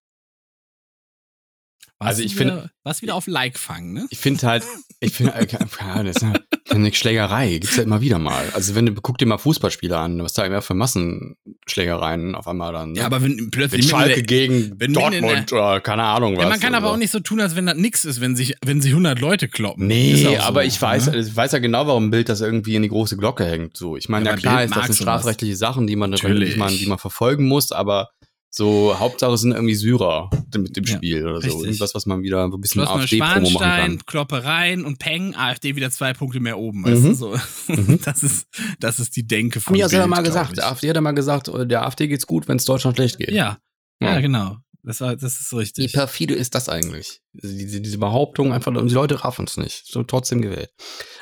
Warst 2.04 2.20
also 2.20 2.24
ich 2.24 2.40
wieder- 2.40 2.60
find- 2.62 2.70
warst 2.84 3.02
wieder 3.02 3.16
auf 3.16 3.28
Like 3.28 3.58
fangen, 3.58 3.94
ne? 3.94 4.08
Ich 4.10 4.20
finde 4.20 4.42
halt, 4.48 4.64
ich 5.00 5.14
finde, 5.14 5.34
äh, 5.36 5.48
ja, 5.52 6.04
das 6.04 6.18
ist 6.18 6.26
eine 6.70 6.94
Schlägerei, 6.94 7.52
gibt's 7.60 7.76
ja 7.78 7.84
immer 7.84 8.02
wieder 8.02 8.20
mal. 8.20 8.44
Also 8.54 8.76
wenn 8.76 8.86
du, 8.86 8.94
guck 8.94 9.18
dir 9.18 9.26
mal 9.26 9.38
Fußballspieler 9.38 10.00
an, 10.00 10.22
was 10.24 10.34
da 10.34 10.46
immer 10.46 10.62
für 10.62 10.74
Massenschlägereien 10.74 12.36
auf 12.36 12.48
einmal 12.48 12.74
dann. 12.74 12.92
ne? 12.94 13.00
Ja, 13.00 13.06
aber 13.06 13.22
wenn 13.22 13.38
Wenn 13.38 13.52
plötzlich 13.52 13.84
in 13.84 13.90
Schalke 13.90 14.16
der- 14.16 14.24
gegen 14.24 14.74
wenn 14.80 14.94
Dortmund 14.94 15.52
oder 15.52 15.82
keine 15.82 16.04
Ahnung 16.04 16.36
was. 16.36 16.44
Ja, 16.44 16.50
man 16.50 16.60
kann 16.60 16.76
aber 16.76 16.88
oder 16.88 16.94
auch 16.96 16.98
nicht 16.98 17.12
so 17.12 17.20
tun, 17.20 17.40
als 17.42 17.56
wenn 17.56 17.66
das 17.66 17.76
nix 17.78 18.06
ist, 18.06 18.22
wenn 18.22 18.36
sich, 18.36 18.56
wenn 18.66 18.82
sich 18.82 18.92
100 18.92 19.20
Leute 19.20 19.48
kloppen. 19.48 19.88
Nee, 19.88 20.16
so, 20.24 20.38
aber 20.38 20.66
ich 20.66 20.82
weiß, 20.82 21.08
ne? 21.12 21.18
ich 21.20 21.36
weiß 21.36 21.52
ja 21.54 21.60
genau, 21.60 21.88
warum 21.88 22.08
ein 22.08 22.12
Bild 22.12 22.30
das 22.30 22.42
irgendwie 22.42 22.76
in 22.76 22.82
die 22.82 22.90
große 22.90 23.18
Glocke 23.18 23.46
hängt. 23.46 23.78
So, 23.78 23.98
ich 23.98 24.10
meine, 24.10 24.26
Ja, 24.26 24.32
ja, 24.32 24.38
klar 24.38 24.58
Bild 24.60 24.70
ist, 24.72 24.76
das 24.78 24.86
sind 24.88 24.96
strafrechtliche 24.96 25.56
Sachen, 25.56 25.88
die 25.88 25.96
man, 25.96 26.10
Natürlich. 26.12 26.54
die 26.54 26.60
man, 26.60 26.76
die 26.76 26.86
man 26.86 26.98
verfolgen 27.00 27.46
muss, 27.48 27.72
aber 27.72 28.10
So, 28.56 29.00
Hauptsache 29.00 29.36
sind 29.36 29.54
irgendwie 29.54 29.74
Syrer 29.74 30.30
mit 30.56 30.76
dem 30.78 30.84
Ja, 30.84 30.96
Spiel 30.96 31.24
oder 31.28 31.42
so. 31.42 31.48
richtig. 31.48 31.64
Irgendwas, 31.64 31.96
was 31.96 32.06
man 32.06 32.22
wieder 32.22 32.48
so 32.52 32.58
ein 32.58 32.62
bisschen 32.62 32.82
AfD-Promo 32.84 33.50
machen 33.50 33.60
kann. 33.66 34.06
Kloppereien 34.06 34.86
und 34.86 35.00
Peng, 35.00 35.34
AfD 35.34 35.76
wieder 35.76 35.90
zwei 35.90 36.14
Punkte 36.14 36.40
mehr 36.40 36.60
oben. 36.60 36.84
Weißt 36.86 37.02
Mhm. 37.02 37.08
du, 37.08 37.14
so. 37.16 37.36
Mhm. 37.68 38.00
Das, 38.06 38.22
ist, 38.22 38.46
das 38.80 39.00
ist 39.00 39.16
die 39.16 39.26
Denke 39.26 39.60
von 39.60 39.74
die 39.74 39.84
hat 39.84 39.92
ja 39.92 40.02
Bild, 40.02 40.10
mal 40.12 40.22
gesagt. 40.22 40.52
ich. 40.52 40.56
Der 40.58 40.68
AfD 40.70 40.88
hat 40.90 40.96
ja 40.96 41.02
mal 41.02 41.14
gesagt, 41.14 41.48
äh, 41.48 41.66
der 41.66 41.84
AfD 41.84 42.08
geht's 42.08 42.28
gut, 42.28 42.48
wenn 42.48 42.58
es 42.58 42.66
Deutschland 42.66 42.96
schlecht 42.96 43.18
geht. 43.18 43.32
Ja, 43.32 43.58
ja, 44.00 44.14
Ja. 44.14 44.20
genau. 44.22 44.58
Das, 44.84 45.02
war, 45.02 45.16
das 45.16 45.40
ist 45.40 45.52
Wie 45.52 45.58
richtig. 45.58 45.94
perfide 45.94 46.36
ist 46.36 46.54
das 46.54 46.70
eigentlich? 46.70 47.22
Diese, 47.32 47.82
diese 47.82 47.98
Behauptung 47.98 48.54
einfach, 48.54 48.72
und 48.76 48.88
die 48.88 48.94
Leute 48.94 49.24
raffen 49.24 49.46
es 49.48 49.58
nicht. 49.58 49.88
So 49.88 50.04
trotzdem 50.04 50.42
gewählt. 50.42 50.70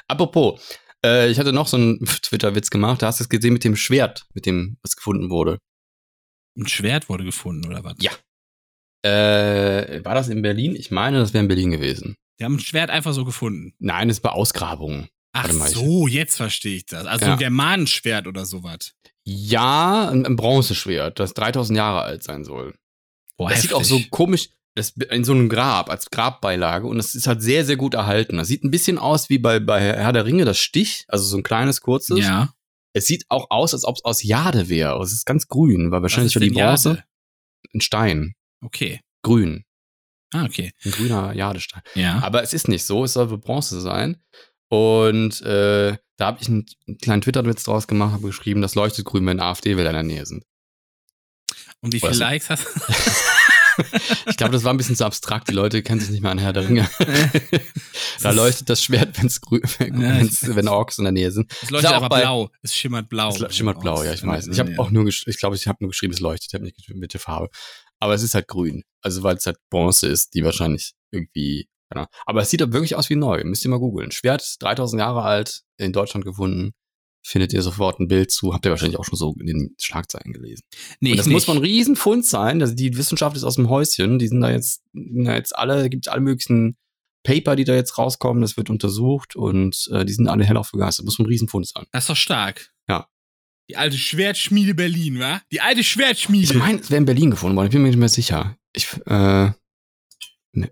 Apropos, 0.10 0.60
äh, 1.06 1.30
ich 1.32 1.40
hatte 1.40 1.54
noch 1.54 1.68
so 1.68 1.78
einen 1.78 2.00
Twitter-Witz 2.24 2.72
gemacht. 2.72 3.02
Da 3.02 3.08
hast 3.08 3.22
du 3.22 3.24
es 3.24 3.30
gesehen 3.30 3.54
mit 3.54 3.64
dem 3.64 3.78
Schwert, 3.78 4.26
mit 4.34 4.46
dem, 4.46 4.78
was 4.84 4.98
gefunden 4.98 5.30
wurde. 5.30 5.60
Ein 6.58 6.68
Schwert 6.68 7.10
wurde 7.10 7.24
gefunden, 7.24 7.68
oder 7.68 7.84
was? 7.84 7.96
Ja. 8.00 8.12
Äh, 9.04 10.04
war 10.06 10.14
das 10.16 10.28
in 10.30 10.42
Berlin? 10.42 10.76
Ich 10.76 10.92
meine, 10.92 11.20
das 11.20 11.34
wäre 11.34 11.42
in 11.44 11.48
Berlin 11.48 11.72
gewesen. 11.72 12.16
Die 12.40 12.44
haben 12.46 12.56
ein 12.56 12.60
Schwert 12.60 12.90
einfach 12.90 13.14
so 13.14 13.26
gefunden. 13.26 13.74
Nein, 13.80 14.08
das 14.08 14.18
ist 14.18 14.22
bei 14.22 14.30
Ausgrabungen. 14.30 15.10
Ach 15.34 15.52
mal, 15.54 15.70
so, 15.70 16.08
jetzt 16.08 16.36
verstehe 16.38 16.76
ich 16.76 16.86
das. 16.86 17.06
Also 17.06 17.26
Ja. 17.26 17.34
ein 17.34 17.40
Germanenschwert 17.40 18.28
oder 18.28 18.46
sowas. 18.46 18.94
Ja, 19.24 20.10
ein, 20.10 20.26
ein 20.26 20.36
Bronzeschwert, 20.36 21.20
das 21.20 21.34
3000 21.34 21.78
Jahre 21.78 22.02
alt 22.02 22.24
sein 22.24 22.44
soll. 22.44 22.76
Boah, 23.38 23.50
das 23.50 23.62
sieht 23.62 23.74
auch 23.74 23.84
so 23.84 24.02
komisch, 24.10 24.50
das 24.76 24.90
in 25.10 25.24
so 25.24 25.32
einem 25.32 25.50
Grab, 25.50 25.90
als 25.90 26.10
Grabbeilage 26.10 26.86
und 26.88 26.98
das 26.98 27.16
ist 27.16 27.28
halt 27.28 27.42
sehr, 27.42 27.66
sehr 27.66 27.78
gut 27.78 27.94
erhalten. 27.94 28.38
Das 28.38 28.48
sieht 28.48 28.64
ein 28.64 28.72
bisschen 28.72 28.98
aus 28.98 29.30
wie 29.30 29.38
bei, 29.38 29.60
bei 29.60 29.80
Herr 29.80 30.14
der 30.14 30.26
Ringe, 30.26 30.46
das 30.46 30.60
Stich, 30.60 31.06
also 31.08 31.24
so 31.26 31.38
ein 31.38 31.44
kleines, 31.44 31.82
kurzes. 31.82 32.20
Ja. 32.20 32.54
Es 32.94 33.06
sieht 33.08 33.26
auch 33.30 33.48
aus, 33.50 33.74
als 33.74 33.86
ob 33.86 33.96
es 33.96 34.04
aus 34.04 34.24
Jade 34.24 34.70
wäre. 34.70 35.02
Es 35.02 35.14
ist 35.14 35.26
ganz 35.26 35.48
grün, 35.48 35.92
weil 35.92 36.02
wahrscheinlich 36.02 36.34
für 36.34 36.40
die 36.40 36.50
Bronze 36.50 36.90
Jade? 36.90 37.04
ein 37.74 37.82
Stein. 37.82 38.34
Okay. 38.62 39.00
Grün. 39.24 39.64
Ah, 40.34 40.46
okay. 40.46 40.72
Ein 40.84 40.92
grüner 40.92 41.34
Jadestein. 41.34 41.82
Ja. 41.96 42.20
Aber 42.24 42.42
es 42.42 42.54
ist 42.54 42.68
nicht 42.68 42.86
so, 42.86 43.04
es 43.04 43.14
soll 43.14 43.30
für 43.30 43.38
Bronze 43.38 43.82
sein. 43.82 44.22
Und 44.70 45.42
äh, 45.42 45.98
da 46.18 46.26
habe 46.26 46.42
ich 46.42 46.48
einen, 46.48 46.66
einen 46.88 46.98
kleinen 46.98 47.22
Twitter-Witz 47.22 47.64
draus 47.64 47.88
gemacht, 47.88 48.14
habe 48.14 48.28
geschrieben, 48.28 48.62
das 48.62 48.76
leuchtet 48.76 49.06
grün, 49.06 49.26
wenn 49.26 49.40
AfD-Wähler 49.40 49.90
in 49.90 49.96
der 49.96 50.04
Nähe 50.04 50.26
sind. 50.26 50.46
Und 51.82 51.94
wie 51.94 52.00
viele? 52.00 52.14
Likes 52.14 52.50
hast 52.50 52.66
Ich 54.28 54.38
glaube, 54.38 54.54
das 54.54 54.64
war 54.64 54.74
ein 54.74 54.78
bisschen 54.78 54.96
zu 54.96 55.06
abstrakt. 55.06 55.50
Die 55.50 55.54
Leute 55.54 55.82
kennen 55.84 56.00
sich 56.00 56.10
nicht 56.10 56.22
mehr 56.22 56.32
an 56.32 56.38
Herr 56.38 56.54
der 56.54 56.68
Ringe. 56.68 56.90
da 58.22 58.32
leuchtet 58.32 58.70
das 58.70 58.84
Schwert, 58.84 59.22
wenn's 59.22 59.42
grün, 59.42 59.62
wenn's, 59.80 60.56
wenn 60.56 60.68
Orks 60.68 60.98
in 60.98 61.04
der 61.06 61.12
Nähe 61.12 61.32
sind. 61.32 61.52
Es 61.62 61.70
leuchtet 61.70 61.92
aber 61.92 62.10
bei- 62.10 62.22
blau. 62.22 62.50
Es 62.62 62.76
schimmert 62.76 63.10
blau. 63.10 63.30
Es 63.30 63.56
schimmert 63.56 63.80
blau, 63.80 64.04
ja, 64.04 64.14
ich 64.14 64.26
weiß. 64.26 64.48
Ich 64.48 64.60
habe 64.60 64.74
auch 64.78 64.92
nur, 64.92 65.08
ich 65.08 65.38
glaube, 65.38 65.56
ich 65.56 65.68
habe 65.68 65.78
nur 65.82 65.90
geschrieben, 65.90 66.14
es 66.14 66.20
leuchtet. 66.20 66.48
Ich 66.50 66.54
habe 66.54 66.64
nicht 66.64 66.78
geschrieben, 66.78 67.00
mit 67.00 67.14
der 67.14 67.20
Farbe. 67.20 67.50
Aber 68.00 68.14
es 68.14 68.24
ist 68.24 68.34
halt 68.34 68.48
grün. 68.48 68.84
Also, 69.02 69.24
weil 69.24 69.36
es 69.36 69.46
halt 69.46 69.58
Bronze 69.70 70.08
ist, 70.08 70.34
die 70.34 70.44
wahrscheinlich 70.44 70.94
irgendwie, 71.12 71.68
Ahnung. 71.90 72.08
Aber 72.26 72.42
es 72.42 72.50
sieht 72.50 72.62
doch 72.62 72.72
wirklich 72.72 72.96
aus 72.96 73.10
wie 73.10 73.16
neu. 73.16 73.44
Müsst 73.44 73.64
ihr 73.66 73.70
mal 73.70 73.80
googeln. 73.80 74.12
Schwert, 74.12 74.56
3000 74.60 75.00
Jahre 75.00 75.24
alt, 75.24 75.62
in 75.78 75.94
Deutschland 75.94 76.26
gefunden. 76.26 76.72
Findet 77.24 77.54
ihr 77.54 77.62
sofort 77.62 78.00
ein 78.00 78.08
Bild 78.08 78.32
zu. 78.32 78.54
Habt 78.54 78.66
ihr 78.66 78.72
wahrscheinlich 78.72 78.98
auch 78.98 79.06
schon 79.06 79.18
so 79.18 79.36
in 79.40 79.46
den 79.46 79.76
Schlagzeilen 79.80 80.34
gelesen. 80.34 80.64
Nee, 81.00 81.12
Und 81.12 81.18
das 81.18 81.28
ich 81.28 81.32
muss 81.32 81.44
nicht. 81.44 81.48
man 81.50 81.58
ein 81.58 81.64
Riesenfund 81.64 82.26
sein. 82.26 82.62
Also 82.62 82.74
die 82.74 82.98
Wissenschaft 82.98 83.36
ist 83.36 83.44
aus 83.44 83.56
dem 83.56 83.70
Häuschen. 83.70 84.18
Die 84.20 84.28
sind 84.28 84.42
da 84.42 84.50
jetzt, 84.52 84.82
da 84.94 85.36
jetzt 85.36 85.56
alle, 85.56 85.90
gibt 85.90 86.08
alle 86.08 86.22
möglichen 86.22 86.78
Paper, 87.24 87.56
die 87.56 87.64
da 87.64 87.76
jetzt 87.76 87.98
rauskommen. 88.00 88.42
Das 88.42 88.58
wird 88.58 88.72
untersucht 88.72 89.36
und 89.36 89.88
äh, 89.94 90.04
die 90.04 90.14
sind 90.14 90.28
alle 90.28 90.44
hellauf 90.46 90.72
begeistert. 90.72 91.06
Muss 91.06 91.20
ein 91.20 91.28
Riesenfund 91.28 91.68
sein. 91.68 91.86
Das 91.92 92.06
ist 92.06 92.10
doch 92.10 92.16
stark. 92.16 92.72
Ja. 92.90 93.08
Die 93.70 93.78
alte 93.78 93.98
Schwertschmiede 93.98 94.74
Berlin, 94.74 95.20
wa? 95.20 95.42
Die 95.52 95.62
alte 95.62 95.84
Schwertschmiede. 95.84 96.54
Ich 96.54 96.60
meine, 96.60 96.80
es 96.80 96.90
wäre 96.90 96.98
in 96.98 97.06
Berlin 97.06 97.30
gefunden 97.32 97.56
worden. 97.56 97.68
Ich 97.68 97.72
bin 97.74 97.84
mir 97.84 97.90
nicht 97.90 98.00
mehr 98.00 98.10
sicher. 98.10 98.58
Ich 98.74 98.88
äh, 99.06 99.46
m- 99.46 99.54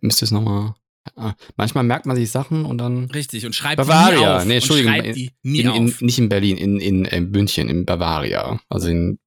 müsste 0.02 0.26
es 0.26 0.32
nochmal. 0.32 0.74
Äh, 1.18 1.34
manchmal 1.58 1.84
merkt 1.84 2.06
man 2.06 2.16
sich 2.16 2.32
Sachen 2.32 2.66
und 2.66 2.78
dann. 2.78 3.06
Richtig, 3.12 3.46
und 3.46 3.54
schreibt 3.56 3.78
Bavaria. 3.78 4.10
die 4.12 4.20
nie 4.20 4.26
auf. 4.28 4.46
Nee, 4.46 4.56
Entschuldigung, 4.56 4.94
Und 4.94 5.00
schreibt 5.04 5.16
die 5.16 5.32
nie 5.44 5.60
In, 5.62 5.70
in, 5.74 5.88
auf. 5.90 6.02
nicht 6.02 6.18
in 6.20 6.30
Berlin, 6.30 6.58
in, 6.58 6.80
in, 6.80 7.06
in 7.06 7.32
München, 7.32 7.70
in 7.70 7.86
Bavaria. 7.86 8.60
Also 8.70 8.88
in, 8.90 9.20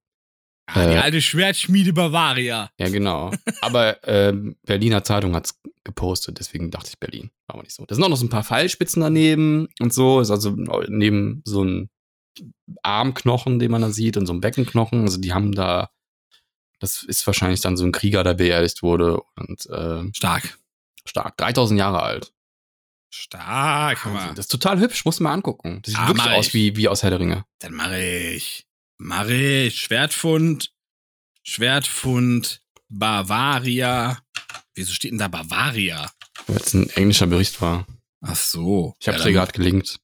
ah, 0.67 0.85
die 0.87 0.93
äh, 0.93 0.97
alte 0.97 1.21
Schwertschmiede 1.21 1.93
Bavaria. 1.93 2.69
ja 2.79 2.89
genau. 2.89 3.31
Aber 3.61 3.97
ähm, 4.07 4.55
Berliner 4.65 5.03
Zeitung 5.03 5.35
hat's 5.35 5.59
gepostet, 5.83 6.39
deswegen 6.39 6.71
dachte 6.71 6.89
ich 6.89 6.99
Berlin. 6.99 7.29
War 7.47 7.55
aber 7.55 7.63
nicht 7.63 7.75
so. 7.75 7.85
Da 7.85 7.93
sind 7.93 8.03
auch 8.03 8.09
noch 8.09 8.15
so 8.17 8.25
ein 8.25 8.29
paar 8.29 8.43
Pfeilspitzen 8.45 9.01
daneben 9.01 9.67
und 9.81 9.93
so. 9.93 10.21
Ist 10.21 10.31
also 10.31 10.55
neben 10.87 11.41
so 11.45 11.63
ein 11.63 11.89
Armknochen, 12.83 13.59
den 13.59 13.69
man 13.71 13.81
da 13.81 13.89
sieht, 13.89 14.15
und 14.17 14.25
so 14.25 14.33
ein 14.33 14.39
Beckenknochen. 14.41 15.01
Also 15.01 15.19
die 15.19 15.33
haben 15.33 15.51
da, 15.51 15.89
das 16.79 17.03
ist 17.03 17.27
wahrscheinlich 17.27 17.59
dann 17.61 17.75
so 17.77 17.83
ein 17.85 17.91
Krieger, 17.91 18.23
der 18.23 18.33
beerdigt 18.33 18.81
wurde 18.81 19.19
und 19.35 19.65
äh, 19.69 20.03
Stark. 20.15 20.57
Stark. 21.05 21.37
3000 21.37 21.79
Jahre 21.79 22.01
alt. 22.03 22.33
Stark. 23.09 24.05
Mann. 24.05 24.29
Das 24.35 24.45
ist 24.45 24.51
total 24.51 24.79
hübsch, 24.79 25.05
muss 25.05 25.19
man 25.19 25.29
mal 25.31 25.33
angucken. 25.35 25.81
Das 25.83 25.91
sieht 25.93 26.01
Ah, 26.01 26.07
wirklich 26.07 26.29
aus 26.31 26.53
wie, 26.53 26.75
wie 26.75 26.87
aus 26.87 27.03
Herr 27.03 27.11
der 27.11 27.19
Ringe. 27.19 27.45
Dann 27.59 27.73
mache 27.73 28.01
ich. 28.01 28.65
Mache 28.97 29.33
ich. 29.33 29.77
Schwertfund. 29.79 30.73
Schwertfund. 31.43 32.61
Bavaria. 32.89 34.19
Wieso 34.75 34.93
steht 34.93 35.11
denn 35.11 35.19
da 35.19 35.27
Bavaria? 35.27 36.11
Weil 36.47 36.57
es 36.57 36.73
ein 36.73 36.89
englischer 36.91 37.27
Bericht 37.27 37.61
war. 37.61 37.85
Ach 38.21 38.35
so. 38.35 38.95
Ich 38.99 39.07
habe 39.07 39.19
ja, 39.19 39.25
dir 39.25 39.33
gerade 39.33 39.51
gelinkt. 39.51 39.99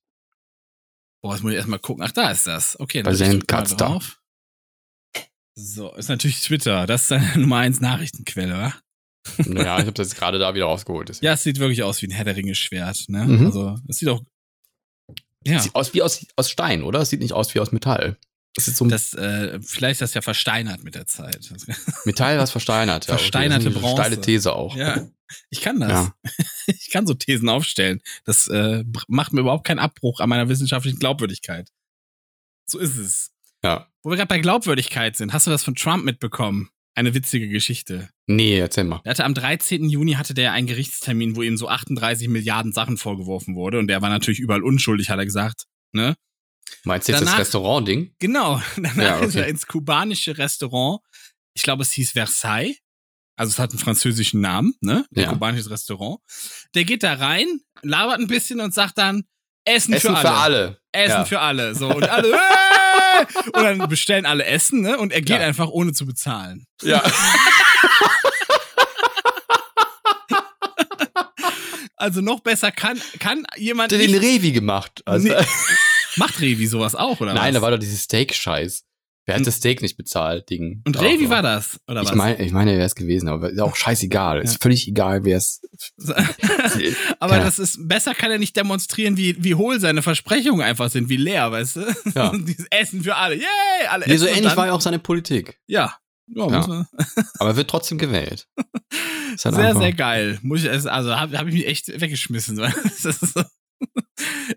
Boah, 1.22 1.34
jetzt 1.34 1.41
muss 1.43 1.52
ich 1.52 1.58
erstmal 1.58 1.80
gucken. 1.80 2.04
Ach, 2.04 2.12
da 2.12 2.32
ist 2.32 2.45
das. 2.47 2.80
Okay, 2.80 3.02
dann 3.04 3.18
mal 3.18 3.39
Katz 3.41 3.76
da. 3.76 3.88
drauf. 3.88 4.22
So, 5.56 5.93
ist 5.95 6.10
natürlich 6.10 6.41
Twitter. 6.41 6.86
Das 6.86 7.04
ist 7.04 7.12
deine 7.12 7.36
Nummer 7.39 7.58
1 7.58 7.82
Nachrichtenquelle, 7.82 8.54
wa? 8.58 8.74
Naja, 9.38 9.75
ich 9.80 9.86
habe 9.86 9.91
das 9.93 10.09
jetzt 10.09 10.17
gerade 10.17 10.39
da 10.39 10.53
wieder 10.53 10.65
rausgeholt. 10.65 11.09
deswegen. 11.09 11.25
Ja, 11.25 11.34
es 11.34 11.43
sieht 11.43 11.59
wirklich 11.59 11.84
aus 11.84 12.01
wie 12.01 12.07
ein 12.07 12.11
Herr 12.11 12.25
der 12.25 12.36
Ringe 12.36 12.55
Schwert, 12.55 13.05
ne? 13.07 13.25
Mhm. 13.25 13.45
Also, 13.47 13.77
es 13.88 13.97
sieht 13.97 14.09
auch. 14.09 14.21
Ja, 15.45 15.59
Sieht 15.59 15.73
aus 15.75 15.93
wie 15.93 16.01
aus, 16.01 16.25
aus 16.36 16.49
Stein, 16.49 16.84
oder? 16.84 16.99
Es 16.99 17.09
sieht 17.09 17.21
nicht 17.21 17.34
aus 17.34 17.55
wie 17.55 17.59
aus 17.59 17.71
Metall. 17.71 18.17
Das 18.55 18.67
ist 18.67 18.77
so 18.77 18.86
ein 18.86 18.89
das, 18.89 19.13
äh, 19.13 19.59
vielleicht 19.61 19.93
ist 19.93 20.01
das 20.01 20.13
ja 20.15 20.21
versteinert 20.21 20.84
mit 20.84 20.95
der 20.95 21.05
Zeit. 21.05 21.49
Metall, 22.05 22.38
was 22.39 22.51
versteinert. 22.51 23.05
Ja, 23.07 23.13
okay. 23.13 23.19
Versteinerte 23.21 23.67
eine 23.67 23.75
Bronze. 23.75 24.01
Steile 24.01 24.19
These 24.21 24.53
auch. 24.53 24.75
ja, 24.75 25.07
ich 25.49 25.61
kann 25.61 25.80
das. 25.80 25.91
Ja. 25.91 26.13
Ich 26.67 26.91
kann 26.91 27.07
so 27.07 27.13
Thesen 27.15 27.49
aufstellen. 27.49 27.99
Das 28.25 28.47
äh, 28.47 28.84
macht 29.07 29.34
mir 29.34 29.41
überhaupt 29.41 29.65
keinen 29.65 29.80
Abbruch 29.80 30.19
an 30.19 30.30
meiner 30.30 30.49
wissenschaftlichen 30.49 30.99
Glaubwürdigkeit. 30.99 31.69
So 32.67 32.77
ist 32.80 32.95
es. 32.97 33.32
ja. 33.63 33.88
Wo 34.03 34.09
wir 34.11 34.17
gerade 34.17 34.27
bei 34.27 34.39
Glaubwürdigkeit 34.39 35.15
sind, 35.17 35.34
hast 35.34 35.47
du 35.47 35.51
das 35.51 35.63
von 35.63 35.73
Trump 35.75 36.03
mitbekommen? 36.05 36.69
Eine 37.00 37.14
witzige 37.14 37.47
Geschichte. 37.47 38.10
Nee, 38.28 38.60
erzähl 38.60 38.84
mal. 38.84 39.00
Er 39.06 39.12
hatte 39.12 39.24
am 39.24 39.34
13. 39.34 39.88
Juni 39.89 40.16
hatte 40.16 40.34
der 40.34 40.52
einen 40.52 40.68
Gerichtstermin, 40.68 41.38
wo 41.38 41.41
ihm 41.43 41.56
so 41.56 41.70
38 41.70 42.28
Milliarden 42.28 42.74
Sachen 42.74 42.97
vorgeworfen 42.97 43.56
wurde 43.56 43.80
und 43.80 43.88
der 43.88 44.02
war 44.02 44.10
natürlich 44.10 44.41
überall 44.41 44.64
unschuldig, 44.64 45.10
hat 45.10 45.18
er 45.18 45.24
gesagt. 45.24 45.64
Ne? 45.93 46.16
Meinst 46.84 47.08
du 47.08 47.14
jetzt 47.14 47.22
Danach- 47.22 47.32
das 47.38 47.39
Restaurant-Ding? 47.47 48.16
Genau. 48.20 48.62
Danach 48.76 48.95
Ja, 48.97 49.16
okay. 49.18 49.28
ist 49.28 49.36
er 49.36 49.47
ins 49.47 49.66
kubanische 49.66 50.38
Restaurant. 50.38 51.00
Ich 51.54 51.62
glaube, 51.64 51.84
es 51.84 51.91
hieß 51.93 52.12
Versailles. 52.12 52.76
Also 53.38 53.52
es 53.52 53.60
hat 53.60 53.70
einen 53.70 53.80
französischen 53.80 54.41
Namen, 54.41 54.74
ne? 54.82 55.06
Ein 55.16 55.22
Ja. 55.22 55.30
kubanisches 55.30 55.70
Restaurant. 55.70 56.20
Der 56.76 56.84
geht 56.84 57.04
da 57.04 57.14
rein, 57.14 57.47
labert 57.82 58.20
ein 58.20 58.28
bisschen 58.28 58.60
und 58.60 58.74
sagt 58.74 58.97
dann 58.97 59.24
Essen, 59.64 59.93
Essen 59.93 60.18
für 60.18 60.18
alle. 60.18 60.28
für 60.28 60.36
alle. 60.36 60.80
Essen 60.91 61.12
Ja. 61.12 61.26
für 61.26 61.39
alle. 61.39 61.76
So 61.76 61.88
und 61.95 62.10
alle 62.10 62.34
Und 63.53 63.64
dann 63.64 63.89
bestellen 63.89 64.26
alle 64.26 64.45
Essen, 64.45 64.82
ne? 64.82 64.97
Und 64.97 65.12
er 65.12 65.22
geht 65.22 65.39
Ja. 65.39 65.45
einfach 65.47 65.68
ohne 65.70 65.93
zu 65.93 66.05
bezahlen. 66.05 66.66
Ja. 66.82 67.03
Also 71.95 72.22
noch 72.22 72.39
besser 72.39 72.72
kann 72.72 72.99
kann 73.20 73.45
jemand 73.57 73.91
Hat 73.91 73.99
er 73.99 74.07
den 74.07 74.16
Revi 74.18 74.51
gemacht? 74.53 75.01
Also, 75.05 75.28
Nee. 75.28 75.36
macht 76.16 76.39
Revi 76.39 76.66
sowas 76.66 76.95
auch 76.95 77.20
oder 77.20 77.34
Nein, 77.34 77.53
was? 77.53 77.60
da 77.60 77.62
war 77.62 77.72
doch 77.72 77.78
dieses 77.80 78.03
Steak-Scheiß. 78.03 78.84
Wer 79.30 79.36
hat 79.39 79.47
das 79.47 79.55
Steak 79.55 79.82
nicht 79.82 79.95
bezahlt, 79.97 80.49
Ding? 80.49 80.82
und 80.86 80.99
Revi 80.99 81.30
war 81.30 81.41
das 81.41 81.80
oder 81.88 82.01
Ich 82.01 82.09
was? 82.09 82.15
meine, 82.15 82.41
ich 82.43 82.51
meine, 82.51 82.71
er 82.71 82.77
wäre 82.77 82.86
es 82.88 82.95
gewesen, 82.95 83.30
aber 83.30 83.49
ist 83.51 83.59
auch 83.61 83.75
scheißegal. 83.75 84.41
Ist 84.41 84.61
völlig 84.61 84.88
egal, 84.88 85.23
wer 85.23 85.38
es. 85.38 85.61
Aber 87.19 87.38
Ja. 87.38 87.43
das 87.43 87.59
ist 87.59 87.88
besser 87.88 88.13
kann 88.13 88.32
er 88.32 88.38
nicht 88.39 88.55
demonstrieren, 88.57 89.17
wie, 89.17 89.36
wie 89.43 89.55
hohl 89.55 89.80
seine 89.80 90.01
Versprechungen 90.01 90.61
einfach 90.61 90.89
sind, 90.89 91.09
wie 91.09 91.17
leer, 91.17 91.51
weißt 91.51 91.75
du? 91.77 91.95
Ja. 92.15 92.32
Dieses 92.38 92.65
Essen 92.71 93.03
für 93.03 93.15
alle. 93.15 93.36
Yay! 93.36 93.45
Alle 93.89 94.05
Nee, 94.05 94.13
essen 94.13 94.27
so 94.27 94.34
ähnlich 94.34 94.55
war 94.57 94.67
ja 94.67 94.73
auch 94.73 94.82
seine 94.82 94.99
Politik. 94.99 95.59
Ja. 95.67 95.95
ja, 96.27 96.47
Ja. 96.49 96.86
Aber 97.39 97.49
er 97.51 97.55
wird 97.55 97.69
trotzdem 97.69 97.97
gewählt. 97.97 98.47
Halt 98.57 99.39
Sehr, 99.39 99.53
einfach- 99.53 99.82
sehr 99.82 99.93
geil. 99.93 100.39
Muss 100.41 100.63
ich, 100.63 100.69
also 100.69 101.15
habe 101.15 101.38
hab 101.38 101.47
ich 101.47 101.53
mich 101.53 101.67
echt 101.67 101.88
weggeschmissen. 102.01 102.59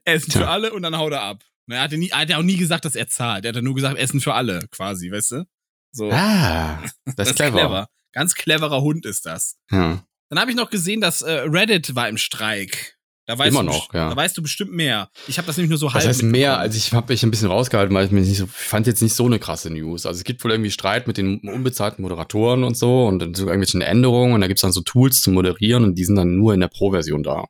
Essen 0.04 0.32
für 0.32 0.48
alle 0.48 0.72
und 0.72 0.82
dann 0.82 0.96
haut 0.96 1.12
er 1.12 1.22
ab. 1.22 1.42
Na, 1.66 1.76
Er 1.76 1.96
nie, 1.96 2.10
hat 2.10 2.28
ja 2.28 2.38
auch 2.38 2.42
nie 2.42 2.56
gesagt, 2.56 2.84
dass 2.84 2.96
er 2.96 3.08
zahlt. 3.08 3.44
Er 3.44 3.50
hat 3.50 3.56
ja 3.56 3.62
nur 3.62 3.74
gesagt, 3.74 3.98
Essen 3.98 4.20
für 4.20 4.34
alle, 4.34 4.66
quasi, 4.70 5.10
weißt 5.10 5.30
du? 5.32 5.44
So. 5.92 6.10
Ah, 6.10 6.82
das 7.16 7.30
ist 7.30 7.36
clever. 7.36 7.88
Ganz 8.12 8.34
cleverer 8.34 8.82
Hund 8.82 9.06
ist 9.06 9.26
das. 9.26 9.56
Ja. 9.70 10.04
Dann 10.28 10.38
habe 10.38 10.50
ich 10.50 10.56
noch 10.56 10.70
gesehen, 10.70 11.00
dass 11.00 11.22
äh, 11.22 11.44
Reddit 11.46 11.94
war 11.94 12.08
im 12.08 12.16
Streik. 12.18 12.96
Da 13.26 13.38
weißt 13.38 13.50
Immer 13.50 13.60
du, 13.60 13.66
noch, 13.66 13.94
ja. 13.94 14.10
Da 14.10 14.16
weißt 14.16 14.36
du 14.36 14.42
bestimmt 14.42 14.72
mehr. 14.72 15.08
Ich 15.28 15.38
habe 15.38 15.46
das 15.46 15.56
nämlich 15.56 15.70
nur 15.70 15.78
so 15.78 15.86
Das 15.86 15.94
halb 15.94 16.06
heißt 16.06 16.24
mehr, 16.24 16.58
also 16.58 16.76
ich 16.76 16.92
habe 16.92 17.12
mich 17.12 17.22
ein 17.22 17.30
bisschen 17.30 17.48
rausgehalten, 17.48 17.94
weil 17.94 18.06
ich 18.06 18.10
mir 18.10 18.20
nicht 18.20 18.36
so, 18.36 18.46
fand 18.48 18.88
jetzt 18.88 19.00
nicht 19.00 19.14
so 19.14 19.26
eine 19.26 19.38
krasse 19.38 19.70
News. 19.70 20.06
Also 20.06 20.18
es 20.18 20.24
gibt 20.24 20.42
wohl 20.42 20.50
irgendwie 20.50 20.72
Streit 20.72 21.06
mit 21.06 21.18
den 21.18 21.38
unbezahlten 21.40 22.02
Moderatoren 22.02 22.64
und 22.64 22.76
so 22.76 23.06
und 23.06 23.20
dann 23.20 23.34
so 23.34 23.44
irgendwelchen 23.44 23.80
Änderungen 23.80 24.34
und 24.34 24.40
da 24.40 24.48
gibt's 24.48 24.62
dann 24.62 24.72
so 24.72 24.80
Tools 24.80 25.20
zum 25.20 25.34
Moderieren 25.34 25.84
und 25.84 25.94
die 25.94 26.04
sind 26.04 26.16
dann 26.16 26.34
nur 26.34 26.52
in 26.52 26.60
der 26.60 26.68
Pro-Version 26.68 27.22
da. 27.22 27.46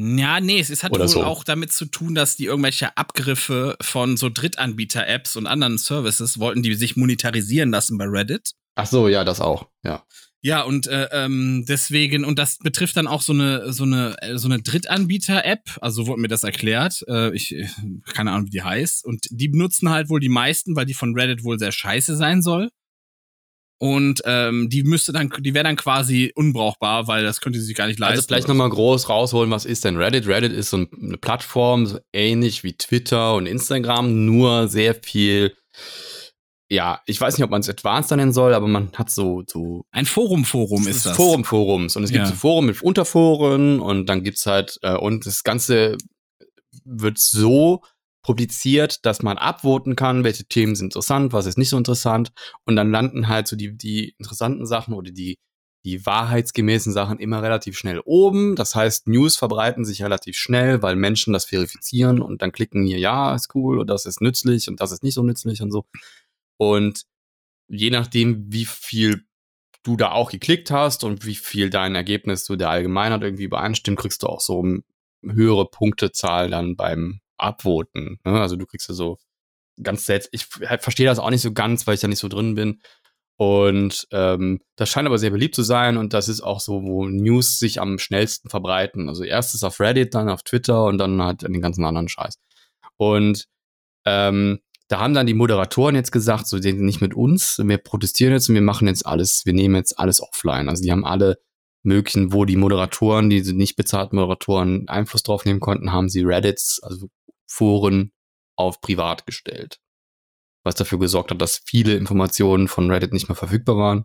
Ja, 0.00 0.38
nee, 0.38 0.60
es, 0.60 0.70
es 0.70 0.84
hat 0.84 0.92
Oder 0.92 1.00
wohl 1.00 1.08
so. 1.08 1.24
auch 1.24 1.42
damit 1.42 1.72
zu 1.72 1.84
tun, 1.84 2.14
dass 2.14 2.36
die 2.36 2.44
irgendwelche 2.44 2.96
Abgriffe 2.96 3.76
von 3.80 4.16
so 4.16 4.28
Drittanbieter-Apps 4.28 5.34
und 5.34 5.48
anderen 5.48 5.76
Services 5.76 6.38
wollten, 6.38 6.62
die 6.62 6.74
sich 6.74 6.96
monetarisieren 6.96 7.72
lassen 7.72 7.98
bei 7.98 8.04
Reddit. 8.04 8.52
Ach 8.76 8.86
so, 8.86 9.08
ja, 9.08 9.24
das 9.24 9.40
auch, 9.40 9.66
ja. 9.82 10.04
Ja, 10.40 10.62
und 10.62 10.86
äh, 10.86 11.08
ähm, 11.10 11.64
deswegen, 11.66 12.24
und 12.24 12.38
das 12.38 12.58
betrifft 12.58 12.96
dann 12.96 13.08
auch 13.08 13.22
so 13.22 13.32
eine, 13.32 13.72
so 13.72 13.82
eine, 13.82 14.14
äh, 14.22 14.38
so 14.38 14.46
eine 14.46 14.62
Drittanbieter-App, 14.62 15.78
also 15.80 16.06
wurde 16.06 16.20
mir 16.20 16.28
das 16.28 16.44
erklärt, 16.44 17.04
äh, 17.08 17.34
ich, 17.34 17.56
äh, 17.56 17.66
keine 18.14 18.30
Ahnung, 18.30 18.46
wie 18.46 18.50
die 18.50 18.62
heißt, 18.62 19.04
und 19.04 19.26
die 19.30 19.48
benutzen 19.48 19.90
halt 19.90 20.10
wohl 20.10 20.20
die 20.20 20.28
meisten, 20.28 20.76
weil 20.76 20.86
die 20.86 20.94
von 20.94 21.12
Reddit 21.18 21.42
wohl 21.42 21.58
sehr 21.58 21.72
scheiße 21.72 22.16
sein 22.16 22.40
soll. 22.40 22.70
Und 23.80 24.22
ähm, 24.24 24.68
die 24.68 24.82
müsste 24.82 25.12
dann, 25.12 25.30
die 25.38 25.54
wäre 25.54 25.62
dann 25.64 25.76
quasi 25.76 26.32
unbrauchbar, 26.34 27.06
weil 27.06 27.22
das 27.22 27.40
könnte 27.40 27.60
sie 27.60 27.66
sich 27.66 27.76
gar 27.76 27.86
nicht 27.86 28.00
leisten. 28.00 28.16
Also 28.16 28.26
vielleicht 28.26 28.48
nochmal 28.48 28.70
groß 28.70 29.08
rausholen, 29.08 29.50
was 29.52 29.64
ist 29.64 29.84
denn 29.84 29.96
Reddit? 29.96 30.26
Reddit 30.26 30.52
ist 30.52 30.70
so 30.70 30.78
ein- 30.78 30.88
eine 31.00 31.16
Plattform, 31.16 31.86
so 31.86 31.98
ähnlich 32.12 32.64
wie 32.64 32.72
Twitter 32.76 33.34
und 33.34 33.46
Instagram, 33.46 34.24
nur 34.26 34.66
sehr 34.66 34.94
viel, 34.96 35.54
ja, 36.70 37.00
ich 37.06 37.20
weiß 37.20 37.36
nicht, 37.38 37.44
ob 37.44 37.50
man 37.50 37.60
es 37.60 37.68
Advanced 37.70 38.10
nennen 38.16 38.32
soll, 38.32 38.52
aber 38.52 38.66
man 38.68 38.90
hat 38.94 39.10
so, 39.10 39.42
so 39.46 39.84
Ein 39.92 40.06
Forum-Forum 40.06 40.86
ist 40.88 41.06
das. 41.06 41.16
Forum 41.16 41.44
Forums 41.44 41.94
und 41.96 42.02
es 42.02 42.10
gibt 42.10 42.24
Ja. 42.24 42.30
so 42.30 42.34
Foren 42.34 42.66
mit 42.66 42.82
Unterforen 42.82 43.80
und 43.80 44.06
dann 44.06 44.22
gibt's 44.24 44.44
halt 44.44 44.76
äh, 44.82 44.94
und 44.94 45.24
das 45.24 45.44
Ganze 45.44 45.96
wird 46.84 47.18
so 47.18 47.82
publiziert, 48.28 49.06
dass 49.06 49.22
man 49.22 49.38
abvoten 49.38 49.96
kann, 49.96 50.22
welche 50.22 50.44
Themen 50.44 50.76
sind 50.76 50.88
interessant, 50.88 51.32
was 51.32 51.46
ist 51.46 51.56
nicht 51.56 51.70
so 51.70 51.78
interessant 51.78 52.30
und 52.66 52.76
dann 52.76 52.90
landen 52.90 53.26
halt 53.26 53.48
so 53.48 53.56
die 53.56 53.74
die 53.74 54.14
interessanten 54.18 54.66
Sachen 54.66 54.92
oder 54.92 55.10
die 55.10 55.38
die 55.86 56.04
wahrheitsgemäßen 56.04 56.92
Sachen 56.92 57.20
immer 57.20 57.42
relativ 57.42 57.78
schnell 57.78 58.02
oben. 58.04 58.54
Das 58.54 58.74
heißt, 58.74 59.08
News 59.08 59.36
verbreiten 59.36 59.86
sich 59.86 60.02
relativ 60.02 60.36
schnell, 60.36 60.82
weil 60.82 60.94
Menschen 60.94 61.32
das 61.32 61.46
verifizieren 61.46 62.20
und 62.20 62.42
dann 62.42 62.52
klicken 62.52 62.84
hier, 62.84 62.98
ja, 62.98 63.34
ist 63.34 63.54
cool 63.54 63.78
und 63.78 63.88
das 63.88 64.04
ist 64.04 64.20
nützlich 64.20 64.68
und 64.68 64.78
das 64.82 64.92
ist 64.92 65.02
nicht 65.02 65.14
so 65.14 65.22
nützlich 65.22 65.62
und 65.62 65.70
so. 65.70 65.86
Und 66.58 67.04
je 67.68 67.88
nachdem, 67.88 68.52
wie 68.52 68.66
viel 68.66 69.24
du 69.84 69.96
da 69.96 70.12
auch 70.12 70.30
geklickt 70.30 70.70
hast 70.70 71.02
und 71.02 71.24
wie 71.24 71.36
viel 71.36 71.70
dein 71.70 71.94
Ergebnis 71.94 72.44
zu 72.44 72.56
der 72.56 72.68
Allgemeinheit 72.68 73.22
irgendwie 73.22 73.44
übereinstimmt, 73.44 73.98
kriegst 73.98 74.22
du 74.22 74.26
auch 74.26 74.40
so 74.42 74.62
höhere 75.24 75.64
Punktezahl 75.70 76.50
dann 76.50 76.76
beim 76.76 77.20
Abvoten. 77.38 78.18
Ne? 78.24 78.40
Also 78.40 78.56
du 78.56 78.66
kriegst 78.66 78.88
ja 78.88 78.94
so 78.94 79.18
ganz 79.82 80.06
seltsam. 80.06 80.30
Ich 80.32 80.42
f- 80.42 80.80
verstehe 80.80 81.06
das 81.06 81.18
auch 81.18 81.30
nicht 81.30 81.42
so 81.42 81.52
ganz, 81.52 81.86
weil 81.86 81.94
ich 81.94 82.00
da 82.00 82.08
nicht 82.08 82.18
so 82.18 82.28
drin 82.28 82.54
bin. 82.54 82.80
Und 83.40 84.08
ähm, 84.10 84.60
das 84.74 84.88
scheint 84.88 85.06
aber 85.06 85.18
sehr 85.18 85.30
beliebt 85.30 85.54
zu 85.54 85.62
sein 85.62 85.96
und 85.96 86.12
das 86.12 86.28
ist 86.28 86.40
auch 86.40 86.58
so, 86.58 86.82
wo 86.82 87.06
News 87.06 87.60
sich 87.60 87.80
am 87.80 87.98
schnellsten 88.00 88.50
verbreiten. 88.50 89.08
Also 89.08 89.22
erstes 89.22 89.62
auf 89.62 89.78
Reddit, 89.78 90.14
dann 90.14 90.28
auf 90.28 90.42
Twitter 90.42 90.84
und 90.84 90.98
dann 90.98 91.22
halt 91.22 91.42
den 91.42 91.60
ganzen 91.60 91.84
anderen 91.84 92.08
Scheiß. 92.08 92.34
Und 92.96 93.44
ähm, 94.04 94.58
da 94.88 94.98
haben 94.98 95.14
dann 95.14 95.28
die 95.28 95.34
Moderatoren 95.34 95.94
jetzt 95.94 96.10
gesagt, 96.10 96.48
so 96.48 96.56
nicht 96.56 97.00
mit 97.00 97.14
uns, 97.14 97.60
wir 97.62 97.78
protestieren 97.78 98.32
jetzt 98.32 98.48
und 98.48 98.56
wir 98.56 98.62
machen 98.62 98.88
jetzt 98.88 99.06
alles, 99.06 99.46
wir 99.46 99.52
nehmen 99.52 99.76
jetzt 99.76 99.98
alles 100.00 100.20
offline. 100.20 100.68
Also 100.68 100.82
die 100.82 100.90
haben 100.90 101.04
alle 101.04 101.38
möglichen, 101.84 102.32
wo 102.32 102.44
die 102.44 102.56
Moderatoren, 102.56 103.30
diese 103.30 103.54
nicht 103.54 103.76
bezahlten 103.76 104.16
Moderatoren 104.16 104.88
Einfluss 104.88 105.22
drauf 105.22 105.44
nehmen 105.44 105.60
konnten, 105.60 105.92
haben 105.92 106.08
sie 106.08 106.24
Reddits, 106.24 106.80
also 106.82 107.06
Foren 107.48 108.12
auf 108.56 108.80
privat 108.80 109.26
gestellt. 109.26 109.80
Was 110.64 110.74
dafür 110.74 110.98
gesorgt 110.98 111.30
hat, 111.30 111.40
dass 111.40 111.62
viele 111.64 111.96
Informationen 111.96 112.68
von 112.68 112.90
Reddit 112.90 113.12
nicht 113.12 113.28
mehr 113.28 113.36
verfügbar 113.36 113.76
waren. 113.76 114.04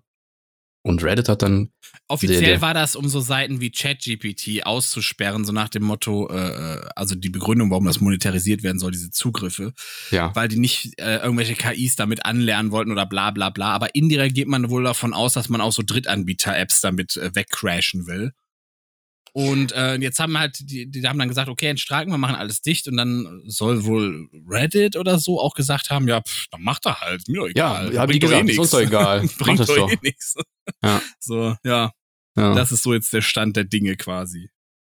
Und 0.85 1.01
Reddit 1.01 1.29
hat 1.29 1.41
dann, 1.41 1.71
Offiziell 2.09 2.41
Der- 2.41 2.49
der- 2.49 2.61
war 2.61 2.73
das, 2.73 2.97
um 2.97 3.07
so 3.07 3.21
Seiten 3.21 3.61
wie 3.61 3.71
ChatGPT 3.71 4.65
auszusperren, 4.65 5.45
so 5.45 5.53
nach 5.53 5.69
dem 5.69 5.83
Motto, 5.83 6.29
äh, 6.29 6.81
also 6.95 7.15
die 7.15 7.29
Begründung, 7.29 7.71
warum 7.71 7.85
das 7.85 8.01
monetarisiert 8.01 8.63
werden 8.63 8.79
soll, 8.79 8.91
diese 8.91 9.09
Zugriffe, 9.09 9.73
ja, 10.11 10.35
weil 10.35 10.49
die 10.49 10.57
nicht 10.59 10.99
äh, 10.99 11.19
irgendwelche 11.19 11.55
KIs 11.55 11.95
damit 11.95 12.25
anlernen 12.25 12.71
wollten 12.71 12.91
oder 12.91 13.05
bla 13.05 13.31
bla 13.31 13.49
bla. 13.49 13.71
Aber 13.73 13.95
indirekt 13.95 14.35
geht 14.35 14.49
man 14.49 14.69
wohl 14.69 14.83
davon 14.83 15.13
aus, 15.13 15.33
dass 15.33 15.47
man 15.47 15.61
auch 15.61 15.71
so 15.71 15.83
Drittanbieter-Apps 15.83 16.81
damit 16.81 17.15
äh, 17.15 17.33
wegcrashen 17.33 18.05
will. 18.05 18.33
Und 19.35 19.71
äh, 19.71 19.95
jetzt 19.95 20.19
haben 20.19 20.37
halt, 20.37 20.59
die, 20.59 20.89
die 20.89 21.07
haben 21.07 21.17
dann 21.17 21.27
gesagt, 21.27 21.49
okay, 21.49 21.67
entstraken, 21.67 22.11
wir 22.13 22.19
machen 22.19 22.35
alles 22.35 22.61
dicht 22.61 22.87
und 22.87 22.97
dann 22.97 23.41
soll 23.45 23.83
wohl 23.83 24.29
Reddit 24.47 24.95
oder 24.95 25.17
so 25.17 25.41
auch 25.41 25.55
gesagt 25.55 25.89
haben, 25.89 26.07
ja, 26.07 26.21
pff, 26.21 26.45
dann 26.51 26.61
macht 26.61 26.85
er 26.85 27.01
halt, 27.01 27.27
mir 27.27 27.39
doch 27.39 27.49
ja, 27.55 27.83
egal. 27.87 27.89
die 27.89 28.19
Bringt 28.19 28.23
doch 28.23 28.29
gesagt, 28.29 28.41
ist 28.41 28.47
nix. 28.47 28.59
uns 28.59 28.69
doch 28.69 28.79
egal. 28.81 29.27
Bringt 29.39 29.59
doch 29.61 29.65
doch. 29.75 29.91
eh 29.91 29.97
nix. 30.03 30.35
Ja. 30.83 31.01
So, 31.19 31.55
ja, 31.63 31.91
Ja, 32.37 32.53
das 32.53 32.71
ist 32.71 32.83
so 32.83 32.93
jetzt 32.93 33.11
der 33.11 33.21
Stand 33.21 33.55
der 33.57 33.63
Dinge 33.63 33.95
quasi. 33.97 34.49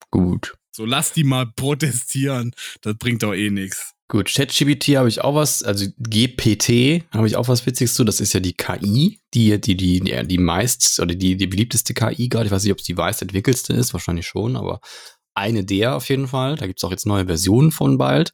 gut. 0.09 0.55
So, 0.72 0.86
lass 0.86 1.11
die 1.13 1.24
mal 1.24 1.45
protestieren. 1.45 2.51
Das 2.82 2.95
bringt 2.97 3.24
doch 3.24 3.34
eh 3.34 3.49
nix. 3.49 3.93
Gut, 4.07 4.28
ChatGPT 4.34 4.97
habe 4.97 5.07
ich 5.07 5.22
auch 5.22 5.36
was, 5.36 5.63
also 5.63 5.86
GPT 5.97 7.03
habe 7.13 7.28
ich 7.28 7.38
auch 7.38 7.47
was 7.47 7.65
Witziges 7.65 7.93
zu. 7.93 8.03
Das 8.03 8.19
ist 8.19 8.34
ja 8.34 8.41
die 8.41 8.53
KI, 8.53 9.22
die 9.34 9.61
die 9.61 9.78
die 9.78 10.01
die, 10.01 10.28
die 10.28 10.38
meist 10.38 10.99
oder 10.99 11.15
die 11.15 11.38
die 11.38 11.47
beliebteste 11.47 11.93
KI 11.93 12.28
gerade. 12.28 12.47
Ich 12.47 12.51
weiß 12.51 12.63
nicht, 12.63 12.74
ob 12.74 12.80
es 12.80 12.84
die 12.86 12.93
meistentwickelste 12.93 13.72
ist, 13.74 13.93
wahrscheinlich 13.93 14.28
schon, 14.28 14.57
aber 14.57 14.82
eine 15.34 15.63
der 15.63 15.95
auf 15.95 16.09
jeden 16.09 16.28
Fall. 16.28 16.57
Da 16.57 16.67
gibt's 16.67 16.84
auch 16.84 16.91
jetzt 16.91 17.05
neue 17.05 17.26
Versionen 17.26 17.72
von 17.72 17.97
bald, 17.97 18.34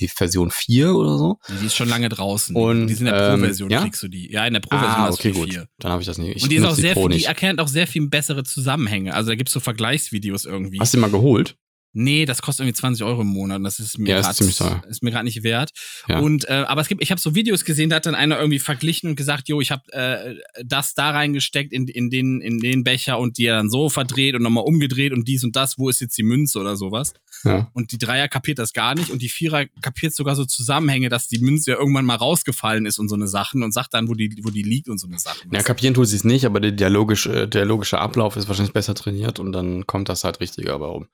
die 0.00 0.08
Version 0.08 0.50
4 0.50 0.94
oder 0.94 1.18
so. 1.18 1.38
Die 1.60 1.66
ist 1.66 1.76
schon 1.76 1.90
lange 1.90 2.08
draußen. 2.08 2.56
Und, 2.56 2.86
die 2.86 2.94
sind 2.94 3.06
in 3.06 3.12
der 3.12 3.22
ähm, 3.28 3.40
Pro-Version, 3.40 3.70
ja? 3.70 3.82
kriegst 3.82 4.02
du 4.02 4.08
die. 4.08 4.32
Ja, 4.32 4.46
in 4.46 4.54
der 4.54 4.60
Pro-Version 4.60 5.02
Ah, 5.02 5.06
hast 5.08 5.18
okay, 5.18 5.28
du 5.28 5.34
die 5.34 5.40
gut. 5.40 5.50
vier. 5.50 5.68
Dann 5.80 5.92
habe 5.92 6.00
ich 6.00 6.06
das 6.06 6.16
nicht. 6.16 6.36
Ich 6.36 6.42
Und 6.42 6.50
die 6.50 6.56
ist 6.56 6.64
auch 6.64 6.74
sehr 6.74 6.94
die 7.08 7.24
erkennt 7.24 7.60
auch 7.60 7.68
sehr 7.68 7.86
viel 7.86 8.08
bessere 8.08 8.42
Zusammenhänge. 8.42 9.12
Also 9.12 9.28
da 9.28 9.36
gibt's 9.36 9.52
so 9.52 9.60
Vergleichsvideos 9.60 10.46
irgendwie. 10.46 10.80
Hast 10.80 10.94
du 10.94 10.96
die 10.96 11.02
mal 11.02 11.10
geholt? 11.10 11.56
Nee, 11.92 12.24
das 12.24 12.40
kostet 12.40 12.64
irgendwie 12.64 12.78
20 12.78 13.04
Euro 13.04 13.22
im 13.22 13.28
Monat. 13.28 13.58
und 13.58 13.64
Das 13.64 13.80
ist 13.80 13.98
mir 13.98 14.10
Ja, 14.10 14.20
ist 14.20 14.36
ziemlich 14.36 14.56
teuer. 14.56 14.82
ist 14.88 15.02
mir 15.02 15.10
gerade 15.10 15.24
nicht 15.24 15.42
wert. 15.42 15.70
Ja. 16.08 16.20
Und 16.20 16.48
äh, 16.48 16.64
aber 16.68 16.80
es 16.80 16.88
gibt, 16.88 17.02
ich 17.02 17.10
habe 17.10 17.20
so 17.20 17.34
Videos 17.34 17.64
gesehen, 17.64 17.90
da 17.90 17.96
hat 17.96 18.06
dann 18.06 18.14
einer 18.14 18.38
irgendwie 18.38 18.60
verglichen 18.60 19.10
und 19.10 19.16
gesagt, 19.16 19.48
jo, 19.48 19.60
ich 19.60 19.70
habe 19.72 19.92
äh, 19.92 20.36
das 20.64 20.94
da 20.94 21.10
reingesteckt 21.10 21.72
in, 21.72 21.88
in 21.88 22.10
den 22.10 22.40
in 22.40 22.58
den 22.60 22.84
Becher 22.84 23.18
und 23.18 23.38
die 23.38 23.46
dann 23.46 23.70
so 23.70 23.88
verdreht 23.88 24.34
und 24.36 24.42
nochmal 24.42 24.64
umgedreht 24.64 25.12
und 25.12 25.26
dies 25.26 25.42
und 25.42 25.56
das. 25.56 25.78
Wo 25.78 25.88
ist 25.88 26.00
jetzt 26.00 26.16
die 26.16 26.22
Münze 26.22 26.60
oder 26.60 26.76
sowas? 26.76 27.12
Ja. 27.44 27.70
Und 27.72 27.92
die 27.92 27.98
Dreier 27.98 28.28
kapiert 28.28 28.58
das 28.58 28.72
gar 28.72 28.94
nicht 28.94 29.10
und 29.10 29.20
die 29.22 29.28
Vierer 29.28 29.66
kapiert 29.82 30.14
sogar 30.14 30.36
so 30.36 30.44
Zusammenhänge, 30.44 31.08
dass 31.08 31.26
die 31.28 31.38
Münze 31.40 31.72
ja 31.72 31.76
irgendwann 31.78 32.04
mal 32.04 32.16
rausgefallen 32.16 32.86
ist 32.86 32.98
und 32.98 33.08
so 33.08 33.14
eine 33.16 33.26
Sachen 33.28 33.62
und 33.62 33.72
sagt 33.72 33.94
dann, 33.94 34.08
wo 34.08 34.14
die 34.14 34.38
wo 34.42 34.50
die 34.50 34.62
liegt 34.62 34.88
und 34.88 34.98
so 34.98 35.08
eine 35.08 35.18
Sachen. 35.18 35.50
Ja, 35.52 35.62
kapieren 35.62 35.94
tut 35.94 36.06
sie 36.06 36.16
es 36.16 36.24
nicht, 36.24 36.44
aber 36.46 36.60
der 36.60 36.72
dialogische, 36.72 37.48
der 37.48 37.64
logische 37.64 37.98
Ablauf 37.98 38.36
ist 38.36 38.46
wahrscheinlich 38.48 38.72
besser 38.72 38.94
trainiert 38.94 39.38
und 39.40 39.52
dann 39.52 39.86
kommt 39.86 40.08
das 40.08 40.24
halt 40.24 40.40
richtiger 40.40 40.78
bei 40.78 40.86
rum. 40.86 41.08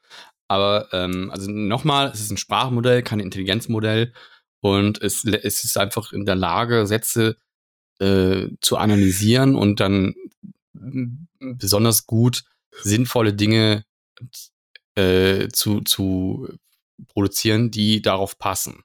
Aber 0.48 0.88
ähm, 0.92 1.30
also 1.30 1.50
nochmal, 1.50 2.10
es 2.12 2.20
ist 2.20 2.30
ein 2.30 2.36
Sprachmodell, 2.36 3.02
kein 3.02 3.20
Intelligenzmodell 3.20 4.12
und 4.60 5.00
es, 5.02 5.24
es 5.24 5.64
ist 5.64 5.76
einfach 5.76 6.12
in 6.12 6.24
der 6.24 6.36
Lage, 6.36 6.86
Sätze 6.86 7.36
äh, 7.98 8.48
zu 8.60 8.76
analysieren 8.76 9.56
und 9.56 9.80
dann 9.80 10.14
m, 10.74 11.28
besonders 11.40 12.06
gut 12.06 12.44
sinnvolle 12.82 13.34
Dinge 13.34 13.84
äh, 14.94 15.48
zu, 15.48 15.80
zu 15.80 16.48
produzieren, 17.08 17.70
die 17.70 18.02
darauf 18.02 18.38
passen. 18.38 18.82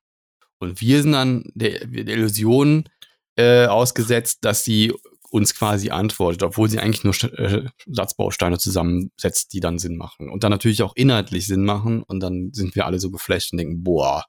Und 0.60 0.82
wir 0.82 1.02
sind 1.02 1.14
dann 1.14 1.52
der, 1.56 1.86
der 1.86 2.16
Illusion 2.16 2.88
äh, 3.36 3.66
ausgesetzt, 3.66 4.40
dass 4.46 4.64
sie 4.64 4.94
uns 5.32 5.56
quasi 5.56 5.90
antwortet, 5.90 6.44
obwohl 6.44 6.70
sie 6.70 6.80
eigentlich 6.80 7.04
nur 7.04 7.16
äh, 7.40 7.66
Satzbausteine 7.88 8.58
zusammensetzt, 8.58 9.54
die 9.54 9.62
dann 9.62 9.80
Sinn 9.80 9.96
machen. 9.96 10.30
Und 10.30 10.44
dann 10.44 10.52
natürlich 10.52 10.84
auch 10.84 10.94
inhaltlich 10.96 11.48
Sinn 11.48 11.64
machen. 11.64 12.04
Und 12.04 12.20
dann 12.20 12.52
sind 12.54 12.76
wir 12.76 12.86
alle 12.86 13.00
so 13.00 13.10
geflasht 13.10 13.54
und 13.54 13.58
denken, 13.58 13.82
boah, 13.82 14.26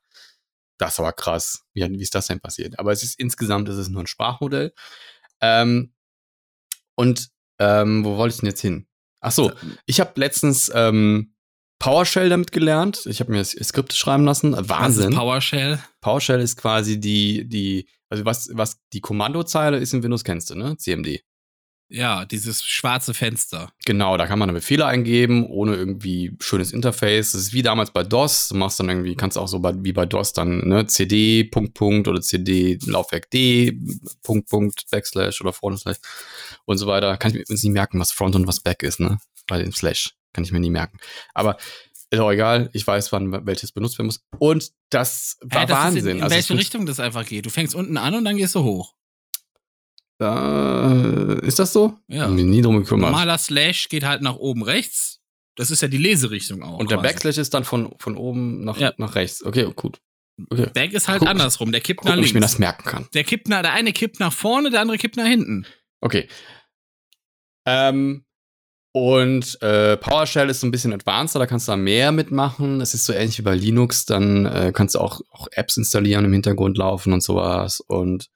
das 0.78 0.98
war 1.00 1.12
krass. 1.12 1.64
Wie, 1.74 1.82
wie 1.82 2.03
ist 2.03 2.14
das 2.14 2.28
denn 2.28 2.40
passiert? 2.40 2.78
Aber 2.78 2.92
es 2.92 3.03
ist 3.03 3.18
insgesamt 3.18 3.68
ist 3.68 3.76
es 3.76 3.88
nur 3.88 4.03
ein 4.03 4.07
Sprachmodell. 4.07 4.72
Ähm, 5.40 5.92
und 6.94 7.30
ähm, 7.59 8.05
wo 8.05 8.16
wollte 8.16 8.34
ich 8.34 8.40
denn 8.40 8.50
jetzt 8.50 8.61
hin? 8.61 8.86
Ach 9.20 9.32
so, 9.32 9.53
ich 9.86 10.00
habe 10.00 10.12
letztens 10.16 10.70
ähm, 10.74 11.34
PowerShell 11.80 12.28
damit 12.28 12.53
gelernt. 12.53 13.07
Ich 13.07 13.18
habe 13.18 13.32
mir 13.32 13.44
Skripte 13.44 13.96
schreiben 13.96 14.24
lassen. 14.24 14.53
Was 14.53 14.68
Wahnsinn. 14.68 15.12
ist 15.12 15.18
PowerShell? 15.18 15.82
PowerShell 16.00 16.40
ist 16.40 16.57
quasi 16.57 17.00
die, 17.00 17.48
die, 17.48 17.88
also 18.12 18.26
was, 18.26 18.50
was 18.52 18.78
die 18.92 19.00
Kommandozeile 19.00 19.78
ist 19.78 19.94
in 19.94 20.02
Windows 20.02 20.22
kennst 20.22 20.50
du, 20.50 20.54
ne? 20.54 20.76
CMD. 20.76 21.20
Ja, 21.88 22.26
dieses 22.26 22.62
schwarze 22.62 23.14
Fenster. 23.14 23.72
Genau, 23.86 24.18
da 24.18 24.26
kann 24.26 24.38
man 24.38 24.48
dann 24.48 24.54
Befehle 24.54 24.84
eingeben, 24.84 25.46
ohne 25.46 25.76
irgendwie 25.76 26.36
schönes 26.40 26.72
Interface. 26.72 27.32
Das 27.32 27.40
ist 27.40 27.52
wie 27.54 27.62
damals 27.62 27.90
bei 27.90 28.02
DOS. 28.02 28.48
Du 28.48 28.56
machst 28.56 28.78
dann 28.80 28.90
irgendwie, 28.90 29.14
kannst 29.14 29.38
auch 29.38 29.48
so 29.48 29.60
bei, 29.60 29.72
wie 29.78 29.94
bei 29.94 30.04
DOS 30.04 30.34
dann, 30.34 30.68
ne, 30.68 30.86
CD, 30.86 31.44
Punkt, 31.44 31.72
Punkt 31.72 32.06
oder 32.06 32.20
CD, 32.20 32.78
Laufwerk 32.84 33.30
D, 33.30 33.78
Punkt, 34.22 34.48
Punkt, 34.50 34.84
Backslash 34.90 35.40
oder 35.40 35.54
Front 35.54 35.80
Slash 35.80 35.98
und 36.66 36.76
so 36.76 36.86
weiter. 36.86 37.16
Kann 37.16 37.30
ich 37.30 37.34
mir 37.34 37.42
übrigens 37.42 37.62
nicht 37.62 37.72
merken, 37.72 37.98
was 37.98 38.12
Front 38.12 38.36
und 38.36 38.46
was 38.46 38.60
Back 38.60 38.82
ist, 38.82 39.00
ne? 39.00 39.18
Bei 39.46 39.58
dem 39.58 39.72
Slash. 39.72 40.14
Kann 40.34 40.44
ich 40.44 40.52
mir 40.52 40.60
nie 40.60 40.70
merken. 40.70 40.98
Aber 41.34 41.56
Ist 42.12 42.20
auch 42.20 42.30
egal, 42.30 42.68
ich 42.74 42.86
weiß, 42.86 43.10
wann 43.12 43.46
welches 43.46 43.72
benutzt 43.72 43.98
werden 43.98 44.06
muss. 44.06 44.22
Und 44.38 44.70
das 44.90 45.38
war 45.42 45.62
Hä, 45.62 45.66
das 45.66 45.76
Wahnsinn. 45.78 45.98
Ist 45.98 46.06
in, 46.10 46.16
in 46.18 46.22
Also 46.22 46.34
welche 46.36 46.58
Richtung 46.58 46.84
das 46.86 47.00
einfach 47.00 47.24
geht. 47.26 47.46
Du 47.46 47.50
fängst 47.50 47.74
unten 47.74 47.96
an 47.96 48.14
und 48.14 48.24
dann 48.26 48.36
gehst 48.36 48.54
du 48.54 48.62
hoch. 48.62 48.94
Äh, 50.20 51.46
ist 51.46 51.58
das 51.58 51.72
so? 51.72 51.98
Ja. 52.08 52.24
Hab 52.24 52.30
mich 52.30 52.44
nie 52.44 52.62
drum 52.62 52.76
gekümmert. 52.78 53.10
Normaler 53.10 53.38
Slash 53.38 53.88
geht 53.88 54.04
halt 54.04 54.22
nach 54.22 54.36
oben 54.36 54.62
rechts. 54.62 55.20
Das 55.56 55.70
ist 55.70 55.82
ja 55.82 55.88
die 55.88 55.98
Leserichtung 55.98 56.62
auch. 56.62 56.78
Und 56.78 56.90
der 56.90 56.98
quasi. 56.98 57.08
Backslash 57.08 57.38
ist 57.38 57.52
dann 57.54 57.64
von, 57.64 57.94
von 57.98 58.16
oben 58.16 58.64
nach, 58.64 58.78
Ja. 58.78 58.92
nach 58.98 59.14
rechts. 59.14 59.42
Okay, 59.44 59.70
gut. 59.74 60.00
Okay. 60.50 60.70
Back 60.72 60.92
ist 60.92 61.08
halt 61.08 61.20
Guck- 61.20 61.28
andersrum. 61.28 61.72
Der 61.72 61.80
kippt 61.80 62.00
Gucken, 62.00 62.12
nach 62.12 62.18
ob 62.18 62.24
ich 62.24 62.32
mir 62.34 62.40
links. 62.40 62.52
das 62.52 62.58
merken 62.58 62.84
kann. 62.88 63.08
Der 63.14 63.24
kippt 63.24 63.48
nach, 63.48 63.62
der 63.62 63.72
eine 63.72 63.92
kippt 63.92 64.18
nach 64.20 64.32
vorne, 64.32 64.70
der 64.70 64.80
andere 64.80 64.96
kippt 64.98 65.16
nach 65.16 65.26
hinten. 65.26 65.66
Okay. 66.00 66.28
Ähm, 67.66 68.24
und 68.93 69.61
äh, 69.62 69.97
PowerShell 69.97 70.51
ist 70.51 70.61
so 70.61 70.66
ein 70.66 70.70
bisschen 70.70 70.93
advanceder, 70.93 71.40
da 71.40 71.47
kannst 71.47 71.66
du 71.66 71.72
da 71.72 71.76
mehr 71.76 72.12
mitmachen. 72.12 72.82
Es 72.82 72.93
ist 72.93 73.07
so 73.07 73.14
ähnlich 73.14 73.38
wie 73.38 73.43
bei 73.43 73.55
Linux, 73.55 74.05
dann 74.05 74.45
äh, 74.45 74.70
kannst 74.74 74.95
du 74.95 74.99
auch, 74.99 75.22
auch 75.30 75.49
Apps 75.53 75.78
installieren, 75.78 76.26
im 76.26 76.32
Hintergrund 76.32 76.76
laufen 76.76 77.14
und 77.14 77.22
sowas. 77.22 77.80
Und 77.80 78.28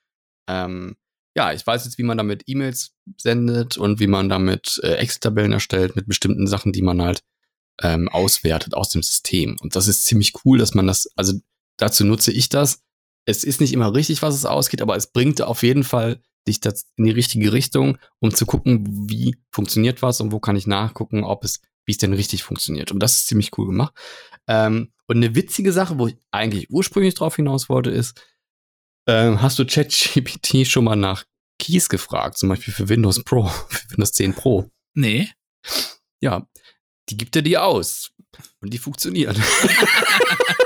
ähm, 0.48 0.96
ja, 1.36 1.52
ich 1.52 1.66
weiß 1.66 1.84
jetzt, 1.84 1.98
wie 1.98 2.04
man 2.04 2.16
damit 2.16 2.44
E-Mails 2.46 2.94
sendet 3.18 3.76
und 3.76 4.00
wie 4.00 4.06
man 4.06 4.30
damit 4.30 4.80
äh, 4.82 4.94
Excel-Tabellen 4.94 5.52
erstellt 5.52 5.94
mit 5.94 6.08
bestimmten 6.08 6.46
Sachen, 6.46 6.72
die 6.72 6.82
man 6.82 7.02
halt 7.02 7.20
ähm, 7.82 8.08
auswertet 8.08 8.72
aus 8.72 8.88
dem 8.88 9.02
System. 9.02 9.58
Und 9.60 9.76
das 9.76 9.88
ist 9.88 10.04
ziemlich 10.04 10.32
cool, 10.46 10.56
dass 10.56 10.72
man 10.72 10.86
das, 10.86 11.06
also 11.16 11.34
dazu 11.76 12.06
nutze 12.06 12.32
ich 12.32 12.48
das. 12.48 12.82
Es 13.26 13.44
ist 13.44 13.60
nicht 13.60 13.72
immer 13.72 13.92
richtig, 13.94 14.22
was 14.22 14.34
es 14.34 14.46
ausgeht, 14.46 14.80
aber 14.80 14.96
es 14.96 15.08
bringt 15.08 15.42
auf 15.42 15.62
jeden 15.62 15.84
Fall 15.84 16.20
dich 16.46 16.60
das 16.60 16.86
in 16.96 17.04
die 17.04 17.10
richtige 17.10 17.52
Richtung, 17.52 17.98
um 18.20 18.32
zu 18.32 18.46
gucken, 18.46 19.08
wie 19.10 19.36
funktioniert 19.50 20.00
was 20.00 20.20
und 20.20 20.32
wo 20.32 20.38
kann 20.38 20.56
ich 20.56 20.66
nachgucken, 20.66 21.24
ob 21.24 21.44
es, 21.44 21.60
wie 21.84 21.92
es 21.92 21.98
denn 21.98 22.12
richtig 22.12 22.44
funktioniert. 22.44 22.92
Und 22.92 23.00
das 23.00 23.18
ist 23.18 23.26
ziemlich 23.26 23.50
cool 23.58 23.66
gemacht. 23.66 23.94
Ähm, 24.46 24.92
und 25.06 25.16
eine 25.16 25.34
witzige 25.34 25.72
Sache, 25.72 25.98
wo 25.98 26.06
ich 26.06 26.16
eigentlich 26.30 26.70
ursprünglich 26.70 27.14
drauf 27.14 27.36
hinaus 27.36 27.68
wollte, 27.68 27.90
ist, 27.90 28.20
ähm, 29.08 29.42
hast 29.42 29.58
du 29.58 29.66
ChatGPT 29.66 30.66
schon 30.66 30.84
mal 30.84 30.96
nach 30.96 31.24
Keys 31.58 31.88
gefragt, 31.88 32.38
zum 32.38 32.48
Beispiel 32.48 32.74
für 32.74 32.88
Windows 32.88 33.22
Pro, 33.24 33.46
für 33.68 33.90
Windows 33.90 34.12
10 34.12 34.34
Pro? 34.34 34.70
Nee. 34.94 35.28
Ja, 36.20 36.46
die 37.08 37.16
gibt 37.16 37.36
er 37.36 37.42
dir 37.42 37.64
aus. 37.64 38.12
Und 38.60 38.72
die 38.72 38.78
funktionieren. 38.78 39.36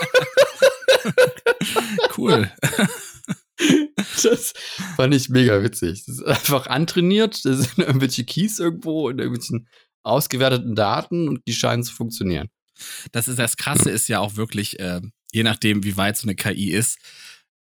Cool. 2.16 2.50
Das 4.22 4.54
fand 4.96 5.14
ich 5.14 5.28
mega 5.28 5.62
witzig. 5.62 6.04
Das 6.06 6.16
ist 6.16 6.24
einfach 6.24 6.66
antrainiert. 6.66 7.44
Da 7.44 7.54
sind 7.54 7.76
irgendwelche 7.78 8.24
Keys 8.24 8.58
irgendwo 8.58 9.08
in 9.10 9.18
irgendwelchen 9.18 9.68
ausgewerteten 10.02 10.74
Daten 10.74 11.28
und 11.28 11.42
die 11.46 11.52
scheinen 11.52 11.82
zu 11.82 11.92
funktionieren. 11.92 12.48
Das 13.12 13.28
ist 13.28 13.38
das 13.38 13.56
Krasse 13.58 13.90
ist 13.90 14.08
ja 14.08 14.20
auch 14.20 14.36
wirklich, 14.36 14.78
äh, 14.80 15.02
je 15.32 15.42
nachdem, 15.42 15.84
wie 15.84 15.98
weit 15.98 16.16
so 16.16 16.26
eine 16.26 16.34
KI 16.34 16.70
ist, 16.70 16.98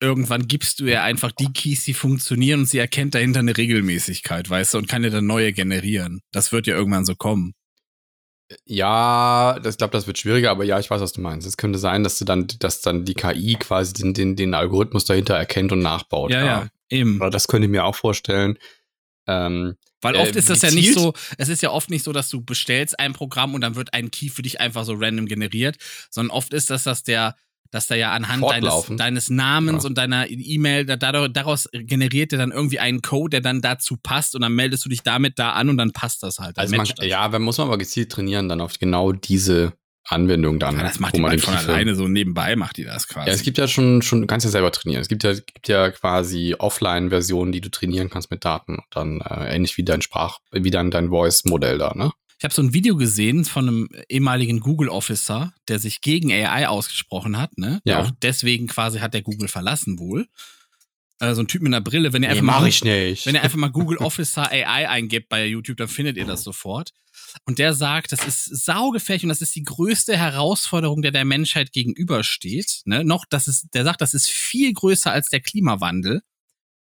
irgendwann 0.01 0.47
gibst 0.47 0.81
du 0.81 0.85
ihr 0.85 1.03
einfach 1.03 1.33
die 1.33 1.53
Keys, 1.53 1.85
die 1.85 1.95
funktionieren 1.95 2.61
und 2.61 2.67
sie 2.67 2.79
erkennt 2.79 3.15
dahinter 3.15 3.41
eine 3.41 3.57
Regelmäßigkeit, 3.57 4.51
weißt 4.51 4.75
du, 4.75 4.79
und 4.79 4.89
kann 4.89 5.03
dir 5.03 5.11
dann 5.11 5.27
neue 5.27 5.55
generieren. 5.55 6.21
Das 6.33 6.53
wird 6.53 6.67
ja 6.67 6.77
irgendwann 6.77 7.07
so 7.07 7.15
kommen. 7.15 7.55
Ja, 8.65 9.59
das- 9.63 9.75
ich 9.75 9.79
glaube, 9.79 9.93
das 9.93 10.07
wird 10.07 10.19
schwieriger, 10.19 10.51
aber 10.51 10.65
ja, 10.65 10.79
ich 10.79 10.89
weiß, 10.91 11.01
was 11.01 11.13
du 11.13 11.21
meinst. 11.21 11.47
Es 11.47 11.57
könnte 11.57 11.79
sein, 11.79 12.05
dass 12.05 12.19
du 12.19 12.25
dann, 12.25 12.47
dass 12.61 12.81
dann 12.81 13.05
die 13.05 13.15
KI 13.15 13.57
quasi 13.59 13.93
den, 13.93 14.15
den, 14.15 14.37
den 14.37 14.55
Algorithmus 14.55 15.05
dahinter 15.05 15.35
erkennt 15.35 15.73
und 15.73 15.81
nachbaut. 15.81 16.31
Ja, 16.31 16.45
ja, 16.45 16.67
eben. 16.89 17.21
Aber 17.21 17.31
das 17.31 17.49
könnte 17.49 17.67
ich 17.67 17.71
mir 17.71 17.85
auch 17.85 17.95
vorstellen. 17.97 18.59
Ähm, 19.27 19.75
Weil 20.01 20.15
Äh, 20.15 20.19
oft 20.19 20.37
ist 20.37 20.49
das 20.49 20.63
ja 20.63 20.71
nicht 20.71 20.95
so, 20.95 21.13
es 21.39 21.49
ist 21.49 21.63
ja 21.63 21.71
oft 21.71 21.91
nicht 21.91 22.05
so, 22.05 22.13
dass 22.13 22.29
du 22.29 22.41
bestellst 22.41 23.01
ein 23.01 23.13
Programm 23.13 23.55
und 23.55 23.63
dann 23.63 23.75
wird 23.75 23.93
ein 23.95 24.11
Key 24.13 24.29
für 24.29 24.43
dich 24.43 24.61
einfach 24.61 24.85
so 24.85 24.95
random 24.97 25.27
generiert, 25.27 25.77
sondern 26.11 26.31
oft 26.37 26.53
ist 26.55 26.71
das, 26.71 26.85
dass 26.85 27.03
der, 27.03 27.35
dass 27.77 27.87
der 27.87 27.99
ja 27.99 28.11
anhand 28.13 28.43
deines, 28.43 28.87
deines 28.97 29.31
Namens 29.31 29.85
Ja. 29.85 29.89
und 29.89 29.97
deiner 29.99 30.27
E-Mail, 30.29 30.85
da- 30.87 30.97
daraus 31.29 31.69
generiert 31.73 32.33
er 32.33 32.39
dann 32.39 32.51
irgendwie 32.51 32.81
einen 32.81 33.03
Code, 33.03 33.31
der 33.31 33.41
dann 33.43 33.61
dazu 33.61 33.97
passt 34.03 34.35
und 34.35 34.41
dann 34.41 34.55
meldest 34.55 34.85
du 34.85 34.89
dich 34.89 35.03
damit 35.03 35.39
da 35.39 35.51
an 35.53 35.69
und 35.69 35.77
dann 35.77 35.93
passt 35.93 36.23
das 36.25 36.39
halt. 36.41 36.57
Dann 36.59 36.63
also 36.63 36.77
man, 36.77 36.87
das. 36.97 37.07
ja, 37.07 37.29
man 37.29 37.43
muss 37.43 37.59
man 37.59 37.69
aber 37.69 37.79
gezielt 37.79 38.11
trainieren, 38.11 38.49
dann 38.49 38.61
auf 38.61 38.79
genau 38.79 39.13
diese 39.13 39.75
Anwendung 40.09 40.59
dann. 40.61 40.77
Ja, 40.77 40.85
das 40.85 41.01
macht 41.01 41.17
die 41.17 41.21
man 41.21 41.37
von 41.39 41.55
für- 41.55 41.59
alleine, 41.73 41.95
so 41.97 42.07
nebenbei 42.09 42.55
macht 42.57 42.77
die 42.77 42.85
das 42.85 43.09
quasi. 43.09 43.29
Ja, 43.29 43.35
es 43.35 43.43
gibt 43.43 43.59
ja 43.59 43.67
schon, 43.69 44.03
schon, 44.03 44.21
du 44.21 44.27
kannst 44.29 44.45
ja 44.45 44.51
selber 44.51 44.71
trainieren. 44.73 45.03
Es 45.03 45.09
gibt 45.09 45.25
ja, 45.25 45.33
gibt 45.33 45.67
ja 45.69 45.91
quasi 45.91 46.55
Offline-Versionen, 46.59 47.53
die 47.53 47.61
du 47.61 47.71
trainieren 47.71 48.09
kannst 48.09 48.31
mit 48.31 48.45
Daten. 48.45 48.79
Dann 48.91 49.21
äh, 49.21 49.55
ähnlich 49.55 49.77
wie 49.77 49.85
dein 49.85 50.03
Sprach, 50.03 50.39
wie 50.53 50.71
dein, 50.71 50.91
dein 50.91 51.09
Voice-Modell 51.09 51.79
da, 51.79 51.93
ne? 51.95 52.13
Ich 52.39 52.45
habe 52.45 52.53
so 52.53 52.63
ein 52.63 52.75
Video 52.75 52.97
gesehen 52.97 53.45
von 53.45 53.69
einem 53.69 53.89
ehemaligen 54.09 54.61
Google-Officer, 54.61 55.55
der 55.69 55.79
sich 55.79 56.03
gegen 56.03 56.31
AI 56.31 56.69
ausgesprochen 56.69 57.39
hat, 57.39 57.57
ne? 57.57 57.81
Ja. 57.85 58.03
Auch 58.03 58.11
deswegen 58.23 58.67
quasi 58.67 58.99
hat 58.99 59.15
der 59.15 59.23
Google 59.23 59.49
verlassen 59.49 59.99
wohl. 59.99 60.29
Äh, 61.19 61.35
so 61.35 61.41
ein 61.41 61.49
Typ 61.49 61.63
mit 61.63 61.71
einer 61.73 61.81
Brille, 61.81 62.13
wenn 62.13 62.23
ihr 62.23 62.29
Nee, 62.29 62.33
einfach 62.35 62.45
mach 62.45 62.61
mal, 62.61 62.69
ich 62.69 62.85
nicht. 62.85 63.25
wenn 63.25 63.35
ihr 63.35 63.43
einfach 63.43 63.57
mal 63.57 63.71
Google 63.71 63.97
Officer 64.01 64.51
AI 64.51 64.89
eingebt 64.89 65.31
bei 65.31 65.47
YouTube, 65.47 65.79
dann 65.79 65.89
findet 65.89 66.19
ihr 66.19 66.27
das 66.27 66.43
sofort. 66.43 66.93
Und 67.47 67.59
der 67.59 67.73
sagt, 67.73 68.13
das 68.13 68.27
ist 68.27 68.65
saugefährlich 68.67 69.23
und 69.25 69.31
das 69.31 69.41
ist 69.41 69.55
die 69.55 69.63
größte 69.63 70.17
Herausforderung, 70.17 71.01
der 71.01 71.13
der 71.13 71.25
Menschheit 71.25 71.73
gegenübersteht. 71.73 72.83
Ne? 72.85 73.03
Noch, 73.05 73.25
das 73.29 73.49
ist, 73.49 73.69
der 73.73 73.85
sagt, 73.85 74.03
das 74.03 74.13
ist 74.13 74.29
viel 74.29 74.73
größer 74.75 75.11
als 75.11 75.31
der 75.31 75.41
Klimawandel. 75.41 76.23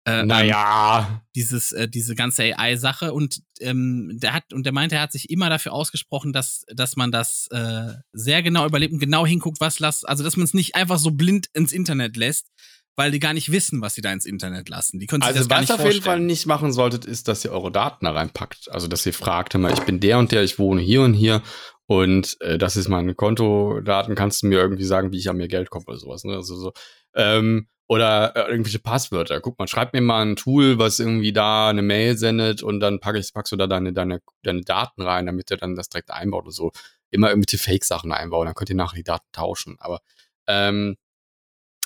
Äh, 0.03 0.21
ähm, 0.21 0.27
naja. 0.27 1.21
dieses 1.35 1.71
äh, 1.73 1.87
diese 1.87 2.15
ganze 2.15 2.43
AI-Sache 2.57 3.13
und 3.13 3.41
ähm, 3.59 4.17
der 4.19 4.33
hat 4.33 4.51
und 4.51 4.65
der 4.65 4.73
meinte, 4.73 4.95
er 4.95 5.01
hat 5.01 5.11
sich 5.11 5.29
immer 5.29 5.49
dafür 5.49 5.73
ausgesprochen, 5.73 6.33
dass 6.33 6.63
dass 6.73 6.95
man 6.95 7.11
das 7.11 7.47
äh, 7.51 7.93
sehr 8.11 8.41
genau 8.41 8.65
überlebt 8.65 8.93
und 8.93 8.99
genau 8.99 9.27
hinguckt, 9.27 9.61
was 9.61 9.79
lass, 9.79 10.03
also 10.03 10.23
dass 10.23 10.37
man 10.37 10.45
es 10.45 10.55
nicht 10.55 10.75
einfach 10.75 10.97
so 10.97 11.11
blind 11.11 11.47
ins 11.53 11.71
Internet 11.71 12.17
lässt, 12.17 12.47
weil 12.95 13.11
die 13.11 13.19
gar 13.19 13.33
nicht 13.33 13.51
wissen, 13.51 13.81
was 13.81 13.93
sie 13.93 14.01
da 14.01 14.11
ins 14.11 14.25
Internet 14.25 14.69
lassen. 14.69 14.99
Die 14.99 15.05
können 15.05 15.21
sich 15.21 15.27
Also 15.27 15.39
das 15.39 15.47
gar 15.47 15.57
was 15.57 15.61
nicht 15.61 15.69
ihr 15.69 15.75
auf 15.75 15.79
jeden 15.81 15.91
Fall 15.93 16.03
vorstellen. 16.03 16.25
nicht 16.25 16.45
machen 16.47 16.73
solltet, 16.73 17.05
ist, 17.05 17.27
dass 17.27 17.45
ihr 17.45 17.51
eure 17.51 17.71
Daten 17.71 18.05
da 18.05 18.11
reinpackt. 18.11 18.71
Also 18.71 18.87
dass 18.87 19.05
ihr 19.05 19.13
fragt, 19.13 19.53
mal, 19.55 19.71
ich 19.71 19.81
bin 19.81 19.99
der 19.99 20.17
und 20.17 20.31
der, 20.31 20.43
ich 20.43 20.57
wohne 20.59 20.81
hier 20.81 21.03
und 21.03 21.13
hier 21.13 21.43
und 21.91 22.39
äh, 22.39 22.57
das 22.57 22.77
ist 22.77 22.87
meine 22.87 23.15
Kontodaten, 23.15 24.15
kannst 24.15 24.43
du 24.43 24.47
mir 24.47 24.59
irgendwie 24.59 24.85
sagen, 24.85 25.11
wie 25.11 25.17
ich 25.17 25.29
an 25.29 25.35
mir 25.35 25.49
Geld 25.49 25.69
komme 25.69 25.83
oder 25.87 25.97
sowas. 25.97 26.23
Ne? 26.23 26.35
Also 26.35 26.55
so, 26.55 26.71
ähm, 27.15 27.67
oder 27.89 28.33
äh, 28.33 28.49
irgendwelche 28.49 28.79
Passwörter. 28.79 29.41
Guck 29.41 29.59
mal, 29.59 29.67
schreib 29.67 29.91
mir 29.91 29.99
mal 29.99 30.25
ein 30.25 30.37
Tool, 30.37 30.79
was 30.79 30.99
irgendwie 30.99 31.33
da 31.33 31.67
eine 31.67 31.81
Mail 31.81 32.17
sendet 32.17 32.63
und 32.63 32.79
dann 32.79 33.01
pack 33.01 33.17
ich, 33.17 33.33
packst 33.33 33.51
du 33.51 33.57
da 33.57 33.67
deine, 33.67 33.91
deine, 33.91 34.21
deine 34.43 34.61
Daten 34.61 35.01
rein, 35.01 35.25
damit 35.25 35.51
er 35.51 35.57
dann 35.57 35.75
das 35.75 35.89
direkt 35.89 36.11
einbaut 36.11 36.43
oder 36.45 36.53
so. 36.53 36.71
Immer 37.09 37.27
irgendwelche 37.27 37.61
Fake-Sachen 37.61 38.13
einbauen, 38.13 38.45
dann 38.45 38.55
könnt 38.55 38.69
ihr 38.69 38.77
nachher 38.77 38.95
die 38.95 39.03
Daten 39.03 39.27
tauschen. 39.33 39.75
Aber 39.79 39.99
ähm, 40.47 40.95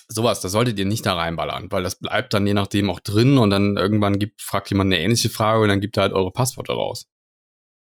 sowas, 0.08 0.40
das 0.40 0.52
solltet 0.52 0.78
ihr 0.78 0.86
nicht 0.86 1.08
da 1.08 1.16
reinballern, 1.16 1.72
weil 1.72 1.82
das 1.82 1.96
bleibt 1.96 2.32
dann 2.36 2.46
je 2.46 2.54
nachdem 2.54 2.92
auch 2.92 3.00
drin 3.00 3.40
und 3.40 3.50
dann 3.50 3.76
irgendwann 3.76 4.20
gibt, 4.20 4.44
fragt 4.44 4.70
jemand 4.70 4.94
eine 4.94 5.02
ähnliche 5.02 5.32
Frage 5.32 5.64
und 5.64 5.70
dann 5.70 5.82
gibt 5.82 5.98
er 5.98 6.04
halt 6.04 6.14
eure 6.14 6.30
Passwörter 6.30 6.76
raus. 6.76 7.08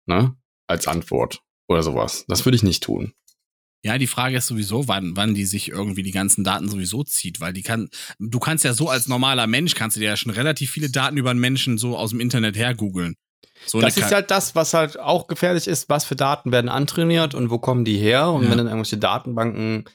Ne? 0.07 0.35
Als 0.65 0.87
Antwort 0.87 1.44
oder 1.67 1.83
sowas. 1.83 2.25
Das 2.27 2.45
würde 2.45 2.55
ich 2.55 2.63
nicht 2.63 2.83
tun. 2.83 3.13
Ja, 3.83 3.99
die 3.99 4.07
Frage 4.07 4.37
ist 4.37 4.47
sowieso, 4.47 4.87
wann 4.87 5.15
wann 5.15 5.35
die 5.35 5.45
sich 5.45 5.69
irgendwie 5.69 6.01
die 6.01 6.11
ganzen 6.11 6.43
Daten 6.43 6.69
sowieso 6.69 7.03
zieht, 7.03 7.39
weil 7.39 7.53
die 7.53 7.61
kann 7.61 7.89
du 8.17 8.39
kannst 8.39 8.63
ja 8.63 8.73
so 8.73 8.89
als 8.89 9.07
normaler 9.07 9.45
Mensch 9.45 9.75
kannst 9.75 9.95
du 9.95 9.99
dir 9.99 10.09
ja 10.09 10.17
schon 10.17 10.31
relativ 10.31 10.71
viele 10.71 10.89
Daten 10.89 11.17
über 11.17 11.29
einen 11.29 11.39
Menschen 11.39 11.77
so 11.77 11.95
aus 11.95 12.09
dem 12.09 12.19
Internet 12.19 12.57
her 12.57 12.73
googeln. 12.73 13.15
So 13.65 13.79
das 13.81 13.95
ist 13.95 14.11
halt 14.11 14.31
das, 14.31 14.55
was 14.55 14.73
halt 14.73 14.99
auch 14.99 15.27
gefährlich 15.27 15.67
ist. 15.67 15.87
Was 15.87 16.03
für 16.03 16.15
Daten 16.15 16.51
werden 16.51 16.67
antrainiert 16.69 17.35
und 17.35 17.51
wo 17.51 17.59
kommen 17.59 17.85
die 17.85 17.97
her? 17.97 18.29
Und 18.31 18.43
Ja. 18.45 18.49
wenn 18.49 18.57
dann 18.57 18.67
irgendwelche 18.67 18.97
Datenbanken, 18.97 19.85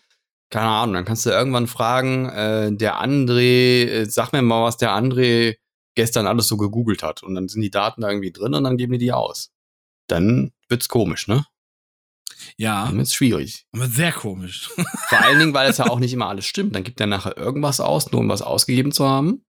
keine 0.51 0.69
Ahnung, 0.69 0.95
dann 0.95 1.05
kannst 1.05 1.27
du 1.27 1.31
irgendwann 1.31 1.67
fragen, 1.67 2.29
äh, 2.29 2.73
der 2.73 3.03
André, 3.03 3.87
äh, 3.87 4.05
sag 4.07 4.33
mir 4.33 4.43
mal, 4.43 4.63
was 4.65 4.77
der 4.77 4.91
André 4.91 5.57
gestern 5.97 6.27
alles 6.27 6.49
so 6.49 6.57
gegoogelt 6.57 7.03
hat. 7.03 7.23
Und 7.23 7.35
dann 7.35 7.49
sind 7.49 7.61
die 7.61 7.71
Daten 7.71 8.01
da 8.03 8.09
irgendwie 8.09 8.33
drin 8.33 8.55
und 8.55 8.65
dann 8.65 8.77
geben 8.77 8.93
die 8.93 8.99
die 8.99 9.13
aus. 9.13 9.51
Dann 10.07 10.53
wird's 10.69 10.89
komisch, 10.89 11.29
ne? 11.29 11.45
Ja, 12.57 12.87
Dann 12.87 12.99
wird's 12.99 13.15
schwierig. 13.15 13.67
aber 13.73 13.87
sehr 13.87 14.13
komisch. 14.13 14.71
Vor 15.09 15.21
allen 15.21 15.39
Dingen, 15.39 15.55
weil 15.55 15.71
es 15.71 15.79
ja 15.79 15.87
auch 15.87 15.99
nicht 15.99 16.13
immer 16.13 16.29
alles 16.29 16.47
stimmt. 16.47 16.75
Dann 16.75 16.85
gibt 16.85 17.01
er 17.01 17.07
nachher 17.07 17.37
irgendwas 17.37 17.81
aus, 17.81 18.11
nur 18.13 18.21
um 18.21 18.29
was 18.29 18.43
ausgegeben 18.43 18.93
zu 18.93 19.09
haben. 19.09 19.45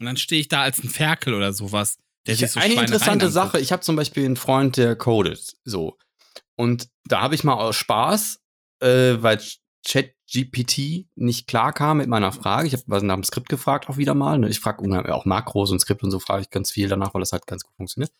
Und 0.00 0.06
dann 0.06 0.16
stehe 0.16 0.40
ich 0.40 0.48
da 0.48 0.62
als 0.62 0.82
ein 0.82 0.88
Ferkel 0.88 1.34
oder 1.34 1.52
sowas, 1.52 1.98
der 2.26 2.36
sich 2.36 2.50
so 2.50 2.60
eine 2.60 2.74
interessante. 2.74 3.30
Sache. 3.30 3.60
Ich 3.60 3.72
habe 3.72 3.82
zum 3.82 3.96
Beispiel 3.96 4.24
einen 4.24 4.36
Freund, 4.36 4.76
der 4.76 4.96
codet. 4.96 5.56
So. 5.64 5.96
Und 6.56 6.88
da 7.04 7.20
habe 7.20 7.34
ich 7.34 7.44
mal 7.44 7.54
aus 7.54 7.76
Spaß, 7.76 8.40
äh, 8.80 9.16
weil 9.20 9.40
ChatGPT 9.86 11.06
nicht 11.16 11.46
klar 11.46 11.72
kam 11.72 11.98
mit 11.98 12.08
meiner 12.08 12.32
Frage. 12.32 12.66
Ich 12.66 12.72
habe 12.72 12.84
was 12.86 13.02
nach 13.02 13.14
dem 13.14 13.24
Skript 13.24 13.48
gefragt 13.48 13.88
auch 13.88 13.96
wieder 13.96 14.14
mal. 14.14 14.38
Ne? 14.38 14.48
Ich 14.48 14.60
frage 14.60 15.14
auch 15.14 15.24
Makros 15.24 15.70
und 15.70 15.80
Skript 15.80 16.02
und 16.02 16.10
so 16.10 16.20
frage 16.20 16.42
ich 16.42 16.50
ganz 16.50 16.70
viel 16.70 16.88
danach, 16.88 17.14
weil 17.14 17.20
das 17.20 17.32
halt 17.32 17.46
ganz 17.46 17.64
gut 17.64 17.74
funktioniert. 17.76 18.12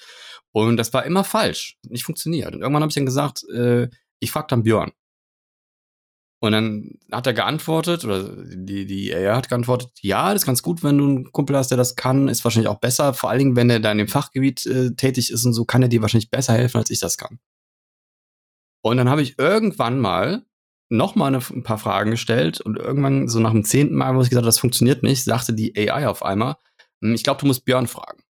Und 0.50 0.76
das 0.76 0.92
war 0.92 1.04
immer 1.04 1.24
falsch, 1.24 1.78
nicht 1.88 2.04
funktioniert. 2.04 2.54
Und 2.54 2.62
irgendwann 2.62 2.82
habe 2.82 2.90
ich 2.90 2.96
dann 2.96 3.06
gesagt, 3.06 3.44
äh, 3.50 3.88
ich 4.22 4.30
frage 4.30 4.46
dann 4.50 4.62
Björn. 4.62 4.92
Und 6.42 6.50
dann 6.52 6.98
hat 7.12 7.28
er 7.28 7.34
geantwortet, 7.34 8.04
oder 8.04 8.24
die, 8.44 8.84
die 8.84 9.14
AI 9.14 9.36
hat 9.36 9.48
geantwortet, 9.48 9.92
ja, 10.00 10.32
das 10.32 10.42
ist 10.42 10.46
ganz 10.46 10.62
gut, 10.62 10.82
wenn 10.82 10.98
du 10.98 11.04
einen 11.04 11.32
Kumpel 11.32 11.56
hast, 11.56 11.68
der 11.68 11.78
das 11.78 11.94
kann, 11.94 12.26
ist 12.26 12.42
wahrscheinlich 12.42 12.68
auch 12.68 12.80
besser, 12.80 13.14
vor 13.14 13.30
allen 13.30 13.38
Dingen, 13.38 13.56
wenn 13.56 13.70
er 13.70 13.78
da 13.78 13.92
in 13.92 13.98
dem 13.98 14.08
Fachgebiet 14.08 14.66
äh, 14.66 14.92
tätig 14.96 15.30
ist 15.30 15.44
und 15.44 15.52
so, 15.52 15.64
kann 15.64 15.82
er 15.82 15.88
dir 15.88 16.02
wahrscheinlich 16.02 16.30
besser 16.30 16.54
helfen, 16.54 16.78
als 16.78 16.90
ich 16.90 16.98
das 16.98 17.16
kann. 17.16 17.38
Und 18.84 18.96
dann 18.96 19.08
habe 19.08 19.22
ich 19.22 19.38
irgendwann 19.38 20.00
mal 20.00 20.44
noch 20.88 21.14
mal 21.14 21.28
eine, 21.28 21.38
ein 21.38 21.62
paar 21.62 21.78
Fragen 21.78 22.10
gestellt 22.10 22.60
und 22.60 22.76
irgendwann 22.76 23.28
so 23.28 23.38
nach 23.38 23.52
dem 23.52 23.64
zehnten 23.64 23.94
Mal, 23.94 24.16
wo 24.16 24.20
ich 24.20 24.28
gesagt 24.28 24.42
habe, 24.42 24.46
das 24.48 24.58
funktioniert 24.58 25.04
nicht, 25.04 25.22
sagte 25.22 25.54
die 25.54 25.78
AI 25.78 26.08
auf 26.08 26.24
einmal, 26.24 26.56
"Hm, 27.00 27.14
ich 27.14 27.22
glaube, 27.22 27.40
du 27.40 27.46
musst 27.46 27.64
Björn 27.64 27.86
fragen. 27.86 28.22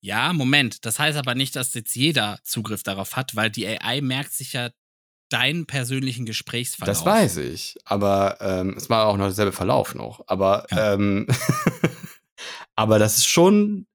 Ja, 0.00 0.32
Moment. 0.32 0.84
Das 0.84 0.98
heißt 0.98 1.16
aber 1.16 1.34
nicht, 1.34 1.56
dass 1.56 1.72
jetzt 1.74 1.94
jeder 1.94 2.40
Zugriff 2.42 2.82
darauf 2.82 3.16
hat, 3.16 3.36
weil 3.36 3.50
die 3.50 3.66
AI 3.66 4.00
merkt 4.00 4.32
sich 4.32 4.52
ja 4.52 4.70
deinen 5.30 5.64
persönlichen 5.66 6.26
Gesprächsverlauf. 6.26 6.94
Das 6.94 7.06
weiß 7.06 7.38
ich, 7.38 7.76
aber 7.84 8.36
ähm, 8.40 8.74
es 8.76 8.90
war 8.90 9.06
auch 9.06 9.16
noch 9.16 9.26
derselbe 9.26 9.52
Verlauf 9.52 9.94
noch. 9.94 10.22
Aber, 10.26 10.66
Ja. 10.70 10.94
ähm, 10.94 11.26
aber 12.76 12.98
das 12.98 13.18
ist 13.18 13.26
schon 13.28 13.86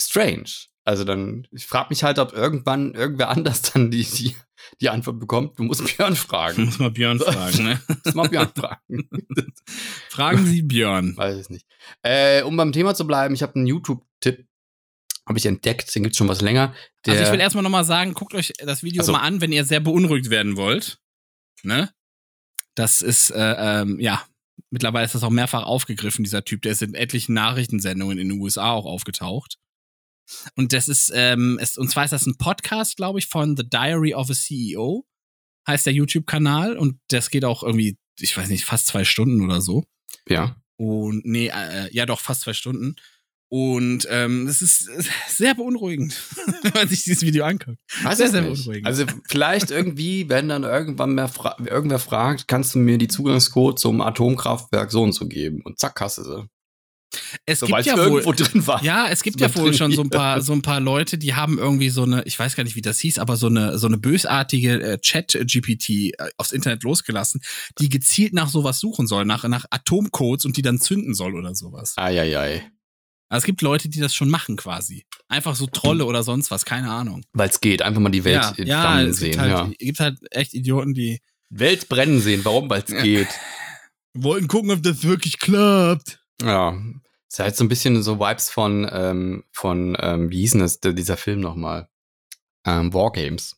strange. 0.00 0.50
Also 0.84 1.04
dann, 1.04 1.46
ich 1.52 1.66
frage 1.66 1.88
mich 1.90 2.02
halt, 2.02 2.18
ob 2.18 2.32
irgendwann 2.32 2.94
irgendwer 2.94 3.28
anders 3.28 3.60
dann 3.62 3.90
die, 3.90 4.04
die, 4.04 4.34
die 4.80 4.88
Antwort 4.88 5.20
bekommt. 5.20 5.58
Du 5.58 5.62
musst 5.64 5.84
Björn 5.96 6.16
fragen. 6.16 6.64
Muss 6.64 6.78
mal 6.78 6.90
Björn 6.90 7.18
fragen, 7.20 7.64
ne? 7.64 7.80
Du 7.88 7.94
musst 8.04 8.14
mal 8.16 8.28
Björn 8.28 8.50
fragen. 8.56 9.08
Fragen 10.08 10.46
Sie 10.46 10.62
Björn. 10.62 11.14
Weiß 11.16 11.36
es 11.36 11.50
nicht. 11.50 11.66
Äh, 12.02 12.42
um 12.42 12.56
beim 12.56 12.72
Thema 12.72 12.94
zu 12.94 13.06
bleiben, 13.06 13.34
ich 13.34 13.42
habe 13.42 13.54
einen 13.56 13.66
YouTube-Tipp, 13.66 14.47
habe 15.28 15.38
ich 15.38 15.46
entdeckt, 15.46 15.94
den 15.94 16.02
gibt's 16.02 16.18
schon 16.18 16.28
was 16.28 16.40
länger. 16.40 16.74
Der, 17.04 17.12
Also 17.12 17.24
ich 17.24 17.32
will 17.32 17.40
erstmal 17.40 17.62
nochmal 17.62 17.84
sagen, 17.84 18.14
guckt 18.14 18.34
euch 18.34 18.52
das 18.58 18.82
Video 18.82 19.02
Ach 19.02 19.06
so. 19.06 19.12
mal 19.12 19.20
an, 19.20 19.40
wenn 19.40 19.52
ihr 19.52 19.64
sehr 19.64 19.80
beunruhigt 19.80 20.30
werden 20.30 20.56
wollt. 20.56 20.98
Ne? 21.62 21.92
Das 22.74 23.02
ist, 23.02 23.30
äh, 23.30 23.54
ähm, 23.58 24.00
ja, 24.00 24.24
mittlerweile 24.70 25.04
ist 25.04 25.14
das 25.14 25.22
auch 25.22 25.30
mehrfach 25.30 25.64
aufgegriffen, 25.64 26.24
dieser 26.24 26.44
Typ. 26.44 26.62
Der 26.62 26.72
ist 26.72 26.82
in 26.82 26.94
etlichen 26.94 27.34
Nachrichtensendungen 27.34 28.18
in 28.18 28.30
den 28.30 28.40
USA 28.40 28.72
auch 28.72 28.86
aufgetaucht. 28.86 29.58
Und 30.56 30.72
das 30.72 30.88
ist, 30.88 31.10
ähm, 31.14 31.58
ist, 31.60 31.78
und 31.78 31.90
zwar 31.90 32.04
ist 32.04 32.12
das 32.12 32.26
ein 32.26 32.36
Podcast, 32.38 32.96
glaube 32.96 33.18
ich, 33.18 33.26
von 33.26 33.56
The 33.56 33.68
Diary 33.68 34.14
of 34.14 34.30
a 34.30 34.34
CEO, 34.34 35.06
heißt 35.66 35.86
der 35.86 35.92
YouTube-Kanal. 35.92 36.76
Und 36.76 36.98
das 37.08 37.30
geht 37.30 37.44
auch 37.44 37.62
irgendwie, 37.62 37.98
ich 38.18 38.36
weiß 38.36 38.48
nicht, 38.48 38.64
fast 38.64 38.86
zwei 38.86 39.04
Stunden 39.04 39.42
oder 39.44 39.60
so. 39.60 39.84
ja. 40.28 40.56
Und 40.80 41.24
nee, 41.24 41.48
äh, 41.48 41.92
ja 41.92 42.06
doch, 42.06 42.20
fast 42.20 42.42
zwei 42.42 42.52
Stunden. 42.52 42.94
Und 43.50 44.06
ähm, 44.10 44.46
das 44.46 44.60
ist 44.60 44.88
äh, 44.88 45.02
sehr 45.28 45.54
beunruhigend, 45.54 46.14
wenn 46.62 46.72
man 46.74 46.88
sich 46.88 47.04
dieses 47.04 47.22
Video 47.22 47.44
anguckt. 47.46 47.78
Weiß 48.02 48.18
Sehr, 48.18 48.26
es 48.26 48.32
sehr 48.32 48.42
nicht. 48.42 48.62
beunruhigend. 48.64 48.86
Also 48.86 49.04
vielleicht 49.26 49.70
irgendwie, 49.70 50.28
wenn 50.28 50.48
dann 50.50 50.64
irgendwann 50.64 51.14
mehr 51.14 51.28
fra 51.28 51.56
irgendwer 51.64 51.98
fragt, 51.98 52.46
kannst 52.46 52.74
du 52.74 52.78
mir 52.78 52.98
die 52.98 53.08
Zugangscode 53.08 53.78
zum 53.78 54.02
Atomkraftwerk 54.02 54.90
so 54.92 55.02
und 55.02 55.12
so 55.12 55.26
geben. 55.26 55.62
Und 55.64 55.78
zack, 55.78 55.98
hast 56.00 56.18
du 56.18 56.24
sie. 56.24 56.48
Es 57.46 57.60
Sobald 57.60 57.84
gibt 57.86 57.96
es 57.96 58.04
ja 58.04 58.10
wohl, 58.10 58.20
irgendwo 58.20 58.32
drin 58.44 58.66
war. 58.66 58.84
ja, 58.84 59.08
es 59.08 59.22
gibt 59.22 59.38
So 59.38 59.46
ja 59.46 59.56
wohl 59.56 59.72
schon 59.72 59.92
so 59.92 60.02
ein 60.02 60.10
paar, 60.10 60.42
so 60.42 60.52
ein 60.52 60.60
paar 60.60 60.78
Leute, 60.78 61.16
die 61.16 61.34
haben 61.34 61.56
irgendwie 61.58 61.88
so 61.88 62.02
eine, 62.02 62.22
ich 62.24 62.38
weiß 62.38 62.54
gar 62.54 62.64
nicht, 62.64 62.76
wie 62.76 62.82
das 62.82 62.98
hieß, 62.98 63.18
aber 63.18 63.36
so 63.36 63.46
eine, 63.46 63.78
so 63.78 63.86
eine 63.86 63.96
bösartige 63.96 64.82
äh, 64.82 64.98
Chat-GPT 64.98 65.88
äh, 65.88 66.12
aufs 66.36 66.52
Internet 66.52 66.82
losgelassen, 66.82 67.40
die 67.80 67.88
gezielt 67.88 68.34
nach 68.34 68.50
sowas 68.50 68.78
suchen 68.78 69.06
soll, 69.06 69.24
nach, 69.24 69.44
nach 69.48 69.64
Atomcodes 69.70 70.44
und 70.44 70.58
die 70.58 70.62
dann 70.62 70.80
zünden 70.80 71.14
soll 71.14 71.34
oder 71.34 71.54
sowas. 71.54 71.94
Eieiei. 71.96 72.70
Also 73.28 73.42
es 73.42 73.44
gibt 73.44 73.60
Leute, 73.62 73.88
die 73.88 74.00
das 74.00 74.14
schon 74.14 74.30
machen 74.30 74.56
quasi. 74.56 75.04
Einfach 75.28 75.54
so 75.54 75.66
Trolle 75.66 76.06
oder 76.06 76.22
sonst 76.22 76.50
was, 76.50 76.64
keine 76.64 76.90
Ahnung. 76.90 77.22
Weil 77.32 77.50
es 77.50 77.60
geht. 77.60 77.82
Einfach 77.82 78.00
mal 78.00 78.08
die 78.08 78.24
Welt 78.24 78.42
ja, 78.42 78.54
in 78.56 78.66
ja, 78.66 79.02
es 79.02 79.18
sehen. 79.18 79.32
gibt 79.32 79.40
halt, 79.42 79.50
ja. 79.52 79.70
gibt 79.78 80.00
halt 80.00 80.18
echt 80.30 80.54
Idioten, 80.54 80.94
die 80.94 81.20
Welt 81.50 81.88
brennen 81.88 82.20
sehen. 82.20 82.44
Warum? 82.44 82.70
Weil 82.70 82.82
es 82.86 82.90
Ja. 82.92 83.02
geht. 83.02 83.28
wollten 84.14 84.48
gucken, 84.48 84.70
ob 84.70 84.82
das 84.82 85.04
wirklich 85.04 85.38
klappt. 85.38 86.20
Ja. 86.42 86.76
Ist 87.30 87.38
halt 87.38 87.56
so 87.56 87.64
ein 87.64 87.68
bisschen 87.68 88.02
so 88.02 88.18
Vibes 88.18 88.48
von, 88.50 88.88
ähm, 88.90 89.44
von 89.52 89.96
ähm, 90.00 90.30
wie 90.30 90.38
hieß 90.40 90.52
denn 90.52 90.60
das, 90.62 90.80
dieser 90.80 91.16
Film 91.18 91.40
nochmal? 91.40 91.88
Ähm, 92.64 92.92
Wargames. 92.94 93.56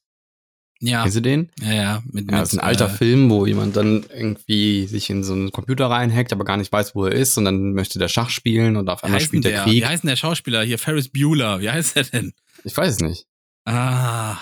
Ja, 0.82 1.02
Kennst 1.02 1.16
du 1.18 1.20
den? 1.20 1.50
ja, 1.60 1.72
ja. 1.74 2.02
Mit, 2.10 2.30
Ja, 2.30 2.38
das 2.40 2.54
ist 2.54 2.58
ein 2.58 2.64
alter 2.64 2.86
äh, 2.86 2.96
Film, 2.96 3.28
wo 3.30 3.44
jemand 3.44 3.76
dann 3.76 4.04
irgendwie 4.14 4.86
sich 4.86 5.10
in 5.10 5.22
so 5.22 5.34
einen 5.34 5.52
Computer 5.52 5.86
reinhackt, 5.90 6.32
aber 6.32 6.44
gar 6.44 6.56
nicht 6.56 6.72
weiß, 6.72 6.94
wo 6.94 7.04
er 7.04 7.12
ist 7.12 7.36
und 7.36 7.44
dann 7.44 7.74
möchte 7.74 7.98
der 7.98 8.08
Schach 8.08 8.30
spielen 8.30 8.76
und 8.76 8.88
auf 8.88 9.02
Wie 9.02 9.06
einmal 9.06 9.20
spielt 9.20 9.44
der 9.44 9.52
der, 9.52 9.66
wie 9.66 9.80
Krieg. 9.80 9.86
heißt 9.86 10.04
denn 10.04 10.08
der 10.08 10.16
Schauspieler 10.16 10.62
hier? 10.62 10.78
Ferris 10.78 11.08
Bueller. 11.10 11.60
Wie 11.60 11.68
heißt 11.70 11.96
der 11.96 12.04
denn? 12.04 12.32
Ich 12.64 12.74
weiß 12.76 12.94
es 12.94 13.00
nicht. 13.00 13.26
Ah, 13.66 14.38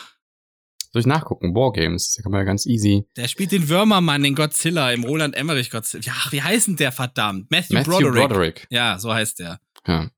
Soll 0.92 1.00
ich 1.00 1.06
nachgucken? 1.06 1.54
Wargames. 1.56 2.14
Da 2.14 2.22
kann 2.22 2.30
man 2.32 2.40
ja 2.40 2.44
ganz 2.44 2.66
easy. 2.66 3.04
der 3.16 3.26
spielt 3.28 3.50
den 3.52 3.68
Würmermann, 3.68 4.22
den 4.22 4.34
Godzilla, 4.36 4.92
im 4.92 5.02
Roland 5.04 5.34
Emmerich 5.34 5.70
Godzilla. 5.70 6.04
Ja, 6.04 6.14
wie 6.30 6.40
heißt 6.40 6.68
denn 6.68 6.76
der 6.76 6.92
verdammt? 6.92 7.50
Matthew, 7.50 7.74
Matthew 7.74 7.90
Broderick. 7.90 8.14
Broderick. 8.28 8.66
Ja, 8.70 8.98
so 9.00 9.12
heißt 9.12 9.40
der. 9.40 9.60
Ja, 9.88 10.08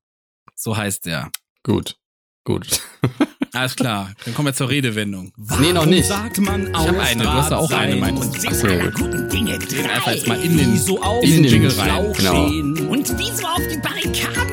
So 0.55 0.77
heißt 0.77 1.05
der. 1.07 1.31
gut. 1.63 1.97
Gut. 2.43 2.79
Alles 3.53 3.75
klar. 3.75 4.11
Dann 4.25 4.33
kommen 4.33 4.47
wir 4.47 4.53
zur 4.53 4.69
Redewendung. 4.69 5.33
nee, 5.59 5.73
noch 5.73 5.85
nicht. 5.85 6.05
Sagt 6.05 6.37
man 6.39 6.67
Ich 6.69 6.73
hab 6.75 6.97
eine, 6.99 7.23
du 7.23 7.29
hast 7.33 7.51
auch 7.51 7.69
eine, 7.71 7.95
meintest 7.97 8.35
du. 8.35 8.39
sich 8.39 8.49
Ach 8.49 8.53
so, 8.55 8.67
ja, 8.67 8.77
seiner 8.77 8.91
gut. 8.91 9.01
guten 9.11 9.29
Dinge 9.29 9.59
Den 9.59 9.85
einfach 9.89 10.03
drei, 10.05 10.15
jetzt 10.15 10.27
mal 10.27 10.41
in 10.41 10.57
den- 10.57 10.77
so 10.79 10.97
in 11.21 11.29
den 11.31 11.43
den 11.43 11.51
Jingle 11.51 11.71
rein. 11.77 12.13
Genau. 12.13 12.45
und 12.91 13.17
wie 13.19 13.31
so 13.31 13.45
auf 13.47 13.61
die 13.71 13.77
Barrikaden. 13.77 14.50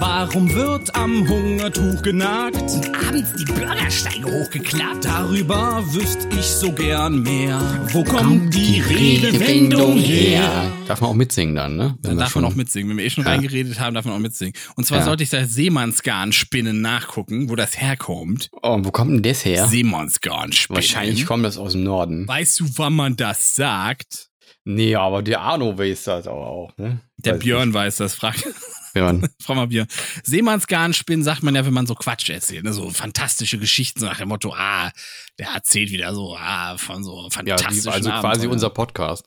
Warum 0.00 0.52
wird 0.54 0.94
am 0.96 1.28
Hungertuch 1.28 2.00
genagt 2.02 2.56
und 2.56 2.88
abends 3.06 3.34
die 3.34 3.44
Bürgersteige 3.44 4.24
hochgeklappt? 4.32 5.04
Darüber 5.04 5.82
wüsste 5.92 6.26
ich 6.38 6.46
so 6.46 6.72
gern 6.72 7.22
mehr. 7.22 7.60
Wo 7.92 8.02
kommt 8.02 8.54
die 8.54 8.80
Redewendung 8.80 9.98
her? 9.98 10.72
Darf 10.88 11.00
man 11.02 11.10
auch 11.10 11.14
mitsingen 11.14 11.54
dann, 11.54 11.76
ne? 11.76 11.96
Wenn 12.00 12.12
Dann 12.12 12.18
darf 12.18 12.34
man 12.34 12.44
auch 12.46 12.54
mitsingen. 12.54 12.88
Wenn 12.90 12.96
wir 12.98 13.04
eh 13.04 13.10
schon 13.10 13.24
Ja. 13.24 13.30
reingeredet 13.30 13.78
haben, 13.78 13.94
darf 13.94 14.06
man 14.06 14.14
auch 14.14 14.18
mitsingen. 14.18 14.54
Und 14.76 14.84
zwar 14.86 14.98
Ja. 15.00 15.04
sollte 15.04 15.22
ich 15.22 15.30
das 15.30 15.50
Seemannsgarnspinnen 15.52 16.80
nachgucken, 16.80 17.50
wo 17.50 17.54
das 17.56 17.78
herkommt. 17.80 18.48
Oh, 18.62 18.78
wo 18.82 18.90
kommt 18.90 19.10
denn 19.12 19.22
das 19.22 19.44
her? 19.44 19.66
Seemannsgarnspinnen. 19.68 20.76
Wahrscheinlich 20.82 21.26
kommt 21.26 21.44
das 21.44 21.58
aus 21.58 21.72
dem 21.72 21.84
Norden. 21.84 22.26
Weißt 22.26 22.58
du, 22.60 22.64
wann 22.76 22.94
man 22.94 23.16
das 23.16 23.54
sagt? 23.54 24.28
Nee, 24.64 24.94
aber 24.94 25.22
der 25.22 25.40
Arno 25.42 25.76
weiß 25.78 26.04
das 26.04 26.26
aber 26.26 26.46
auch, 26.46 26.72
ne? 26.78 27.00
Der 27.18 27.34
Weiß 27.34 27.40
Björn 27.40 27.74
weiß 27.74 27.96
das. 27.96 28.14
Frag, 28.14 28.36
frag 28.92 29.56
mal 29.56 29.66
Björn. 29.66 29.86
Seemannsgarnspinnen 30.24 31.24
sagt 31.24 31.42
man 31.42 31.54
ja, 31.54 31.64
wenn 31.66 31.72
man 31.74 31.86
so 31.86 31.94
Quatsch 31.94 32.28
erzählt. 32.30 32.64
Ne? 32.64 32.72
So 32.72 32.90
fantastische 32.90 33.58
Geschichten 33.58 34.00
so 34.00 34.06
nach 34.06 34.18
dem 34.18 34.28
Motto, 34.28 34.54
ah, 34.54 34.90
der 35.38 35.48
erzählt 35.48 35.90
wieder 35.90 36.14
so, 36.14 36.36
ah, 36.36 36.76
von 36.78 37.04
so 37.04 37.24
Ja, 37.24 37.30
fantastischen 37.30 37.82
die, 37.82 37.88
also 37.88 38.10
quasi 38.10 38.24
Abenteuern. 38.26 38.52
unser 38.52 38.70
Podcast. 38.70 39.24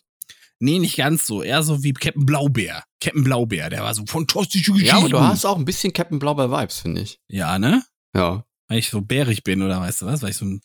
Nee, 0.59 0.79
nicht 0.79 0.95
ganz 0.95 1.25
so. 1.25 1.43
Eher 1.43 1.61
so 1.63 1.83
wie 1.83 1.93
Captain 1.93 2.25
Blaubeer. 2.25 2.83
Captain 3.01 3.23
Blaubeer, 3.23 3.69
der 3.69 3.83
war 3.83 3.93
so 3.93 4.05
fantastische 4.05 4.71
Geschichten. 4.71 4.95
Ja, 4.95 5.01
aber 5.01 5.09
du 5.09 5.19
hast 5.19 5.45
auch 5.45 5.57
ein 5.57 5.65
bisschen 5.65 5.91
Captain 5.91 6.19
Blaubeer-Vibes, 6.19 6.79
finde 6.79 7.01
ich. 7.01 7.19
Ja, 7.27 7.59
ne? 7.59 7.83
Ja. 8.15 8.45
Weil 8.69 8.79
ich 8.79 8.89
so 8.89 9.01
bärig 9.01 9.43
bin 9.43 9.61
oder 9.61 9.81
weißt 9.81 10.03
du 10.03 10.05
was? 10.05 10.21
Weil 10.21 10.29
ich 10.29 10.37
so 10.37 10.45
ein 10.45 10.61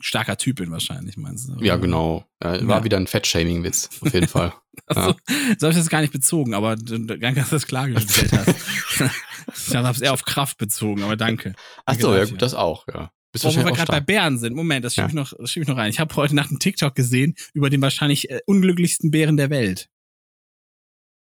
starker 0.00 0.36
Typ 0.36 0.56
bin 0.56 0.70
wahrscheinlich, 0.70 1.16
meinst 1.16 1.48
du? 1.48 1.56
Ja, 1.64 1.76
genau. 1.76 2.24
Ja, 2.42 2.66
war 2.66 2.78
Ja. 2.78 2.84
wieder 2.84 2.96
ein 2.96 3.06
Fettshaming-Witz, 3.06 3.90
auf 4.00 4.12
jeden 4.12 4.28
Fall. 4.28 4.52
Achso, 4.86 5.14
so 5.58 5.66
habe 5.66 5.70
ich 5.72 5.76
das 5.78 5.88
gar 5.88 6.00
nicht 6.00 6.12
bezogen, 6.12 6.54
aber 6.54 6.76
danke, 6.76 7.34
dass 7.40 7.50
du 7.50 7.56
das 7.56 7.66
klargestellt 7.66 8.32
hast. 8.32 8.48
ich 9.68 9.74
habe 9.74 9.88
es 9.88 10.00
eher 10.00 10.12
auf 10.12 10.24
Kraft 10.24 10.58
bezogen, 10.58 11.02
aber 11.02 11.16
danke. 11.16 11.54
Ach 11.86 11.94
so, 11.98 12.14
ja 12.14 12.24
gut, 12.24 12.42
das 12.42 12.54
auch, 12.54 12.86
ja. 12.88 13.10
Bist 13.32 13.44
wo 13.44 13.54
wir 13.54 13.64
gerade 13.64 13.90
bei. 13.90 14.00
Bären 14.00 14.38
sind. 14.38 14.54
Moment, 14.54 14.84
das 14.84 14.94
schiebe 14.94 15.06
Ja. 15.06 15.08
ich, 15.08 15.14
noch, 15.14 15.32
das 15.36 15.50
schieb 15.50 15.62
ich 15.64 15.68
noch 15.68 15.76
rein. 15.76 15.90
Ich 15.90 15.98
habe 15.98 16.14
heute 16.14 16.36
Nacht 16.36 16.50
einen 16.50 16.60
TikTok 16.60 16.94
gesehen 16.94 17.34
über 17.52 17.68
den 17.68 17.82
wahrscheinlich 17.82 18.30
äh, 18.30 18.40
unglücklichsten 18.46 19.10
Bären 19.10 19.36
der 19.36 19.50
Welt. 19.50 19.88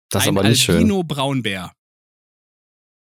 Das 0.09 0.23
ist 0.23 0.29
Ein 0.29 0.37
aber 0.37 0.47
nicht 0.47 0.61
schön. 0.63 0.75
Albino 0.75 1.03
Braunbär. 1.03 1.73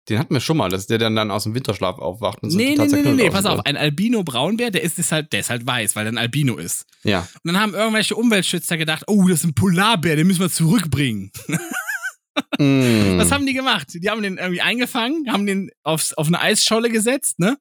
Den 0.08 0.18
hatten 0.18 0.32
wir 0.32 0.40
schon 0.40 0.56
mal, 0.56 0.68
dass 0.68 0.86
der 0.86 0.98
dann, 0.98 1.16
dann 1.16 1.30
aus 1.30 1.44
dem 1.44 1.54
Winterschlaf 1.54 1.98
aufwacht 1.98 2.42
und 2.42 2.50
so 2.50 2.56
nee, 2.56 2.70
nee, 2.70 2.76
total 2.76 3.02
nee, 3.02 3.10
nee, 3.10 3.22
nee, 3.24 3.30
pass 3.30 3.44
auf. 3.44 3.66
Ein 3.66 3.76
Albino 3.76 4.22
Braunbär, 4.22 4.70
der 4.70 4.82
ist, 4.82 4.98
ist 4.98 5.10
halt, 5.10 5.32
der 5.32 5.40
ist 5.40 5.50
halt 5.50 5.66
weiß, 5.66 5.96
weil 5.96 6.06
er 6.06 6.12
ein 6.12 6.18
Albino 6.18 6.56
ist. 6.56 6.86
Ja. 7.02 7.26
Und 7.42 7.52
dann 7.52 7.60
haben 7.60 7.74
irgendwelche 7.74 8.14
Umweltschützer 8.14 8.76
gedacht, 8.76 9.04
oh, 9.08 9.26
das 9.28 9.40
ist 9.40 9.44
ein 9.44 9.54
Polarbär, 9.54 10.14
den 10.14 10.26
müssen 10.26 10.40
wir 10.40 10.50
zurückbringen. 10.50 11.30
Mm. 12.58 13.16
Was 13.16 13.32
haben 13.32 13.46
die 13.46 13.54
gemacht? 13.54 13.88
Die 13.94 14.10
haben 14.10 14.22
den 14.22 14.36
irgendwie 14.36 14.60
eingefangen, 14.60 15.32
haben 15.32 15.46
den 15.46 15.70
aufs, 15.82 16.12
auf 16.12 16.26
eine 16.26 16.38
Eisscholle 16.38 16.90
gesetzt, 16.90 17.38
ne? 17.38 17.56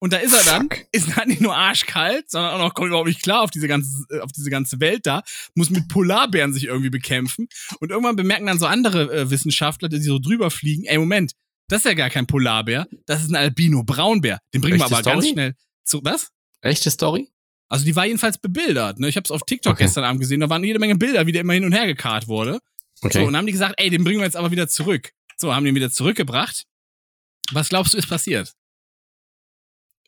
Und 0.00 0.12
da 0.12 0.18
ist 0.18 0.32
er 0.32 0.44
dann, 0.44 0.62
Fuck. 0.62 0.86
ist 0.92 1.16
halt 1.16 1.28
nicht 1.28 1.40
nur 1.40 1.56
arschkalt, 1.56 2.30
sondern 2.30 2.54
auch 2.54 2.58
noch 2.58 2.74
kommt 2.74 2.88
überhaupt 2.88 3.08
nicht 3.08 3.22
klar 3.22 3.42
auf 3.42 3.50
diese 3.50 3.66
ganze, 3.66 4.04
äh, 4.10 4.20
auf 4.20 4.30
diese 4.32 4.50
ganze 4.50 4.80
Welt 4.80 5.06
da, 5.06 5.22
muss 5.54 5.70
mit 5.70 5.88
Polarbären 5.88 6.52
sich 6.52 6.64
irgendwie 6.64 6.90
bekämpfen. 6.90 7.48
Und 7.80 7.90
irgendwann 7.90 8.16
bemerken 8.16 8.46
dann 8.46 8.58
so 8.58 8.66
andere 8.66 9.12
äh, 9.12 9.30
Wissenschaftler, 9.30 9.88
die 9.88 9.98
so 9.98 10.18
drüber 10.18 10.50
fliegen, 10.50 10.84
ey, 10.84 10.98
Moment, 10.98 11.32
das 11.68 11.80
ist 11.80 11.84
ja 11.84 11.94
gar 11.94 12.10
kein 12.10 12.26
Polarbär, 12.26 12.86
das 13.06 13.22
ist 13.22 13.30
ein 13.30 13.36
Albino-Braunbär. 13.36 14.40
Den 14.54 14.60
bringen 14.60 14.78
wir 14.78 14.84
Echte 14.84 14.96
aber 14.96 15.02
ganz 15.04 15.22
Story? 15.24 15.32
schnell 15.32 15.54
zu, 15.84 16.00
was? 16.04 16.30
Echte 16.60 16.90
Story? 16.90 17.28
Also 17.68 17.84
die 17.84 17.94
war 17.94 18.06
jedenfalls 18.06 18.38
bebildert, 18.38 18.98
ne? 18.98 19.08
Ich 19.08 19.16
hab's 19.16 19.30
auf 19.30 19.42
TikTok 19.42 19.74
Okay. 19.74 19.84
gestern 19.84 20.04
Abend 20.04 20.20
gesehen, 20.20 20.40
da 20.40 20.48
waren 20.48 20.64
jede 20.64 20.78
Menge 20.78 20.96
Bilder, 20.96 21.26
wie 21.26 21.32
der 21.32 21.42
immer 21.42 21.52
hin 21.52 21.64
und 21.64 21.72
her 21.72 21.86
gekarrt 21.86 22.26
wurde. 22.26 22.60
Okay. 23.02 23.18
So, 23.18 23.20
und 23.20 23.26
dann 23.32 23.36
haben 23.36 23.46
die 23.46 23.52
gesagt, 23.52 23.74
ey, 23.76 23.90
den 23.90 24.02
bringen 24.04 24.18
wir 24.20 24.24
jetzt 24.24 24.36
aber 24.36 24.50
wieder 24.50 24.68
zurück. 24.68 25.12
So, 25.36 25.54
haben 25.54 25.64
den 25.64 25.74
wieder 25.74 25.90
zurückgebracht. 25.90 26.64
Was 27.52 27.68
glaubst 27.68 27.94
du, 27.94 27.98
ist 27.98 28.08
passiert? 28.08 28.54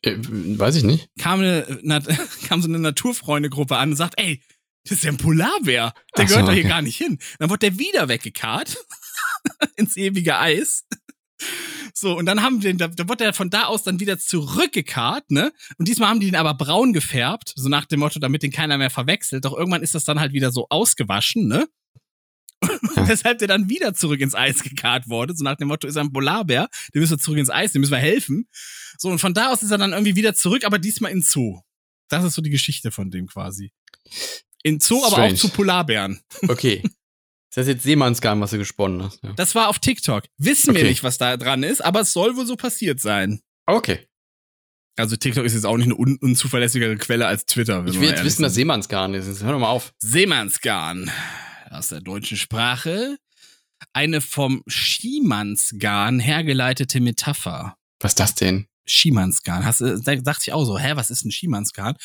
äh, 0.03 0.15
weiß 0.17 0.75
ich 0.75 0.83
nicht. 0.83 1.09
Kam, 1.19 1.39
eine, 1.41 1.79
na, 1.83 1.99
kam 2.47 2.61
so 2.61 2.67
eine 2.67 2.79
Naturfreunde-Gruppe 2.79 3.77
an 3.77 3.91
und 3.91 3.95
sagt, 3.95 4.15
ey, 4.17 4.41
das 4.83 4.97
ist 4.97 5.03
ja 5.03 5.11
ein 5.11 5.17
Polarbär. 5.17 5.93
Der 6.17 6.25
Ach 6.25 6.27
so, 6.27 6.33
gehört 6.33 6.47
doch 6.49 6.53
hier 6.53 6.63
okay. 6.63 6.69
gar 6.69 6.81
nicht 6.81 6.97
hin. 6.97 7.19
Dann 7.39 7.49
wurde 7.51 7.69
der 7.69 7.77
wieder 7.77 8.07
weggekarrt 8.09 8.77
ins 9.75 9.95
ewige 9.95 10.39
Eis. 10.39 10.85
So, 11.93 12.17
und 12.17 12.25
dann 12.25 12.41
haben 12.41 12.61
wir 12.61 12.71
den, 12.71 12.77
da, 12.77 12.87
da 12.87 13.07
wurde 13.09 13.25
er 13.25 13.33
von 13.33 13.49
da 13.49 13.65
aus 13.65 13.83
dann 13.83 13.99
wieder 13.99 14.17
zurückgekarrt, 14.17 15.29
ne? 15.31 15.51
Und 15.77 15.87
diesmal 15.87 16.09
haben 16.09 16.19
die 16.19 16.27
den 16.27 16.35
aber 16.35 16.53
braun 16.53 16.93
gefärbt, 16.93 17.53
so 17.55 17.69
nach 17.69 17.85
dem 17.85 17.99
Motto, 17.99 18.19
damit 18.19 18.43
den 18.43 18.51
keiner 18.51 18.77
mehr 18.77 18.89
verwechselt. 18.89 19.45
Doch 19.45 19.57
irgendwann 19.57 19.83
ist 19.83 19.95
das 19.95 20.05
dann 20.05 20.19
halt 20.19 20.33
wieder 20.33 20.51
so 20.51 20.67
ausgewaschen, 20.69 21.47
ne? 21.47 21.67
Weshalb 22.95 23.39
der 23.39 23.47
dann 23.47 23.69
wieder 23.69 23.93
zurück 23.93 24.21
ins 24.21 24.35
Eis 24.35 24.63
gekarrt 24.63 25.09
wurde. 25.09 25.35
So 25.35 25.43
nach 25.43 25.55
dem 25.55 25.67
Motto, 25.67 25.87
ist 25.87 25.95
er 25.95 26.03
ein 26.03 26.13
Polarbär, 26.13 26.69
dem 26.93 27.01
müssen 27.01 27.13
wir 27.13 27.19
zurück 27.19 27.39
ins 27.39 27.49
Eis, 27.49 27.71
dem 27.73 27.81
müssen 27.81 27.91
wir 27.91 27.97
helfen. 27.97 28.47
So, 28.97 29.09
und 29.09 29.19
von 29.19 29.33
da 29.33 29.51
aus 29.51 29.63
ist 29.63 29.71
er 29.71 29.77
dann 29.77 29.93
irgendwie 29.93 30.15
wieder 30.15 30.35
zurück, 30.35 30.63
aber 30.63 30.79
diesmal 30.79 31.11
in 31.11 31.21
Zoo. 31.21 31.61
Das 32.07 32.23
ist 32.23 32.35
so 32.35 32.41
die 32.41 32.49
Geschichte 32.49 32.91
von 32.91 33.09
dem 33.09 33.27
quasi. 33.27 33.71
In 34.63 34.79
Zoo, 34.79 35.03
aber 35.03 35.13
Strange. 35.13 35.33
auch 35.33 35.37
zu 35.37 35.49
Polarbären. 35.49 36.21
Okay. 36.47 36.83
Ist 37.51 37.57
das 37.57 37.67
jetzt 37.67 37.83
Seemannsgarn, 37.83 38.39
was 38.39 38.51
du 38.51 38.57
gesponnen 38.57 39.03
hast? 39.03 39.21
Ja. 39.23 39.33
Das 39.33 39.53
war 39.55 39.67
auf 39.67 39.77
TikTok. 39.79 40.23
Wissen 40.37 40.73
wir 40.73 40.81
Okay. 40.81 40.89
nicht, 40.89 41.03
was 41.03 41.17
da 41.17 41.35
dran 41.35 41.63
ist, 41.63 41.83
aber 41.83 41.99
es 42.01 42.13
soll 42.13 42.37
wohl 42.37 42.45
so 42.45 42.55
passiert 42.55 43.01
sein. 43.01 43.41
Okay. 43.65 44.07
Also 44.97 45.15
TikTok 45.17 45.43
ist 45.45 45.53
jetzt 45.53 45.65
auch 45.65 45.75
nicht 45.77 45.85
eine 45.87 45.95
un 45.97 46.17
unzuverlässigere 46.21 46.95
Quelle 46.97 47.27
als 47.27 47.45
Twitter. 47.45 47.85
Ich 47.85 47.93
wir 47.95 48.01
will 48.01 48.09
jetzt 48.09 48.23
wissen, 48.23 48.41
dass 48.43 48.53
sind. 48.53 48.61
Seemannsgarn 48.61 49.13
ist. 49.13 49.43
Hör 49.43 49.51
doch 49.53 49.59
mal 49.59 49.69
auf. 49.69 49.93
Seemannsgarn 49.99 51.11
aus 51.69 51.89
der 51.89 51.99
deutschen 52.01 52.37
Sprache. 52.37 53.17
Eine 53.93 54.21
vom 54.21 54.63
Schiemannsgarn 54.67 56.19
hergeleitete 56.19 56.99
Metapher. 57.01 57.75
Was 57.99 58.11
ist 58.11 58.19
das 58.19 58.35
denn? 58.35 58.67
Schiemannsgarn. 58.85 59.65
Hast, 59.65 59.81
du- 59.81 59.99
da 59.99 60.15
dachte 60.15 60.43
ich 60.47 60.53
auch 60.53 60.65
so, 60.65 60.77
hä, 60.79 60.91
was 60.95 61.09
ist 61.09 61.25
ein 61.25 61.31
Schiemannsgarn? 61.31 61.95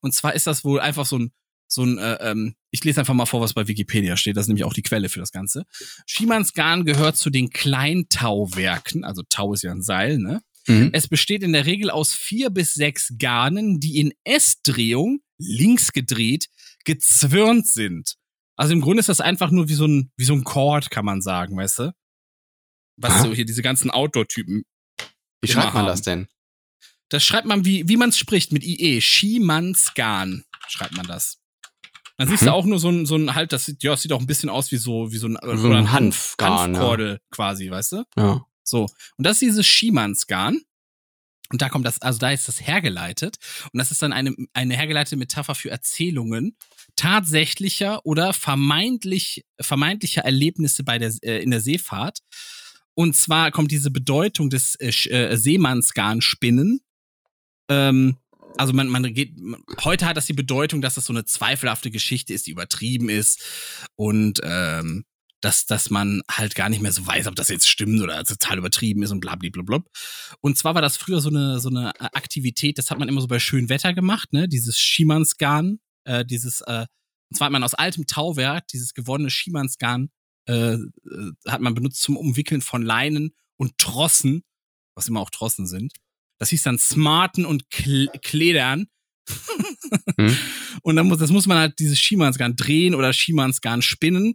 Und 0.00 0.14
zwar 0.14 0.34
ist 0.34 0.46
das 0.46 0.64
wohl 0.64 0.80
einfach 0.80 1.06
so 1.06 1.18
ein, 1.18 1.32
so 1.68 1.82
ein, 1.84 1.98
äh, 1.98 2.14
ähm, 2.30 2.54
ich 2.76 2.84
lese 2.84 3.00
einfach 3.00 3.14
mal 3.14 3.24
vor, 3.24 3.40
was 3.40 3.54
bei 3.54 3.66
Wikipedia 3.66 4.16
steht, 4.18 4.36
das 4.36 4.44
ist 4.44 4.48
nämlich 4.48 4.64
auch 4.64 4.74
die 4.74 4.82
Quelle 4.82 5.08
für 5.08 5.20
das 5.20 5.32
Ganze. 5.32 5.64
Schiemannsgarn 6.06 6.84
gehört 6.84 7.16
zu 7.16 7.30
den 7.30 7.48
Kleintauwerken, 7.48 9.02
also 9.02 9.22
Tau 9.28 9.54
ist 9.54 9.62
ja 9.62 9.72
ein 9.72 9.82
Seil, 9.82 10.18
ne? 10.18 10.42
Mhm. 10.66 10.90
Es 10.92 11.08
besteht 11.08 11.42
in 11.42 11.52
der 11.52 11.64
Regel 11.64 11.90
aus 11.90 12.12
vier 12.12 12.50
bis 12.50 12.74
sechs 12.74 13.14
Garnen, 13.18 13.80
die 13.80 13.98
in 13.98 14.12
S-Drehung, 14.24 15.20
links 15.38 15.92
gedreht, 15.92 16.48
gezwirnt 16.84 17.66
sind. 17.66 18.16
Also 18.56 18.74
im 18.74 18.82
Grunde 18.82 19.00
ist 19.00 19.08
das 19.08 19.20
einfach 19.20 19.50
nur 19.50 19.68
wie 19.68 19.74
so 19.74 19.86
ein, 19.86 20.10
wie 20.16 20.24
so 20.24 20.34
ein 20.34 20.44
Chord, 20.44 20.90
kann 20.90 21.04
man 21.04 21.22
sagen, 21.22 21.56
weißt 21.56 21.78
du? 21.78 21.94
Was 22.98 23.12
Aha. 23.12 23.22
so 23.22 23.34
hier 23.34 23.46
diese 23.46 23.62
ganzen 23.62 23.90
Outdoor-Typen 23.90 24.64
Wie 25.40 25.48
schreibt 25.48 25.74
man 25.74 25.84
haben. 25.84 25.86
das 25.86 26.02
denn? 26.02 26.26
das 27.08 27.24
schreibt 27.24 27.46
man, 27.46 27.64
wie, 27.64 27.88
wie 27.88 27.96
man 27.96 28.08
es 28.08 28.18
spricht, 28.18 28.52
mit 28.52 28.64
IE. 28.64 29.00
Schiemanskan 29.00 30.44
schreibt 30.68 30.96
man 30.96 31.06
das. 31.06 31.38
Dann 32.18 32.28
siehst 32.28 32.42
du 32.42 32.46
Mhm. 32.46 32.52
auch 32.52 32.64
nur 32.64 32.78
so 32.78 32.88
ein, 32.88 33.04
so 33.06 33.16
ein 33.16 33.34
halt, 33.34 33.52
das 33.52 33.66
sieht, 33.66 33.82
ja, 33.82 33.90
das 33.92 34.02
sieht 34.02 34.12
auch 34.12 34.20
ein 34.20 34.26
bisschen 34.26 34.48
aus 34.48 34.72
wie 34.72 34.76
so, 34.76 35.12
wie 35.12 35.18
so 35.18 35.28
ein, 35.28 35.36
So 35.58 35.70
ein 35.70 35.92
Hanfgarn, 35.92 36.74
ja. 36.74 36.80
Hanfkordel 36.80 37.20
quasi, 37.30 37.70
weißt 37.70 37.92
du? 37.92 38.04
Ja. 38.16 38.46
So. 38.62 38.82
Und 39.16 39.24
das 39.26 39.34
ist 39.34 39.42
dieses 39.42 39.66
Schiemanskan. 39.66 40.60
Und 41.50 41.62
da 41.62 41.68
kommt 41.68 41.86
das, 41.86 42.02
also 42.02 42.18
da 42.18 42.30
ist 42.32 42.48
das 42.48 42.66
hergeleitet. 42.66 43.36
Und 43.72 43.78
das 43.78 43.92
ist 43.92 44.02
dann 44.02 44.12
eine, 44.12 44.34
eine 44.52 44.74
hergeleitete 44.76 45.16
Metapher 45.16 45.54
für 45.54 45.70
Erzählungen 45.70 46.56
tatsächlicher 46.96 48.04
oder 48.04 48.32
vermeintlich, 48.32 49.44
vermeintlicher 49.60 50.22
Erlebnisse 50.22 50.82
bei 50.82 50.98
der, 50.98 51.12
äh, 51.22 51.42
in 51.42 51.50
der 51.52 51.60
Seefahrt. 51.60 52.20
Und 52.94 53.14
zwar 53.14 53.50
kommt 53.52 53.70
diese 53.70 53.90
Bedeutung 53.92 54.50
des 54.50 54.74
äh, 54.76 54.88
äh, 55.10 55.36
Seemannsgarnspinnen. 55.36 56.80
Ähm, 57.68 58.16
also 58.56 58.72
man, 58.72 58.88
man 58.88 59.14
geht, 59.14 59.38
man, 59.38 59.62
heute 59.84 60.06
hat 60.06 60.16
das 60.16 60.26
die 60.26 60.32
Bedeutung, 60.32 60.80
dass 60.80 60.94
das 60.94 61.06
so 61.06 61.12
eine 61.12 61.24
zweifelhafte 61.24 61.90
Geschichte 61.90 62.32
ist, 62.32 62.46
die 62.46 62.50
übertrieben 62.50 63.08
ist 63.08 63.42
und 63.96 64.40
ähm, 64.42 65.04
dass, 65.40 65.66
dass 65.66 65.90
man 65.90 66.22
halt 66.30 66.54
gar 66.54 66.68
nicht 66.68 66.82
mehr 66.82 66.92
so 66.92 67.06
weiß, 67.06 67.26
ob 67.26 67.34
das 67.34 67.48
jetzt 67.48 67.68
stimmt 67.68 68.00
oder 68.00 68.24
total 68.24 68.58
übertrieben 68.58 69.02
ist 69.02 69.12
und 69.12 69.20
blablabla. 69.20 69.84
Und 70.40 70.58
zwar 70.58 70.74
war 70.74 70.82
das 70.82 70.96
früher 70.96 71.20
so 71.20 71.28
eine, 71.28 71.60
so 71.60 71.68
eine 71.68 71.90
äh, 72.00 72.08
Aktivität, 72.14 72.78
das 72.78 72.90
hat 72.90 72.98
man 72.98 73.08
immer 73.08 73.20
so 73.20 73.28
bei 73.28 73.38
schönem 73.38 73.68
Wetter 73.68 73.92
gemacht, 73.92 74.32
ne? 74.32 74.48
Dieses 74.48 74.78
Schiemansgarn, 74.78 75.78
äh, 76.04 76.24
dieses, 76.24 76.62
äh, 76.62 76.86
und 77.30 77.36
zwar 77.36 77.46
hat 77.46 77.52
man 77.52 77.62
aus 77.62 77.74
altem 77.74 78.06
Tauwerk, 78.06 78.68
dieses 78.68 78.94
gewonnene 78.94 79.30
Schiemansgarn, 79.30 80.10
äh, 80.48 80.74
äh, 80.74 80.78
hat 81.46 81.60
man 81.60 81.74
benutzt 81.74 82.02
zum 82.02 82.16
Umwickeln 82.16 82.62
von 82.62 82.82
Leinen 82.82 83.34
und 83.56 83.78
Trossen, 83.78 84.42
was 84.94 85.08
immer 85.08 85.20
auch 85.20 85.30
Trossen 85.30 85.66
sind. 85.66 85.92
Das 86.38 86.50
hieß 86.50 86.62
dann 86.62 86.78
Smarten 86.78 87.44
und 87.44 87.70
Kl 87.70 88.08
Kledern. 88.22 88.86
Hm. 90.18 90.36
Und 90.82 90.94
dann 90.96 91.08
muss, 91.08 91.18
das 91.18 91.30
muss 91.32 91.46
man 91.46 91.58
halt 91.58 91.78
dieses 91.80 91.98
Schiemansgarn 91.98 92.54
drehen 92.54 92.94
oder 92.94 93.12
Schiemansgarn 93.12 93.82
spinnen. 93.82 94.34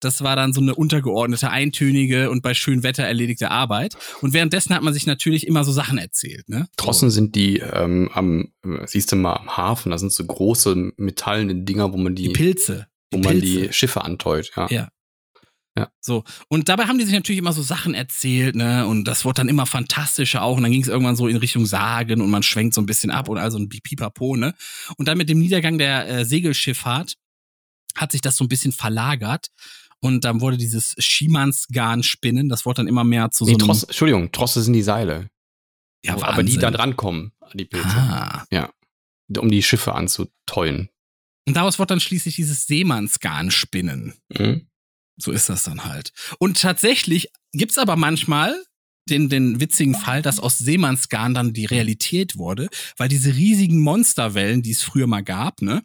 Das 0.00 0.22
war 0.22 0.36
dann 0.36 0.52
so 0.52 0.60
eine 0.60 0.76
untergeordnete, 0.76 1.50
eintönige 1.50 2.30
und 2.30 2.40
bei 2.40 2.54
schönem 2.54 2.84
Wetter 2.84 3.02
erledigte 3.02 3.50
Arbeit. 3.50 3.96
Und 4.20 4.32
währenddessen 4.32 4.72
hat 4.74 4.82
man 4.84 4.94
sich 4.94 5.06
natürlich 5.06 5.44
immer 5.44 5.64
so 5.64 5.72
Sachen 5.72 5.98
erzählt, 5.98 6.48
ne? 6.48 6.68
Trossen 6.76 7.10
sind 7.10 7.34
die 7.34 7.58
ähm, 7.58 8.08
am, 8.12 8.52
äh, 8.64 8.86
siehst 8.86 9.10
du 9.10 9.16
mal, 9.16 9.34
am 9.34 9.56
Hafen, 9.56 9.90
das 9.90 10.00
sind 10.02 10.12
so 10.12 10.24
große 10.24 10.92
metallene 10.98 11.64
Dinger, 11.64 11.92
wo 11.92 11.96
man 11.96 12.14
die, 12.14 12.28
Die 12.28 12.32
Pilze. 12.32 12.86
wo 13.10 13.18
man 13.18 13.40
Pilze. 13.40 13.46
die 13.68 13.72
Schiffe 13.72 14.04
anteut, 14.04 14.52
ja. 14.56 14.68
Ja. 14.70 14.88
Ja. 15.78 15.88
So. 16.00 16.24
Und 16.48 16.68
dabei 16.68 16.84
haben 16.86 16.98
die 16.98 17.04
sich 17.04 17.14
natürlich 17.14 17.38
immer 17.38 17.52
so 17.52 17.62
Sachen 17.62 17.94
erzählt, 17.94 18.56
ne? 18.56 18.86
Und 18.86 19.04
das 19.04 19.24
wurde 19.24 19.36
dann 19.36 19.48
immer 19.48 19.66
fantastischer 19.66 20.42
auch. 20.42 20.56
Und 20.56 20.62
dann 20.64 20.72
ging 20.72 20.82
es 20.82 20.88
irgendwann 20.88 21.16
so 21.16 21.28
in 21.28 21.36
Richtung 21.36 21.66
Sagen 21.66 22.20
und 22.20 22.30
man 22.30 22.42
schwenkt 22.42 22.74
so 22.74 22.80
ein 22.80 22.86
bisschen 22.86 23.10
ab 23.10 23.28
und 23.28 23.38
also 23.38 23.58
ein 23.58 23.68
Pipapo, 23.68 24.36
ne? 24.36 24.54
Und 24.96 25.06
dann 25.08 25.16
mit 25.18 25.28
dem 25.28 25.38
Niedergang 25.38 25.78
der 25.78 26.08
äh, 26.08 26.24
Segelschifffahrt 26.24 27.14
hat 27.96 28.12
sich 28.12 28.20
das 28.20 28.36
so 28.36 28.44
ein 28.44 28.48
bisschen 28.48 28.72
verlagert. 28.72 29.48
Und 30.00 30.24
dann 30.24 30.40
wurde 30.40 30.56
dieses 30.56 30.94
Schiemansgarn-Spinnen, 30.98 32.48
das 32.48 32.64
wurde 32.64 32.76
dann 32.76 32.88
immer 32.88 33.02
mehr 33.04 33.30
zu 33.30 33.44
so 33.44 33.50
Nee, 33.50 33.56
einem. 33.56 33.66
Trosse, 33.66 33.86
Entschuldigung, 33.88 34.30
Trosse 34.32 34.62
sind 34.62 34.74
die 34.74 34.82
Seile. 34.82 35.28
ja, 36.04 36.14
Wo 36.16 36.22
aber 36.22 36.42
die 36.42 36.48
Wahnsinn. 36.50 36.60
dann 36.60 36.74
rankommen 36.76 37.32
an 37.40 37.50
die 37.58 37.64
Pilze, 37.64 37.88
Ah. 37.88 38.46
um 39.38 39.50
die 39.50 39.62
Schiffe 39.62 39.94
anzuteuen. 39.94 40.88
Und 41.48 41.54
daraus 41.56 41.78
wurde 41.78 41.88
dann 41.88 42.00
schließlich 42.00 42.36
dieses 42.36 42.66
Seemannsgarn-Spinnen. 42.66 44.14
Mhm. 44.28 44.67
So 45.18 45.32
ist 45.32 45.48
das 45.48 45.64
dann 45.64 45.84
halt. 45.84 46.12
Und 46.38 46.60
tatsächlich 46.60 47.28
gibt's 47.52 47.78
aber 47.78 47.96
manchmal 47.96 48.54
den, 49.10 49.28
den 49.28 49.60
witzigen 49.60 49.94
Fall, 49.94 50.22
dass 50.22 50.38
aus 50.38 50.58
Seemannsgarn 50.58 51.34
dann 51.34 51.52
die 51.52 51.64
Realität 51.64 52.36
wurde, 52.36 52.68
weil 52.96 53.08
diese 53.08 53.34
riesigen 53.34 53.80
Monsterwellen, 53.80 54.62
die 54.62 54.70
es 54.70 54.82
früher 54.82 55.06
mal 55.06 55.22
gab, 55.22 55.62
ne, 55.62 55.82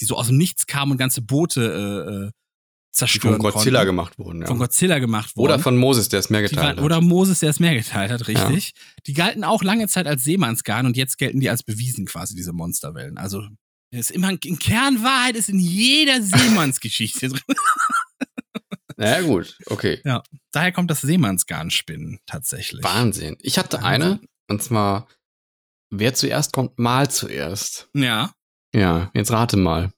die 0.00 0.04
so 0.04 0.16
aus 0.16 0.26
dem 0.26 0.36
Nichts 0.36 0.66
kamen 0.66 0.92
und 0.92 0.98
ganze 0.98 1.22
Boote 1.22 1.62
äh, 1.62 2.10
äh, 2.26 2.26
Die 2.26 2.98
zerstören 2.98 3.36
von 3.36 3.52
Godzilla 3.52 3.80
konnten, 3.80 3.86
gemacht 3.86 4.18
wurden, 4.18 4.40
ja. 4.40 4.46
von 4.46 4.58
Godzilla 4.58 4.98
gemacht 4.98 5.36
wurden. 5.36 5.52
Oder 5.52 5.58
von 5.60 5.76
Moses, 5.76 6.08
der 6.08 6.20
es 6.20 6.30
mehr 6.30 6.42
die 6.42 6.48
geteilt 6.48 6.78
hat. 6.78 6.84
oder 6.84 7.00
Moses, 7.00 7.40
der 7.40 7.50
es 7.50 7.60
mehr 7.60 7.74
geteilt 7.74 8.10
hat, 8.10 8.28
richtig. 8.28 8.72
Die 9.06 9.14
galten 9.14 9.44
auch 9.44 9.62
lange 9.62 9.88
Zeit 9.88 10.06
als 10.06 10.24
Seemannsgarn 10.24 10.86
und 10.86 10.96
jetzt 10.96 11.16
gelten 11.16 11.40
die 11.40 11.50
als 11.50 11.62
bewiesen 11.62 12.06
quasi, 12.06 12.34
diese 12.34 12.52
Monsterwellen. 12.52 13.18
Also 13.18 13.46
ist 13.90 14.10
immer 14.10 14.28
ein 14.28 14.40
Kernwahrheit 14.40 15.36
ist 15.36 15.48
in 15.48 15.60
jeder 15.60 16.20
Seemannsgeschichte 16.20 17.28
drin. 17.28 17.56
Na 19.04 19.20
ja, 19.20 19.26
gut, 19.26 19.56
okay. 19.66 20.02
Daher 20.52 20.72
kommt 20.72 20.90
das 20.90 21.00
Seemannsgarnspinnen 21.02 22.20
tatsächlich. 22.26 22.82
Wahnsinn. 22.82 23.36
Ich 23.40 23.58
hatte 23.58 23.82
Wahnsinn. 23.82 24.02
eine, 24.02 24.20
und 24.48 24.62
zwar, 24.62 25.08
wer 25.90 26.14
zuerst 26.14 26.52
kommt, 26.52 26.78
mal 26.78 27.10
zuerst. 27.10 27.88
Ja. 27.94 28.32
Ja, 28.74 29.10
jetzt 29.14 29.30
rate 29.30 29.56
mal. 29.56 29.92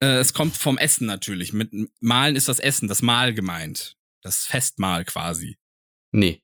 Äh, 0.00 0.18
es 0.18 0.32
kommt 0.32 0.56
vom 0.56 0.78
Essen 0.78 1.06
natürlich. 1.06 1.52
Mit 1.52 1.72
Malen 2.00 2.36
ist 2.36 2.48
das 2.48 2.58
Essen, 2.58 2.88
das 2.88 3.02
Mahl 3.02 3.34
gemeint. 3.34 3.96
Das 4.22 4.44
Festmahl 4.44 5.04
quasi. 5.04 5.56
Nee. 6.12 6.42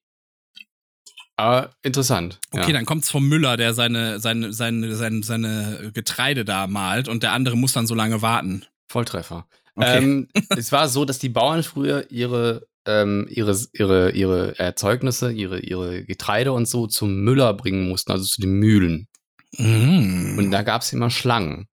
Aber 1.36 1.74
interessant. 1.82 2.40
Okay, 2.52 2.68
ja. 2.68 2.72
dann 2.74 2.86
kommt's 2.86 3.10
vom 3.10 3.28
Müller, 3.28 3.56
der 3.56 3.74
seine, 3.74 4.20
seine, 4.20 4.52
seine, 4.52 4.94
seine, 4.94 5.22
seine 5.22 5.90
Getreide 5.92 6.44
da 6.44 6.66
malt 6.66 7.08
und 7.08 7.22
der 7.22 7.32
andere 7.32 7.56
muss 7.56 7.72
dann 7.72 7.86
so 7.86 7.94
lange 7.94 8.22
warten. 8.22 8.64
Volltreffer. 8.88 9.48
Okay. 9.76 9.98
Ähm, 9.98 10.28
es 10.50 10.72
war 10.72 10.88
so, 10.88 11.04
dass 11.04 11.18
die 11.18 11.28
Bauern 11.28 11.62
früher 11.62 12.10
ihre, 12.10 12.66
ähm, 12.86 13.26
ihre, 13.28 13.58
ihre, 13.72 14.10
ihre 14.12 14.58
Erzeugnisse, 14.58 15.32
ihre, 15.32 15.60
ihre 15.60 16.04
Getreide 16.04 16.52
und 16.52 16.68
so 16.68 16.86
zum 16.86 17.16
Müller 17.22 17.54
bringen 17.54 17.88
mussten, 17.88 18.12
also 18.12 18.24
zu 18.24 18.40
den 18.40 18.52
Mühlen. 18.54 19.08
Mhm. 19.58 20.36
Und 20.38 20.50
da 20.50 20.62
gab 20.62 20.82
es 20.82 20.92
immer 20.92 21.10
Schlangen. 21.10 21.66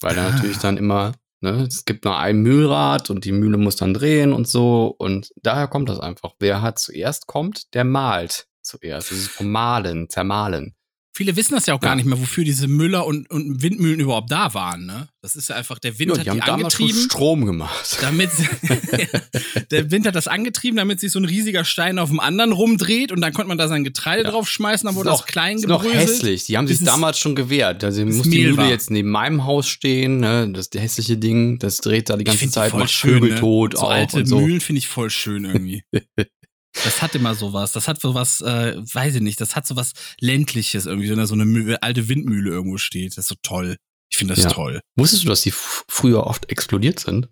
Weil 0.00 0.14
da 0.16 0.26
Ah. 0.26 0.30
natürlich 0.30 0.58
dann 0.58 0.76
immer, 0.76 1.12
ne, 1.40 1.66
es 1.68 1.84
gibt 1.84 2.04
nur 2.04 2.18
ein 2.18 2.42
Mühlrad 2.42 3.10
und 3.10 3.24
die 3.24 3.32
Mühle 3.32 3.56
muss 3.56 3.76
dann 3.76 3.94
drehen 3.94 4.32
und 4.32 4.46
so. 4.48 4.94
Und 4.98 5.30
daher 5.42 5.68
kommt 5.68 5.88
das 5.88 6.00
einfach. 6.00 6.34
Wer 6.38 6.62
hat 6.62 6.78
zuerst 6.78 7.26
kommt, 7.26 7.74
der 7.74 7.84
malt 7.84 8.46
zuerst. 8.62 9.10
Das 9.10 9.18
ist 9.18 9.28
vom 9.28 9.50
Malen, 9.50 10.08
zermahlen. 10.08 10.74
Viele 11.16 11.36
wissen 11.36 11.54
das 11.54 11.66
ja 11.66 11.74
auch 11.74 11.80
gar 11.80 11.92
Ja. 11.92 11.94
nicht 11.96 12.06
mehr, 12.06 12.18
wofür 12.18 12.42
diese 12.42 12.66
Müller 12.66 13.06
und, 13.06 13.30
und 13.30 13.62
Windmühlen 13.62 14.00
überhaupt 14.00 14.32
da 14.32 14.52
waren. 14.52 14.84
Ne? 14.84 15.08
Das 15.22 15.36
ist 15.36 15.48
ja 15.48 15.54
einfach, 15.54 15.78
der 15.78 15.96
Wind 16.00 16.10
Ja, 16.10 16.18
hat 16.18 16.26
die 16.26 16.30
haben 16.30 16.40
die 16.40 16.44
damals 16.44 16.74
schon 16.74 16.86
angetrieben. 16.86 17.08
Strom 17.08 17.46
gemacht. 17.46 17.98
damit 18.00 18.30
der 19.70 19.90
Wind 19.90 20.06
hat 20.06 20.14
das 20.16 20.26
angetrieben, 20.28 20.76
damit 20.76 20.98
sich 20.98 21.12
so 21.12 21.20
ein 21.20 21.24
riesiger 21.24 21.64
Stein 21.64 21.98
auf 22.00 22.08
dem 22.08 22.18
anderen 22.20 22.50
rumdreht 22.52 23.12
und 23.12 23.20
dann 23.20 23.32
konnte 23.32 23.48
man 23.48 23.58
da 23.58 23.68
sein 23.68 23.84
Getreide 23.84 24.24
Ja. 24.24 24.30
draufschmeißen, 24.30 24.86
dann 24.86 24.94
Das 24.94 24.98
wurde 24.98 25.10
das 25.10 25.24
klein 25.26 25.56
ist 25.58 25.68
noch 25.68 25.84
hässlich. 25.84 26.46
Die 26.46 26.56
haben 26.56 26.66
sich 26.66 26.80
damals 26.82 27.18
schon 27.18 27.36
gewehrt. 27.36 27.84
Also 27.84 28.04
muss 28.04 28.22
die 28.28 28.42
Mühle 28.42 28.56
war. 28.56 28.68
jetzt 28.68 28.90
neben 28.90 29.10
meinem 29.10 29.44
Haus 29.44 29.68
stehen. 29.68 30.18
Ne? 30.18 30.50
Das 30.52 30.68
hässliche 30.74 31.16
Ding. 31.16 31.58
Das 31.60 31.76
dreht 31.76 32.10
da 32.10 32.16
die 32.16 32.24
ganze 32.24 32.46
die 32.46 32.50
Zeit, 32.50 32.72
voll 32.72 32.80
macht 32.80 32.90
schön, 32.90 33.20
Vögel 33.20 33.30
ne? 33.34 33.40
tot 33.40 33.76
So 33.78 33.86
alte 33.86 34.26
so. 34.26 34.40
Mühlen 34.40 34.60
finde 34.60 34.78
ich 34.80 34.88
voll 34.88 35.10
schön 35.10 35.44
irgendwie. 35.44 35.84
Das 36.82 37.02
hat 37.02 37.14
immer 37.14 37.34
sowas. 37.34 37.72
Das 37.72 37.86
hat 37.86 38.00
sowas, 38.00 38.40
äh, 38.40 38.76
weiß 38.76 39.14
ich 39.16 39.20
nicht, 39.22 39.40
das 39.40 39.54
hat 39.54 39.66
sowas 39.66 39.92
ländliches 40.20 40.86
irgendwie, 40.86 41.08
wenn 41.10 41.18
da 41.18 41.26
so 41.26 41.34
eine 41.34 41.80
alte 41.82 42.08
Windmühle 42.08 42.50
irgendwo 42.50 42.78
steht. 42.78 43.12
Das 43.12 43.18
ist 43.18 43.28
so 43.28 43.36
toll. 43.42 43.76
Ich 44.10 44.18
finde 44.18 44.34
das 44.34 44.44
Ja. 44.44 44.50
toll. 44.50 44.80
Wusstest 44.96 45.24
du, 45.24 45.28
dass 45.28 45.42
die 45.42 45.52
früher 45.52 46.26
oft 46.26 46.50
explodiert 46.50 46.98
sind? 47.00 47.28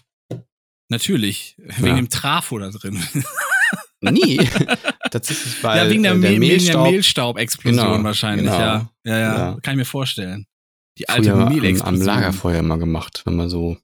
Natürlich. 0.88 1.54
Wegen 1.58 1.86
Ja. 1.86 1.96
dem 1.96 2.08
Trafo 2.08 2.58
da 2.58 2.70
drin. 2.70 3.02
Nie. 4.00 4.36
Tatsächlich, 5.10 5.62
weil 5.62 5.78
ja, 5.84 5.90
wegen 5.90 6.02
der, 6.02 6.12
äh, 6.12 6.16
Mehl, 6.16 6.30
wegen 6.30 6.40
der 6.40 6.48
Mehlstaub 6.50 6.90
Mehlstaubexplosion 6.90 7.86
Genau, 7.92 8.04
wahrscheinlich, 8.04 8.46
genau. 8.46 8.58
ja. 8.58 8.90
ja. 9.04 9.18
Ja, 9.18 9.18
Ja. 9.52 9.58
Kann 9.62 9.74
ich 9.74 9.78
mir 9.78 9.84
vorstellen. 9.84 10.46
Die 10.98 11.08
alte 11.08 11.24
früher 11.30 11.34
am, 11.34 11.42
am 11.48 11.54
Mehlexplosion. 11.54 12.04
Lagerfeuer 12.06 12.58
immer 12.58 12.78
gemacht, 12.78 13.22
wenn 13.24 13.36
man 13.36 13.48
so 13.48 13.78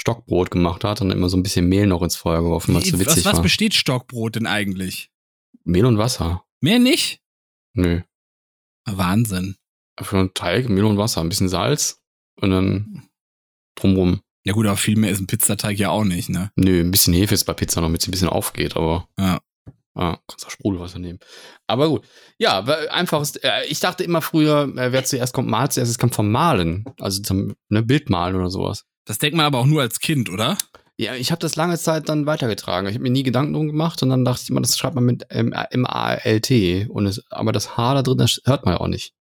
Stockbrot 0.00 0.50
gemacht 0.50 0.82
hat 0.82 1.02
und 1.02 1.10
immer 1.10 1.28
so 1.28 1.36
ein 1.36 1.42
bisschen 1.42 1.68
Mehl 1.68 1.86
noch 1.86 2.00
ins 2.02 2.16
Feuer 2.16 2.40
geworfen, 2.42 2.74
es 2.76 2.88
so 2.88 2.98
witzig 2.98 3.18
was, 3.18 3.24
was 3.26 3.34
war. 3.36 3.42
besteht 3.42 3.74
Stockbrot 3.74 4.36
denn 4.36 4.46
eigentlich? 4.46 5.10
Mehl 5.64 5.84
und 5.84 5.98
Wasser. 5.98 6.42
Mehr 6.60 6.78
nicht? 6.78 7.20
Nö. 7.74 8.00
Wahnsinn. 8.86 9.56
Einfach 9.96 10.14
nur 10.14 10.32
Teig, 10.32 10.70
Mehl 10.70 10.84
und 10.84 10.96
Wasser, 10.96 11.20
ein 11.20 11.28
bisschen 11.28 11.50
Salz 11.50 12.00
und 12.40 12.50
dann 12.50 13.08
drumrum. 13.74 14.22
Ja 14.44 14.54
gut, 14.54 14.66
aber 14.66 14.78
viel 14.78 14.96
mehr 14.96 15.10
ist 15.10 15.20
ein 15.20 15.26
Pizzateig 15.26 15.78
ja 15.78 15.90
auch 15.90 16.04
nicht, 16.04 16.30
ne? 16.30 16.50
Nö, 16.56 16.80
ein 16.80 16.90
bisschen 16.90 17.12
Hefe 17.12 17.34
ist 17.34 17.44
bei 17.44 17.52
Pizza 17.52 17.82
noch, 17.82 17.88
damit 17.88 18.00
es 18.00 18.08
ein 18.08 18.10
bisschen 18.10 18.30
aufgeht, 18.30 18.76
aber 18.76 19.06
Ja. 19.18 19.40
Ah, 19.94 20.18
kannst 20.26 20.46
auch 20.46 20.50
Sprudelwasser 20.50 20.98
nehmen. 20.98 21.18
Aber 21.66 21.88
gut. 21.88 22.06
Ja, 22.38 22.66
weil 22.66 22.88
einfaches, 22.88 23.36
äh, 23.36 23.66
ich 23.68 23.80
dachte 23.80 24.04
immer 24.04 24.22
früher, 24.22 24.72
äh, 24.76 24.92
wer 24.92 25.04
zuerst 25.04 25.32
kommt, 25.32 25.48
malt 25.48 25.72
zuerst, 25.72 25.90
es 25.90 25.98
kommt 25.98 26.14
vom 26.14 26.30
Malen. 26.30 26.84
Also 26.98 27.22
zum 27.22 27.54
ne, 27.68 27.82
Bild 27.82 28.10
malen 28.10 28.36
oder 28.36 28.50
sowas. 28.50 28.84
Das 29.04 29.18
denkt 29.18 29.36
man 29.36 29.46
aber 29.46 29.58
auch 29.58 29.66
nur 29.66 29.82
als 29.82 30.00
Kind, 30.00 30.30
oder? 30.30 30.56
Ja, 30.96 31.14
ich 31.14 31.30
habe 31.30 31.40
das 31.40 31.56
lange 31.56 31.78
Zeit 31.78 32.08
dann 32.10 32.26
weitergetragen. 32.26 32.86
Ich 32.88 32.94
habe 32.94 33.02
mir 33.02 33.10
nie 33.10 33.22
Gedanken 33.22 33.54
drum 33.54 33.66
gemacht 33.68 34.02
und 34.02 34.10
dann 34.10 34.24
dachte 34.24 34.42
ich 34.42 34.50
immer, 34.50 34.60
das 34.60 34.76
schreibt 34.76 34.94
man 34.94 35.04
mit 35.04 35.24
ähm, 35.30 35.52
M-A-L-T. 35.52 36.88
Und 36.90 37.06
es, 37.06 37.22
aber 37.30 37.52
das 37.52 37.76
H 37.76 37.94
da 37.94 38.02
drin, 38.02 38.18
das 38.18 38.40
hört 38.44 38.66
man 38.66 38.74
ja 38.74 38.80
auch 38.80 38.86
nicht. 38.86 39.14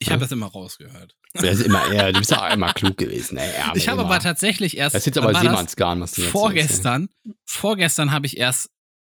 Ich 0.00 0.10
habe 0.10 0.20
das 0.20 0.32
immer 0.32 0.46
rausgehört. 0.46 1.14
Das 1.32 1.44
ist 1.44 1.62
immer, 1.62 1.92
ja, 1.92 2.12
du 2.12 2.18
bist 2.18 2.30
ja 2.30 2.46
immer 2.52 2.72
klug 2.72 2.96
gewesen. 2.96 3.38
Ey, 3.38 3.50
ja, 3.58 3.72
ich 3.74 3.88
habe 3.88 4.02
aber 4.02 4.18
tatsächlich 4.20 4.76
erst. 4.76 4.94
Das 4.94 5.02
ist 5.02 5.06
jetzt 5.06 5.18
aber? 5.18 5.34
Seemannsgarn, 5.34 6.00
was 6.00 6.12
du 6.12 6.22
jetzt 6.22 6.30
vorgestern, 6.30 7.08
vorgestern 7.44 8.12
habe 8.12 8.26
ich 8.26 8.36
erst, 8.36 8.70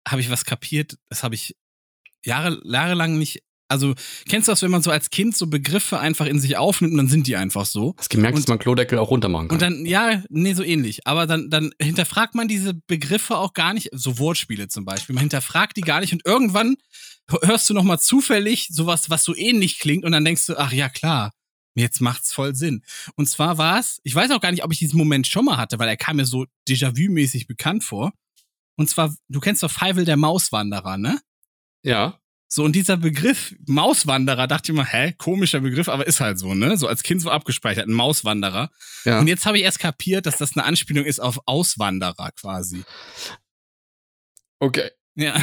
habe 0.07 0.21
ich 0.21 0.31
was 0.31 0.45
kapiert, 0.45 0.97
das 1.09 1.23
habe 1.23 1.35
ich 1.35 1.57
Jahre, 2.25 2.61
jahrelang 2.65 3.19
nicht, 3.19 3.43
also 3.69 3.95
kennst 4.29 4.49
du 4.49 4.53
das, 4.53 4.63
wenn 4.63 4.71
man 4.71 4.83
so 4.83 4.91
als 4.91 5.11
Kind 5.11 5.37
so 5.37 5.47
Begriffe 5.47 5.99
einfach 6.01 6.27
in 6.27 6.41
sich 6.41 6.57
aufnimmt 6.57 6.93
und 6.93 6.99
dann 6.99 7.09
sind 7.09 7.27
die 7.27 7.37
einfach 7.37 7.65
so? 7.65 7.95
Hast 7.97 8.11
gemerkt, 8.11 8.35
Und- 8.37 8.43
dass 8.43 8.49
man 8.49 8.59
Klodeckel 8.59 8.99
auch 8.99 9.11
runter 9.11 9.29
machen 9.29 9.49
kann. 9.49 9.55
Und 9.57 9.63
dann, 9.63 9.87
ja, 9.87 10.23
nee, 10.29 10.55
so 10.55 10.63
ähnlich. 10.63 11.07
Aber 11.07 11.27
dann, 11.27 11.51
dann 11.51 11.73
hinterfragt 11.81 12.35
man 12.35 12.49
diese 12.49 12.75
Begriffe 12.75 13.37
auch 13.39 13.53
gar 13.55 13.73
nicht, 13.73 13.89
so 13.93 14.19
Wortspiele 14.19 14.69
zum 14.69 14.85
Beispiel. 14.85 15.15
Man 15.15 15.23
hinterfragt 15.23 15.77
die 15.77 15.83
gar 15.83 16.01
nicht 16.01 16.13
und 16.13 16.27
irgendwann 16.27 16.77
hörst 17.43 17.71
du 17.71 17.75
nochmal 17.75 18.01
zufällig 18.01 18.69
sowas, 18.71 19.09
was 19.09 19.23
so 19.25 19.37
ähnlich 19.37 19.79
klingt 19.79 20.05
und 20.05 20.13
dann 20.13 20.25
denkst 20.25 20.47
du, 20.47 20.59
ach 20.59 20.73
ja, 20.73 20.89
klar, 20.89 21.33
jetzt 21.77 22.01
macht's 22.01 22.33
voll 22.33 22.57
Sinn. 22.57 22.83
Und 23.15 23.29
zwar 23.29 23.57
war 23.57 23.79
es, 23.79 24.01
ich 24.03 24.15
weiß 24.15 24.33
auch 24.33 24.41
gar 24.41 24.51
nicht, 24.51 24.65
ob 24.65 24.73
ich 24.73 24.79
diesen 24.81 24.99
Moment 24.99 25.29
schon 25.29 25.45
mal 25.45 25.57
hatte, 25.57 25.79
weil 25.79 25.89
er 25.89 25.97
kam 25.97 26.17
mir 26.17 26.27
so 26.27 26.45
Déjà-vu-mäßig 26.69 27.47
bekannt 27.47 27.85
vor. 27.85 28.13
Und 28.81 28.89
zwar, 28.89 29.15
du 29.29 29.41
kennst 29.41 29.63
doch 29.63 29.71
Feivel 29.71 30.07
der 30.07 30.17
Mauswanderer, 30.17 30.97
ne? 30.97 31.21
ja. 31.83 32.19
So, 32.49 32.65
und 32.65 32.75
dieser 32.75 32.97
Begriff 32.97 33.55
Mauswanderer, 33.67 34.47
dachte 34.49 34.65
ich 34.65 34.69
immer, 34.71 34.87
hä, 34.87 35.13
komischer 35.19 35.61
Begriff, 35.61 35.89
aber 35.89 36.07
ist 36.07 36.19
halt 36.19 36.39
so, 36.39 36.55
ne? 36.55 36.79
So 36.79 36.89
als 36.89 37.03
Kind 37.03 37.21
so 37.21 37.31
abgespeichert, 37.31 37.87
ein 37.87 37.93
Mauswanderer. 37.93 38.71
ja. 39.05 39.21
Und 39.21 39.27
jetzt 39.27 39.45
habe 39.45 39.59
ich 39.59 39.65
erst 39.65 39.81
kapiert, 39.81 40.25
dass 40.25 40.39
das 40.39 40.57
eine 40.57 40.65
Anspielung 40.65 41.05
ist 41.05 41.21
auf 41.21 41.41
Auswanderer 41.45 42.33
quasi. 42.33 42.83
Okay. 44.61 44.91
Ja, 45.15 45.35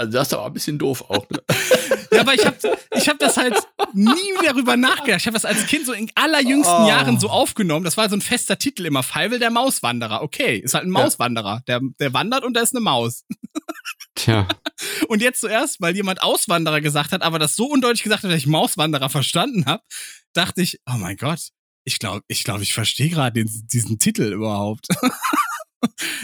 Also 0.00 0.12
das 0.12 0.28
ist 0.28 0.34
aber 0.34 0.46
ein 0.46 0.52
bisschen 0.54 0.78
doof 0.78 1.04
auch. 1.08 1.28
Ne? 1.28 1.42
ja 2.12 2.20
aber 2.20 2.32
ich 2.32 2.46
habe 2.46 2.56
ich 2.96 3.06
hab 3.06 3.18
das 3.18 3.36
halt 3.36 3.54
nie 3.92 4.32
darüber 4.42 4.78
nachgedacht. 4.78 5.20
Ich 5.20 5.26
habe 5.26 5.34
das 5.34 5.44
als 5.44 5.66
Kind 5.66 5.84
so 5.84 5.92
in 5.92 6.10
allerjüngsten 6.14 6.84
Oh. 6.84 6.88
Jahren 6.88 7.20
so 7.20 7.28
aufgenommen. 7.28 7.84
Das 7.84 7.98
war 7.98 8.08
so 8.08 8.16
ein 8.16 8.22
fester 8.22 8.56
Titel 8.58 8.86
immer. 8.86 9.02
Feivel 9.02 9.38
der 9.38 9.50
Mauswanderer. 9.50 10.22
Okay, 10.22 10.56
ist 10.56 10.72
halt 10.72 10.84
ein. 10.84 10.90
Mauswanderer. 10.90 11.62
Der, 11.68 11.80
der 11.98 12.14
wandert 12.14 12.44
und 12.44 12.54
da 12.54 12.62
ist 12.62 12.74
eine 12.74 12.80
Maus. 12.80 13.24
Tja. 14.14 14.48
Und 15.08 15.20
jetzt 15.20 15.40
zuerst, 15.40 15.80
weil 15.80 15.94
jemand 15.94 16.22
Auswanderer 16.22 16.80
gesagt 16.80 17.12
hat, 17.12 17.22
aber 17.22 17.38
das 17.38 17.54
so 17.54 17.66
undeutlich 17.66 18.02
gesagt 18.02 18.24
hat, 18.24 18.30
dass 18.30 18.38
ich 18.38 18.46
Mauswanderer 18.46 19.10
verstanden 19.10 19.66
habe, 19.66 19.82
dachte 20.32 20.62
ich, 20.62 20.80
oh 20.86 20.96
mein 20.96 21.16
Gott, 21.16 21.50
ich 21.84 21.98
glaube, 21.98 22.22
ich, 22.28 22.44
glaub, 22.44 22.60
ich 22.60 22.72
verstehe 22.72 23.10
gerade 23.10 23.44
diesen 23.44 23.98
Titel 23.98 24.32
überhaupt. 24.32 24.88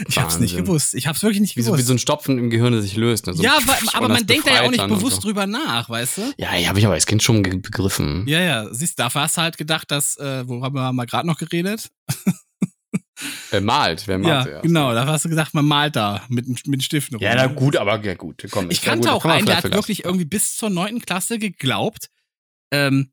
ich 0.07 0.17
habe 0.17 0.29
es 0.29 0.39
nicht 0.39 0.55
gewusst. 0.55 0.93
Ich 0.93 1.07
habe 1.07 1.15
es 1.15 1.23
wirklich 1.23 1.41
nicht 1.41 1.57
Wie 1.57 1.61
so, 1.61 1.71
gewusst. 1.71 1.83
wie 1.83 1.87
so 1.87 1.93
ein 1.93 1.99
Stopfen 1.99 2.37
im 2.37 2.49
Gehirn, 2.49 2.73
der 2.73 2.81
sich 2.81 2.95
löst. 2.95 3.27
Ne? 3.27 3.33
So 3.33 3.43
ja, 3.43 3.57
aber, 3.93 4.07
man 4.07 4.25
denkt 4.25 4.47
da 4.47 4.53
ja 4.53 4.61
auch 4.63 4.71
nicht 4.71 4.87
bewusst 4.87 5.17
so. 5.17 5.21
drüber 5.23 5.47
nach, 5.47 5.89
weißt 5.89 6.17
du? 6.17 6.33
Ja, 6.37 6.55
ja, 6.55 6.69
habe 6.69 6.79
ich 6.79 6.85
aber 6.85 6.95
als 6.95 7.05
Kind 7.05 7.23
schon 7.23 7.41
begriffen. 7.43 8.27
Ja, 8.27 8.39
ja, 8.39 8.73
siehst, 8.73 8.99
dafür 8.99 9.21
hast 9.21 9.37
du 9.37 9.41
halt 9.41 9.57
gedacht, 9.57 9.89
dass, 9.91 10.17
äh, 10.17 10.47
worüber 10.47 10.81
haben 10.81 10.95
wir 10.95 11.05
gerade 11.05 11.27
noch 11.27 11.37
geredet? 11.37 11.89
Äh, 13.51 13.61
malt, 13.61 14.07
wer 14.07 14.19
malt 14.19 14.27
ja, 14.29 14.43
zuerst? 14.43 14.63
genau, 14.63 14.93
dafür 14.93 15.13
hast 15.13 15.25
du 15.25 15.29
gesagt, 15.29 15.55
man 15.55 15.65
malt 15.65 15.95
da 15.95 16.23
mit, 16.29 16.67
mit 16.67 16.83
Stiften 16.83 17.17
rum. 17.17 17.23
Ja, 17.23 17.33
na 17.33 17.47
gut, 17.47 17.75
aber 17.75 18.03
ja 18.03 18.13
gut. 18.13 18.45
Komm, 18.51 18.69
Ich 18.69 18.77
ist 18.77 18.85
ja 18.85 18.91
kannte 18.91 19.07
gut, 19.07 19.17
auch 19.17 19.25
einen, 19.25 19.47
der 19.47 19.57
hat 19.57 19.63
wirklich 19.73 20.05
irgendwie 20.05 20.25
bis 20.25 20.55
zur 20.55 20.69
neunten 20.69 21.01
Klasse 21.01 21.39
geglaubt, 21.39 22.09
ähm, 22.71 23.11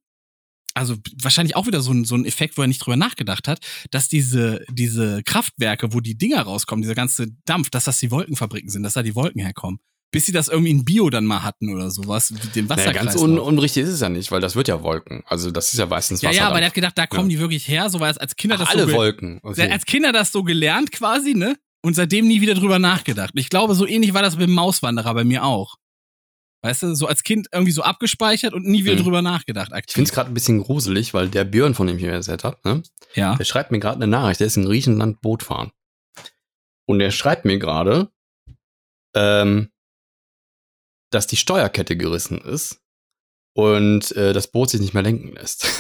also 0.75 0.97
wahrscheinlich 1.23 1.57
auch 1.57 1.67
wieder 1.67 1.81
so 1.81 1.93
ein, 1.93 2.05
so 2.05 2.15
ein 2.17 2.25
Effekt, 2.25 2.59
wo 2.59 2.63
er 2.63 2.69
nicht 2.69 2.79
drüber 2.85 2.97
nachgedacht 2.97 3.47
hat, 3.49 3.61
dass 3.91 4.09
diese, 4.09 4.65
diese 4.71 5.23
Kraftwerke, 5.25 5.93
wo 5.93 6.01
die 6.01 6.17
Dinger 6.19 6.43
rauskommen, 6.43 6.83
dieser 6.83 6.95
ganze 6.95 7.29
Dampf, 7.47 7.71
dass 7.71 7.85
das 7.85 7.99
die 8.01 8.11
Wolkenfabriken 8.11 8.69
sind, 8.71 8.83
dass 8.83 8.95
da 8.95 9.03
die 9.03 9.15
Wolken 9.15 9.41
herkommen. 9.41 9.79
Bis 10.13 10.27
sie 10.27 10.33
das 10.33 10.47
irgendwie 10.49 10.71
in 10.71 10.85
Bio 10.85 11.11
dann 11.11 11.25
mal 11.27 11.43
hatten 11.43 11.75
oder 11.75 11.91
sowas, 11.91 12.29
den 12.55 12.67
Naja, 12.67 12.69
Wasserkreislauf. 12.71 13.15
ganz 13.15 13.21
un 13.21 13.39
unrichtig 13.39 13.83
ist 13.83 13.89
es 13.89 14.01
ja 14.01 14.09
nicht, 14.09 14.31
weil 14.31 14.41
das 14.41 14.55
wird 14.55 14.69
ja 14.69 14.83
Wolken. 14.83 15.23
Also 15.27 15.51
das 15.51 15.73
ist 15.73 15.79
ja 15.79 15.87
meistens 15.87 16.23
ja, 16.23 16.29
Wasser. 16.29 16.39
ja, 16.39 16.47
aber 16.49 16.59
der 16.59 16.67
hat 16.67 16.75
gedacht, 16.75 16.97
da 16.97 17.07
kommen 17.09 17.31
Ja. 17.31 17.37
die 17.37 17.41
wirklich 17.41 17.67
her, 17.67 17.91
so 17.91 17.99
weil 17.99 18.13
es 18.13 18.19
als 18.19 18.37
Kinder 18.37 18.57
das 18.57 18.69
alle 18.69 18.83
so 18.83 18.87
ge- 18.87 18.95
Wolken. 18.97 19.41
Okay. 19.43 19.63
hat 19.63 19.71
als 19.73 19.85
Kinder 19.87 20.13
das 20.13 20.31
so 20.31 20.45
gelernt 20.45 20.93
quasi, 20.93 21.35
ne? 21.35 21.57
Und 21.83 21.95
seitdem 21.95 22.29
nie 22.29 22.41
wieder 22.41 22.55
drüber 22.55 22.79
nachgedacht. 22.79 23.33
Ich 23.35 23.49
glaube, 23.51 23.75
so 23.75 23.87
ähnlich 23.87 24.15
war 24.15 24.23
das 24.23 24.37
mit 24.37 24.47
dem 24.49 24.55
Mauswanderer 24.55 25.13
bei 25.15 25.25
mir 25.25 25.45
auch. 25.45 25.77
Weißt 26.65 26.83
du, 26.83 26.95
so 26.95 27.07
als 27.07 27.23
Kind 27.25 27.49
irgendwie 27.53 27.73
so 27.73 27.83
abgespeichert 27.83 28.55
und 28.55 28.65
nie 28.65 28.85
wieder 28.85 28.95
Mhm. 28.95 29.03
drüber 29.03 29.21
nachgedacht. 29.21 29.69
Ich 29.69 29.75
Aktiv. 29.75 29.95
finde 29.97 30.09
es 30.09 30.15
gerade 30.15 30.31
ein 30.31 30.35
bisschen 30.35 30.63
gruselig, 30.63 31.13
weil 31.13 31.29
der 31.29 31.45
Björn, 31.45 31.75
von 31.75 31.87
dem 31.87 31.99
ich 31.99 32.03
mir 32.03 32.13
erzählt 32.13 32.43
habe, 32.43 32.57
ne, 32.65 32.83
ja. 33.15 33.37
der 33.37 33.45
schreibt 33.45 33.71
mir 33.71 33.81
gerade 33.81 33.97
eine 33.97 34.07
Nachricht, 34.07 34.41
der 34.41 34.47
ist 34.47 34.57
in 34.57 34.65
Griechenland 34.65 35.21
Boot 35.21 35.43
fahren. 35.43 35.73
Und 36.87 37.01
der 37.01 37.11
schreibt 37.11 37.45
mir 37.45 37.59
gerade, 37.59 38.09
ähm, 39.15 39.71
dass 41.11 41.27
die 41.27 41.37
Steuerkette 41.37 41.99
gerissen 41.99 42.39
ist 42.41 42.81
und 43.55 44.13
äh, 44.17 44.33
das 44.33 44.51
Boot 44.51 44.71
sich 44.71 44.81
nicht 44.81 44.95
mehr 44.95 45.03
lenken 45.03 45.33
lässt. 45.35 45.67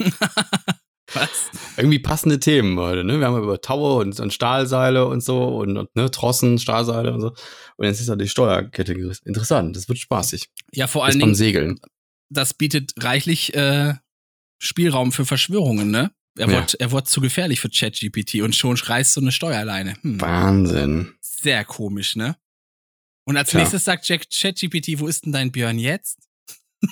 Was? 1.14 1.50
Irgendwie 1.76 1.98
passende 1.98 2.40
Themen 2.40 2.78
heute, 2.78 3.04
ne? 3.04 3.18
Wir 3.20 3.26
haben 3.26 3.42
über 3.42 3.60
Taue 3.60 4.00
und, 4.02 4.18
und 4.20 4.32
Stahlseile 4.32 5.06
und 5.06 5.22
so 5.22 5.44
und, 5.44 5.76
und 5.76 5.94
ne, 5.96 6.10
Trossen, 6.10 6.58
Stahlseile 6.58 7.12
und 7.12 7.20
so. 7.20 7.34
Und 7.76 7.86
jetzt 7.86 8.00
ist 8.00 8.08
da 8.08 8.16
die 8.16 8.28
Steuerkette 8.28 8.94
gerissen. 8.94 9.26
Interessant, 9.26 9.76
das 9.76 9.88
wird 9.88 9.98
spaßig. 9.98 10.48
Ja, 10.72 10.86
vor 10.86 11.06
beim 11.06 11.18
Dingen, 11.18 11.34
Segeln. 11.34 11.80
das 12.30 12.54
bietet 12.54 12.92
reichlich 12.98 13.54
äh, 13.54 13.94
Spielraum 14.58 15.12
für 15.12 15.24
Verschwörungen, 15.24 15.90
ne? 15.90 16.10
Er 16.36 16.48
Ja. 16.50 16.60
wurde, 16.62 16.80
er 16.80 16.90
wurde 16.90 17.04
zu 17.04 17.20
gefährlich 17.20 17.60
für 17.60 17.68
ChatGPT 17.70 18.36
und 18.42 18.56
schon 18.56 18.76
reißt 18.76 19.12
so 19.14 19.20
eine 19.20 19.30
Steuerleine. 19.30 19.94
Hm. 20.02 20.20
Wahnsinn. 20.20 21.14
Sehr 21.20 21.64
komisch, 21.64 22.16
ne? 22.16 22.36
Und 23.26 23.36
als 23.36 23.50
Tja. 23.50 23.60
nächstes 23.60 23.84
sagt 23.84 24.06
Jack- 24.08 24.28
ChatGPT, 24.30 24.98
wo 24.98 25.06
ist 25.06 25.24
denn 25.24 25.32
dein 25.32 25.52
Björn 25.52 25.78
jetzt? 25.78 26.18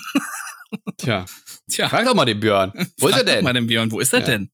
Tja, 0.97 1.25
Tja. 1.69 1.89
frag 1.89 2.05
doch 2.05 2.15
mal 2.15 2.25
den 2.25 2.39
Björn. 2.39 2.71
Wo 2.99 3.07
ist 3.07 3.13
er 3.13 3.19
Frag 3.19 3.25
doch 3.25 3.33
denn? 3.33 3.43
Mal 3.43 3.53
den 3.53 3.67
Björn, 3.67 3.91
wo 3.91 3.99
ist 3.99 4.13
er 4.13 4.19
Ja. 4.21 4.25
denn? 4.25 4.49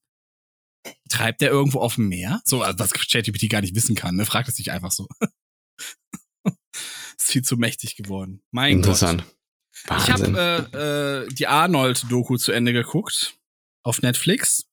Treibt 1.10 1.42
er 1.42 1.50
irgendwo 1.50 1.80
auf 1.80 1.96
dem 1.96 2.08
Meer? 2.08 2.40
So, 2.44 2.62
also 2.62 2.78
was 2.78 2.92
ChatGPT 2.92 3.50
gar 3.50 3.60
nicht 3.60 3.74
wissen 3.74 3.94
kann, 3.94 4.16
ne? 4.16 4.24
Fragt 4.24 4.48
es 4.48 4.56
sich 4.56 4.70
einfach 4.72 4.90
so. 4.92 5.06
ist 6.46 7.30
viel 7.30 7.42
zu 7.42 7.56
mächtig 7.56 7.96
geworden. 7.96 8.42
Mein 8.50 8.76
Interessant. 8.76 9.24
Gott. 9.86 9.98
Ich 10.02 10.08
Wahnsinn. 10.08 10.36
habe 10.36 10.70
äh, 10.72 11.24
äh, 11.26 11.28
die 11.34 11.46
Arnold-Doku 11.46 12.36
zu 12.36 12.52
Ende 12.52 12.72
geguckt. 12.72 13.36
Auf 13.82 14.02
Netflix. 14.02 14.66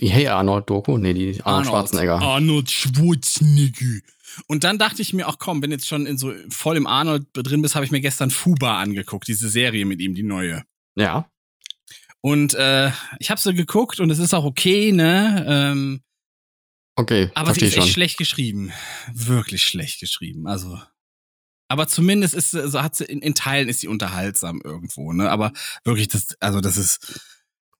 Hey 0.00 0.26
Arnold 0.28 0.68
Doku? 0.68 0.98
Nee, 0.98 1.14
die 1.14 1.40
Arnold, 1.42 1.66
Schwarzenegger. 1.68 2.20
Arnold 2.20 2.70
Schwarzenegger. 2.70 4.00
Und 4.48 4.64
dann 4.64 4.78
dachte 4.78 5.00
ich 5.02 5.12
mir, 5.12 5.26
ach 5.28 5.36
komm, 5.38 5.62
wenn 5.62 5.70
jetzt 5.70 5.86
schon 5.86 6.06
in 6.06 6.18
so 6.18 6.32
voll 6.50 6.76
im 6.76 6.86
Arnold 6.86 7.26
drin 7.32 7.62
bist, 7.62 7.74
habe 7.74 7.84
ich 7.84 7.90
mir 7.90 8.00
gestern 8.00 8.30
Fuba 8.30 8.80
angeguckt, 8.80 9.28
diese 9.28 9.48
Serie 9.48 9.86
mit 9.86 10.00
ihm, 10.00 10.14
die 10.14 10.22
neue. 10.24 10.64
Ja. 10.96 11.30
Und 12.20 12.54
äh, 12.54 12.90
ich 13.20 13.30
habe 13.30 13.40
so 13.40 13.52
geguckt 13.54 14.00
und 14.00 14.10
es 14.10 14.18
ist 14.18 14.34
auch 14.34 14.44
okay, 14.44 14.92
ne? 14.92 15.44
Ähm, 15.48 16.02
Okay, 16.98 17.30
aber 17.34 17.52
sie 17.52 17.66
ist 17.66 17.74
schon. 17.74 17.82
echt 17.84 17.92
schlecht 17.92 18.16
geschrieben. 18.18 18.72
Wirklich 19.12 19.62
schlecht 19.62 20.00
geschrieben. 20.00 20.46
Also. 20.46 20.80
Aber 21.68 21.88
zumindest 21.88 22.32
ist 22.32 22.52
sie- 22.52 22.66
so 22.70 22.82
hat 22.82 22.94
sie 22.96 23.04
in, 23.04 23.20
in 23.20 23.34
Teilen 23.34 23.68
ist 23.68 23.80
sie 23.80 23.88
unterhaltsam 23.88 24.62
irgendwo, 24.64 25.12
ne? 25.12 25.30
Aber 25.30 25.52
wirklich, 25.84 26.08
das, 26.08 26.34
also 26.40 26.60
das 26.62 26.78
ist, 26.78 27.20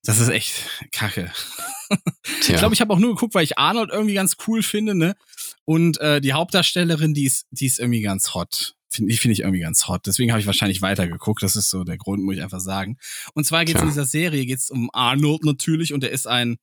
das 0.07 0.21
ist 0.21 0.29
echt 0.29 0.55
Kacke. 0.93 1.33
Tja. 2.41 2.55
Ich 2.55 2.59
glaube, 2.59 2.75
ich 2.75 2.81
habe 2.81 2.93
auch 2.93 2.99
nur 2.99 3.15
geguckt, 3.15 3.35
weil 3.35 3.45
ich 3.45 3.59
Arnold 3.59 3.91
irgendwie 3.91 4.15
ganz 4.15 4.37
cool 4.47 4.63
finde, 4.63 4.95
ne? 4.95 5.17
Und 5.65 6.01
äh, 6.01 6.21
die 6.21 6.33
Hauptdarstellerin, 6.33 7.15
die 7.15 7.25
ist, 7.25 7.47
die 7.51 7.67
ist 7.67 7.79
irgendwie 7.79 8.03
ganz 8.03 8.35
hot. 8.35 8.77
Find, 8.89 9.11
die 9.11 9.17
finde 9.17 9.33
ich 9.33 9.41
irgendwie 9.41 9.61
ganz 9.61 9.89
hot. 9.89 10.07
Deswegen 10.07 10.31
habe 10.31 10.41
ich 10.41 10.47
wahrscheinlich 10.47 10.83
weitergeguckt. 10.83 11.43
Das 11.43 11.57
ist 11.57 11.71
so 11.71 11.85
der 11.85 11.99
Grund, 11.99 12.23
muss 12.23 12.37
ich 12.37 12.43
einfach 12.43 12.61
sagen. 12.61 12.99
Und 13.35 13.45
zwar 13.45 13.65
geht 13.65 13.77
es 13.77 13.83
in 13.83 13.89
dieser 13.89 14.07
Serie 14.07 14.47
geht's 14.47 14.71
um 14.71 14.91
Arnold 14.93 15.45
natürlich 15.45 15.93
und 15.93 16.05
er 16.05 16.11
ist 16.11 16.27
ein, 16.27 16.57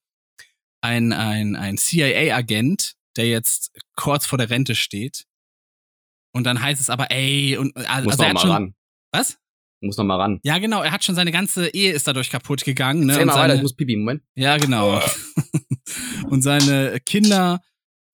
ein, 0.82 1.14
ein, 1.14 1.56
ein 1.56 1.78
CIA-Agent, 1.78 2.96
der 3.18 3.28
jetzt 3.28 3.72
kurz 3.96 4.26
vor 4.26 4.38
der 4.38 4.50
Rente 4.50 4.76
steht. 4.76 5.26
Und 6.32 6.46
dann 6.46 6.62
heißt 6.62 6.82
es 6.82 6.90
aber, 6.90 7.12
ey, 7.12 7.58
und 7.58 7.76
also 7.78 8.10
Muss 8.10 8.20
er 8.20 8.34
noch 8.34 8.36
hat 8.36 8.42
schon, 8.42 8.52
ran. 8.52 8.76
Was? 9.12 9.38
Muss 9.84 9.98
noch 9.98 10.06
mal 10.06 10.16
ran. 10.16 10.40
Ja, 10.44 10.58
genau, 10.60 10.82
er 10.82 10.92
hat 10.92 11.04
schon 11.04 11.16
seine 11.16 11.32
ganze 11.32 11.68
Ehe 11.68 11.92
ist 11.92 12.08
dadurch 12.08 12.30
kaputt 12.30 12.64
gegangen. 12.64 13.06
Ne? 13.06 13.20
Und 13.20 13.26
mal 13.26 13.34
weiter, 13.34 13.42
seine- 13.42 13.56
ich 13.56 13.62
muss 13.62 13.76
pipi. 13.76 13.98
Moment. 13.98 14.24
ja, 14.36 14.58
genau. 14.58 15.02
und 16.30 16.42
seine 16.42 17.00
Kinder, 17.06 17.60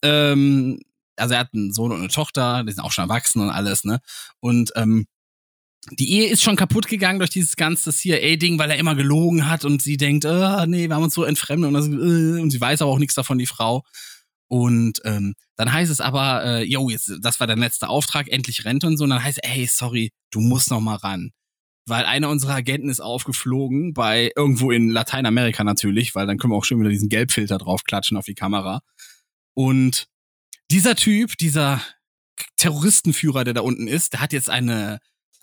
ähm, 0.03 0.79
also 1.15 1.35
er 1.35 1.41
hat 1.41 1.53
einen 1.53 1.71
Sohn 1.73 1.91
und 1.91 1.99
eine 1.99 2.07
Tochter, 2.07 2.63
die 2.63 2.71
sind 2.71 2.83
auch 2.83 2.91
schon 2.91 3.03
erwachsen 3.03 3.41
und 3.41 3.49
alles, 3.49 3.83
ne? 3.83 3.99
Und 4.39 4.71
ähm, 4.75 5.05
die 5.91 6.11
Ehe 6.11 6.27
ist 6.29 6.41
schon 6.43 6.55
kaputt 6.55 6.87
gegangen 6.87 7.19
durch 7.19 7.29
dieses 7.31 7.55
ganze 7.55 7.91
CIA-Ding, 7.93 8.57
weil 8.59 8.71
er 8.71 8.77
immer 8.77 8.95
gelogen 8.95 9.47
hat 9.47 9.63
und 9.63 9.81
sie 9.81 9.97
denkt, 9.97 10.25
ah, 10.25 10.65
nee, 10.65 10.87
wir 10.87 10.95
haben 10.95 11.03
uns 11.03 11.13
so 11.13 11.23
entfremdet 11.23 11.67
und, 11.69 11.73
das, 11.73 11.85
äh, 11.87 12.41
und 12.41 12.49
sie 12.51 12.59
weiß 12.59 12.81
aber 12.81 12.91
auch 12.91 12.99
nichts 12.99 13.15
davon, 13.15 13.37
die 13.37 13.45
Frau. 13.45 13.83
Und 14.47 14.99
ähm, 15.05 15.35
dann 15.55 15.71
heißt 15.71 15.91
es 15.91 16.01
aber, 16.01 16.43
äh, 16.43 16.63
yo, 16.63 16.89
jetzt, 16.89 17.11
das 17.21 17.39
war 17.39 17.45
dein 17.47 17.59
letzter 17.59 17.89
Auftrag, 17.89 18.27
endlich 18.27 18.65
Rente 18.65 18.87
und 18.87 18.97
so. 18.97 19.03
Und 19.03 19.11
dann 19.11 19.23
heißt 19.23 19.39
es, 19.43 19.49
hey, 19.49 19.67
sorry, 19.71 20.11
du 20.31 20.39
musst 20.41 20.71
noch 20.71 20.81
mal 20.81 20.95
ran. 20.95 21.31
Weil 21.89 22.05
einer 22.05 22.29
unserer 22.29 22.55
Agenten 22.55 22.89
ist 22.89 23.01
aufgeflogen 23.01 23.93
bei 23.93 24.31
irgendwo 24.35 24.71
in 24.71 24.89
Lateinamerika 24.89 25.63
natürlich, 25.63 26.15
weil 26.15 26.27
dann 26.27 26.37
können 26.37 26.53
wir 26.53 26.57
auch 26.57 26.65
schön 26.65 26.79
wieder 26.79 26.89
diesen 26.89 27.09
Gelbfilter 27.09 27.57
draufklatschen 27.57 28.17
auf 28.17 28.25
die 28.25 28.35
Kamera. 28.35 28.81
Und 29.53 30.07
dieser 30.71 30.95
Typ, 30.95 31.37
dieser 31.37 31.81
Terroristenführer, 32.57 33.43
der 33.43 33.53
da 33.53 33.61
unten 33.61 33.87
ist, 33.87 34.13
der 34.13 34.21
hat 34.21 34.33
jetzt 34.33 34.49
eine 34.49 34.99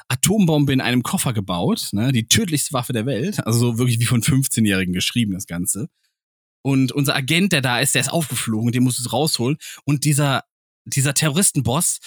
Atombombe 0.09 0.73
in 0.73 0.81
einem 0.81 1.03
Koffer 1.03 1.33
gebaut, 1.33 1.89
ne, 1.93 2.13
die 2.13 2.29
tödlichste 2.29 2.73
Waffe 2.73 2.93
der 2.93 3.07
Welt, 3.07 3.45
also 3.47 3.59
so 3.59 3.79
wirklich 3.79 3.99
wie 3.99 4.05
von 4.05 4.23
15-Jährigen 4.23 4.93
geschrieben, 4.93 5.33
das 5.33 5.47
Ganze. 5.47 5.89
Und 6.63 6.93
unser 6.93 7.15
Agent, 7.15 7.53
der 7.53 7.61
da 7.61 7.81
ist, 7.81 7.95
der 7.95 8.01
ist 8.01 8.13
aufgeflogen, 8.13 8.73
den 8.73 8.83
musst 8.83 9.05
du 9.05 9.09
rausholen. 9.09 9.57
Und 9.85 10.05
dieser, 10.05 10.45
dieser 10.85 11.15
Terroristenboss, 11.15 11.99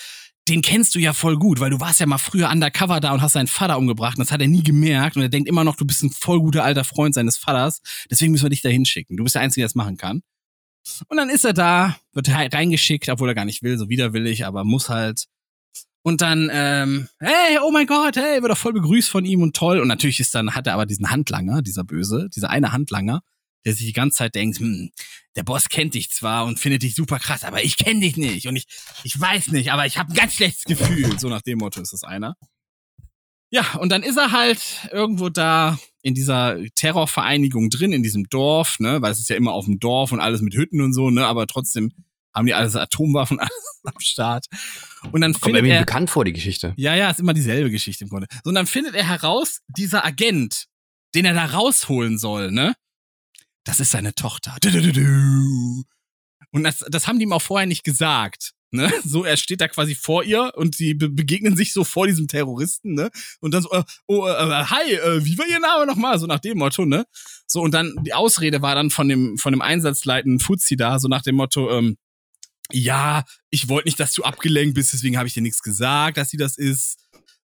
den 0.50 0.62
kennst 0.62 0.96
du 0.96 1.00
ja 1.00 1.14
voll 1.14 1.38
gut, 1.38 1.60
weil 1.60 1.70
du 1.70 1.80
warst 1.80 2.00
ja 2.00 2.06
mal 2.06 2.18
früher 2.18 2.50
undercover 2.50 3.00
da 3.00 3.14
und 3.14 3.22
hast 3.22 3.34
seinen 3.34 3.48
Vater 3.48 3.78
umgebracht 3.78 4.18
und 4.18 4.26
das 4.26 4.32
hat 4.32 4.42
er 4.42 4.48
nie 4.48 4.64
gemerkt 4.64 5.16
und 5.16 5.22
er 5.22 5.30
denkt 5.30 5.48
immer 5.48 5.64
noch, 5.64 5.76
du 5.76 5.86
bist 5.86 6.04
ein 6.04 6.10
voll 6.10 6.40
guter 6.40 6.64
alter 6.64 6.84
Freund 6.84 7.14
seines 7.14 7.38
Vaters. 7.38 7.82
Deswegen 8.10 8.32
müssen 8.32 8.46
wir 8.46 8.50
dich 8.50 8.62
da 8.62 8.70
hinschicken. 8.70 9.16
Du 9.16 9.24
bist 9.24 9.36
der 9.36 9.44
Einzige, 9.44 9.62
der 9.62 9.68
das 9.68 9.76
machen 9.76 9.98
kann. 9.98 10.22
Und 11.08 11.18
dann 11.18 11.30
ist 11.30 11.46
er 11.46 11.54
da, 11.54 11.98
wird 12.14 12.30
reingeschickt, 12.30 13.10
obwohl 13.10 13.30
er 13.30 13.36
gar 13.36 13.46
nicht 13.46 13.62
will, 13.62 13.78
so 13.78 13.90
widerwillig, 13.90 14.46
aber 14.46 14.64
muss 14.64 14.90
halt. 14.90 15.26
Und 16.02 16.22
dann, 16.22 16.50
ähm, 16.52 17.10
hey, 17.20 17.60
oh 17.62 17.72
mein 17.72 17.86
Gott, 17.86 18.16
hey, 18.16 18.42
wird 18.42 18.52
auch 18.52 18.58
voll 18.58 18.74
begrüßt 18.74 19.10
von 19.10 19.26
ihm 19.26 19.44
und 19.44 19.56
toll. 19.56 19.80
Und 19.80 19.88
natürlich 19.88 20.20
ist 20.20 20.34
dann, 20.34 20.56
hat 20.56 20.66
er 20.66 20.74
aber 20.74 20.86
diesen 20.86 21.12
Handlanger, 21.12 21.62
dieser 21.62 21.84
Böse, 21.84 22.30
dieser 22.34 22.50
eine 22.50 22.72
Handlanger, 22.72 23.22
der 23.66 23.74
sich 23.74 23.86
die 23.86 23.94
ganze 23.94 24.20
Zeit 24.20 24.36
denkt, 24.36 24.60
hm, 24.60 24.92
der 25.36 25.44
Boss 25.44 25.70
kennt 25.70 25.94
dich 25.94 26.10
zwar 26.10 26.46
und 26.46 26.60
findet 26.60 26.84
dich 26.84 26.96
super 26.96 27.20
krass, 27.20 27.44
aber 27.44 27.64
ich 27.64 27.78
kenne 27.78 28.02
dich 28.02 28.18
nicht 28.18 28.48
und 28.48 28.56
ich, 28.56 28.66
ich 29.04 29.20
weiß 29.20 29.50
nicht, 29.50 29.72
aber 29.72 29.86
ich 29.86 29.98
habe 29.98 30.12
ein 30.12 30.16
ganz 30.16 30.36
schlechtes 30.36 30.64
Gefühl. 30.64 31.20
So 31.20 31.30
nach 31.30 31.42
dem 31.42 31.60
Motto 31.60 31.82
ist 31.82 31.94
das 31.94 32.04
einer. 32.04 32.36
Ja, 33.52 33.74
und 33.80 33.90
dann 33.90 34.04
ist 34.04 34.18
er 34.18 34.32
halt 34.32 34.90
irgendwo 34.92 35.30
da 35.30 35.80
in 36.04 36.14
dieser 36.14 36.58
Terrorvereinigung 36.76 37.70
drin, 37.70 37.94
in 37.94 38.04
diesem 38.04 38.30
Dorf, 38.30 38.80
ne, 38.80 39.02
weil 39.02 39.12
es 39.12 39.20
ist 39.20 39.30
ja 39.30 39.36
immer 39.36 39.54
auf 39.54 39.66
dem 39.66 39.80
Dorf 39.80 40.12
und 40.12 40.20
alles 40.20 40.42
mit 40.42 40.54
Hütten 40.54 40.82
und 40.82 40.94
so, 40.94 41.10
ne, 41.10 41.26
aber 41.26 41.48
trotzdem 41.48 41.92
haben 42.34 42.46
die 42.46 42.54
alles 42.54 42.76
Atomwaffen 42.76 43.40
alles 43.40 43.52
am 43.84 44.00
Start. 44.00 44.46
Und 45.12 45.22
dann 45.22 45.34
Kommt 45.34 45.56
findet 45.56 45.66
er, 45.66 45.80
bekannt 45.80 46.10
vor, 46.10 46.26
die 46.26 46.34
Geschichte. 46.34 46.74
ja, 46.78 46.96
ja, 46.96 47.10
ist 47.10 47.20
immer 47.20 47.34
dieselbe 47.34 47.72
Geschichte 47.72 48.04
im 48.04 48.10
Grunde. 48.10 48.28
So, 48.44 48.50
und 48.50 48.56
dann 48.56 48.68
findet 48.68 48.94
er 48.96 49.08
heraus, 49.08 49.62
dieser 49.68 50.06
Agent, 50.06 50.66
den 51.16 51.26
er 51.26 51.34
da 51.34 51.46
rausholen 51.46 52.18
soll, 52.20 52.52
ne? 52.52 52.76
Das 53.70 53.80
ist 53.80 53.92
seine 53.92 54.16
Tochter. 54.16 54.56
Und 56.50 56.64
das, 56.64 56.84
das 56.90 57.08
haben 57.08 57.20
die 57.20 57.26
ihm 57.26 57.34
auch 57.34 57.42
vorher 57.42 57.68
nicht 57.68 57.84
gesagt. 57.84 58.54
Ne? 58.72 58.92
So, 59.06 59.24
er 59.24 59.38
steht 59.38 59.62
da 59.62 59.68
quasi 59.68 59.94
vor 59.94 60.24
ihr 60.24 60.54
und 60.56 60.74
sie 60.76 60.96
be 60.96 61.08
begegnen 61.08 61.56
sich 61.56 61.72
so 61.72 61.84
vor 61.84 62.08
diesem 62.08 62.28
Terroristen, 62.28 62.96
ne? 62.96 63.12
Und 63.42 63.54
dann 63.54 63.62
so, 63.62 63.72
äh, 63.72 63.84
oh, 64.08 64.28
äh, 64.28 64.32
hi, 64.32 64.94
äh, 64.94 65.24
wie 65.24 65.38
war 65.38 65.48
ihr 65.48 65.60
Name 65.60 65.86
nochmal? 65.86 66.18
So 66.18 66.26
nach 66.26 66.40
dem 66.40 66.58
Motto, 66.58 66.84
ne? 66.86 67.06
So, 67.46 67.62
und 67.62 67.72
dann 67.72 67.96
die 68.04 68.16
Ausrede 68.16 68.64
war 68.64 68.74
dann 68.74 68.90
von 68.90 69.08
dem, 69.08 69.38
von 69.38 69.54
dem 69.54 69.62
einsatzleitenden 69.62 70.40
Fuzzi 70.40 70.76
da, 70.76 70.98
so 70.98 71.08
nach 71.08 71.22
dem 71.22 71.36
Motto, 71.36 71.70
ähm, 71.70 71.98
ja, 72.72 73.24
ich 73.52 73.70
wollte 73.70 73.88
nicht, 73.88 74.00
dass 74.00 74.14
du 74.14 74.24
abgelenkt 74.24 74.74
bist, 74.74 74.94
deswegen 74.94 75.18
habe 75.18 75.28
ich 75.28 75.36
dir 75.36 75.44
nichts 75.44 75.62
gesagt, 75.62 76.18
dass 76.18 76.32
sie 76.32 76.38
das 76.38 76.58
ist. 76.58 76.98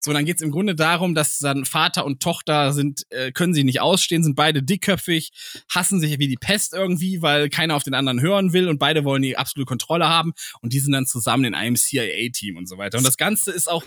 So, 0.05 0.13
dann 0.13 0.27
geht's 0.27 0.43
im 0.43 0.51
Grunde 0.51 0.75
darum, 0.75 1.15
dass 1.15 1.39
dann 1.39 1.65
Vater 1.65 2.05
und 2.05 2.21
Tochter 2.21 2.75
sind, 2.75 3.11
äh, 3.11 3.33
können 3.33 3.55
sich 3.55 3.65
nicht 3.65 3.81
ausstehen, 3.81 4.23
sind 4.23 4.37
beide 4.37 4.63
dickköpfig, 4.63 5.33
hassen 5.71 5.99
sich 5.99 6.19
wie 6.19 6.29
die 6.29 6.37
Pest 6.37 6.75
irgendwie, 6.75 7.23
weil 7.23 7.49
keiner 7.49 7.75
auf 7.75 7.85
den 7.85 7.95
anderen 7.95 8.21
hören 8.21 8.53
will 8.53 8.69
und 8.69 8.79
beide 8.79 9.05
wollen 9.05 9.23
die 9.23 9.39
absolute 9.39 9.67
Kontrolle 9.67 10.07
haben 10.07 10.35
und 10.61 10.75
die 10.75 10.81
sind 10.81 10.93
dann 10.93 11.07
zusammen 11.07 11.45
in 11.45 11.55
einem 11.55 11.77
CIA-Team 11.77 12.59
und 12.59 12.69
so 12.69 12.77
weiter. 12.77 12.99
Und 12.99 13.07
das 13.07 13.17
Ganze 13.17 13.51
ist 13.51 13.67
auch 13.67 13.83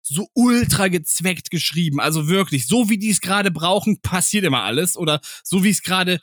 so 0.00 0.28
ultra 0.34 0.86
gezweckt 0.86 1.50
geschrieben. 1.50 1.98
Also 1.98 2.28
wirklich, 2.28 2.68
so 2.68 2.88
wie 2.88 2.98
die 2.98 3.10
es 3.10 3.20
gerade 3.20 3.50
brauchen, 3.50 4.00
passiert 4.00 4.44
immer 4.44 4.62
alles. 4.62 4.96
Oder 4.96 5.20
so 5.42 5.64
wie 5.64 5.70
es 5.70 5.82
gerade, 5.82 6.20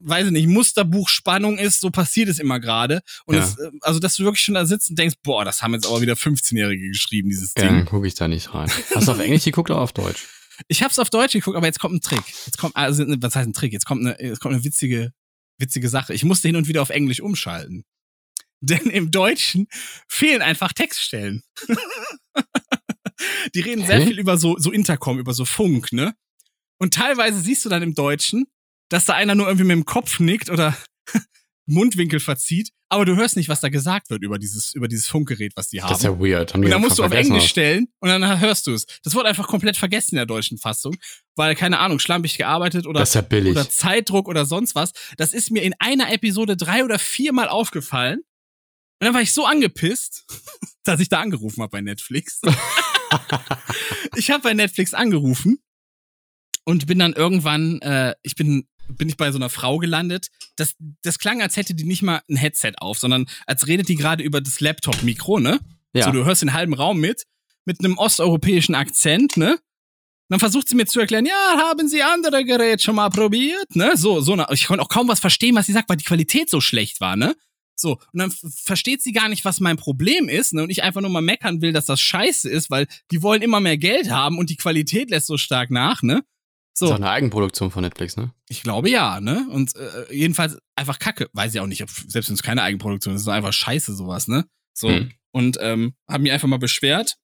weiß 0.00 0.26
ich 0.26 0.32
nicht, 0.32 0.46
Musterbuch 0.48 1.08
Spannung 1.08 1.58
ist, 1.58 1.80
so 1.80 1.90
passiert 1.90 2.28
es 2.28 2.38
immer 2.38 2.60
gerade. 2.60 3.00
Und 3.24 3.36
Ja. 3.36 3.44
es, 3.44 3.58
äh, 3.58 3.70
also, 3.80 3.98
dass 3.98 4.16
du 4.16 4.24
wirklich 4.24 4.42
schon 4.42 4.54
da 4.54 4.66
sitzt 4.66 4.90
und 4.90 4.98
denkst, 4.98 5.16
boah, 5.22 5.44
das 5.44 5.62
haben 5.62 5.74
jetzt 5.74 5.86
aber 5.86 6.00
wieder 6.00 6.14
15-Jährige 6.14 6.88
geschrieben, 6.88 7.28
dieses 7.30 7.52
Ja, 7.56 7.64
Ding. 7.64 7.76
dann 7.76 7.84
gucke 7.86 8.06
ich 8.06 8.14
da 8.14 8.28
nicht 8.28 8.54
rein. 8.54 8.70
Hast 8.94 9.08
du 9.08 9.12
auf 9.12 9.18
Englisch 9.18 9.44
geguckt 9.44 9.70
oder 9.70 9.80
auf 9.80 9.92
Deutsch? 9.92 10.26
Ich 10.68 10.82
hab's 10.82 10.98
auf 10.98 11.10
Deutsch 11.10 11.32
geguckt, 11.32 11.56
aber 11.56 11.66
jetzt 11.66 11.80
kommt 11.80 11.94
ein 11.94 12.00
Trick. 12.00 12.22
Jetzt 12.46 12.58
kommt, 12.58 12.76
also, 12.76 13.04
was 13.06 13.34
heißt 13.36 13.48
ein 13.48 13.52
Trick? 13.52 13.72
Jetzt 13.72 13.84
kommt 13.86 14.00
eine, 14.06 14.20
jetzt 14.20 14.40
kommt 14.40 14.54
eine 14.54 14.64
witzige, 14.64 15.12
witzige 15.58 15.88
Sache. 15.88 16.14
Ich 16.14 16.24
musste 16.24 16.48
hin 16.48 16.56
und 16.56 16.66
wieder 16.68 16.82
auf 16.82 16.90
Englisch 16.90 17.20
umschalten. 17.20 17.84
Denn 18.60 18.88
im 18.90 19.10
Deutschen 19.10 19.66
fehlen 20.08 20.40
einfach 20.42 20.72
Textstellen. 20.72 21.42
Die 23.54 23.60
reden 23.60 23.84
sehr 23.86 24.02
viel 24.02 24.18
über 24.18 24.36
so, 24.38 24.56
so 24.58 24.70
Intercom, 24.70 25.18
über 25.18 25.32
so 25.32 25.44
Funk, 25.44 25.92
ne? 25.92 26.14
Und 26.78 26.92
teilweise 26.94 27.40
siehst 27.40 27.64
du 27.64 27.68
dann 27.68 27.82
im 27.82 27.94
Deutschen, 27.94 28.46
dass 28.88 29.06
da 29.06 29.14
einer 29.14 29.34
nur 29.34 29.46
irgendwie 29.46 29.66
mit 29.66 29.76
dem 29.76 29.84
Kopf 29.84 30.20
nickt 30.20 30.50
oder 30.50 30.76
Mundwinkel 31.66 32.20
verzieht, 32.20 32.70
aber 32.88 33.04
du 33.04 33.16
hörst 33.16 33.36
nicht, 33.36 33.48
was 33.48 33.60
da 33.60 33.68
gesagt 33.68 34.10
wird 34.10 34.22
über 34.22 34.38
dieses, 34.38 34.72
über 34.74 34.86
dieses 34.86 35.08
Funkgerät, 35.08 35.52
was 35.56 35.68
die 35.68 35.82
haben. 35.82 35.88
Das 35.88 35.98
ist 35.98 36.04
ja 36.04 36.20
weird. 36.20 36.54
Haben 36.54 36.64
Und 36.64 36.70
dann 36.70 36.80
musst 36.80 36.98
du 36.98 37.04
auf 37.04 37.10
Englisch 37.10 37.48
stellen 37.48 37.88
und 37.98 38.08
dann 38.08 38.40
hörst 38.40 38.68
du 38.68 38.72
es. 38.72 38.86
Das 39.02 39.14
wurde 39.14 39.28
einfach 39.28 39.48
komplett 39.48 39.76
vergessen 39.76 40.10
in 40.12 40.18
der 40.18 40.26
deutschen 40.26 40.56
Fassung, 40.56 40.96
weil, 41.34 41.56
keine 41.56 41.80
Ahnung, 41.80 41.98
schlampig 41.98 42.38
gearbeitet 42.38 42.86
oder, 42.86 43.02
ja 43.02 43.20
billig. 43.22 43.50
oder 43.50 43.68
Zeitdruck 43.68 44.28
oder 44.28 44.46
sonst 44.46 44.76
was. 44.76 44.92
Das 45.16 45.32
ist 45.32 45.50
mir 45.50 45.62
in 45.62 45.74
einer 45.80 46.12
Episode 46.12 46.56
drei 46.56 46.84
oder 46.84 46.98
viermal 47.00 47.48
aufgefallen. 47.48 48.18
Und 48.18 49.04
dann 49.04 49.14
war 49.14 49.20
ich 49.20 49.32
so 49.34 49.46
angepisst, 49.46 50.24
dass 50.84 51.00
ich 51.00 51.08
da 51.08 51.20
angerufen 51.20 51.62
habe 51.62 51.70
bei 51.70 51.80
Netflix. 51.80 52.40
ich 54.16 54.30
habe 54.30 54.44
bei 54.44 54.54
Netflix 54.54 54.94
angerufen 54.94 55.58
und 56.64 56.86
bin 56.86 57.00
dann 57.00 57.14
irgendwann, 57.14 57.80
äh, 57.80 58.14
ich 58.22 58.36
bin 58.36 58.68
bin 58.88 59.08
ich 59.08 59.16
bei 59.16 59.30
so 59.30 59.38
einer 59.38 59.50
Frau 59.50 59.78
gelandet. 59.78 60.28
Das, 60.56 60.74
das 61.02 61.18
klang, 61.18 61.42
als 61.42 61.56
hätte 61.56 61.74
die 61.74 61.84
nicht 61.84 62.02
mal 62.02 62.22
ein 62.28 62.36
Headset 62.36 62.72
auf, 62.78 62.98
sondern 62.98 63.26
als 63.46 63.66
redet 63.66 63.88
die 63.88 63.96
gerade 63.96 64.22
über 64.22 64.40
das 64.40 64.60
Laptop-Mikro, 64.60 65.38
ne? 65.38 65.60
Ja. 65.92 66.04
So, 66.04 66.12
du 66.12 66.24
hörst 66.24 66.42
den 66.42 66.52
halben 66.52 66.74
Raum 66.74 66.98
mit, 66.98 67.24
mit 67.64 67.80
einem 67.80 67.98
osteuropäischen 67.98 68.74
Akzent, 68.74 69.36
ne? 69.36 69.58
Dann 70.28 70.40
versucht 70.40 70.68
sie 70.68 70.74
mir 70.74 70.86
zu 70.86 70.98
erklären, 70.98 71.24
ja, 71.24 71.56
haben 71.56 71.86
Sie 71.88 72.02
andere 72.02 72.44
Geräte 72.44 72.82
schon 72.82 72.96
mal 72.96 73.10
probiert, 73.10 73.76
ne? 73.76 73.96
So, 73.96 74.20
so, 74.20 74.34
na, 74.34 74.50
ich 74.50 74.66
konnte 74.66 74.82
auch 74.82 74.88
kaum 74.88 75.08
was 75.08 75.20
verstehen, 75.20 75.54
was 75.54 75.66
sie 75.66 75.72
sagt, 75.72 75.88
weil 75.88 75.96
die 75.96 76.04
Qualität 76.04 76.50
so 76.50 76.60
schlecht 76.60 77.00
war, 77.00 77.16
ne? 77.16 77.36
So, 77.78 77.92
und 78.12 78.18
dann 78.18 78.30
versteht 78.30 79.02
sie 79.02 79.12
gar 79.12 79.28
nicht, 79.28 79.44
was 79.44 79.60
mein 79.60 79.76
Problem 79.76 80.28
ist, 80.28 80.54
ne? 80.54 80.62
Und 80.62 80.70
ich 80.70 80.82
einfach 80.82 81.00
nur 81.00 81.10
mal 81.10 81.20
meckern 81.20 81.60
will, 81.60 81.72
dass 81.72 81.86
das 81.86 82.00
scheiße 82.00 82.48
ist, 82.48 82.70
weil 82.70 82.88
die 83.10 83.22
wollen 83.22 83.42
immer 83.42 83.60
mehr 83.60 83.78
Geld 83.78 84.10
haben 84.10 84.38
und 84.38 84.50
die 84.50 84.56
Qualität 84.56 85.10
lässt 85.10 85.26
so 85.26 85.36
stark 85.36 85.70
nach, 85.70 86.02
ne? 86.02 86.24
Das 86.78 86.82
ist 86.82 86.88
So, 86.88 86.92
auch 86.92 86.96
eine 86.96 87.10
Eigenproduktion 87.10 87.70
von 87.70 87.82
Netflix, 87.82 88.16
ne? 88.16 88.32
ich 88.48 88.62
glaube 88.62 88.90
ja, 88.90 89.20
ne? 89.20 89.46
Und 89.50 89.74
äh, 89.76 90.14
jedenfalls 90.14 90.58
einfach 90.76 90.98
Kacke. 90.98 91.28
Weiß 91.32 91.54
ich 91.54 91.60
auch 91.60 91.66
nicht, 91.66 91.82
ob, 91.82 91.88
selbst 91.90 92.28
wenn 92.28 92.34
es 92.34 92.42
keine 92.42 92.62
Eigenproduktion 92.62 93.14
ist, 93.14 93.22
ist 93.22 93.28
einfach 93.28 93.52
scheiße 93.52 93.94
sowas, 93.94 94.28
ne? 94.28 94.44
So. 94.74 94.88
Hm. 94.90 95.10
Und 95.32 95.58
ähm, 95.60 95.94
haben 96.08 96.22
mich 96.22 96.32
einfach 96.32 96.48
mal 96.48 96.58
beschwert. 96.58 97.16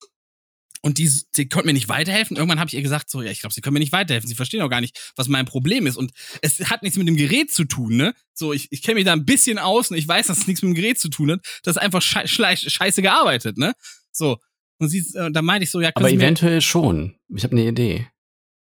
Und 0.84 0.98
die, 0.98 1.08
die 1.36 1.48
konnten 1.48 1.68
mir 1.68 1.74
nicht 1.74 1.88
weiterhelfen. 1.88 2.36
Irgendwann 2.36 2.58
habe 2.58 2.66
ich 2.68 2.74
ihr 2.74 2.82
gesagt, 2.82 3.08
so, 3.08 3.22
ja, 3.22 3.30
ich 3.30 3.40
glaube, 3.40 3.54
sie 3.54 3.60
können 3.60 3.74
mir 3.74 3.80
nicht 3.80 3.92
weiterhelfen. 3.92 4.26
Sie 4.28 4.34
verstehen 4.34 4.62
auch 4.62 4.68
gar 4.68 4.80
nicht, 4.80 5.12
was 5.16 5.28
mein 5.28 5.44
Problem 5.46 5.86
ist. 5.86 5.96
Und 5.96 6.10
es 6.40 6.58
hat 6.70 6.82
nichts 6.82 6.98
mit 6.98 7.06
dem 7.06 7.16
Gerät 7.16 7.52
zu 7.52 7.64
tun, 7.64 7.96
ne? 7.96 8.14
So, 8.34 8.52
ich, 8.52 8.66
ich 8.72 8.82
kenne 8.82 8.96
mich 8.96 9.04
da 9.04 9.12
ein 9.12 9.24
bisschen 9.24 9.58
aus 9.58 9.90
und 9.92 9.96
ich 9.96 10.08
weiß, 10.08 10.26
dass 10.26 10.38
es 10.38 10.46
nichts 10.48 10.62
mit 10.62 10.70
dem 10.70 10.74
Gerät 10.74 10.98
zu 10.98 11.08
tun 11.08 11.30
hat. 11.30 11.40
Das 11.62 11.76
ist 11.76 11.82
einfach 11.82 12.00
schei- 12.02 12.26
scheiße 12.26 13.00
gearbeitet, 13.00 13.58
ne? 13.58 13.74
So. 14.10 14.38
Und 14.78 14.88
sie, 14.88 14.98
äh, 15.14 15.30
da 15.30 15.40
meinte 15.42 15.64
ich 15.64 15.70
so, 15.70 15.80
ja, 15.80 15.90
Aber 15.94 16.10
eventuell 16.10 16.60
schon. 16.62 17.14
Ich 17.28 17.44
habe 17.44 17.52
eine 17.52 17.68
Idee. 17.68 18.08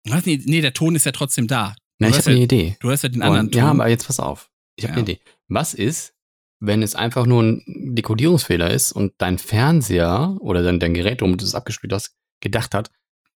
Was? 0.07 0.25
Nee, 0.25 0.41
nee, 0.45 0.61
der 0.61 0.73
Ton 0.73 0.95
ist 0.95 1.05
ja 1.05 1.11
trotzdem 1.11 1.47
da. 1.47 1.75
Nein, 1.99 2.09
ich 2.09 2.15
hörst 2.15 2.27
habe 2.27 2.31
eine 2.31 2.39
ja, 2.39 2.43
Idee. 2.45 2.77
du 2.79 2.89
hörst 2.89 3.03
ja 3.03 3.09
den 3.09 3.21
anderen 3.21 3.47
Und, 3.47 3.51
Ton. 3.53 3.59
ja, 3.59 3.69
aber 3.69 3.87
jetzt 3.87 4.07
pass 4.07 4.19
auf. 4.19 4.49
Ich 4.75 4.83
habe 4.85 4.93
Ja. 4.93 4.97
eine 5.03 5.11
Idee. 5.11 5.21
Was 5.47 5.73
ist, 5.73 6.13
wenn 6.59 6.81
es 6.81 6.95
einfach 6.95 7.25
nur 7.25 7.43
ein 7.43 7.63
Dekodierungsfehler 7.95 8.69
ist 8.71 8.91
und 8.91 9.13
dein 9.19 9.37
Fernseher 9.37 10.37
oder 10.39 10.63
dein, 10.63 10.79
dein 10.79 10.93
Gerät, 10.93 11.21
womit 11.21 11.41
du 11.41 11.45
es 11.45 11.55
abgespielt 11.55 11.93
hast, 11.93 12.15
gedacht 12.41 12.73
hat, 12.73 12.91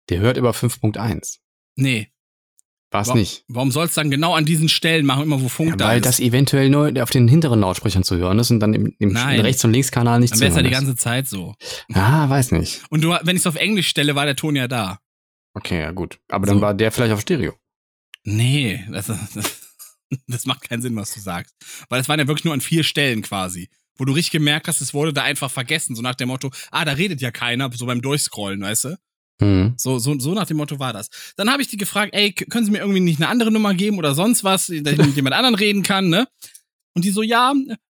der 0.09 0.19
hört 0.19 0.37
über 0.37 0.51
5.1. 0.51 1.39
Nee. 1.75 2.09
War 2.91 3.01
es 3.01 3.13
nicht. 3.15 3.43
Warum 3.47 3.71
soll 3.71 3.87
es 3.87 3.95
dann 3.95 4.11
genau 4.11 4.35
an 4.35 4.45
diesen 4.45 4.69
Stellen 4.69 5.05
machen, 5.07 5.23
immer 5.23 5.41
wo 5.41 5.49
Funk 5.49 5.71
Ja, 5.71 5.75
da 5.77 5.87
weil 5.87 5.97
ist? 5.99 6.05
das 6.05 6.19
eventuell 6.19 6.69
nur 6.69 6.93
auf 7.01 7.09
den 7.09 7.27
hinteren 7.27 7.59
Lautsprechern 7.61 8.03
zu 8.03 8.17
hören 8.17 8.37
ist 8.37 8.51
und 8.51 8.59
dann 8.59 8.73
im, 8.75 8.93
im. 8.99 9.17
Rechts- 9.17 9.63
und 9.65 9.73
Linkskanal 9.73 10.19
nicht 10.19 10.33
dann 10.33 10.37
zu 10.37 10.41
wäre 10.41 10.51
es 10.51 10.55
ja 10.57 10.61
hören 10.61 10.69
die 10.69 10.75
ist. 10.75 10.79
ganze 10.79 10.95
Zeit 10.95 11.27
so. 11.27 11.55
Ah, 11.91 12.29
weiß 12.29 12.51
nicht. 12.51 12.83
Und 12.91 13.01
du, 13.03 13.09
wenn 13.23 13.35
ich 13.35 13.41
es 13.41 13.47
auf 13.47 13.55
Englisch 13.55 13.87
stelle, 13.87 14.13
war 14.13 14.25
der 14.25 14.35
Ton 14.35 14.55
ja 14.55 14.67
da. 14.67 14.99
Okay, 15.53 15.79
ja 15.81 15.91
gut. 15.91 16.19
Aber 16.29 16.47
So. 16.47 16.53
dann 16.53 16.61
war 16.61 16.73
der 16.73 16.91
vielleicht 16.91 17.13
auf 17.13 17.21
Stereo. 17.21 17.53
Nee, 18.23 18.85
das, 18.91 19.07
das, 19.07 19.27
das 20.27 20.45
macht 20.45 20.67
keinen 20.67 20.81
Sinn, 20.81 20.95
was 20.95 21.13
du 21.13 21.19
sagst. 21.19 21.53
Weil 21.89 22.01
es 22.01 22.09
waren 22.09 22.19
ja 22.19 22.27
wirklich 22.27 22.45
nur 22.45 22.53
an 22.53 22.61
vier 22.61 22.83
Stellen 22.83 23.21
quasi. 23.21 23.69
Wo 23.95 24.05
du 24.05 24.13
richtig 24.13 24.31
gemerkt 24.31 24.67
hast, 24.67 24.81
es 24.81 24.93
wurde 24.93 25.13
da 25.13 25.23
einfach 25.23 25.51
vergessen. 25.51 25.95
So 25.95 26.01
nach 26.01 26.15
dem 26.15 26.29
Motto, 26.29 26.49
ah, 26.71 26.83
da 26.85 26.93
redet 26.93 27.21
ja 27.21 27.31
keiner, 27.31 27.71
so 27.73 27.85
beim 27.85 28.01
Durchscrollen, 28.01 28.61
weißt 28.61 28.85
du? 28.85 28.97
Hm. 29.41 29.73
So, 29.77 29.99
so, 29.99 30.17
so 30.19 30.33
nach 30.33 30.47
dem 30.47 30.57
Motto 30.57 30.79
war 30.79 30.93
das. 30.93 31.09
Dann 31.35 31.49
habe 31.51 31.61
ich 31.61 31.67
die 31.67 31.77
gefragt, 31.77 32.13
ey, 32.15 32.33
können 32.33 32.65
Sie 32.65 32.71
mir 32.71 32.79
irgendwie 32.79 32.99
nicht 33.01 33.19
eine 33.19 33.29
andere 33.29 33.51
Nummer 33.51 33.73
geben 33.73 33.97
oder 33.97 34.15
sonst 34.15 34.43
was, 34.43 34.67
dass 34.67 34.93
ich 34.93 34.97
mit 34.97 35.15
jemand 35.15 35.35
anderen 35.35 35.55
reden 35.55 35.83
kann, 35.83 36.09
ne? 36.09 36.27
Und 36.95 37.05
die 37.05 37.09
so, 37.11 37.21
ja, 37.23 37.53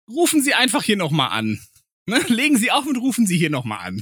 rufen 0.09 0.41
Sie 0.41 0.53
einfach 0.53 0.83
hier 0.83 0.97
nochmal 0.97 1.29
an. 1.29 1.59
Ne? 2.05 2.19
Legen 2.27 2.57
Sie 2.57 2.71
auf 2.71 2.85
und 2.85 2.97
rufen 2.97 3.25
Sie 3.27 3.37
hier 3.37 3.49
nochmal 3.49 3.79
an. 3.87 4.01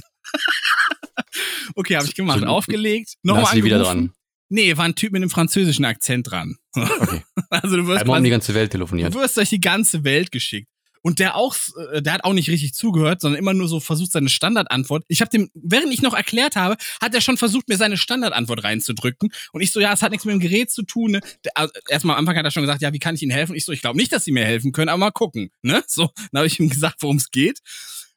Okay, 1.74 1.96
habe 1.96 2.06
ich 2.06 2.14
gemacht. 2.14 2.40
So, 2.40 2.46
Aufgelegt, 2.46 3.14
nochmal 3.22 3.54
die 3.54 3.64
wieder 3.64 3.76
angerufen. 3.76 4.08
dran. 4.08 4.14
Nee, 4.48 4.76
war 4.76 4.84
ein 4.84 4.94
Typ 4.94 5.12
mit 5.12 5.22
einem 5.22 5.30
französischen 5.30 5.84
Akzent 5.84 6.30
dran. 6.30 6.56
Okay. 6.74 7.22
Also 7.50 7.76
du 7.76 7.86
wirst, 7.86 8.00
Einmal 8.00 8.18
um 8.18 8.24
die 8.24 8.30
quasi, 8.30 8.40
ganze 8.40 8.54
Welt 8.54 8.72
telefoniert. 8.72 9.14
du 9.14 9.18
wirst 9.20 9.36
durch 9.36 9.50
die 9.50 9.60
ganze 9.60 10.04
Welt 10.04 10.32
geschickt. 10.32 10.68
Und 11.02 11.18
der 11.18 11.36
auch, 11.36 11.54
äh, 11.92 12.00
der 12.00 12.14
hat 12.14 12.24
auch 12.24 12.32
nicht 12.32 12.48
richtig 12.48 12.72
zugehört, 12.74 13.20
sondern 13.20 13.38
immer 13.38 13.52
nur 13.52 13.68
so 13.68 13.80
versucht, 13.80 14.12
seine 14.12 14.28
Standardantwort. 14.30 15.04
Ich 15.08 15.20
habe 15.20 15.30
dem, 15.30 15.50
während 15.52 15.92
ich 15.92 16.00
noch 16.00 16.14
erklärt 16.14 16.56
habe, 16.56 16.76
hat 17.00 17.14
er 17.14 17.20
schon 17.20 17.36
versucht, 17.36 17.68
mir 17.68 17.76
seine 17.76 17.96
Standardantwort 17.98 18.64
reinzudrücken. 18.64 19.30
Und 19.52 19.60
ich 19.60 19.72
so, 19.72 19.80
ja, 19.80 19.92
es 19.92 20.00
hat 20.00 20.12
nichts 20.12 20.24
mit 20.24 20.32
dem 20.32 20.40
Gerät 20.40 20.70
zu 20.70 20.82
tun. 20.82 21.10
Ne? 21.12 21.20
Also, 21.54 21.72
erstmal 21.88 22.14
am 22.16 22.20
Anfang 22.20 22.36
hat 22.36 22.44
er 22.44 22.50
schon 22.52 22.62
gesagt, 22.62 22.80
ja, 22.82 22.92
wie 22.92 23.00
kann 23.00 23.16
ich 23.16 23.22
Ihnen 23.22 23.32
helfen? 23.32 23.54
Ich 23.54 23.64
so, 23.64 23.72
ich 23.72 23.82
glaube 23.82 23.98
nicht, 23.98 24.12
dass 24.12 24.24
Sie 24.24 24.32
mir 24.32 24.44
helfen 24.44 24.72
können, 24.72 24.88
aber 24.88 24.98
mal 24.98 25.10
gucken. 25.10 25.50
Ne? 25.62 25.82
So, 25.88 26.10
dann 26.30 26.38
habe 26.38 26.46
ich 26.46 26.58
ihm 26.60 26.70
gesagt, 26.70 26.96
worum 27.00 27.16
es 27.16 27.30
geht. 27.30 27.58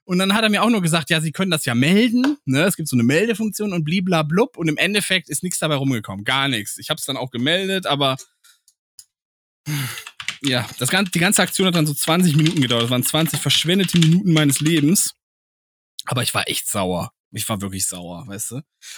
Und 0.06 0.20
dann 0.20 0.34
hat 0.34 0.44
er 0.44 0.50
mir 0.50 0.64
auch 0.64 0.70
nur 0.70 0.82
gesagt, 0.82 1.10
ja, 1.10 1.20
Sie 1.20 1.32
können 1.32 1.52
das 1.52 1.66
ja 1.66 1.74
melden. 1.74 2.38
Ne? 2.46 2.62
Es 2.62 2.76
gibt 2.76 2.88
so 2.88 2.96
eine 2.96 3.04
Meldefunktion 3.04 3.74
und 3.74 3.84
bliblablub. 3.84 4.56
Und 4.56 4.68
im 4.68 4.78
Endeffekt 4.78 5.30
ist 5.30 5.44
nichts 5.44 5.60
dabei 5.60 5.76
rumgekommen. 5.76 6.24
Gar 6.24 6.48
nichts. 6.48 6.78
Ich 6.78 6.90
habe 6.90 7.00
es 7.00 7.06
dann 7.06 7.18
auch 7.18 7.32
gemeldet, 7.32 7.88
aber 7.88 8.18
ja, 10.42 10.70
das 10.78 10.90
ganze, 10.90 11.12
die 11.12 11.20
ganze 11.20 11.42
Aktion 11.42 11.68
hat 11.68 11.76
dann 11.76 11.88
so 11.88 11.94
20 11.94 12.36
Minuten 12.36 12.62
gedauert. 12.62 12.84
Das 12.84 12.92
waren 12.92 13.04
20 13.04 13.40
verschwendete 13.40 13.98
Minuten 13.98 14.32
meines 14.32 14.60
Lebens. 14.60 15.16
Aber 16.06 16.22
ich 16.22 16.34
war 16.36 16.48
echt 16.48 16.68
sauer. 16.68 17.12
Ich 17.32 17.50
war 17.50 17.62
wirklich 17.62 17.88
sauer, 17.88 18.28
weißt 18.28 18.52
du? 18.52 18.56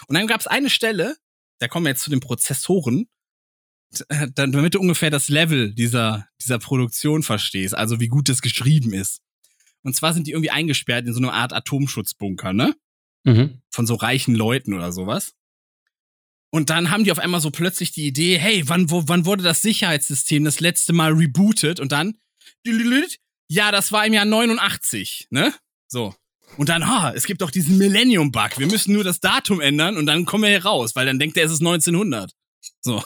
Und 0.08 0.14
dann 0.16 0.28
gab 0.28 0.42
es 0.42 0.48
eine 0.48 0.70
Stelle, 0.70 1.16
da 1.60 1.68
kommen 1.68 1.86
wir 1.86 1.92
jetzt 1.92 2.04
zu 2.04 2.10
den 2.10 2.20
Prozessoren, 2.20 3.08
äh, 4.10 4.28
damit 4.36 4.76
du 4.76 4.80
ungefähr 4.80 5.10
das 5.10 5.30
Level 5.30 5.74
dieser, 5.74 6.28
dieser 6.42 6.60
Produktion 6.60 7.24
verstehst, 7.24 7.74
also 7.74 8.00
wie 8.00 8.10
gut 8.10 8.30
das 8.30 8.42
geschrieben 8.42 8.94
ist. 8.94 9.22
Und 9.84 9.96
zwar 9.96 10.14
sind 10.14 10.28
die 10.28 10.32
irgendwie 10.32 10.52
eingesperrt 10.52 11.06
in 11.06 11.14
so 11.14 11.20
einer 11.20 11.34
Art 11.34 11.54
Atomschutzbunker, 11.54 12.54
ne? 12.54 12.76
Mhm. 13.24 13.62
von 13.70 13.86
so 13.86 13.96
reichen 13.96 14.36
Leuten 14.36 14.74
oder 14.74 14.94
sowas. 14.94 15.34
Und 16.50 16.70
dann 16.70 16.92
haben 16.92 17.04
die 17.04 17.12
auf 17.12 17.20
einmal 17.20 17.42
so 17.42 17.52
plötzlich 17.52 17.92
die 17.92 18.08
Idee, 18.08 18.38
hey, 18.38 18.64
wann, 18.70 18.90
wo, 18.90 19.04
wann 19.08 19.26
wurde 19.26 19.44
das 19.44 19.62
Sicherheitssystem 19.62 20.46
das 20.46 20.62
letzte 20.62 20.94
Mal 20.94 21.12
rebootet? 21.12 21.80
Und 21.82 21.92
dann, 21.92 22.18
ja, 23.50 23.72
das 23.72 23.92
war 23.92 24.06
im 24.06 24.14
Jahr 24.14 24.26
89, 24.26 25.28
ne? 25.30 25.54
So. 25.88 26.16
Und 26.58 26.70
dann, 26.70 26.88
ha, 26.88 27.12
es 27.14 27.26
gibt 27.26 27.42
doch 27.42 27.52
diesen 27.52 27.78
Millennium-Bug. 27.78 28.58
Wir 28.58 28.68
müssen 28.68 28.94
nur 28.94 29.04
das 29.04 29.20
Datum 29.20 29.60
ändern 29.60 29.98
und 29.98 30.06
dann 30.06 30.26
kommen 30.26 30.44
wir 30.44 30.50
hier 30.50 30.64
raus, 30.64 30.96
weil 30.96 31.06
dann 31.06 31.20
denkt 31.20 31.38
er, 31.38 31.46
es 31.46 31.52
ist 31.52 31.60
1900. 31.60 32.32
So. 32.82 33.04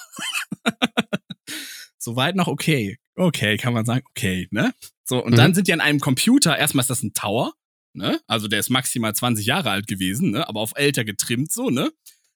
Soweit 1.98 2.36
noch 2.36 2.48
okay. 2.48 2.98
Okay, 3.16 3.58
kann 3.58 3.74
man 3.74 3.86
sagen, 3.86 4.06
okay, 4.12 4.48
ne? 4.52 4.74
So, 5.12 5.22
und 5.22 5.34
Mhm. 5.34 5.36
dann 5.36 5.54
sind 5.54 5.68
die 5.68 5.74
an 5.74 5.82
einem 5.82 6.00
Computer, 6.00 6.58
erstmal 6.58 6.84
ist 6.84 6.90
das 6.90 7.04
ein 7.04 7.14
Tower, 7.14 7.52
ne? 7.94 8.22
Also 8.28 8.48
der 8.48 8.62
ist 8.62 8.70
maximal 8.70 9.14
20 9.14 9.46
Jahre 9.46 9.70
alt 9.70 9.86
gewesen, 9.86 10.32
ne? 10.32 10.48
Aber 10.48 10.62
auf 10.62 10.72
älter 10.76 11.04
getrimmt, 11.04 11.52
so, 11.52 11.70
ne? 11.70 11.92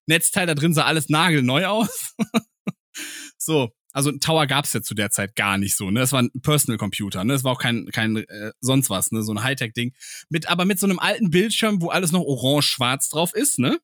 Netzteil 0.07 0.45
da 0.45 0.55
drin 0.55 0.73
sah 0.73 0.83
alles 0.83 1.07
nagelneu 1.07 1.67
aus. 1.67 2.13
so, 3.37 3.69
also 3.93 4.09
ein 4.09 4.19
Tower 4.19 4.45
gab's 4.45 4.73
ja 4.73 4.81
zu 4.81 4.93
der 4.93 5.09
Zeit 5.09 5.37
gar 5.37 5.57
nicht 5.57 5.77
so, 5.77 5.89
ne? 5.89 6.01
Das 6.01 6.11
war 6.11 6.21
ein 6.21 6.31
Personal 6.41 6.77
Computer, 6.77 7.23
ne? 7.23 7.31
Das 7.31 7.45
war 7.45 7.53
auch 7.53 7.59
kein, 7.61 7.85
kein 7.93 8.17
äh, 8.17 8.51
sonst 8.59 8.89
was, 8.89 9.11
ne? 9.13 9.23
So 9.23 9.31
ein 9.33 9.41
Hightech-Ding. 9.41 9.93
Mit, 10.27 10.49
aber 10.49 10.65
mit 10.65 10.77
so 10.77 10.85
einem 10.85 10.99
alten 10.99 11.29
Bildschirm, 11.29 11.81
wo 11.81 11.87
alles 11.87 12.11
noch 12.11 12.23
orange-schwarz 12.23 13.07
drauf 13.07 13.33
ist, 13.33 13.57
ne? 13.57 13.79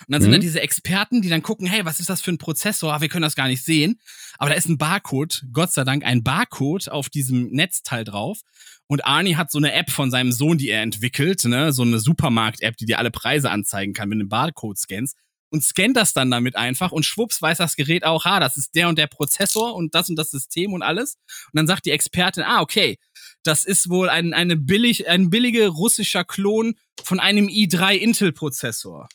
Und 0.00 0.12
dann 0.12 0.20
sind 0.22 0.30
Mhm. 0.30 0.34
da 0.34 0.38
diese 0.40 0.60
Experten, 0.60 1.22
die 1.22 1.28
dann 1.28 1.42
gucken, 1.42 1.66
hey, 1.66 1.84
was 1.84 2.00
ist 2.00 2.10
das 2.10 2.20
für 2.20 2.30
ein 2.32 2.38
Prozessor? 2.38 2.92
Ah, 2.94 3.00
wir 3.00 3.08
können 3.08 3.22
das 3.22 3.34
gar 3.36 3.48
nicht 3.48 3.64
sehen. 3.64 4.00
Aber 4.38 4.50
da 4.50 4.56
ist 4.56 4.68
ein 4.68 4.78
Barcode, 4.78 5.44
Gott 5.52 5.72
sei 5.72 5.84
Dank 5.84 6.04
ein 6.04 6.22
Barcode 6.22 6.88
auf 6.88 7.08
diesem 7.08 7.48
Netzteil 7.50 8.04
drauf. 8.04 8.40
Und 8.86 9.04
Arnie 9.04 9.36
hat 9.36 9.50
so 9.50 9.58
eine 9.58 9.72
App 9.72 9.90
von 9.90 10.10
seinem 10.10 10.30
Sohn, 10.32 10.58
die 10.58 10.68
er 10.68 10.82
entwickelt, 10.82 11.44
ne, 11.44 11.72
so 11.72 11.82
eine 11.82 11.98
Supermarkt-App, 11.98 12.76
die 12.76 12.86
dir 12.86 12.98
alle 12.98 13.10
Preise 13.10 13.50
anzeigen 13.50 13.92
kann, 13.94 14.10
wenn 14.10 14.18
du 14.18 14.22
einen 14.22 14.28
Barcode 14.28 14.78
scannst. 14.78 15.16
Und 15.50 15.62
scannt 15.62 15.96
das 15.96 16.12
dann 16.12 16.30
damit 16.30 16.56
einfach 16.56 16.90
und 16.92 17.06
schwupps 17.06 17.40
weiß 17.40 17.58
das 17.58 17.76
Gerät 17.76 18.04
auch, 18.04 18.26
ah, 18.26 18.40
das 18.40 18.56
ist 18.56 18.74
der 18.74 18.88
und 18.88 18.98
der 18.98 19.06
Prozessor 19.06 19.74
und 19.76 19.94
das 19.94 20.10
und 20.10 20.16
das 20.16 20.30
System 20.30 20.72
und 20.72 20.82
alles. 20.82 21.18
Und 21.46 21.54
dann 21.54 21.66
sagt 21.68 21.86
die 21.86 21.92
Expertin, 21.92 22.42
ah, 22.42 22.60
okay, 22.60 22.98
das 23.44 23.64
ist 23.64 23.88
wohl 23.88 24.08
ein, 24.08 24.34
eine 24.34 24.56
billig, 24.56 25.08
ein 25.08 25.30
billiger 25.30 25.68
russischer 25.68 26.24
Klon 26.24 26.74
von 27.02 27.20
einem 27.20 27.46
i3 27.46 27.94
Intel-Prozessor. 27.94 29.08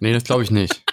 Nee, 0.00 0.12
das 0.12 0.24
glaube 0.24 0.42
ich 0.42 0.50
nicht. 0.50 0.82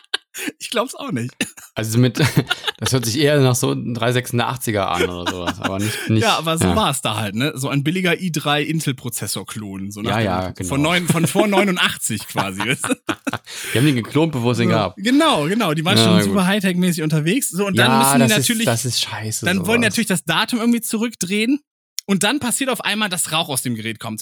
Ich 0.59 0.69
glaub's 0.69 0.93
auch 0.93 1.11
nicht. 1.11 1.33
Also 1.73 1.97
mit, 1.97 2.19
das 2.77 2.93
hört 2.93 3.05
sich 3.05 3.17
eher 3.17 3.39
nach 3.39 3.55
so 3.55 3.71
einem 3.71 3.95
386er 3.95 4.81
an 4.81 5.09
oder 5.09 5.31
sowas, 5.31 5.59
aber 5.59 5.79
nicht, 5.79 6.11
nicht 6.11 6.21
ja, 6.21 6.37
aber 6.37 6.59
so 6.59 6.65
ja. 6.65 6.75
war 6.75 6.91
es 6.91 7.01
da 7.01 7.15
halt, 7.17 7.33
ne? 7.33 7.53
So 7.55 7.69
ein 7.69 7.83
billiger 7.83 8.11
i3 8.11 8.61
Intel-Prozessor-Klon. 8.61 9.89
So 9.89 10.03
Ja, 10.03 10.19
ja, 10.19 10.51
genau. 10.51 10.69
Von, 10.69 10.81
neun, 10.83 11.07
von 11.07 11.25
vor 11.25 11.47
89 11.47 12.27
quasi, 12.27 12.59
weißt 12.59 12.83
du? 12.87 12.93
Die 13.73 13.77
haben 13.79 13.85
den 13.87 13.95
geklont, 13.95 14.31
bevor 14.31 14.51
es 14.51 14.59
den 14.59 14.69
gab. 14.69 14.95
Genau, 14.97 15.45
genau. 15.47 15.73
Die 15.73 15.83
waren 15.83 15.97
Ja, 15.97 16.03
schon 16.03 16.13
gut. 16.17 16.23
super 16.25 16.45
Hightech-mäßig 16.45 17.01
unterwegs. 17.01 17.49
So, 17.49 17.65
und 17.65 17.75
dann 17.75 17.97
müssen 17.97 18.19
die 18.27 18.35
natürlich, 18.35 18.59
ist, 18.59 18.67
das 18.67 18.85
ist 18.85 19.01
scheiße. 19.01 19.43
dann 19.43 19.65
wollen 19.65 19.81
die 19.81 19.85
sowas. 19.87 19.93
natürlich 19.93 20.07
das 20.07 20.23
Datum 20.23 20.59
irgendwie 20.59 20.81
zurückdrehen. 20.81 21.61
Und 22.05 22.21
dann 22.21 22.39
passiert 22.39 22.69
auf 22.69 22.81
einmal, 22.85 23.09
dass 23.09 23.31
Rauch 23.31 23.49
aus 23.49 23.63
dem 23.63 23.73
Gerät 23.73 23.99
kommt. 23.99 24.21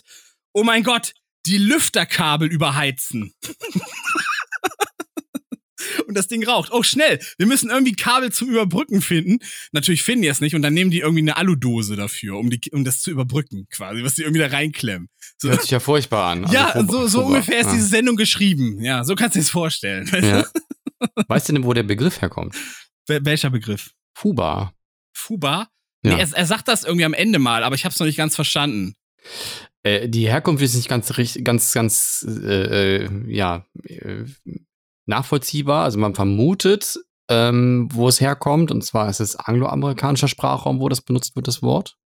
Oh 0.53 0.63
mein 0.63 0.83
Gott, 0.83 1.13
die 1.45 1.57
Lüfterkabel 1.57 2.47
überheizen. 2.49 3.33
Und 6.07 6.15
das 6.15 6.27
Ding 6.27 6.43
raucht. 6.47 6.71
Oh, 6.71 6.81
schnell. 6.83 7.19
Wir 7.37 7.45
müssen 7.45 7.69
irgendwie 7.69 7.93
Kabel 7.93 8.31
zum 8.31 8.49
Überbrücken 8.49 9.01
finden. 9.01 9.39
Natürlich 9.71 10.01
finden 10.03 10.23
die 10.23 10.27
es 10.29 10.41
nicht 10.41 10.55
und 10.55 10.61
dann 10.61 10.73
nehmen 10.73 10.89
die 10.89 10.99
irgendwie 10.99 11.21
eine 11.21 11.37
Aludose 11.37 11.95
dafür, 11.95 12.37
um, 12.37 12.49
die, 12.49 12.59
um 12.71 12.83
das 12.83 13.01
zu 13.01 13.11
überbrücken, 13.11 13.67
quasi, 13.69 14.03
was 14.03 14.15
die 14.15 14.23
irgendwie 14.23 14.39
da 14.41 14.47
reinklemmen. 14.47 15.09
So, 15.37 15.49
Hört 15.49 15.61
sich 15.61 15.71
ja 15.71 15.79
furchtbar 15.79 16.31
an. 16.31 16.45
Also 16.45 16.55
ja, 16.55 16.71
furchtbar- 16.71 16.91
so, 16.91 17.07
so 17.07 17.25
ungefähr 17.25 17.59
ist 17.59 17.67
ja. 17.67 17.73
diese 17.73 17.87
Sendung 17.87 18.15
geschrieben. 18.15 18.81
Ja, 18.83 19.03
so 19.03 19.15
kannst 19.15 19.35
du 19.35 19.39
dir 19.39 19.43
das 19.43 19.49
vorstellen. 19.51 20.09
Ja. 20.21 20.45
Weißt 21.27 21.49
du 21.49 21.53
denn, 21.53 21.63
wo 21.63 21.73
der 21.73 21.83
Begriff 21.83 22.21
herkommt? 22.21 22.55
Wel- 23.07 23.23
Welcher 23.25 23.49
Begriff? 23.51 23.91
Fuba. 24.17 24.73
Fuba? 25.13 25.67
Ja. 26.03 26.15
Nee, 26.15 26.21
er, 26.21 26.33
er 26.33 26.45
sagt 26.45 26.67
das 26.67 26.83
irgendwie 26.83 27.05
am 27.05 27.13
Ende 27.13 27.37
mal, 27.37 27.63
aber 27.63 27.75
ich 27.75 27.83
habe 27.85 27.93
es 27.93 27.99
noch 27.99 28.07
nicht 28.07 28.17
ganz 28.17 28.35
verstanden. 28.35 28.95
Äh, 29.85 30.09
die 30.09 30.27
Herkunft 30.27 30.63
ist 30.63 30.75
nicht 30.75 30.89
ganz 30.89 31.15
richtig, 31.17 31.45
ganz, 31.45 31.71
ganz, 31.71 32.25
äh, 32.27 33.03
äh, 33.03 33.09
ja, 33.27 33.65
äh, 33.83 34.23
nachvollziehbar. 35.05 35.83
Also 35.83 35.99
man 35.99 36.15
vermutet, 36.15 36.97
ähm, 37.29 37.87
wo 37.91 38.07
es 38.07 38.19
herkommt. 38.19 38.71
Und 38.71 38.83
zwar 38.83 39.09
ist 39.09 39.19
es 39.19 39.35
angloamerikanischer 39.35 40.27
Sprachraum, 40.27 40.79
wo 40.79 40.89
das 40.89 41.01
benutzt 41.01 41.35
wird, 41.35 41.47
das 41.47 41.61
Wort. 41.61 41.97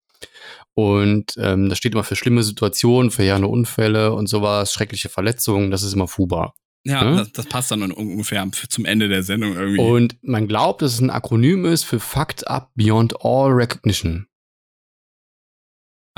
Und 0.74 1.36
ähm, 1.38 1.70
das 1.70 1.78
steht 1.78 1.94
immer 1.94 2.04
für 2.04 2.18
schlimme 2.18 2.44
Situationen, 2.44 3.12
verheerende 3.12 3.48
Unfälle 3.48 4.14
und 4.14 4.28
sowas, 4.28 4.74
schreckliche 4.74 5.08
Verletzungen. 5.10 5.72
Das 5.72 5.84
ist 5.84 5.94
immer 5.94 6.08
Fuba. 6.08 6.54
Ja, 6.86 7.02
Hm? 7.02 7.18
das, 7.18 7.32
das 7.32 7.46
passt 7.46 7.72
dann 7.72 7.92
ungefähr 7.92 8.46
zum 8.70 8.86
Ende 8.86 9.08
der 9.08 9.24
Sendung 9.24 9.56
irgendwie. 9.56 9.80
Und 9.82 10.18
man 10.22 10.48
glaubt, 10.48 10.82
dass 10.82 10.94
es 10.94 11.00
ein 11.02 11.10
Akronym 11.10 11.66
ist 11.66 11.84
für 11.84 12.00
Fucked 12.00 12.48
Up 12.48 12.72
Beyond 12.76 13.16
All 13.24 13.52
Recognition. 13.52 14.29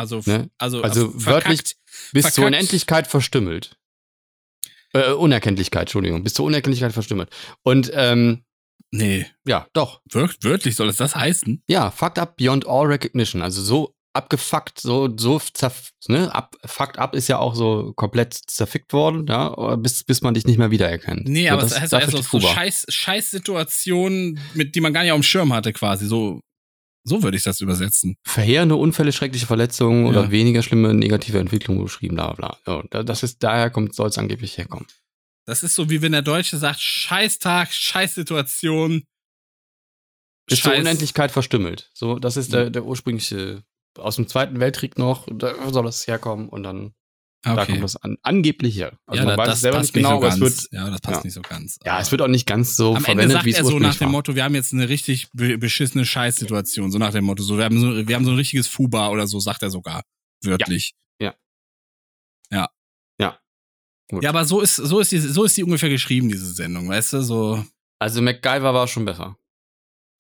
Also, 0.01 0.21
ne? 0.25 0.49
also, 0.57 0.81
Also 0.81 1.11
verkackt. 1.11 1.25
wörtlich 1.25 1.75
bis 2.11 2.33
zur. 2.33 2.45
Unendlichkeit 2.45 3.07
verstümmelt. 3.07 3.77
Äh, 4.93 5.11
Unerkenntlichkeit, 5.13 5.83
Entschuldigung, 5.83 6.23
bis 6.23 6.33
zur 6.33 6.45
Unerkenntlichkeit 6.45 6.91
verstümmelt. 6.91 7.29
Und 7.63 7.91
ähm, 7.93 8.43
Nee, 8.93 9.25
ja, 9.47 9.67
doch. 9.71 10.01
wör 10.11 10.29
wörtlich 10.41 10.75
soll 10.75 10.89
es 10.89 10.97
das 10.97 11.15
heißen? 11.15 11.63
Ja, 11.67 11.91
fucked 11.91 12.19
up 12.19 12.35
beyond 12.35 12.67
all 12.67 12.87
recognition. 12.87 13.41
Also 13.41 13.61
so 13.61 13.95
abgefuckt, 14.13 14.81
so, 14.81 15.09
so 15.17 15.39
zerf 15.39 15.91
ne? 16.07 16.33
Ab, 16.35 16.55
fucked 16.65 16.99
up 16.99 17.15
ist 17.15 17.29
ja 17.29 17.39
auch 17.39 17.55
so 17.55 17.93
komplett 17.95 18.33
zerfickt 18.33 18.91
worden, 18.91 19.25
ja, 19.27 19.75
bis, 19.77 20.03
bis 20.03 20.21
man 20.21 20.33
dich 20.33 20.45
nicht 20.45 20.57
mehr 20.57 20.71
wiedererkennt. 20.71 21.27
Nee, 21.29 21.47
so, 21.47 21.53
aber 21.53 21.61
das, 21.61 21.71
es 21.71 21.79
heißt 21.79 21.93
also 21.93 22.21
so 22.21 22.39
scheiß, 22.41 22.85
scheiß 22.89 23.31
Situationen, 23.31 24.39
mit 24.53 24.75
die 24.75 24.81
man 24.81 24.91
gar 24.93 25.03
nicht 25.03 25.13
auf 25.13 25.19
dem 25.19 25.23
Schirm 25.23 25.53
hatte, 25.53 25.71
quasi. 25.71 26.07
So, 26.07 26.41
So 27.03 27.23
würde 27.23 27.35
ich 27.37 27.43
das 27.43 27.61
übersetzen. 27.61 28.15
Verheerende 28.23 28.75
Unfälle, 28.75 29.11
schreckliche 29.11 29.47
Verletzungen 29.47 30.05
Ja. 30.05 30.11
oder 30.11 30.31
weniger 30.31 30.61
schlimme 30.61 30.93
negative 30.93 31.39
Entwicklungen 31.39 31.83
beschrieben, 31.83 32.15
bla 32.15 32.33
bla. 32.33 32.57
Ja, 32.67 32.83
da- 32.91 33.03
das 33.03 33.23
ist, 33.23 33.41
daher 33.43 33.69
kommt, 33.71 33.95
soll 33.95 34.09
es 34.09 34.17
angeblich 34.19 34.57
herkommen. 34.57 34.85
Das 35.47 35.63
ist 35.63 35.73
so, 35.73 35.89
wie 35.89 36.01
wenn 36.03 36.11
der 36.11 36.21
Deutsche 36.21 36.57
sagt, 36.57 36.79
scheiß 36.79 37.39
Tag, 37.39 37.73
scheiß 37.73 38.13
Situation. 38.15 39.03
Bis 40.47 40.61
zur 40.61 40.71
scheiß- 40.73 40.79
Unendlichkeit 40.81 41.31
verstümmelt. 41.31 41.89
So, 41.93 42.19
das 42.19 42.37
ist 42.37 42.53
der, 42.53 42.69
der 42.69 42.85
ursprüngliche, 42.85 43.63
aus 43.97 44.17
dem 44.17 44.27
Zweiten 44.27 44.59
Weltkrieg 44.59 44.97
noch, 44.97 45.27
da 45.31 45.71
soll 45.71 45.85
das 45.85 46.05
herkommen 46.07 46.49
und 46.49 46.63
dann, 46.63 46.93
da 47.43 47.53
Okay. 47.63 47.71
kommt 47.71 47.83
das 47.83 47.95
an, 47.95 48.17
angeblich 48.21 48.75
her. 48.77 48.97
Also 49.07 49.21
ja, 49.23 49.25
man 49.27 49.35
da, 49.37 49.41
weiß 49.43 49.49
das 49.49 49.61
selber 49.61 49.79
nicht 49.79 49.93
genau, 49.93 50.09
so 50.09 50.15
aber 50.17 50.27
es 50.27 50.39
wird, 50.39 50.67
ja, 50.71 50.89
das 50.89 51.01
passt 51.01 51.17
ja. 51.17 51.23
nicht 51.25 51.33
so 51.33 51.41
ganz. 51.41 51.79
ja, 51.83 51.99
es 51.99 52.11
wird 52.11 52.21
auch 52.21 52.27
nicht 52.27 52.45
ganz 52.45 52.75
so 52.75 52.89
Am 52.95 52.97
Ende 52.97 53.05
verwendet, 53.05 53.45
wie 53.45 53.49
es 53.51 53.57
er 53.57 53.63
so 53.63 53.69
nach 53.71 53.73
ursprünglich 53.89 53.97
dem. 53.97 54.11
Motto, 54.11 54.35
wir 54.35 54.43
haben 54.43 54.55
jetzt 54.55 54.73
eine 54.73 54.89
richtig 54.89 55.29
be- 55.33 55.57
beschissene 55.57 56.05
Scheißsituation, 56.05 56.91
so 56.91 56.97
nach 56.99 57.11
dem 57.11 57.25
Motto, 57.25 57.41
so 57.43 57.57
wir 57.57 57.65
haben 57.65 57.79
so, 57.79 58.07
wir 58.07 58.15
haben 58.15 58.25
so 58.25 58.31
ein 58.31 58.37
richtiges 58.37 58.67
Fuba 58.67 59.09
oder 59.09 59.25
so, 59.27 59.39
sagt 59.39 59.63
er 59.63 59.69
sogar 59.71 60.03
wörtlich. 60.43 60.93
Ja. 61.19 61.33
Ja. 62.51 62.69
Ja. 63.19 63.39
Gut. 64.09 64.23
Ja, 64.23 64.29
aber 64.29 64.45
so 64.45 64.61
ist 64.61 64.75
so 64.75 64.99
ist 64.99 65.11
die 65.11 65.19
so 65.19 65.43
ist 65.43 65.55
die 65.57 65.63
ungefähr 65.63 65.89
geschrieben 65.89 66.29
diese 66.29 66.51
Sendung, 66.53 66.89
weißt 66.89 67.13
du, 67.13 67.21
so 67.23 67.65
Also 67.99 68.21
MacGyver 68.21 68.73
war 68.73 68.87
schon 68.87 69.05
besser. 69.05 69.37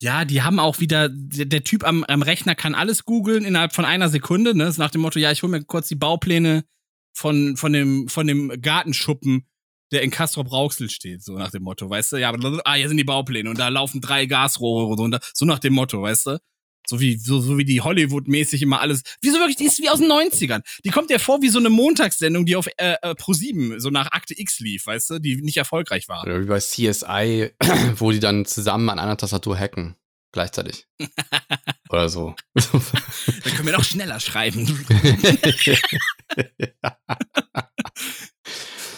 Ja, 0.01 0.25
die 0.25 0.41
haben 0.41 0.57
auch 0.57 0.79
wieder, 0.79 1.09
der, 1.09 1.63
Typ 1.63 1.83
am, 1.83 2.03
am 2.05 2.23
Rechner 2.23 2.55
kann 2.55 2.73
alles 2.73 3.05
googeln 3.05 3.45
innerhalb 3.45 3.75
von 3.75 3.85
einer 3.85 4.09
Sekunde, 4.09 4.55
ne? 4.57 4.71
So 4.71 4.81
nach 4.81 4.89
dem 4.89 5.01
Motto, 5.01 5.19
ja, 5.19 5.31
ich 5.31 5.43
hole 5.43 5.51
mir 5.51 5.63
kurz 5.63 5.87
die 5.89 5.95
Baupläne 5.95 6.63
von, 7.13 7.57
von, 7.57 7.73
dem, 7.73 8.07
von 8.07 8.27
dem 8.27 8.61
Gartenschuppen, 8.61 9.45
der 9.91 10.01
in 10.03 10.11
Castrop 10.11 10.51
Rauxel 10.51 10.89
steht, 10.89 11.23
so 11.23 11.37
nach 11.37 11.51
dem 11.51 11.63
Motto, 11.63 11.89
weißt 11.89 12.13
du? 12.13 12.17
Ja, 12.17 12.29
aber, 12.29 12.61
ah, 12.65 12.75
hier 12.75 12.87
sind 12.87 12.97
die 12.97 13.03
Baupläne 13.03 13.49
und 13.49 13.59
da 13.59 13.67
laufen 13.67 14.01
drei 14.01 14.25
Gasrohre 14.25 14.95
so, 14.97 15.09
so 15.33 15.45
nach 15.45 15.59
dem 15.59 15.73
Motto, 15.73 16.01
weißt 16.01 16.27
du? 16.27 16.39
So 16.87 16.99
wie, 16.99 17.17
so, 17.17 17.39
so 17.39 17.57
wie 17.57 17.65
die 17.65 17.81
Hollywood-mäßig 17.81 18.61
immer 18.63 18.81
alles. 18.81 19.03
Wieso 19.21 19.37
wirklich, 19.37 19.55
die 19.55 19.65
ist 19.65 19.79
wie 19.81 19.89
aus 19.89 19.99
den 19.99 20.11
90ern. 20.11 20.61
Die 20.83 20.89
kommt 20.89 21.09
ja 21.09 21.19
vor 21.19 21.41
wie 21.41 21.49
so 21.49 21.59
eine 21.59 21.69
Montagssendung, 21.69 22.45
die 22.45 22.55
auf 22.55 22.67
äh, 22.77 22.95
äh, 23.01 23.11
Pro7 23.11 23.79
so 23.79 23.89
nach 23.89 24.11
Akte 24.11 24.37
X 24.37 24.59
lief, 24.59 24.87
weißt 24.87 25.11
du, 25.11 25.19
die 25.19 25.41
nicht 25.41 25.57
erfolgreich 25.57 26.09
war. 26.09 26.23
Oder 26.23 26.41
wie 26.41 26.47
bei 26.47 26.59
CSI, 26.59 27.51
wo 27.97 28.11
die 28.11 28.19
dann 28.19 28.45
zusammen 28.45 28.89
an 28.89 28.99
einer 28.99 29.15
Tastatur 29.15 29.57
hacken. 29.57 29.95
Gleichzeitig. 30.31 30.87
Oder 31.89 32.09
so. 32.09 32.35
Dann 32.53 32.63
können 33.55 33.65
wir 33.65 33.73
doch 33.73 33.83
schneller 33.83 34.19
schreiben. 34.19 34.65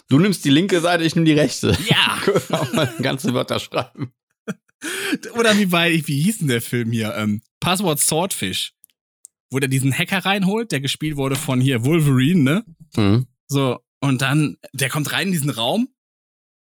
du 0.09 0.19
nimmst 0.19 0.45
die 0.45 0.51
linke 0.51 0.79
Seite, 0.79 1.03
ich 1.03 1.15
nehme 1.15 1.25
die 1.25 1.33
rechte. 1.33 1.75
Ja! 1.89 2.19
Können 2.23 2.41
wir 2.47 2.61
auch 2.61 2.73
mal 2.73 2.93
ganze 3.01 3.33
Wörter 3.33 3.59
schreiben. 3.59 4.13
Oder 5.35 5.57
wie 5.57 5.65
bei, 5.65 5.91
wie 6.05 6.21
hieß 6.21 6.39
denn 6.39 6.49
der 6.49 6.61
Film 6.61 6.91
hier? 6.91 7.15
Ähm, 7.15 7.41
Passwort 7.59 7.99
Swordfish. 7.99 8.73
Wo 9.49 9.59
der 9.59 9.69
diesen 9.69 9.97
Hacker 9.97 10.25
reinholt, 10.25 10.71
der 10.71 10.81
gespielt 10.81 11.15
wurde 11.15 11.35
von 11.35 11.61
hier 11.61 11.85
Wolverine, 11.85 12.41
ne? 12.41 12.65
Mhm. 12.95 13.27
So, 13.47 13.79
und 14.01 14.21
dann, 14.21 14.57
der 14.73 14.89
kommt 14.89 15.11
rein 15.13 15.27
in 15.27 15.33
diesen 15.33 15.49
Raum 15.49 15.92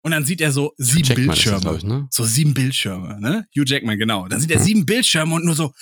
und 0.06 0.12
dann 0.12 0.24
sieht 0.24 0.40
er 0.40 0.52
so 0.52 0.72
sieben 0.78 1.04
Jackman 1.04 1.28
das, 1.28 1.36
Bildschirme. 1.36 1.62
glaub 1.62 1.78
ich, 1.78 1.84
ne? 1.84 2.08
So 2.12 2.24
sieben 2.26 2.54
Bildschirme, 2.54 3.20
ne? 3.20 3.48
Hugh 3.58 3.66
Jackman, 3.66 3.98
genau. 3.98 4.28
Dann 4.28 4.40
sieht 4.40 4.52
er 4.52 4.60
Mhm. 4.60 4.64
sieben 4.64 4.86
Bildschirme 4.86 5.34
und 5.34 5.46
nur 5.46 5.56
so, 5.56 5.74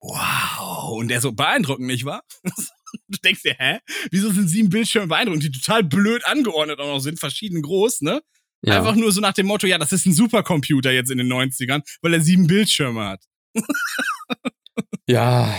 wow. 0.00 0.90
Und 0.98 1.08
der 1.08 1.20
so 1.22 1.32
beeindruckend, 1.32 1.86
nicht 1.86 2.04
wahr? 2.04 2.22
Du 3.08 3.18
denkst 3.24 3.42
dir, 3.42 3.54
hä? 3.56 3.78
Wieso 4.10 4.32
sind 4.32 4.48
sieben 4.48 4.68
Bildschirme 4.68 5.06
beeindruckend, 5.06 5.44
die 5.44 5.50
total 5.52 5.84
blöd 5.84 6.24
angeordnet 6.26 6.80
auch 6.80 6.88
noch 6.88 6.98
sind, 6.98 7.20
verschieden 7.20 7.62
groß, 7.62 8.00
ne? 8.00 8.20
Ja. 8.62 8.78
Einfach 8.78 8.96
nur 8.96 9.12
so 9.12 9.20
nach 9.20 9.32
dem 9.32 9.46
Motto, 9.46 9.66
ja, 9.68 9.78
das 9.78 9.92
ist 9.92 10.06
ein 10.06 10.12
Supercomputer 10.12 10.90
jetzt 10.92 11.10
in 11.10 11.18
den 11.18 11.28
90ern, 11.32 11.82
weil 12.02 12.12
er 12.14 12.20
sieben 12.20 12.46
Bildschirme 12.48 13.04
hat. 13.04 13.24
ja. 15.08 15.54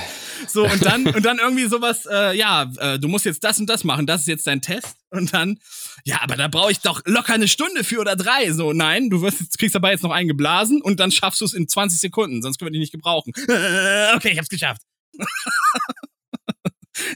So, 0.51 0.65
und 0.65 0.85
dann, 0.85 1.07
und 1.07 1.25
dann 1.25 1.39
irgendwie 1.39 1.65
sowas, 1.65 2.05
äh, 2.09 2.37
ja, 2.37 2.71
äh, 2.77 2.99
du 2.99 3.07
musst 3.07 3.25
jetzt 3.25 3.43
das 3.43 3.59
und 3.59 3.67
das 3.67 3.83
machen, 3.83 4.05
das 4.05 4.21
ist 4.21 4.27
jetzt 4.27 4.47
dein 4.47 4.61
Test. 4.61 4.97
Und 5.09 5.33
dann, 5.33 5.59
ja, 6.05 6.21
aber 6.21 6.35
da 6.35 6.47
brauche 6.47 6.71
ich 6.71 6.79
doch 6.79 7.01
locker 7.05 7.33
eine 7.33 7.47
Stunde 7.47 7.83
für 7.83 7.99
oder 7.99 8.15
drei. 8.15 8.51
So, 8.51 8.73
nein, 8.73 9.09
du 9.09 9.21
wirst 9.21 9.39
jetzt, 9.39 9.57
kriegst 9.57 9.75
dabei 9.75 9.91
jetzt 9.91 10.03
noch 10.03 10.11
einen 10.11 10.27
geblasen 10.27 10.81
und 10.81 10.99
dann 10.99 11.11
schaffst 11.11 11.41
du 11.41 11.45
es 11.45 11.53
in 11.53 11.67
20 11.67 11.99
Sekunden, 11.99 12.41
sonst 12.41 12.57
können 12.57 12.67
wir 12.67 12.73
dich 12.73 12.81
nicht 12.81 12.93
gebrauchen. 12.93 13.33
Äh, 13.47 14.15
okay, 14.15 14.29
ich 14.31 14.37
hab's 14.37 14.49
geschafft. 14.49 14.81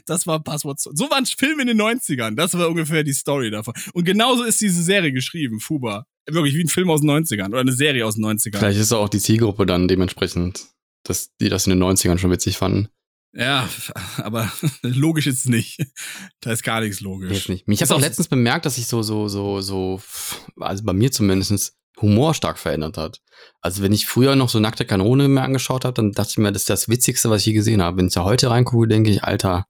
Das 0.06 0.26
war 0.26 0.42
Passwort. 0.42 0.80
So 0.80 1.10
war 1.10 1.18
ein 1.18 1.26
Film 1.26 1.60
in 1.60 1.66
den 1.66 1.80
90ern. 1.80 2.34
Das 2.34 2.54
war 2.54 2.68
ungefähr 2.68 3.04
die 3.04 3.12
Story 3.12 3.50
davon. 3.50 3.74
Und 3.92 4.04
genauso 4.04 4.44
ist 4.44 4.60
diese 4.60 4.82
Serie 4.82 5.12
geschrieben, 5.12 5.60
Fuba. 5.60 6.06
Wirklich 6.28 6.54
wie 6.56 6.64
ein 6.64 6.68
Film 6.68 6.90
aus 6.90 7.02
den 7.02 7.10
90ern 7.10 7.48
oder 7.48 7.60
eine 7.60 7.72
Serie 7.72 8.04
aus 8.04 8.16
den 8.16 8.24
90ern. 8.24 8.58
Vielleicht 8.58 8.80
ist 8.80 8.92
auch 8.92 9.08
die 9.08 9.20
Zielgruppe 9.20 9.64
dann 9.64 9.86
dementsprechend, 9.86 10.66
dass 11.04 11.30
die 11.40 11.48
das 11.48 11.66
in 11.66 11.78
den 11.78 11.82
90ern 11.82 12.18
schon 12.18 12.30
witzig 12.30 12.56
fanden. 12.56 12.88
Ja, 13.36 13.68
aber 14.16 14.50
logisch 14.82 15.26
ist 15.26 15.40
es 15.40 15.44
nicht. 15.46 15.78
Da 16.40 16.52
ist 16.52 16.62
gar 16.62 16.80
nichts 16.80 17.00
logisch. 17.00 17.32
Jetzt 17.32 17.48
nicht. 17.48 17.68
Mich 17.68 17.82
hat 17.82 17.90
auch 17.90 17.96
auch- 17.96 18.00
letztens 18.00 18.28
bemerkt, 18.28 18.64
dass 18.66 18.76
sich 18.76 18.86
so, 18.86 19.02
so, 19.02 19.28
so, 19.28 19.60
so, 19.60 20.00
also 20.58 20.84
bei 20.84 20.92
mir 20.92 21.12
zumindest 21.12 21.74
Humor 22.00 22.34
stark 22.34 22.58
verändert 22.58 22.98
hat. 22.98 23.20
Also 23.62 23.82
wenn 23.82 23.92
ich 23.92 24.06
früher 24.06 24.36
noch 24.36 24.48
so 24.50 24.60
nackte 24.60 24.84
Kanone 24.84 25.28
mir 25.28 25.42
angeschaut 25.42 25.84
habe, 25.84 25.94
dann 25.94 26.12
dachte 26.12 26.30
ich 26.32 26.38
mir, 26.38 26.52
das 26.52 26.62
ist 26.62 26.70
das 26.70 26.88
Witzigste, 26.88 27.30
was 27.30 27.40
ich 27.42 27.46
je 27.46 27.52
gesehen 27.54 27.82
habe. 27.82 27.96
Wenn 27.98 28.08
ich 28.08 28.14
da 28.14 28.24
heute 28.24 28.50
reingucke, 28.50 28.86
denke 28.88 29.10
ich, 29.10 29.24
Alter, 29.24 29.66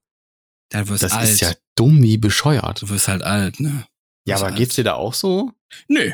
Da 0.71 0.89
wirst 0.89 1.03
das 1.05 1.13
alt. 1.13 1.29
ist 1.31 1.41
ja 1.41 1.53
dumm 1.77 2.03
wie 2.03 2.19
bescheuert. 2.19 2.83
Du 2.83 2.89
wirst 2.89 3.07
halt 3.09 3.23
alt, 3.23 3.61
ne? 3.61 3.87
Ja, 4.27 4.37
aber 4.37 4.47
alt. 4.47 4.57
geht's 4.57 4.75
dir 4.75 4.83
da 4.85 4.95
auch 4.95 5.15
so? 5.15 5.53
Nö. 5.89 6.13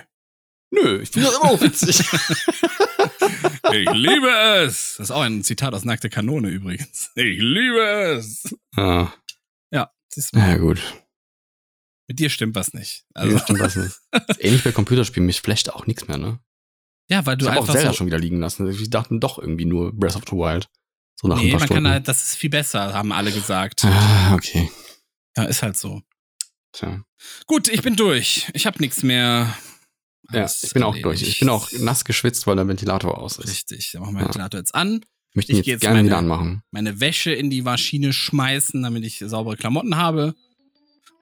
Nö, 0.70 1.00
ich 1.02 1.10
finde 1.10 1.28
das 1.28 1.38
immer 1.38 1.52
noch 1.52 1.60
witzig. 1.62 1.98
Ich 3.72 3.90
liebe 3.92 4.28
es. 4.64 4.94
Das 4.98 5.06
ist 5.06 5.10
auch 5.10 5.22
ein 5.22 5.42
Zitat 5.44 5.74
aus 5.74 5.84
Nackte 5.84 6.08
Kanone 6.10 6.48
übrigens. 6.48 7.10
Ich 7.14 7.38
liebe 7.40 7.80
es. 8.16 8.54
ah, 8.76 9.08
Ja, 9.70 9.90
siehst 10.08 10.34
du, 10.34 10.38
ja 10.40 10.56
gut. 10.56 10.80
mit 12.08 12.18
dir 12.18 12.30
stimmt 12.30 12.54
was 12.54 12.72
nicht. 12.74 13.04
Also, 13.14 13.32
Also, 13.34 13.44
stimmt 13.44 13.60
was 13.60 13.76
nicht. 13.76 13.94
Ist 14.28 14.44
ähnlich 14.44 14.64
bei 14.64 14.72
Computerspielen, 14.72 15.26
mich 15.26 15.40
flasht 15.40 15.68
auch 15.70 15.86
nichts 15.86 16.06
mehr, 16.08 16.18
ne? 16.18 16.40
ja, 17.10 17.24
weil 17.26 17.34
Ich 17.36 17.40
du 17.40 17.46
habe 17.46 17.58
auch 17.58 17.62
einfach 17.62 17.74
Zelda 17.74 17.90
so, 17.92 17.96
schon 17.98 18.06
wieder 18.06 18.18
liegen 18.18 18.40
lassen. 18.40 18.66
Ich 18.68 18.90
dachte 18.90 19.18
doch 19.18 19.38
irgendwie 19.38 19.64
nur 19.66 19.92
Breath 19.92 20.16
of 20.16 20.22
the 20.28 20.32
Wild. 20.36 20.68
So 21.20 21.28
nach 21.28 21.36
ein 21.38 21.44
Nee, 21.44 21.50
paar 21.50 21.60
man 21.60 21.66
Stunden. 21.68 21.84
kann 21.84 21.92
halt, 21.92 22.08
das 22.08 22.22
ist 22.24 22.36
viel 22.36 22.50
besser, 22.50 22.94
haben 22.94 23.12
alle 23.12 23.32
gesagt. 23.32 23.84
ah, 23.84 24.34
okay. 24.34 24.70
Ja, 25.36 25.44
ist 25.44 25.62
halt 25.62 25.76
so. 25.76 26.02
Tja. 26.72 27.04
Gut, 27.46 27.68
ich 27.68 27.82
bin 27.82 27.96
durch. 27.96 28.48
Ich 28.54 28.66
habe 28.66 28.78
nichts 28.80 29.02
mehr. 29.02 29.54
Ja, 30.30 30.46
ich 30.62 30.72
bin 30.72 30.82
auch 30.82 30.96
durch. 30.96 31.22
Ich 31.22 31.40
bin 31.40 31.48
auch 31.48 31.68
nass 31.80 32.04
geschwitzt, 32.04 32.46
weil 32.46 32.56
der 32.56 32.68
Ventilator 32.68 33.18
aus 33.18 33.38
ist. 33.38 33.48
Richtig, 33.48 33.90
dann 33.92 34.02
machen 34.02 34.14
wir 34.14 34.20
den. 34.20 34.26
Ventilator 34.26 34.58
jetzt 34.60 34.74
an. 34.74 35.00
Ich 35.30 35.36
möchte 35.36 35.52
Ich 35.52 35.58
ihn 35.58 35.64
jetzt 35.64 35.66
jetzt 35.66 35.80
gerne 35.82 35.96
meine- 35.96 36.08
wieder 36.08 36.18
anmachen. 36.18 36.62
meine 36.70 37.00
Wäsche 37.00 37.32
in 37.32 37.50
die 37.50 37.62
Maschine 37.62 38.12
schmeißen, 38.12 38.82
damit 38.82 39.04
ich 39.04 39.18
saubere 39.24 39.56
Klamotten 39.56 39.96
habe. 39.96 40.34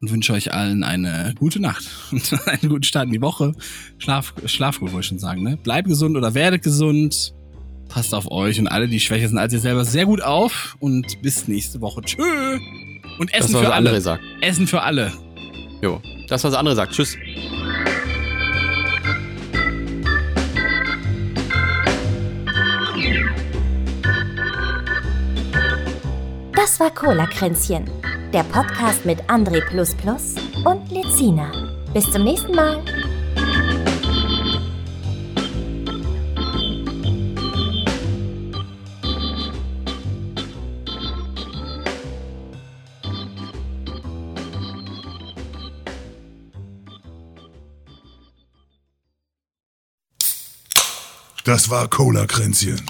Und 0.03 0.11
wünsche 0.11 0.33
euch 0.33 0.53
allen 0.55 0.83
eine 0.83 1.35
gute 1.39 1.61
Nacht 1.61 1.85
und 2.11 2.33
einen 2.49 2.69
guten 2.71 2.85
Start 2.85 3.07
in 3.07 3.13
die 3.13 3.21
Woche. 3.21 3.53
Schlaf, 3.99 4.33
schlaf 4.47 4.81
gut, 4.81 4.93
wollte 4.93 5.01
ich 5.05 5.07
schon 5.09 5.19
sagen. 5.19 5.43
Ne? 5.43 5.57
Bleibt 5.59 5.89
gesund 5.89 6.17
oder 6.17 6.35
werdet 6.35 6.63
gesund. 6.63 7.35
Passt 7.89 8.15
auf 8.15 8.31
euch 8.31 8.59
und 8.61 8.69
alle, 8.69 8.89
die 8.89 9.01
schwächer 9.01 9.29
sind 9.29 9.39
als 9.39 9.53
ihr 9.53 9.59
selber, 9.61 9.85
sehr 9.85 10.07
gut 10.07 10.23
auf. 10.23 10.77
Und 10.81 11.21
bis 11.23 11.49
nächste 11.49 11.81
Woche. 11.81 12.01
Tschö. 12.03 12.59
Und 13.19 13.31
Das, 13.33 13.41
Essen 13.47 13.55
was 13.55 13.61
für 13.63 13.73
alle. 13.75 14.01
sagt. 14.01 14.23
Essen 14.41 14.67
für 14.67 14.83
alle. 14.83 15.13
Jo. 15.83 16.01
Das, 16.29 16.45
was 16.45 16.53
der 16.53 16.61
andere 16.61 16.77
sagt. 16.77 16.93
Tschüss. 16.95 17.17
Das 26.71 26.79
war 26.79 26.95
Cola-Kränzchen, 26.95 27.91
der 28.33 28.45
Podcast 28.45 29.05
mit 29.05 29.21
André 29.29 29.61
und 30.65 30.89
Lezina. 30.93 31.51
Bis 31.93 32.09
zum 32.13 32.23
nächsten 32.23 32.55
Mal. 32.55 32.81
Das 51.45 51.69
war 51.69 51.89
Cola-Kränzchen. 51.89 52.81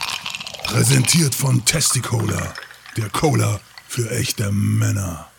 Präsentiert 0.64 1.34
von 1.34 1.64
Testicola, 1.64 2.52
der 2.98 3.08
Cola 3.08 3.58
für 3.90 4.08
echte 4.08 4.52
Männer. 4.52 5.29